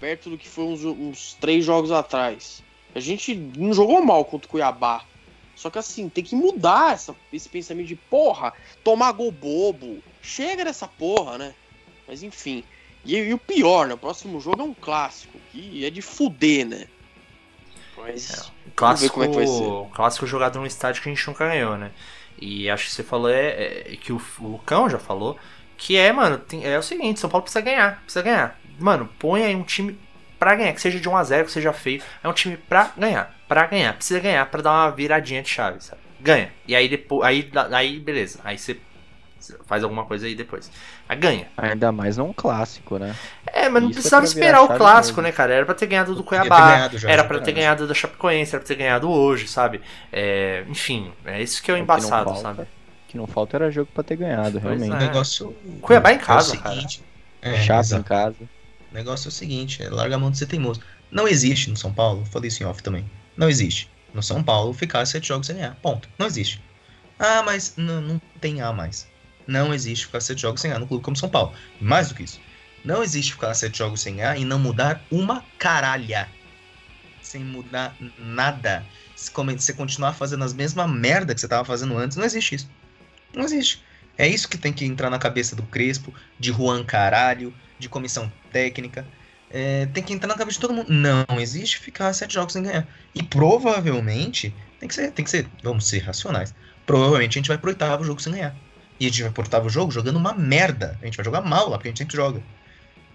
perto 0.00 0.30
do 0.30 0.38
que 0.38 0.48
foi 0.48 0.64
uns, 0.64 0.84
uns 0.84 1.34
três 1.40 1.64
jogos 1.64 1.90
atrás. 1.90 2.62
A 2.94 3.00
gente 3.00 3.34
não 3.34 3.72
jogou 3.74 4.04
mal 4.04 4.24
contra 4.24 4.46
o 4.46 4.50
Cuiabá. 4.50 5.04
Só 5.56 5.70
que 5.70 5.78
assim, 5.78 6.08
tem 6.08 6.22
que 6.24 6.34
mudar 6.34 6.94
essa- 6.94 7.14
esse 7.32 7.48
pensamento 7.48 7.86
de 7.86 7.96
porra, 7.96 8.52
tomar 8.82 9.12
gol 9.12 9.30
bobo. 9.30 9.98
Chega 10.20 10.64
dessa 10.64 10.86
porra, 10.88 11.38
né? 11.38 11.54
Mas 12.08 12.22
enfim. 12.22 12.64
E, 13.04 13.16
e 13.16 13.32
o 13.34 13.38
pior, 13.38 13.86
né? 13.86 13.94
O 13.94 13.98
próximo 13.98 14.40
jogo 14.40 14.62
é 14.62 14.64
um 14.64 14.74
clássico, 14.74 15.38
que 15.52 15.84
é 15.84 15.90
de 15.90 16.02
fuder, 16.02 16.66
né? 16.66 16.86
Mas. 17.96 18.52
O 18.66 18.70
clássico, 18.74 19.14
como 19.14 19.24
é 19.24 19.28
que 19.28 19.34
vai 19.36 19.46
ser. 19.46 19.94
clássico 19.94 20.26
jogado 20.26 20.58
num 20.58 20.66
estádio 20.66 21.02
que 21.02 21.08
a 21.08 21.14
gente 21.14 21.26
nunca 21.26 21.46
ganhou, 21.48 21.76
né? 21.76 21.92
E 22.40 22.68
acho 22.68 22.86
que 22.86 22.92
você 22.92 23.02
falou, 23.04 23.30
é, 23.30 23.92
é 23.92 23.96
que 24.00 24.12
o, 24.12 24.20
o 24.40 24.46
Lucão 24.48 24.90
já 24.90 24.98
falou, 24.98 25.38
que 25.76 25.96
é, 25.96 26.12
mano, 26.12 26.38
tem- 26.38 26.64
é 26.66 26.76
o 26.78 26.82
seguinte, 26.82 27.20
São 27.20 27.30
Paulo 27.30 27.42
precisa 27.44 27.60
ganhar, 27.64 28.02
precisa 28.02 28.22
ganhar. 28.22 28.60
Mano, 28.78 29.08
põe 29.18 29.44
aí 29.44 29.54
um 29.54 29.62
time 29.62 29.96
pra 30.44 30.54
ganhar, 30.56 30.72
que 30.74 30.80
seja 30.80 31.00
de 31.00 31.08
1x0, 31.08 31.44
que 31.46 31.50
seja 31.52 31.72
feio, 31.72 32.02
é 32.22 32.28
um 32.28 32.32
time 32.32 32.56
pra 32.56 32.90
ganhar, 32.96 33.34
pra 33.48 33.66
ganhar, 33.66 33.94
precisa 33.94 34.20
ganhar, 34.20 34.44
pra 34.46 34.60
dar 34.62 34.70
uma 34.72 34.90
viradinha 34.90 35.42
de 35.42 35.48
chave, 35.48 35.82
sabe? 35.82 36.00
Ganha. 36.20 36.50
E 36.68 36.74
aí 36.76 36.88
depois, 36.88 37.26
aí, 37.26 37.50
aí 37.72 37.98
beleza, 37.98 38.40
aí 38.44 38.58
você 38.58 38.76
faz 39.66 39.82
alguma 39.84 40.04
coisa 40.06 40.26
aí 40.26 40.34
depois. 40.34 40.70
Aí 41.08 41.16
ganha. 41.18 41.46
Ainda 41.56 41.92
mais 41.92 42.16
num 42.16 42.32
clássico, 42.32 42.98
né? 42.98 43.14
É, 43.46 43.68
mas 43.68 43.82
não 43.82 43.90
Isso 43.90 43.98
é 43.98 44.00
precisava 44.00 44.24
esperar 44.24 44.62
o 44.62 44.68
clássico, 44.68 45.20
mesmo. 45.20 45.30
né, 45.30 45.32
cara? 45.36 45.52
Era 45.54 45.66
pra 45.66 45.74
ter 45.74 45.86
ganhado 45.86 46.14
do 46.14 46.24
Cuiabá, 46.24 46.70
ganhado 46.72 46.98
já, 46.98 47.10
era 47.10 47.24
pra 47.24 47.38
ter 47.40 47.52
ganhado. 47.52 47.78
ganhado 47.80 47.88
da 47.88 47.94
Chapecoense, 47.94 48.54
era 48.54 48.60
pra 48.64 48.68
ter 48.68 48.74
ganhado 48.76 49.10
hoje, 49.10 49.46
sabe? 49.48 49.80
É, 50.12 50.64
enfim, 50.68 51.12
é 51.26 51.42
isso 51.42 51.62
que 51.62 51.70
é 51.70 51.74
o 51.74 51.76
O 51.76 51.78
que 51.78 51.82
embaçado, 51.82 52.34
sabe? 52.38 52.62
O 52.62 52.66
que 53.08 53.16
não 53.18 53.26
falta 53.26 53.56
era 53.58 53.70
jogo 53.70 53.90
pra 53.94 54.02
ter 54.02 54.16
ganhado, 54.16 54.60
Pois 54.60 54.62
realmente. 54.80 54.92
O 54.92 54.96
É. 54.96 55.06
negócio. 55.08 55.54
Cuiabá 55.82 56.12
em 56.12 56.16
é 56.16 56.18
o 56.18 56.20
casa, 56.22 56.56
cara. 56.56 56.74
seguinte, 56.74 57.02
É, 57.42 57.56
Chato 57.56 57.80
exato. 57.84 58.00
em 58.00 58.04
casa. 58.04 58.36
O 58.94 58.96
negócio 58.96 59.26
é 59.26 59.28
o 59.28 59.32
seguinte, 59.32 59.82
é 59.82 59.90
larga 59.90 60.14
a 60.14 60.18
mão 60.20 60.30
de 60.30 60.38
ser 60.38 60.46
teimoso. 60.46 60.80
Não 61.10 61.26
existe 61.26 61.68
no 61.68 61.76
São 61.76 61.92
Paulo, 61.92 62.24
falei 62.26 62.46
isso 62.46 62.62
em 62.62 62.66
off 62.66 62.80
também. 62.80 63.10
Não 63.36 63.48
existe 63.50 63.90
no 64.14 64.22
São 64.22 64.40
Paulo 64.40 64.72
ficar 64.72 65.04
sete 65.04 65.26
jogos 65.26 65.48
sem 65.48 65.56
ganhar. 65.56 65.74
Ponto. 65.82 66.08
Não 66.16 66.28
existe. 66.28 66.62
Ah, 67.18 67.42
mas 67.42 67.74
não, 67.76 68.00
não 68.00 68.22
tem 68.40 68.60
A 68.60 68.72
mais. 68.72 69.08
Não 69.48 69.74
existe 69.74 70.06
ficar 70.06 70.20
sete 70.20 70.42
jogos 70.42 70.60
sem 70.60 70.70
ganhar 70.70 70.78
no 70.78 70.86
clube 70.86 71.02
como 71.02 71.16
São 71.16 71.28
Paulo. 71.28 71.52
Mais 71.80 72.08
do 72.08 72.14
que 72.14 72.22
isso. 72.22 72.40
Não 72.84 73.02
existe 73.02 73.32
ficar 73.32 73.52
sete 73.54 73.78
jogos 73.78 74.00
sem 74.00 74.14
ganhar 74.14 74.38
e 74.38 74.44
não 74.44 74.60
mudar 74.60 75.04
uma 75.10 75.44
caralha. 75.58 76.28
Sem 77.20 77.42
mudar 77.42 77.96
nada. 78.16 78.86
Se 79.16 79.32
você 79.32 79.72
continuar 79.72 80.12
fazendo 80.12 80.44
as 80.44 80.54
mesmas 80.54 80.88
merda 80.88 81.34
que 81.34 81.40
você 81.40 81.48
tava 81.48 81.64
fazendo 81.64 81.98
antes, 81.98 82.16
não 82.16 82.24
existe 82.24 82.54
isso. 82.54 82.70
Não 83.34 83.42
existe. 83.42 83.82
É 84.16 84.28
isso 84.28 84.48
que 84.48 84.58
tem 84.58 84.72
que 84.72 84.84
entrar 84.84 85.10
na 85.10 85.18
cabeça 85.18 85.56
do 85.56 85.66
Crespo, 85.66 86.14
de 86.38 86.52
Juan 86.52 86.84
Caralho, 86.84 87.54
de 87.78 87.88
comissão 87.88 88.32
técnica. 88.50 89.10
É, 89.50 89.86
tem 89.86 90.02
que 90.02 90.12
entrar 90.12 90.28
na 90.28 90.36
cabeça 90.36 90.56
de 90.56 90.60
todo 90.60 90.74
mundo. 90.74 90.88
Não 90.92 91.40
existe 91.40 91.78
ficar 91.78 92.12
sete 92.12 92.34
jogos 92.34 92.52
sem 92.52 92.62
ganhar. 92.62 92.88
E 93.14 93.22
provavelmente, 93.22 94.54
tem 94.78 94.88
que 94.88 94.94
ser, 94.94 95.12
tem 95.12 95.24
que 95.24 95.30
ser, 95.30 95.48
vamos 95.62 95.86
ser 95.88 95.98
racionais. 96.00 96.54
Provavelmente 96.86 97.38
a 97.38 97.40
gente 97.40 97.48
vai 97.48 97.58
pro 97.58 97.70
oitavo 97.70 98.04
jogo 98.04 98.20
sem 98.20 98.32
ganhar. 98.32 98.56
E 98.98 99.06
a 99.06 99.08
gente 99.08 99.22
vai 99.22 99.32
pro 99.32 99.42
oitavo 99.42 99.68
jogo 99.68 99.90
jogando 99.92 100.16
uma 100.16 100.34
merda. 100.34 100.98
A 101.02 101.04
gente 101.06 101.16
vai 101.16 101.24
jogar 101.24 101.42
mal 101.42 101.68
lá, 101.68 101.76
porque 101.76 101.88
a 101.88 101.90
gente 101.90 101.98
sempre 101.98 102.16
joga. 102.16 102.44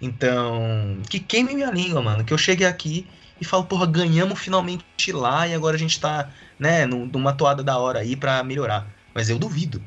Então, 0.02 1.02
que 1.10 1.20
queime 1.20 1.54
minha 1.56 1.72
língua, 1.72 2.02
mano. 2.02 2.24
Que 2.26 2.34
eu 2.34 2.38
chegue 2.38 2.66
aqui 2.66 3.10
e 3.40 3.46
falo, 3.46 3.66
porra, 3.68 3.86
ganhamos 3.88 4.40
finalmente 4.40 5.12
lá 5.12 5.48
e 5.48 5.54
agora 5.54 5.76
a 5.76 5.80
gente 5.80 6.00
tá, 6.00 6.34
né, 6.58 6.86
num- 6.86 7.06
numa 7.06 7.34
toada 7.34 7.64
da 7.64 7.78
hora 7.78 8.00
aí 8.00 8.16
pra 8.16 8.44
melhorar. 8.44 8.94
Mas 9.14 9.30
eu 9.30 9.40
duvido. 9.40 9.86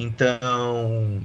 Então. 0.00 1.20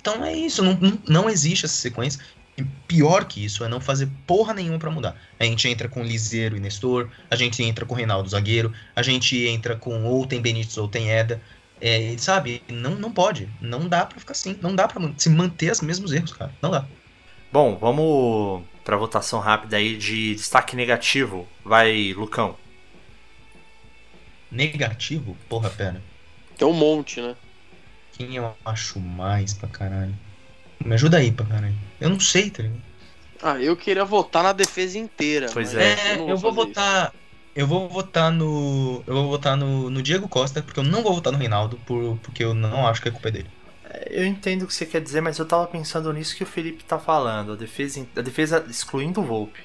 Então 0.00 0.24
é 0.24 0.34
isso, 0.34 0.64
não, 0.64 0.74
não, 0.74 0.98
não 1.08 1.30
existe 1.30 1.64
essa 1.64 1.76
sequência. 1.76 2.20
E 2.58 2.64
pior 2.86 3.24
que 3.24 3.42
isso 3.42 3.64
é 3.64 3.68
não 3.68 3.80
fazer 3.80 4.08
porra 4.26 4.52
nenhuma 4.52 4.78
pra 4.78 4.90
mudar. 4.90 5.16
A 5.38 5.44
gente 5.44 5.68
entra 5.68 5.88
com 5.88 6.02
Liseiro 6.02 6.56
e 6.56 6.60
Nestor, 6.60 7.08
a 7.30 7.36
gente 7.36 7.62
entra 7.62 7.86
com 7.86 7.94
Reinaldo 7.94 8.28
Zagueiro, 8.28 8.74
a 8.94 9.02
gente 9.02 9.46
entra 9.46 9.76
com 9.76 10.04
ou 10.04 10.26
tem 10.26 10.40
Benítez 10.40 10.76
ou 10.76 10.88
tem 10.88 11.10
Eda. 11.10 11.40
É, 11.80 12.14
sabe, 12.18 12.62
não, 12.68 12.96
não 12.96 13.12
pode. 13.12 13.48
Não 13.60 13.88
dá 13.88 14.04
pra 14.04 14.18
ficar 14.18 14.32
assim. 14.32 14.58
Não 14.60 14.74
dá 14.74 14.88
pra 14.88 15.00
se 15.16 15.30
manter 15.30 15.70
os 15.70 15.80
mesmos 15.80 16.12
erros, 16.12 16.32
cara. 16.32 16.52
Não 16.60 16.70
dá. 16.70 16.84
Bom, 17.52 17.76
vamos 17.76 18.64
pra 18.84 18.96
votação 18.96 19.38
rápida 19.38 19.76
aí 19.76 19.96
de 19.96 20.34
destaque 20.34 20.74
negativo. 20.74 21.46
Vai, 21.64 22.12
Lucão. 22.12 22.56
Negativo? 24.50 25.36
Porra, 25.48 25.70
pera. 25.70 26.02
Tem 26.56 26.66
um 26.66 26.72
monte, 26.72 27.20
né? 27.20 27.34
Quem 28.12 28.36
eu 28.36 28.54
acho 28.64 29.00
mais 29.00 29.52
pra 29.54 29.68
caralho? 29.68 30.14
Me 30.84 30.94
ajuda 30.94 31.18
aí 31.18 31.30
pra 31.32 31.46
caralho. 31.46 31.74
Eu 32.00 32.10
não 32.10 32.20
sei, 32.20 32.50
tá 32.50 32.62
ligado? 32.62 32.82
Ah, 33.42 33.58
eu 33.58 33.76
queria 33.76 34.04
votar 34.04 34.42
na 34.42 34.52
defesa 34.52 34.98
inteira. 34.98 35.48
Pois 35.52 35.74
é. 35.74 36.12
É, 36.12 36.16
não 36.16 36.28
eu 36.28 36.36
vou 36.36 36.52
votar. 36.52 37.12
Eu 37.54 37.66
vou 37.66 37.88
votar 37.88 38.30
no. 38.30 39.02
Eu 39.06 39.14
vou 39.14 39.28
votar 39.28 39.56
no, 39.56 39.90
no 39.90 40.00
Diego 40.00 40.28
Costa, 40.28 40.62
porque 40.62 40.78
eu 40.78 40.84
não 40.84 41.02
vou 41.02 41.14
votar 41.14 41.32
no 41.32 41.38
Reinaldo, 41.38 41.76
por, 41.84 42.16
porque 42.22 42.44
eu 42.44 42.54
não 42.54 42.86
acho 42.86 43.02
que 43.02 43.08
é 43.08 43.10
culpa 43.12 43.30
dele. 43.30 43.50
Eu 44.08 44.24
entendo 44.24 44.62
o 44.62 44.66
que 44.66 44.74
você 44.74 44.86
quer 44.86 45.00
dizer, 45.00 45.20
mas 45.20 45.38
eu 45.38 45.44
tava 45.44 45.66
pensando 45.66 46.12
nisso 46.12 46.36
que 46.36 46.42
o 46.42 46.46
Felipe 46.46 46.84
tá 46.84 46.98
falando. 46.98 47.52
A 47.52 47.56
defesa, 47.56 48.06
a 48.16 48.20
defesa 48.22 48.64
excluindo 48.68 49.20
o 49.20 49.24
Volpe. 49.24 49.60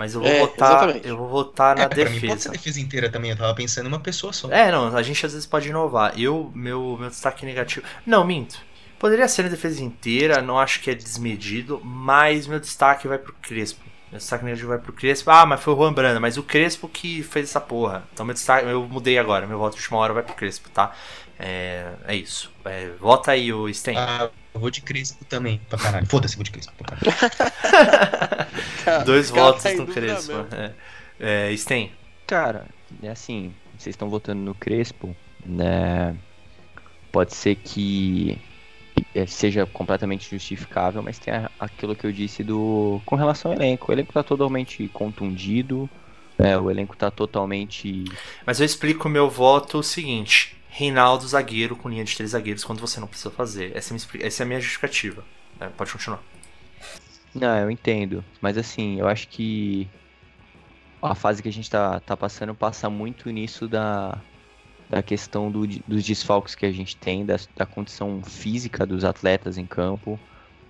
Mas 0.00 0.14
eu 0.14 0.22
vou 0.22 0.28
É, 0.30 0.40
votar. 0.40 0.88
exatamente. 0.88 1.06
Eu 1.06 1.16
vou 1.18 1.28
votar 1.28 1.76
na 1.76 1.84
é, 1.84 1.88
pra 1.88 2.08
mim 2.08 2.22
pode 2.22 2.40
ser 2.42 2.48
defesa. 2.48 2.48
a 2.48 2.52
defesa 2.52 2.80
inteira 2.80 3.10
também, 3.10 3.30
eu 3.32 3.36
tava 3.36 3.54
pensando 3.54 3.84
em 3.84 3.88
uma 3.88 4.00
pessoa 4.00 4.32
só. 4.32 4.50
É, 4.50 4.72
não, 4.72 4.96
a 4.96 5.02
gente 5.02 5.24
às 5.26 5.32
vezes 5.34 5.46
pode 5.46 5.68
inovar. 5.68 6.18
Eu, 6.18 6.50
meu, 6.54 6.96
meu 6.98 7.10
destaque 7.10 7.44
negativo. 7.44 7.84
Não, 8.06 8.24
minto. 8.24 8.58
Poderia 8.98 9.28
ser 9.28 9.42
na 9.44 9.48
defesa 9.50 9.82
inteira, 9.82 10.40
não 10.42 10.58
acho 10.58 10.80
que 10.80 10.90
é 10.90 10.94
desmedido, 10.94 11.80
mas 11.84 12.46
meu 12.46 12.58
destaque 12.60 13.06
vai 13.08 13.18
pro 13.18 13.34
Crespo. 13.42 13.84
Meu 14.10 14.18
destaque 14.18 14.44
negativo 14.44 14.68
vai 14.70 14.78
pro 14.78 14.92
Crespo. 14.92 15.30
Ah, 15.30 15.46
mas 15.46 15.60
foi 15.62 15.72
o 15.74 15.76
Juan 15.76 15.92
Branda, 15.92 16.18
mas 16.18 16.36
o 16.38 16.42
Crespo 16.42 16.88
que 16.88 17.22
fez 17.22 17.48
essa 17.50 17.60
porra. 17.60 18.04
Então 18.12 18.24
meu 18.26 18.34
destaque, 18.34 18.66
eu 18.66 18.82
mudei 18.88 19.18
agora, 19.18 19.46
meu 19.46 19.58
voto 19.58 19.74
de 19.76 19.80
última 19.82 19.98
hora 19.98 20.12
vai 20.14 20.22
pro 20.22 20.34
Crespo, 20.34 20.68
tá? 20.70 20.94
É, 21.40 21.94
é 22.06 22.14
isso. 22.14 22.52
É, 22.66 22.90
vota 23.00 23.32
aí 23.32 23.50
o 23.50 23.72
Sten. 23.72 23.96
Ah, 23.96 24.28
eu 24.52 24.60
vou 24.60 24.70
de 24.70 24.82
Crespo 24.82 25.24
também, 25.24 25.58
pra 25.70 25.78
caralho. 25.78 26.06
Foda-se, 26.06 26.36
vou 26.36 26.44
de 26.44 26.50
Crespo 26.50 26.72
pra 26.76 26.96
caralho. 26.96 28.50
Cara, 28.84 29.04
Dois 29.04 29.30
cara 29.30 29.42
votos 29.42 29.64
em 29.64 29.76
no 29.76 29.86
Crespo. 29.86 30.32
É, 31.18 31.52
é, 31.52 31.56
Sten. 31.56 31.92
Cara, 32.26 32.66
é 33.02 33.08
assim, 33.08 33.54
vocês 33.78 33.94
estão 33.94 34.10
votando 34.10 34.42
no 34.42 34.54
Crespo, 34.54 35.16
né? 35.44 36.14
Pode 37.10 37.34
ser 37.34 37.56
que 37.56 38.38
eh, 39.14 39.26
seja 39.26 39.64
completamente 39.64 40.30
justificável, 40.30 41.02
mas 41.02 41.18
tem 41.18 41.32
aquilo 41.58 41.96
que 41.96 42.06
eu 42.06 42.12
disse 42.12 42.44
do 42.44 43.00
com 43.06 43.16
relação 43.16 43.50
ao 43.50 43.56
elenco. 43.56 43.90
O 43.90 43.94
elenco 43.94 44.12
tá 44.12 44.22
totalmente 44.22 44.86
contundido, 44.88 45.88
né? 46.38 46.58
o 46.58 46.70
elenco 46.70 46.94
tá 46.96 47.10
totalmente. 47.10 48.04
Mas 48.44 48.60
eu 48.60 48.66
explico 48.66 49.08
o 49.08 49.10
meu 49.10 49.30
voto 49.30 49.78
o 49.78 49.82
seguinte: 49.82 50.59
Reinaldo 50.80 51.28
zagueiro 51.28 51.76
com 51.76 51.90
linha 51.90 52.02
de 52.02 52.16
três 52.16 52.30
zagueiros 52.30 52.64
quando 52.64 52.80
você 52.80 52.98
não 52.98 53.06
precisa 53.06 53.30
fazer. 53.30 53.76
Essa 53.76 53.92
é 53.92 53.94
a 53.94 53.98
minha, 53.98 54.26
essa 54.26 54.42
é 54.42 54.44
a 54.44 54.46
minha 54.46 54.60
justificativa. 54.60 55.22
É, 55.60 55.66
pode 55.66 55.92
continuar. 55.92 56.22
Não, 57.34 57.54
eu 57.58 57.70
entendo, 57.70 58.24
mas 58.40 58.56
assim, 58.56 58.98
eu 58.98 59.06
acho 59.06 59.28
que 59.28 59.86
a 61.02 61.14
fase 61.14 61.42
que 61.42 61.48
a 61.50 61.52
gente 61.52 61.70
tá, 61.70 62.00
tá 62.00 62.16
passando 62.16 62.54
passa 62.54 62.88
muito 62.88 63.30
nisso 63.30 63.68
da, 63.68 64.18
da 64.88 65.02
questão 65.02 65.50
do, 65.50 65.66
dos 65.66 66.02
desfalques 66.02 66.54
que 66.54 66.64
a 66.64 66.72
gente 66.72 66.96
tem, 66.96 67.26
da, 67.26 67.36
da 67.54 67.66
condição 67.66 68.22
física 68.24 68.86
dos 68.86 69.04
atletas 69.04 69.58
em 69.58 69.66
campo, 69.66 70.18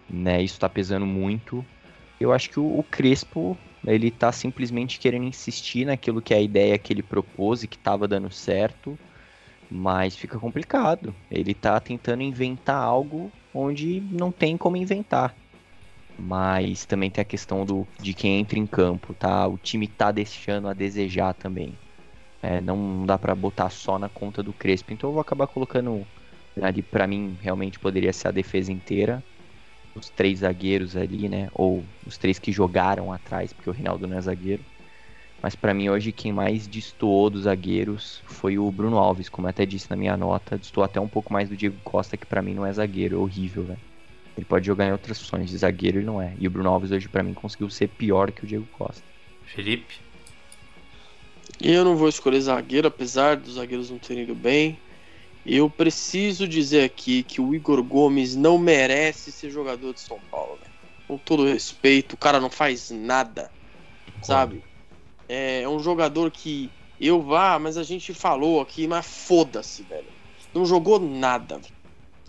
né? 0.09 0.43
Isso 0.43 0.59
tá 0.59 0.69
pesando 0.69 1.07
muito. 1.07 1.65
Eu 2.19 2.33
acho 2.33 2.51
que 2.51 2.59
o, 2.59 2.81
o 2.81 2.83
Crespo, 2.83 3.57
ele 3.87 4.11
tá 4.11 4.33
simplesmente 4.33 4.99
querendo 4.99 5.25
insistir 5.25 5.85
naquilo 5.85 6.21
que 6.21 6.35
é 6.35 6.39
a 6.39 6.43
ideia 6.43 6.77
que 6.77 6.93
ele 6.93 7.03
propôs 7.03 7.63
e 7.63 7.69
que 7.69 7.79
tava 7.79 8.09
dando 8.09 8.29
certo, 8.29 8.99
mas 9.71 10.17
fica 10.17 10.39
complicado. 10.39 11.15
Ele 11.31 11.55
tá 11.55 11.79
tentando 11.79 12.23
inventar 12.23 12.83
algo 12.83 13.31
onde 13.55 14.01
não 14.11 14.33
tem 14.33 14.57
como 14.57 14.77
inventar. 14.77 15.35
Mas 16.19 16.85
também 16.85 17.11
tem 17.11 17.23
a 17.23 17.25
questão 17.25 17.65
do, 17.65 17.87
de 18.01 18.13
quem 18.13 18.41
entra 18.41 18.59
em 18.59 18.67
campo, 18.67 19.15
tá? 19.15 19.47
O 19.47 19.57
time 19.57 19.87
tá 19.87 20.11
deixando 20.11 20.69
a 20.69 20.75
desejar 20.75 21.33
também. 21.35 21.73
É, 22.43 22.61
não 22.61 23.07
dá 23.07 23.17
pra 23.19 23.35
botar 23.35 23.71
só 23.71 23.99
na 23.99 24.09
conta 24.09 24.43
do 24.43 24.53
Crespo. 24.53 24.93
Então 24.93 25.09
eu 25.11 25.15
vou 25.15 25.21
acabar 25.21 25.47
colocando 25.47 26.07
ali, 26.61 26.83
pra 26.83 27.07
mim, 27.07 27.37
realmente 27.41 27.79
poderia 27.79 28.13
ser 28.13 28.29
a 28.29 28.33
defesa 28.33 28.73
inteira. 28.73 29.23
Os 29.95 30.11
três 30.11 30.41
zagueiros 30.41 30.97
ali, 30.97 31.29
né? 31.29 31.49
Ou 31.55 31.85
os 32.07 32.19
três 32.19 32.39
que 32.39 32.53
jogaram 32.53 33.13
atrás, 33.13 33.53
porque 33.53 33.71
o 33.71 33.73
Rinaldo 33.73 34.07
não 34.07 34.17
é 34.17 34.21
zagueiro. 34.21 34.63
Mas 35.43 35.55
pra 35.55 35.73
mim 35.73 35.89
hoje 35.89 36.13
quem 36.13 36.33
mais 36.33 36.67
destoou 36.67 37.31
dos 37.31 37.45
zagueiros 37.45 38.23
foi 38.27 38.59
o 38.59 38.71
Bruno 38.71 38.99
Alves, 38.99 39.29
como 39.29 39.47
eu 39.47 39.51
até 39.51 39.65
disse 39.65 39.89
na 39.89 39.97
minha 39.97 40.17
nota, 40.17 40.59
destoou 40.59 40.85
até 40.85 41.01
um 41.01 41.09
pouco 41.09 41.33
mais 41.33 41.49
do 41.49 41.57
Diego 41.57 41.79
Costa, 41.83 42.17
que 42.17 42.27
pra 42.27 42.43
mim 42.43 42.55
não 42.55 42.67
é 42.67 42.73
zagueiro, 42.73 43.17
é 43.17 43.19
horrível, 43.19 43.65
velho. 43.65 43.81
Ele 44.37 44.47
pode 44.47 44.67
jogar 44.67 44.87
em 44.87 44.93
outras 44.93 45.19
funções, 45.19 45.51
de 45.51 45.59
zagueiro 45.59 45.99
ele 45.99 46.07
não 46.07 46.21
é. 46.21 46.35
E 46.39 46.47
o 46.47 46.51
Bruno 46.51 46.69
Alves 46.69 46.91
hoje 46.91 47.09
pra 47.09 47.23
mim 47.23 47.35
conseguiu 47.35 47.71
ser 47.71 47.89
pior 47.89 48.31
que 48.31 48.45
o 48.45 48.47
Diego 48.47 48.67
Costa. 48.73 49.03
Felipe. 49.47 49.99
Eu 51.61 51.85
não 51.85 51.97
vou 51.97 52.09
escolher 52.09 52.41
zagueiro, 52.41 52.89
apesar 52.89 53.37
dos 53.37 53.55
zagueiros 53.55 53.91
não 53.91 53.99
terem 53.99 54.23
ido 54.23 54.35
bem. 54.35 54.79
Eu 55.45 55.69
preciso 55.71 56.47
dizer 56.47 56.85
aqui 56.85 57.23
que 57.23 57.41
o 57.41 57.55
Igor 57.55 57.83
Gomes 57.83 58.37
não 58.37 58.59
merece 58.59 59.33
ser 59.33 59.51
jogador 59.51 59.95
de 59.95 60.01
São 60.01 60.19
Paulo, 60.31 60.59
velho. 60.61 60.71
Com 61.09 61.19
todo 61.19 61.47
respeito, 61.47 62.13
o 62.13 62.17
cara 62.17 62.39
não 62.39 62.51
faz 62.51 62.91
nada, 62.91 63.51
sabe? 64.23 64.63
É, 65.31 65.63
é 65.63 65.69
um 65.69 65.79
jogador 65.79 66.31
que 66.31 66.71
eu 67.01 67.23
vá, 67.23 67.59
mas 67.59 67.77
a 67.77 67.83
gente 67.83 68.13
falou 68.13 68.61
aqui, 68.61 68.87
mas 68.87 69.07
foda-se, 69.07 69.83
velho. 69.85 70.09
Não 70.53 70.67
jogou 70.67 70.99
nada. 70.99 71.61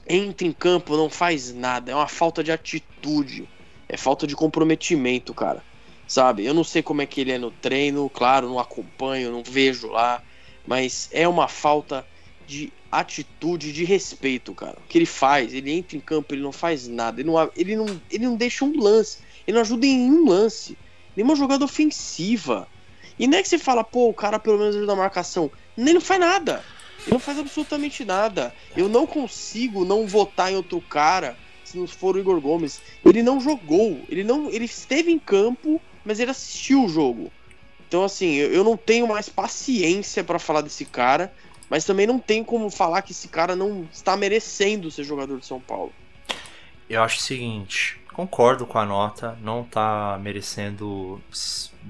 Entra 0.07 0.47
em 0.47 0.51
campo, 0.51 0.95
não 0.95 1.09
faz 1.09 1.53
nada. 1.53 1.91
É 1.91 1.95
uma 1.95 2.07
falta 2.07 2.43
de 2.43 2.51
atitude. 2.51 3.47
É 3.89 3.97
falta 3.97 4.25
de 4.25 4.35
comprometimento, 4.35 5.33
cara 5.33 5.63
sabe? 6.11 6.45
Eu 6.45 6.53
não 6.53 6.63
sei 6.65 6.83
como 6.83 7.01
é 7.01 7.05
que 7.05 7.21
ele 7.21 7.31
é 7.31 7.37
no 7.37 7.49
treino, 7.49 8.09
claro, 8.09 8.49
não 8.49 8.59
acompanho, 8.59 9.31
não 9.31 9.41
vejo 9.43 9.87
lá, 9.87 10.21
mas 10.67 11.07
é 11.13 11.25
uma 11.25 11.47
falta 11.47 12.05
de 12.45 12.69
atitude, 12.91 13.71
de 13.71 13.85
respeito, 13.85 14.53
cara. 14.53 14.77
O 14.77 14.89
que 14.89 14.97
ele 14.97 15.05
faz, 15.05 15.53
ele 15.53 15.71
entra 15.71 15.95
em 15.95 16.01
campo, 16.01 16.35
ele 16.35 16.41
não 16.41 16.51
faz 16.51 16.85
nada, 16.85 17.21
ele 17.21 17.29
não, 17.29 17.51
ele 17.55 17.75
não, 17.77 18.01
ele 18.11 18.25
não 18.25 18.35
deixa 18.35 18.65
um 18.65 18.77
lance, 18.77 19.19
ele 19.47 19.55
não 19.55 19.61
ajuda 19.61 19.85
em 19.85 19.97
nenhum 19.99 20.27
lance, 20.27 20.77
nenhuma 21.15 21.33
jogada 21.33 21.63
ofensiva. 21.63 22.67
E 23.17 23.27
não 23.27 23.37
é 23.37 23.41
que 23.41 23.47
você 23.47 23.57
fala, 23.57 23.83
pô, 23.83 24.09
o 24.09 24.13
cara 24.13 24.39
pelo 24.39 24.57
menos 24.57 24.75
ajuda 24.75 24.93
a 24.93 24.95
marcação. 24.95 25.51
Nem 25.75 25.93
não 25.93 26.01
faz 26.01 26.19
nada. 26.19 26.63
Ele 27.01 27.11
não 27.11 27.19
faz 27.19 27.39
absolutamente 27.39 28.05
nada. 28.05 28.53
Eu 28.75 28.87
não 28.87 29.07
consigo 29.07 29.85
não 29.85 30.07
votar 30.07 30.51
em 30.51 30.55
outro 30.55 30.79
cara 30.81 31.37
se 31.63 31.77
não 31.77 31.87
for 31.87 32.15
o 32.15 32.19
Igor 32.19 32.39
Gomes. 32.41 32.81
Ele 33.05 33.23
não 33.23 33.39
jogou, 33.39 34.01
ele 34.09 34.23
não, 34.23 34.49
ele 34.49 34.65
esteve 34.65 35.11
em 35.11 35.19
campo, 35.19 35.81
mas 36.03 36.19
ele 36.19 36.31
assistiu 36.31 36.83
o 36.83 36.89
jogo. 36.89 37.31
Então, 37.87 38.03
assim, 38.03 38.35
eu, 38.35 38.51
eu 38.53 38.63
não 38.63 38.77
tenho 38.77 39.07
mais 39.07 39.29
paciência 39.29 40.23
pra 40.23 40.39
falar 40.39 40.61
desse 40.61 40.85
cara, 40.85 41.33
mas 41.69 41.85
também 41.85 42.05
não 42.05 42.19
tenho 42.19 42.43
como 42.43 42.69
falar 42.69 43.01
que 43.01 43.13
esse 43.13 43.27
cara 43.27 43.55
não 43.55 43.87
está 43.91 44.17
merecendo 44.17 44.91
ser 44.91 45.03
jogador 45.03 45.39
de 45.39 45.45
São 45.45 45.59
Paulo. 45.59 45.93
Eu 46.89 47.01
acho 47.01 47.19
o 47.19 47.21
seguinte, 47.21 48.00
concordo 48.13 48.65
com 48.65 48.77
a 48.77 48.85
nota, 48.85 49.37
não 49.41 49.63
tá 49.63 50.19
merecendo 50.21 51.21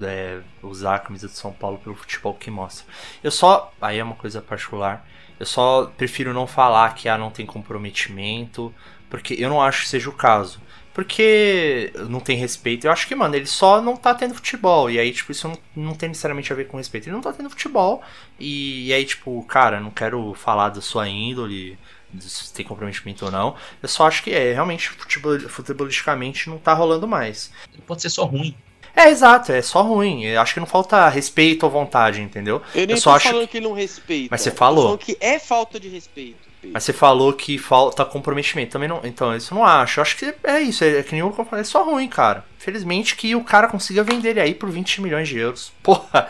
é, 0.01 0.39
usar 0.61 0.95
a 0.95 0.99
camisa 0.99 1.27
de 1.27 1.33
São 1.33 1.51
Paulo 1.51 1.77
pelo 1.79 1.95
futebol 1.95 2.33
que 2.33 2.51
mostra. 2.51 2.85
Eu 3.23 3.31
só, 3.31 3.73
aí 3.81 3.99
é 3.99 4.03
uma 4.03 4.15
coisa 4.15 4.41
particular, 4.41 5.05
eu 5.39 5.45
só 5.45 5.91
prefiro 5.97 6.33
não 6.33 6.45
falar 6.45 6.93
que 6.93 7.09
ah, 7.09 7.17
não 7.17 7.31
tem 7.31 7.45
comprometimento, 7.45 8.73
porque 9.09 9.35
eu 9.37 9.49
não 9.49 9.61
acho 9.61 9.81
que 9.81 9.89
seja 9.89 10.09
o 10.09 10.13
caso. 10.13 10.61
Porque 10.93 11.91
não 12.09 12.19
tem 12.19 12.37
respeito. 12.37 12.85
Eu 12.85 12.91
acho 12.91 13.07
que, 13.07 13.15
mano, 13.15 13.35
ele 13.35 13.45
só 13.45 13.81
não 13.81 13.95
tá 13.95 14.13
tendo 14.13 14.35
futebol. 14.35 14.89
E 14.89 14.99
aí, 14.99 15.11
tipo, 15.11 15.31
isso 15.31 15.47
não, 15.47 15.57
não 15.75 15.95
tem 15.95 16.09
necessariamente 16.09 16.51
a 16.51 16.55
ver 16.55 16.67
com 16.67 16.77
respeito. 16.77 17.07
Ele 17.07 17.15
não 17.15 17.21
tá 17.21 17.31
tendo 17.31 17.49
futebol. 17.49 18.03
E, 18.39 18.87
e 18.87 18.93
aí, 18.93 19.05
tipo, 19.05 19.41
cara, 19.43 19.79
não 19.79 19.89
quero 19.89 20.33
falar 20.33 20.69
da 20.69 20.81
sua 20.81 21.07
índole, 21.07 21.79
se 22.19 22.53
tem 22.53 22.65
comprometimento 22.65 23.25
ou 23.25 23.31
não. 23.31 23.55
Eu 23.81 23.89
só 23.89 24.07
acho 24.07 24.23
que 24.23 24.31
é, 24.31 24.53
realmente, 24.53 24.89
futebol, 24.89 25.39
futebolisticamente 25.39 26.49
não 26.49 26.57
tá 26.57 26.73
rolando 26.73 27.07
mais. 27.07 27.51
Ele 27.73 27.81
pode 27.85 28.01
ser 28.01 28.09
só 28.09 28.25
ruim. 28.25 28.55
É, 28.95 29.09
exato, 29.09 29.51
é 29.51 29.61
só 29.61 29.81
ruim. 29.81 30.25
Eu 30.25 30.41
acho 30.41 30.53
que 30.53 30.59
não 30.59 30.67
falta 30.67 31.07
respeito 31.07 31.63
ou 31.63 31.69
vontade, 31.69 32.21
entendeu? 32.21 32.61
Eu 32.75 32.85
nem 32.85 32.95
Eu 32.95 33.01
só 33.01 33.11
tô 33.11 33.15
acho 33.17 33.29
falando 33.29 33.47
que 33.47 33.57
ele 33.57 33.67
não 33.67 33.73
respeita. 33.73 34.27
Mas 34.31 34.41
você 34.41 34.49
eu 34.49 34.53
tô 34.53 34.59
falou. 34.59 34.83
falando 34.83 34.99
que 34.99 35.17
é 35.21 35.39
falta 35.39 35.79
de 35.79 35.87
respeito. 35.87 36.50
Mas 36.71 36.83
você 36.83 36.93
falou 36.93 37.33
que 37.33 37.57
falta 37.57 38.05
comprometimento. 38.05 38.71
Também 38.73 38.87
não. 38.87 39.01
Então, 39.03 39.35
isso 39.35 39.53
eu 39.53 39.57
não 39.57 39.65
acho. 39.65 39.99
Eu 39.99 40.01
acho 40.03 40.15
que 40.17 40.33
é 40.43 40.61
isso. 40.61 40.83
É 40.83 41.01
que 41.01 41.11
nem 41.13 41.23
o 41.23 41.31
que 41.31 41.39
eu 41.41 41.45
falei, 41.45 41.61
é 41.61 41.65
só 41.65 41.83
ruim, 41.83 42.07
cara. 42.07 42.45
Felizmente 42.57 43.15
que 43.15 43.35
o 43.35 43.43
cara 43.43 43.67
consiga 43.67 44.03
vender 44.03 44.29
ele 44.31 44.39
aí 44.41 44.53
por 44.53 44.69
20 44.69 45.01
milhões 45.01 45.27
de 45.27 45.37
euros. 45.39 45.71
Porra! 45.81 46.27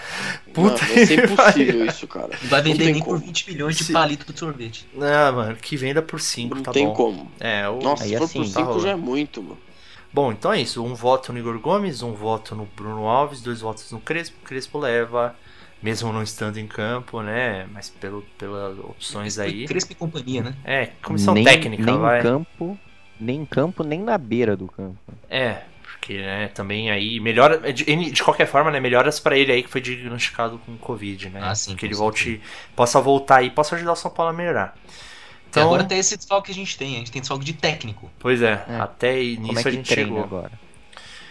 Puta 0.54 0.86
Mano, 0.86 0.94
vai 0.94 1.00
ser 1.00 1.22
que 1.22 1.28
pariu. 1.36 1.72
impossível 1.72 1.86
isso, 1.86 2.08
cara. 2.08 2.30
Não 2.42 2.50
vai 2.50 2.62
vender 2.62 2.84
tem 2.86 2.94
nem 2.94 3.02
por 3.04 3.16
como. 3.16 3.18
20 3.20 3.50
milhões 3.52 3.76
de 3.78 3.92
palito 3.92 4.32
de 4.32 4.40
sorvete. 4.40 4.88
Ah, 5.02 5.32
mano, 5.32 5.56
que 5.58 5.76
venda 5.76 6.02
por 6.02 6.20
5, 6.22 6.56
Não 6.56 6.64
tá 6.64 6.72
tem 6.72 6.88
bom. 6.88 6.94
como. 6.94 7.32
É, 7.40 7.68
o... 7.68 7.80
Nossa, 7.82 8.04
Aí 8.04 8.12
se 8.12 8.18
for 8.18 8.24
assim, 8.24 8.40
por 8.40 8.48
tá 8.48 8.60
5 8.60 8.64
rolando. 8.66 8.84
já 8.84 8.90
é 8.92 8.96
muito, 8.96 9.42
mano. 9.44 9.58
Bom, 10.14 10.32
então 10.32 10.52
é 10.54 10.62
isso. 10.62 10.84
Um 10.84 10.94
voto 10.94 11.32
no 11.32 11.40
Igor 11.40 11.58
Gomes, 11.60 12.02
um 12.02 12.14
voto 12.14 12.54
no 12.56 12.66
Bruno 12.76 13.06
Alves, 13.08 13.42
dois 13.42 13.62
votos 13.62 13.92
no 13.92 14.00
Crespo. 14.00 14.38
Crespo 14.44 14.78
leva, 14.80 15.36
mesmo 15.82 16.12
não 16.12 16.22
estando 16.22 16.58
em 16.58 16.68
campo, 16.68 17.22
né? 17.22 17.68
Mas 17.72 17.90
pelo, 17.90 18.22
pelas 18.38 18.78
opções 18.80 19.40
aí. 19.40 19.66
Crespo 19.66 19.92
e 19.94 19.96
companhia, 19.96 20.44
né? 20.44 20.56
É, 20.64 20.86
comissão 21.04 21.34
nem, 21.34 21.44
técnica, 21.44 21.84
nem 21.84 21.98
vai. 21.98 22.20
em 22.20 22.24
campo, 22.24 22.80
nem 23.20 23.42
em 23.42 23.46
campo, 23.46 23.84
nem 23.84 24.00
na 24.00 24.18
beira 24.18 24.56
do 24.56 24.68
campo. 24.68 24.98
É, 25.30 25.62
que 26.00 26.18
né, 26.20 26.48
também 26.50 26.90
aí 26.92 27.20
melhora 27.20 27.72
de, 27.72 27.84
de 28.12 28.24
qualquer 28.24 28.48
forma, 28.48 28.72
né, 28.72 28.80
melhoras 28.80 29.20
para 29.20 29.38
ele 29.38 29.52
aí 29.52 29.64
que 29.64 29.70
foi 29.70 29.82
diagnosticado 29.82 30.60
com 30.66 30.78
Covid, 30.78 31.30
né? 31.30 31.40
Ah, 31.44 31.56
sim, 31.56 31.76
que 31.76 31.86
ele 31.86 31.96
volte, 31.96 32.42
possa 32.76 33.00
voltar 33.00 33.38
aí, 33.38 33.50
possa 33.50 33.76
ajudar 33.76 33.94
o 33.94 33.96
São 33.96 34.12
Paulo 34.12 34.32
a 34.32 34.34
melhorar. 34.34 34.76
Então, 35.50 35.64
agora 35.64 35.84
tem 35.84 36.00
esse 36.00 36.16
desfalque 36.16 36.46
que 36.48 36.52
a 36.54 36.56
gente 36.56 36.78
tem, 36.78 36.96
a 36.96 36.98
gente 37.00 37.12
tem 37.12 37.22
desfalque 37.22 37.44
de 37.44 37.54
técnico. 37.54 38.10
Pois 38.20 38.42
é, 38.42 38.64
É. 38.70 38.76
até 38.80 39.14
Como 39.36 39.48
nisso 39.48 39.60
é 39.60 39.64
que 39.64 39.68
a 39.68 39.72
gente 39.72 39.88
treina 39.90 40.10
chegou. 40.10 40.24
agora? 40.24 40.52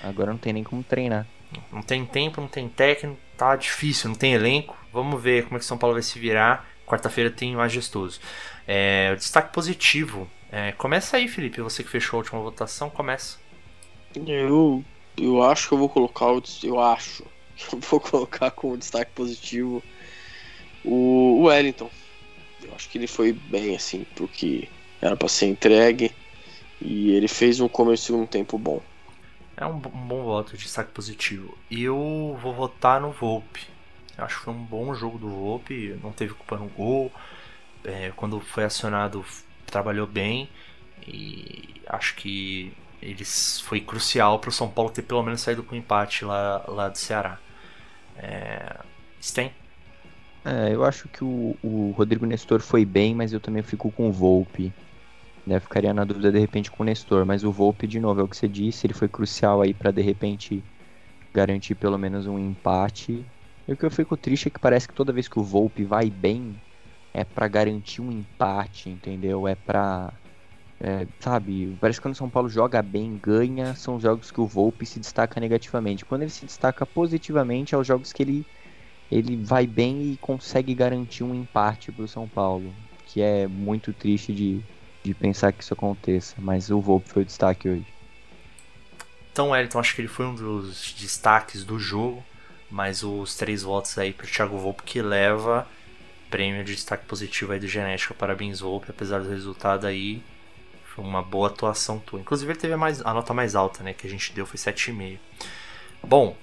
Agora 0.02 0.30
não 0.30 0.38
tem 0.38 0.52
nem 0.52 0.62
como 0.62 0.82
treinar. 0.82 1.26
Não 1.72 1.82
tem 1.82 2.04
tempo, 2.04 2.40
não 2.40 2.46
tem 2.48 2.68
técnico, 2.68 3.18
tá 3.40 3.56
difícil, 3.56 4.10
não 4.10 4.16
tem 4.16 4.34
elenco. 4.34 4.76
Vamos 4.92 5.20
ver 5.22 5.44
como 5.44 5.56
é 5.56 5.58
que 5.58 5.64
São 5.64 5.78
Paulo 5.78 5.94
vai 5.94 6.02
se 6.02 6.18
virar. 6.18 6.68
Quarta-feira 6.86 7.30
tem 7.30 7.56
majestoso. 7.56 8.20
É, 8.66 9.14
destaque 9.16 9.50
positivo. 9.50 10.28
É, 10.52 10.72
começa 10.72 11.16
aí, 11.16 11.26
Felipe. 11.26 11.62
Você 11.62 11.82
que 11.82 11.88
fechou 11.88 12.18
a 12.18 12.20
última 12.20 12.40
votação, 12.42 12.90
começa. 12.90 13.38
Eu, 14.26 14.84
eu 15.16 15.42
acho 15.42 15.68
que 15.68 15.74
eu 15.74 15.78
vou 15.78 15.88
colocar 15.88 16.30
o. 16.30 16.42
Eu 16.62 16.78
acho 16.80 17.24
que 17.56 17.74
eu 17.74 17.78
vou 17.78 17.98
colocar 18.00 18.50
como 18.50 18.76
destaque 18.76 19.12
positivo 19.12 19.82
o, 20.84 21.44
Wellington. 21.44 21.90
Eu 22.62 22.74
acho 22.74 22.90
que 22.90 22.98
ele 22.98 23.06
foi 23.06 23.32
bem, 23.32 23.74
assim, 23.74 24.04
porque 24.16 24.68
era 25.00 25.16
pra 25.16 25.28
ser 25.28 25.46
entregue. 25.46 26.12
E 26.78 27.12
ele 27.12 27.28
fez 27.28 27.58
um 27.58 27.68
começo 27.68 28.02
e 28.02 28.06
segundo 28.06 28.26
tempo 28.26 28.58
bom. 28.58 28.82
É 29.60 29.66
um, 29.66 29.76
um 29.76 29.78
bom 30.08 30.24
voto 30.24 30.56
de 30.56 30.64
destaque 30.64 30.92
positivo. 30.92 31.56
E 31.70 31.82
eu 31.84 32.38
vou 32.42 32.54
votar 32.54 33.00
no 33.00 33.12
Volpe. 33.12 33.68
Eu 34.18 34.24
acho 34.24 34.38
que 34.38 34.44
foi 34.44 34.54
um 34.54 34.64
bom 34.64 34.94
jogo 34.94 35.18
do 35.18 35.28
Volpe. 35.28 35.98
Não 36.02 36.12
teve 36.12 36.34
culpa 36.34 36.56
no 36.58 36.68
gol. 36.68 37.12
É, 37.84 38.12
quando 38.16 38.40
foi 38.40 38.64
acionado, 38.64 39.24
trabalhou 39.66 40.06
bem. 40.06 40.50
E 41.06 41.82
acho 41.88 42.16
que 42.16 42.72
ele 43.02 43.22
s- 43.22 43.62
foi 43.62 43.80
crucial 43.80 44.40
para 44.40 44.50
o 44.50 44.52
São 44.52 44.70
Paulo 44.70 44.90
ter 44.92 45.02
pelo 45.02 45.22
menos 45.24 45.42
saído 45.42 45.64
com 45.64 45.76
empate 45.76 46.24
lá, 46.24 46.64
lá 46.68 46.88
do 46.90 46.98
Ceará. 46.98 47.38
É, 48.16 48.76
Sten? 49.22 49.52
É, 50.44 50.74
eu 50.74 50.84
acho 50.84 51.08
que 51.08 51.22
o, 51.22 51.58
o 51.62 51.92
Rodrigo 51.96 52.24
Nestor 52.26 52.60
foi 52.60 52.84
bem, 52.84 53.14
mas 53.14 53.32
eu 53.32 53.40
também 53.40 53.62
fico 53.62 53.90
com 53.92 54.08
o 54.08 54.12
Volpe. 54.12 54.72
Né, 55.50 55.58
ficaria 55.58 55.92
na 55.92 56.04
dúvida 56.04 56.30
de 56.30 56.38
repente 56.38 56.70
com 56.70 56.84
o 56.84 56.86
Nestor, 56.86 57.26
mas 57.26 57.42
o 57.42 57.50
Volpe, 57.50 57.84
de 57.88 57.98
novo, 57.98 58.20
é 58.20 58.22
o 58.22 58.28
que 58.28 58.36
você 58.36 58.46
disse, 58.46 58.86
ele 58.86 58.94
foi 58.94 59.08
crucial 59.08 59.60
aí 59.60 59.74
pra 59.74 59.90
de 59.90 60.00
repente 60.00 60.62
garantir 61.34 61.74
pelo 61.74 61.98
menos 61.98 62.28
um 62.28 62.38
empate. 62.38 63.26
E 63.66 63.72
o 63.72 63.76
que 63.76 63.84
eu 63.84 63.90
fico 63.90 64.16
triste 64.16 64.46
é 64.48 64.50
que 64.52 64.60
parece 64.60 64.86
que 64.86 64.94
toda 64.94 65.12
vez 65.12 65.26
que 65.28 65.40
o 65.40 65.42
Volpe 65.42 65.84
vai 65.84 66.08
bem, 66.08 66.54
é 67.12 67.24
pra 67.24 67.48
garantir 67.48 68.00
um 68.00 68.12
empate, 68.12 68.90
entendeu? 68.90 69.48
É 69.48 69.56
pra. 69.56 70.12
é, 70.80 71.08
sabe, 71.20 71.76
parece 71.80 71.98
que 72.00 72.04
quando 72.04 72.14
o 72.14 72.18
São 72.18 72.30
Paulo 72.30 72.48
joga 72.48 72.82
bem, 72.82 73.18
ganha, 73.18 73.74
são 73.74 73.96
os 73.96 74.02
jogos 74.02 74.30
que 74.30 74.40
o 74.40 74.46
Volpe 74.46 74.86
se 74.86 75.00
destaca 75.00 75.40
negativamente. 75.40 76.04
Quando 76.06 76.22
ele 76.22 76.30
se 76.30 76.46
destaca 76.46 76.86
positivamente, 76.86 77.74
é 77.74 77.78
os 77.78 77.86
jogos 77.86 78.12
que 78.12 78.22
ele 78.22 78.46
ele 79.10 79.36
vai 79.36 79.66
bem 79.66 80.02
e 80.12 80.18
consegue 80.18 80.74
garantir 80.74 81.24
um 81.24 81.34
empate 81.34 81.92
para 81.92 82.04
o 82.04 82.08
São 82.08 82.28
Paulo, 82.28 82.76
que 83.04 83.20
é 83.22 83.46
muito 83.48 83.92
triste 83.94 84.32
de, 84.34 84.64
de 85.02 85.14
pensar 85.14 85.52
que 85.52 85.62
isso 85.62 85.74
aconteça, 85.74 86.34
mas 86.38 86.70
o 86.70 86.80
Volpe 86.80 87.08
foi 87.08 87.22
o 87.22 87.26
destaque 87.26 87.68
hoje. 87.68 87.86
Então, 89.32 89.50
Wellington, 89.50 89.78
acho 89.78 89.94
que 89.94 90.00
ele 90.00 90.08
foi 90.08 90.26
um 90.26 90.34
dos 90.34 90.94
destaques 90.98 91.64
do 91.64 91.78
jogo. 91.78 92.24
Mas 92.70 93.02
os 93.02 93.34
três 93.34 93.62
votos 93.62 93.98
aí 93.98 94.12
pro 94.12 94.26
Thiago 94.26 94.56
Volpe 94.56 94.84
que 94.84 95.02
leva 95.02 95.66
prêmio 96.30 96.62
de 96.62 96.74
destaque 96.74 97.04
positivo 97.04 97.52
aí 97.52 97.58
do 97.58 97.66
Genética. 97.66 98.14
Parabéns, 98.14 98.60
Volpe. 98.60 98.90
Apesar 98.90 99.20
do 99.20 99.28
resultado 99.28 99.86
aí, 99.86 100.22
foi 100.84 101.04
uma 101.04 101.20
boa 101.20 101.48
atuação 101.48 101.98
tua. 101.98 102.20
Inclusive, 102.20 102.52
ele 102.52 102.58
teve 102.60 102.72
a, 102.72 102.76
mais, 102.76 103.04
a 103.04 103.12
nota 103.12 103.34
mais 103.34 103.56
alta, 103.56 103.82
né? 103.82 103.92
Que 103.92 104.06
a 104.06 104.10
gente 104.10 104.32
deu 104.32 104.46
foi 104.46 104.56
7,5. 104.56 105.18
Bom, 106.02 106.36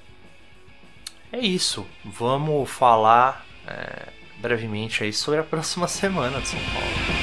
é 1.32 1.40
isso. 1.40 1.88
Vamos 2.04 2.70
falar 2.70 3.46
é, 3.66 4.10
brevemente 4.40 5.06
aí 5.06 5.14
sobre 5.14 5.40
a 5.40 5.44
próxima 5.44 5.88
semana 5.88 6.42
de 6.42 6.50
São 6.50 6.60
Paulo. 6.60 7.17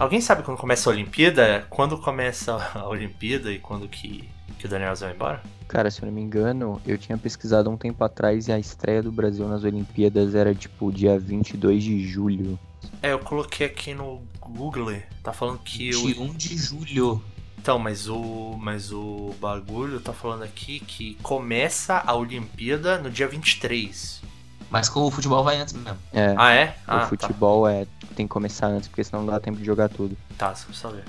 Alguém 0.00 0.18
sabe 0.18 0.42
quando 0.42 0.56
começa 0.56 0.88
a 0.88 0.94
Olimpíada? 0.94 1.66
Quando 1.68 1.98
começa 1.98 2.56
a 2.74 2.88
Olimpíada 2.88 3.52
e 3.52 3.58
quando 3.58 3.86
que, 3.86 4.26
que 4.58 4.64
o 4.64 4.68
Daniel 4.68 4.96
vai 4.96 5.12
embora? 5.12 5.42
Cara, 5.68 5.90
se 5.90 6.00
eu 6.00 6.06
não 6.06 6.12
me 6.14 6.22
engano, 6.22 6.80
eu 6.86 6.96
tinha 6.96 7.18
pesquisado 7.18 7.68
um 7.68 7.76
tempo 7.76 8.02
atrás 8.02 8.48
e 8.48 8.52
a 8.52 8.58
estreia 8.58 9.02
do 9.02 9.12
Brasil 9.12 9.46
nas 9.46 9.62
Olimpíadas 9.62 10.34
era 10.34 10.54
tipo 10.54 10.90
dia 10.90 11.18
22 11.18 11.84
de 11.84 12.08
julho. 12.08 12.58
É, 13.02 13.12
eu 13.12 13.18
coloquei 13.18 13.66
aqui 13.66 13.92
no 13.92 14.22
Google, 14.40 14.96
tá 15.22 15.34
falando 15.34 15.58
que 15.58 15.94
o 15.94 16.06
21 16.06 16.32
de 16.32 16.56
julho. 16.56 17.22
Então, 17.58 17.78
mas 17.78 18.08
o 18.08 18.56
mas 18.58 18.90
o 18.90 19.34
bagulho 19.38 20.00
tá 20.00 20.14
falando 20.14 20.44
aqui 20.44 20.80
que 20.80 21.14
começa 21.22 22.02
a 22.06 22.14
Olimpíada 22.14 22.96
no 22.96 23.10
dia 23.10 23.28
23. 23.28 24.22
Mas 24.70 24.88
com 24.88 25.00
o 25.00 25.10
futebol 25.10 25.44
vai 25.44 25.58
antes 25.58 25.74
mesmo. 25.74 25.98
É, 26.10 26.34
Ah, 26.38 26.54
é? 26.54 26.76
o 26.88 26.90
Ah, 26.92 27.06
futebol 27.06 27.68
é 27.68 27.86
tem 28.20 28.26
que 28.26 28.32
começar 28.32 28.66
antes, 28.66 28.88
porque 28.88 29.02
senão 29.02 29.24
não 29.24 29.32
dá 29.32 29.40
tempo 29.40 29.58
de 29.58 29.64
jogar 29.64 29.88
tudo. 29.88 30.16
tá, 30.36 30.54
só 30.54 30.72
saber. 30.72 31.04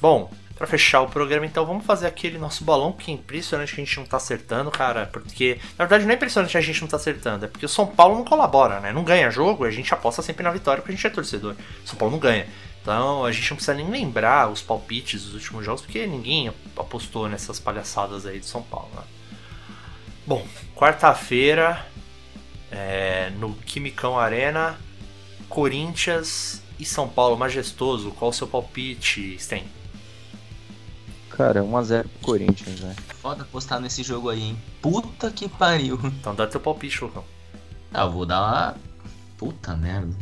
Bom, 0.00 0.30
pra 0.56 0.66
fechar 0.66 1.00
o 1.02 1.08
programa, 1.08 1.46
então 1.46 1.64
vamos 1.64 1.86
fazer 1.86 2.06
aquele 2.06 2.36
nosso 2.36 2.64
balão 2.64 2.92
que 2.92 3.10
é 3.10 3.14
impressionante 3.14 3.74
que 3.74 3.80
a 3.80 3.84
gente 3.84 3.96
não 3.96 4.04
tá 4.04 4.16
acertando, 4.16 4.70
cara, 4.70 5.06
porque 5.06 5.58
na 5.78 5.84
verdade 5.84 6.04
não 6.04 6.12
é 6.12 6.14
impressionante 6.14 6.58
a 6.58 6.60
gente 6.60 6.80
não 6.80 6.88
tá 6.88 6.96
acertando, 6.96 7.44
é 7.44 7.48
porque 7.48 7.64
o 7.64 7.68
São 7.68 7.86
Paulo 7.86 8.16
não 8.16 8.24
colabora, 8.24 8.80
né? 8.80 8.92
Não 8.92 9.04
ganha 9.04 9.30
jogo, 9.30 9.64
a 9.64 9.70
gente 9.70 9.94
aposta 9.94 10.20
sempre 10.20 10.42
na 10.42 10.50
vitória 10.50 10.82
porque 10.82 10.92
a 10.92 10.96
gente 10.96 11.06
é 11.06 11.10
torcedor. 11.10 11.54
O 11.84 11.88
São 11.88 11.96
Paulo 11.96 12.12
não 12.12 12.20
ganha. 12.20 12.46
Então 12.82 13.24
a 13.24 13.32
gente 13.32 13.48
não 13.48 13.56
precisa 13.56 13.74
nem 13.74 13.88
lembrar 13.88 14.50
os 14.50 14.60
palpites 14.60 15.24
dos 15.24 15.34
últimos 15.34 15.64
jogos, 15.64 15.80
porque 15.80 16.06
ninguém 16.06 16.52
apostou 16.76 17.28
nessas 17.28 17.58
palhaçadas 17.58 18.26
aí 18.26 18.38
de 18.40 18.46
São 18.46 18.62
Paulo, 18.62 18.90
né? 18.94 19.02
Bom, 20.26 20.46
quarta-feira, 20.74 21.86
é, 22.70 23.30
no 23.38 23.54
Quimicão 23.54 24.18
Arena, 24.18 24.78
Corinthians 25.54 26.60
e 26.80 26.84
São 26.84 27.08
Paulo, 27.08 27.36
majestoso. 27.38 28.10
Qual 28.10 28.30
o 28.30 28.34
seu 28.34 28.46
palpite, 28.46 29.36
Sten? 29.38 29.64
Cara, 31.30 31.62
1x0 31.62 32.02
pro 32.02 32.18
Corinthians, 32.22 32.80
né? 32.80 32.94
Foda 33.22 33.42
apostar 33.42 33.80
nesse 33.80 34.02
jogo 34.02 34.28
aí, 34.30 34.40
hein? 34.42 34.58
Puta 34.82 35.30
que 35.30 35.48
pariu. 35.48 35.98
Então 36.04 36.34
dá 36.34 36.46
teu 36.46 36.60
palpite, 36.60 37.02
Lucão. 37.04 37.24
Ah, 37.92 38.02
eu 38.02 38.10
vou 38.10 38.26
dar 38.26 38.40
uma. 38.40 38.74
Puta 39.38 39.76
merda. 39.76 40.14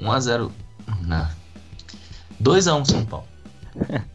1x0. 0.00 0.50
Não. 1.02 1.28
2x1 2.40 2.84
São 2.90 3.04
Paulo. 3.04 3.26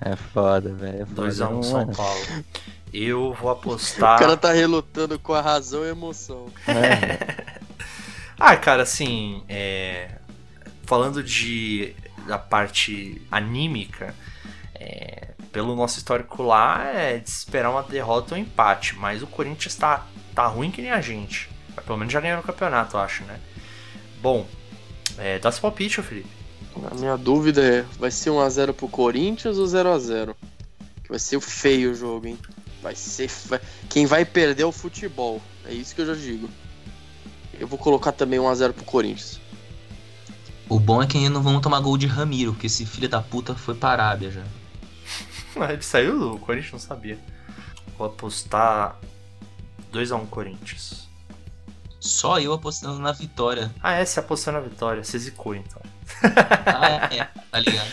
É 0.00 0.14
foda, 0.14 0.72
velho. 0.74 1.02
É 1.02 1.06
foda. 1.06 1.22
2x1 1.28 1.50
Não, 1.50 1.62
São 1.62 1.78
mano. 1.80 1.92
Paulo. 1.96 2.20
Eu 2.94 3.34
vou 3.34 3.48
O 3.50 3.52
apostar. 3.52 4.16
cara 4.18 4.36
tá 4.36 4.52
relutando 4.52 5.18
com 5.18 5.34
a 5.34 5.40
razão 5.40 5.82
e 5.84 5.88
a 5.88 5.90
emoção. 5.90 6.46
É, 6.68 7.44
Ah, 8.38 8.56
cara, 8.56 8.82
assim, 8.82 9.42
é... 9.48 10.10
falando 10.84 11.22
de 11.22 11.94
da 12.26 12.38
parte 12.38 13.20
anímica, 13.30 14.14
é, 14.74 15.28
pelo 15.50 15.74
nosso 15.74 15.98
histórico 15.98 16.42
lá, 16.42 16.84
é 16.84 17.18
de 17.18 17.28
esperar 17.28 17.70
uma 17.70 17.82
derrota 17.82 18.34
ou 18.34 18.40
um 18.40 18.42
empate, 18.42 18.94
mas 18.96 19.22
o 19.22 19.26
Corinthians 19.26 19.74
tá, 19.74 20.06
tá 20.34 20.46
ruim 20.46 20.70
que 20.70 20.82
nem 20.82 20.90
a 20.90 21.00
gente. 21.00 21.48
Pelo 21.86 21.98
menos 21.98 22.12
já 22.12 22.20
ganhou 22.20 22.36
no 22.36 22.42
campeonato, 22.42 22.96
eu 22.96 23.00
acho, 23.00 23.24
né? 23.24 23.40
Bom, 24.20 24.46
é, 25.16 25.38
dá 25.38 25.50
seu 25.50 25.62
palpite, 25.62 26.02
Felipe. 26.02 26.28
A 26.90 26.94
minha 26.94 27.16
dúvida 27.16 27.62
é, 27.62 27.82
vai 27.98 28.10
ser 28.10 28.30
1x0 28.30 28.72
pro 28.72 28.88
Corinthians 28.88 29.56
ou 29.58 29.64
0x0? 29.64 30.34
Que 31.02 31.08
vai 31.08 31.18
ser 31.18 31.40
feio 31.40 31.92
o 31.92 31.94
jogo, 31.94 32.26
hein? 32.26 32.38
Vai 32.82 32.94
ser. 32.94 33.30
Quem 33.88 34.06
vai 34.06 34.24
perder 34.24 34.62
é 34.62 34.66
o 34.66 34.72
futebol. 34.72 35.40
É 35.64 35.72
isso 35.72 35.94
que 35.94 36.02
eu 36.02 36.06
já 36.06 36.14
digo. 36.14 36.48
Eu 37.58 37.66
vou 37.66 37.78
colocar 37.78 38.12
também 38.12 38.38
1x0 38.38 38.72
pro 38.72 38.84
Corinthians. 38.84 39.40
O 40.68 40.78
bom 40.78 41.02
é 41.02 41.06
que 41.06 41.16
ainda 41.16 41.30
não 41.30 41.42
vão 41.42 41.60
tomar 41.60 41.80
gol 41.80 41.96
de 41.96 42.06
Ramiro, 42.06 42.52
porque 42.52 42.66
esse 42.66 42.84
filho 42.84 43.08
da 43.08 43.22
puta 43.22 43.54
foi 43.54 43.74
pra 43.74 43.90
Arábia 43.90 44.30
já. 44.30 44.44
Ele 45.72 45.82
saiu 45.82 46.18
do 46.18 46.38
Corinthians, 46.38 46.72
não 46.72 46.78
sabia. 46.78 47.18
Vou 47.96 48.06
apostar 48.06 48.96
2x1 49.92 50.26
Corinthians. 50.28 51.08
Só 51.98 52.38
eu 52.38 52.52
apostando 52.52 52.98
na 53.00 53.12
vitória. 53.12 53.70
Ah, 53.82 53.94
é, 53.94 54.04
você 54.04 54.20
apostou 54.20 54.52
na 54.52 54.60
vitória. 54.60 55.02
Você 55.02 55.18
zicou, 55.18 55.54
então. 55.54 55.82
Ah, 56.66 57.08
é, 57.12 57.28
tá 57.50 57.60
ligado? 57.60 57.88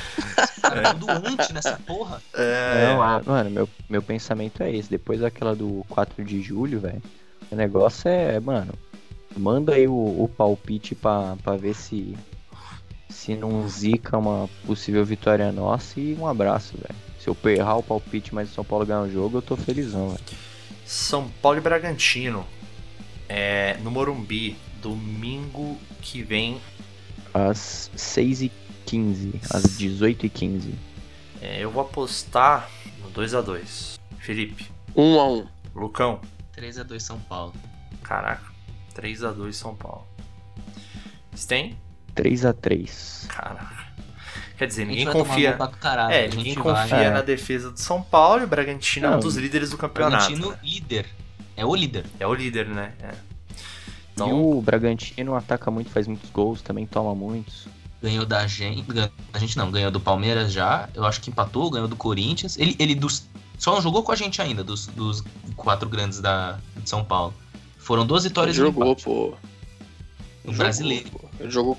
Tudo 0.99 1.09
antes 1.09 1.49
nessa 1.49 1.79
porra. 1.85 2.21
É, 2.33 2.87
Não, 2.87 3.01
ah, 3.01 3.21
mano, 3.25 3.49
meu, 3.49 3.69
meu 3.89 4.01
pensamento 4.01 4.61
é 4.61 4.73
esse. 4.73 4.89
Depois 4.89 5.21
daquela 5.21 5.55
do 5.55 5.83
4 5.89 6.23
de 6.23 6.41
julho, 6.41 6.79
velho, 6.79 7.01
o 7.51 7.55
negócio 7.55 8.07
é, 8.07 8.39
mano, 8.39 8.73
manda 9.35 9.73
aí 9.73 9.87
o, 9.87 9.93
o 9.93 10.29
palpite 10.35 10.95
pra, 10.95 11.35
pra 11.43 11.55
ver 11.55 11.73
se 11.75 12.15
se 13.09 13.35
não 13.35 13.67
zica 13.67 14.17
uma 14.17 14.47
possível 14.67 15.03
vitória 15.03 15.51
nossa 15.51 15.99
e 15.99 16.13
um 16.13 16.27
abraço, 16.27 16.77
velho. 16.77 16.95
Se 17.19 17.27
eu 17.27 17.37
errar 17.49 17.77
o 17.77 17.83
palpite, 17.83 18.35
mas 18.35 18.51
o 18.51 18.53
São 18.53 18.63
Paulo 18.63 18.85
ganhar 18.85 19.01
o 19.01 19.11
jogo, 19.11 19.37
eu 19.37 19.41
tô 19.41 19.55
felizão, 19.55 20.09
velho. 20.09 20.23
São 20.85 21.27
Paulo 21.41 21.57
e 21.57 21.61
Bragantino. 21.61 22.45
É, 23.27 23.77
no 23.81 23.89
Morumbi, 23.89 24.55
domingo 24.79 25.75
que 26.01 26.21
vem. 26.21 26.61
Às 27.33 27.89
6h15, 27.97 29.39
às 29.49 29.63
18h15. 29.63 30.73
É, 31.41 31.63
eu 31.63 31.71
vou 31.71 31.81
apostar 31.81 32.69
no 33.01 33.09
2x2. 33.09 33.97
Felipe, 34.19 34.69
1 34.95 35.19
a 35.19 35.27
1 35.27 35.47
Lucão, 35.75 36.21
3x2 36.55 36.99
São 36.99 37.19
Paulo. 37.19 37.53
caraca, 38.03 38.54
3x2 38.95 39.53
São 39.53 39.75
Paulo. 39.75 40.05
Sten? 41.35 41.77
3x3. 42.15 43.27
Caraca. 43.27 43.85
Quer 44.57 44.67
dizer, 44.67 44.83
A 44.83 44.85
ninguém 44.85 45.05
vai 45.05 45.13
confia. 45.13 45.53
caralho, 45.81 46.13
É, 46.13 46.19
a 46.19 46.23
gente 46.23 46.37
ninguém 46.37 46.53
vai- 46.55 46.83
confia 46.83 46.97
É. 46.97 47.09
na 47.11 47.21
defesa 47.21 47.71
do 47.71 47.79
São 47.79 48.01
Paulo 48.01 48.41
e 48.41 48.45
o 48.45 48.47
Bragantino 48.47 49.05
é 49.05 49.09
um 49.09 49.13
Não. 49.13 49.19
dos 49.19 49.35
líderes 49.35 49.69
do 49.71 49.77
campeonato. 49.77 50.23
Bragantino 50.27 50.51
né? 50.51 50.59
líder. 50.63 51.05
É 51.57 51.65
o 51.65 51.75
líder. 51.75 52.05
É 52.19 52.25
o 52.25 52.33
líder, 52.33 52.67
né? 52.69 52.93
É. 53.01 53.11
E 53.11 53.55
Então, 54.13 54.41
o 54.57 54.61
Bragantino 54.61 55.35
ataca 55.35 55.69
muito, 55.69 55.89
faz 55.89 56.07
muitos 56.07 56.29
gols, 56.29 56.61
também 56.61 56.85
toma 56.87 57.13
muitos. 57.13 57.67
Ganhou 58.01 58.25
da 58.25 58.47
gente. 58.47 58.85
A 59.33 59.39
gente 59.39 59.57
não, 59.57 59.69
ganhou 59.69 59.91
do 59.91 59.99
Palmeiras 59.99 60.53
já. 60.53 60.87
Eu 60.93 61.03
acho 61.05 61.19
que 61.19 61.29
empatou, 61.29 61.69
ganhou 61.69 61.87
do 61.87 61.95
Corinthians. 61.97 62.57
Ele, 62.57 62.75
ele 62.79 62.95
dos, 62.95 63.27
só 63.57 63.73
não 63.73 63.81
jogou 63.81 64.03
com 64.03 64.11
a 64.13 64.15
gente 64.15 64.41
ainda, 64.41 64.63
dos, 64.63 64.87
dos 64.87 65.21
quatro 65.57 65.89
grandes 65.89 66.21
da, 66.21 66.59
de 66.77 66.89
São 66.89 67.03
Paulo. 67.03 67.33
Foram 67.85 68.03
duas 68.03 68.23
Ele 68.23 68.29
vitórias 68.29 68.57
e 68.57 68.61
um 68.61 68.65
jogou, 68.65 68.83
empate. 68.91 69.03
pô. 69.03 69.33
No 70.43 70.51
Jogou, 70.51 70.57
brasileiro. 70.57 71.09
pô. 71.11 71.29
Ele 71.39 71.51
jogou. 71.51 71.77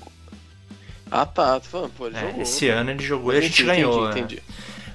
Ah, 1.11 1.25
tá. 1.25 1.59
Tô 1.59 1.65
falando, 1.67 1.91
pô, 1.97 2.07
ele 2.07 2.15
é, 2.15 2.21
jogou. 2.21 2.41
esse 2.41 2.69
ano 2.69 2.91
ele 2.91 3.03
jogou 3.03 3.33
e 3.33 3.37
a 3.37 3.41
gente 3.41 3.61
Entendi, 3.61 3.81
ganhou. 3.81 4.05
né? 4.05 4.11
Entendi, 4.11 4.41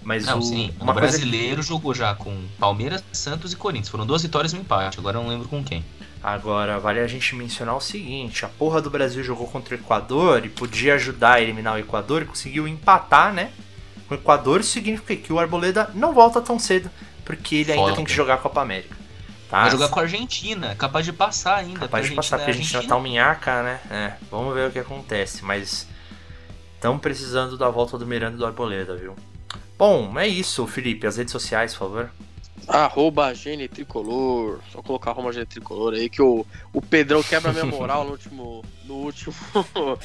Mas 0.02 0.24
Não, 0.24 0.38
o, 0.38 0.42
sim. 0.42 0.72
uma 0.80 0.94
no 0.94 0.98
coisa 1.00 1.16
brasileiro 1.18 1.62
jogou 1.62 1.92
já 1.94 2.14
com 2.14 2.34
Palmeiras, 2.58 3.04
Santos 3.12 3.52
e 3.52 3.56
Corinthians. 3.56 3.90
Foram 3.90 4.06
duas 4.06 4.22
vitórias 4.22 4.52
e 4.54 4.56
um 4.56 4.60
empate. 4.60 4.98
Agora 4.98 5.18
eu 5.18 5.22
não 5.22 5.28
lembro 5.28 5.48
com 5.48 5.62
quem. 5.62 5.84
Agora, 6.22 6.78
vale 6.78 7.00
a 7.00 7.06
gente 7.06 7.34
mencionar 7.34 7.76
o 7.76 7.80
seguinte: 7.80 8.44
a 8.46 8.48
porra 8.48 8.80
do 8.80 8.88
Brasil 8.88 9.22
jogou 9.22 9.46
contra 9.48 9.74
o 9.74 9.78
Equador 9.78 10.46
e 10.46 10.48
podia 10.48 10.94
ajudar 10.94 11.34
a 11.34 11.40
eliminar 11.42 11.74
o 11.74 11.78
Equador 11.78 12.22
e 12.22 12.24
conseguiu 12.24 12.66
empatar, 12.66 13.34
né? 13.34 13.50
Com 14.08 14.14
o 14.14 14.18
Equador, 14.18 14.60
isso 14.60 14.70
significa 14.70 15.14
que 15.16 15.32
o 15.32 15.38
Arboleda 15.38 15.90
não 15.94 16.12
volta 16.14 16.40
tão 16.40 16.58
cedo, 16.58 16.90
porque 17.24 17.56
ele 17.56 17.72
ainda 17.72 17.92
tem 17.94 18.04
que 18.04 18.12
jogar 18.12 18.34
a 18.34 18.38
Copa 18.38 18.60
América. 18.62 18.96
Vai 19.60 19.70
jogar 19.70 19.88
com 19.88 20.00
a 20.00 20.02
Argentina. 20.02 20.74
Capaz 20.74 21.04
de 21.04 21.12
passar 21.12 21.56
ainda. 21.56 21.80
Capaz 21.80 22.08
de 22.08 22.14
passar, 22.14 22.38
porque 22.38 22.50
a 22.50 22.54
é 22.54 22.56
gente 22.56 22.72
já 22.72 22.82
tá 22.82 22.96
um 22.96 23.02
minhaca, 23.02 23.62
né? 23.62 23.80
É, 23.90 24.12
vamos 24.30 24.54
ver 24.54 24.68
o 24.68 24.72
que 24.72 24.78
acontece, 24.78 25.44
mas 25.44 25.86
estão 26.74 26.98
precisando 26.98 27.58
da 27.58 27.68
volta 27.68 27.98
do 27.98 28.06
Miranda 28.06 28.36
e 28.36 28.38
do 28.38 28.46
Arboleda, 28.46 28.96
viu? 28.96 29.14
Bom, 29.78 30.18
é 30.18 30.26
isso, 30.26 30.66
Felipe. 30.66 31.06
As 31.06 31.18
redes 31.18 31.32
sociais, 31.32 31.72
por 31.74 31.80
favor. 31.80 32.10
Arroba 32.66 33.34
Gene 33.34 33.68
Tricolor. 33.68 34.60
Só 34.70 34.80
colocar 34.80 35.10
arroba 35.10 35.32
Gene 35.32 35.44
Tricolor 35.44 35.94
aí 35.94 36.08
que 36.08 36.22
o, 36.22 36.46
o 36.72 36.80
Pedrão 36.80 37.22
quebra 37.22 37.52
minha 37.52 37.66
moral 37.66 38.04
no 38.04 38.12
último, 38.12 38.64
no 38.84 38.94
último 38.94 39.34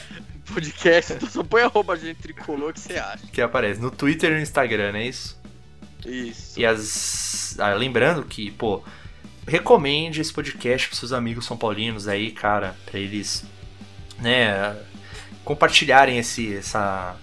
podcast. 0.53 1.14
Então 1.14 1.30
só 1.30 1.44
põe 1.44 1.61
arroba 1.61 1.95
Gene 1.95 2.15
Tricolor 2.15 2.74
que 2.74 2.82
você 2.82 2.98
acha. 2.98 3.26
Que 3.28 3.41
aparece 3.41 3.80
no 3.80 3.91
Twitter 3.91 4.32
e 4.32 4.36
no 4.36 4.41
Instagram, 4.41 4.98
é 4.98 5.06
isso? 5.06 5.40
Isso. 6.06 6.60
E 6.60 6.65
as. 6.65 7.57
ah, 7.60 7.74
lembrando 7.74 8.24
que, 8.24 8.52
pô, 8.52 8.84
recomende 9.48 10.19
esse 10.19 10.34
podcast 10.34 10.88
pros 10.88 10.99
seus 10.99 11.14
amigos 11.14 11.45
são 11.45 11.56
paulinos 11.56 12.07
aí, 12.07 12.32
cara, 12.32 12.76
pra 12.86 12.99
eles, 12.99 13.45
né, 14.19 14.76
compartilharem 15.45 16.18
esse, 16.18 16.53
essa, 16.53 17.15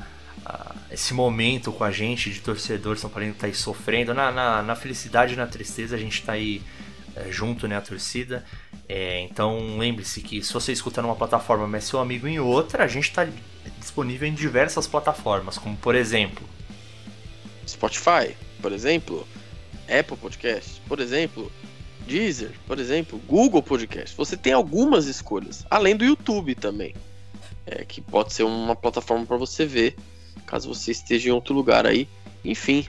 esse 0.90 1.12
momento 1.12 1.70
com 1.70 1.84
a 1.84 1.90
gente 1.90 2.30
de 2.30 2.40
torcedor 2.40 2.96
são 2.96 3.10
paulino 3.10 3.34
que 3.34 3.40
tá 3.40 3.46
aí 3.46 3.54
sofrendo. 3.54 4.14
Na, 4.14 4.32
na, 4.32 4.62
na 4.62 4.74
felicidade 4.74 5.34
e 5.34 5.36
na 5.36 5.46
tristeza 5.46 5.96
a 5.96 5.98
gente 5.98 6.22
tá 6.22 6.32
aí 6.32 6.62
é, 7.14 7.30
junto, 7.30 7.68
né, 7.68 7.76
a 7.76 7.80
torcida. 7.80 8.44
É, 8.88 9.20
então 9.20 9.76
lembre-se 9.76 10.20
que 10.22 10.42
se 10.42 10.52
você 10.52 10.72
escuta 10.72 11.02
numa 11.02 11.16
plataforma, 11.16 11.66
mas 11.66 11.84
seu 11.84 11.98
amigo 12.00 12.26
em 12.26 12.38
outra, 12.38 12.84
a 12.84 12.88
gente 12.88 13.12
tá 13.12 13.26
disponível 13.78 14.26
em 14.26 14.34
diversas 14.34 14.86
plataformas, 14.86 15.58
como 15.58 15.76
por 15.76 15.94
exemplo. 15.94 16.48
Spotify, 17.66 18.34
por 18.62 18.72
exemplo. 18.72 19.26
Apple 19.88 20.16
Podcast, 20.16 20.80
por 20.88 21.00
exemplo. 21.00 21.52
Deezer, 22.06 22.52
por 22.66 22.78
exemplo. 22.78 23.20
Google 23.26 23.62
Podcast. 23.62 24.16
Você 24.16 24.36
tem 24.36 24.52
algumas 24.52 25.06
escolhas. 25.06 25.64
Além 25.70 25.96
do 25.96 26.04
YouTube 26.04 26.54
também. 26.54 26.94
É, 27.66 27.84
que 27.84 28.00
pode 28.00 28.32
ser 28.32 28.42
uma 28.44 28.76
plataforma 28.76 29.24
para 29.24 29.36
você 29.36 29.64
ver. 29.64 29.96
Caso 30.46 30.72
você 30.72 30.90
esteja 30.90 31.28
em 31.28 31.32
outro 31.32 31.54
lugar 31.54 31.86
aí. 31.86 32.08
Enfim. 32.44 32.86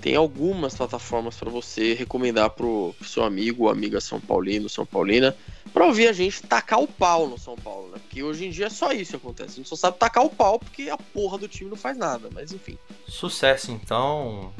Tem 0.00 0.16
algumas 0.16 0.74
plataformas 0.74 1.36
para 1.36 1.48
você 1.48 1.94
recomendar 1.94 2.50
pro, 2.50 2.92
pro 2.98 3.08
seu 3.08 3.22
amigo 3.22 3.64
ou 3.64 3.70
amiga 3.70 4.00
São 4.00 4.20
Paulino, 4.20 4.68
São 4.68 4.84
Paulina, 4.84 5.36
para 5.72 5.86
ouvir 5.86 6.08
a 6.08 6.12
gente 6.12 6.42
tacar 6.42 6.80
o 6.80 6.88
pau 6.88 7.28
no 7.28 7.38
São 7.38 7.54
Paulo, 7.54 7.88
né? 7.92 7.98
Porque 8.02 8.20
hoje 8.20 8.46
em 8.46 8.50
dia 8.50 8.66
é 8.66 8.68
só 8.68 8.90
isso 8.90 9.12
que 9.12 9.16
acontece. 9.18 9.52
A 9.52 9.56
gente 9.58 9.68
só 9.68 9.76
sabe 9.76 9.98
tacar 9.98 10.24
o 10.24 10.30
pau 10.30 10.58
porque 10.58 10.90
a 10.90 10.96
porra 10.96 11.38
do 11.38 11.46
time 11.46 11.70
não 11.70 11.76
faz 11.76 11.96
nada, 11.96 12.28
mas 12.34 12.52
enfim. 12.52 12.76
Sucesso, 13.06 13.70
então. 13.70 14.52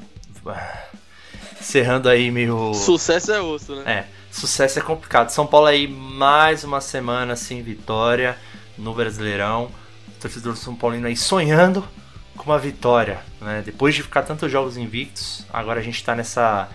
Encerrando 1.63 2.09
aí 2.09 2.29
meio. 2.31 2.75
Sucesso 2.75 3.31
é 3.33 3.41
osso, 3.41 3.77
né? 3.77 3.83
É, 3.87 4.05
sucesso 4.33 4.81
é 4.81 4.83
complicado. 4.83 5.31
São 5.31 5.47
Paulo 5.47 5.69
aí 5.69 5.87
mais 5.87 6.65
uma 6.65 6.81
semana 6.81 7.37
sem 7.37 7.63
vitória 7.63 8.37
no 8.77 8.93
Brasileirão. 8.93 9.71
O 10.09 10.21
torcedor 10.21 10.57
São 10.57 10.75
Paulino 10.75 11.07
aí 11.07 11.17
sonhando 11.17 11.87
com 12.37 12.51
uma 12.51 12.59
vitória, 12.59 13.21
né? 13.41 13.63
Depois 13.65 13.95
de 13.95 14.03
ficar 14.03 14.23
tantos 14.23 14.51
jogos 14.51 14.77
invictos, 14.77 15.47
agora 15.53 15.79
a 15.79 15.83
gente 15.83 16.03
tá 16.03 16.17
nessa 16.17 16.69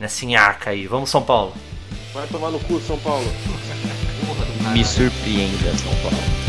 nessa 0.00 0.24
nhaca 0.24 0.70
aí. 0.70 0.86
Vamos 0.86 1.10
São 1.10 1.22
Paulo. 1.22 1.52
Vai 2.14 2.26
tomar 2.26 2.50
no 2.50 2.58
cu, 2.60 2.80
São 2.80 2.98
Paulo. 3.00 3.26
Me 4.72 4.82
surpreenda, 4.82 5.76
São 5.76 5.94
Paulo. 6.02 6.41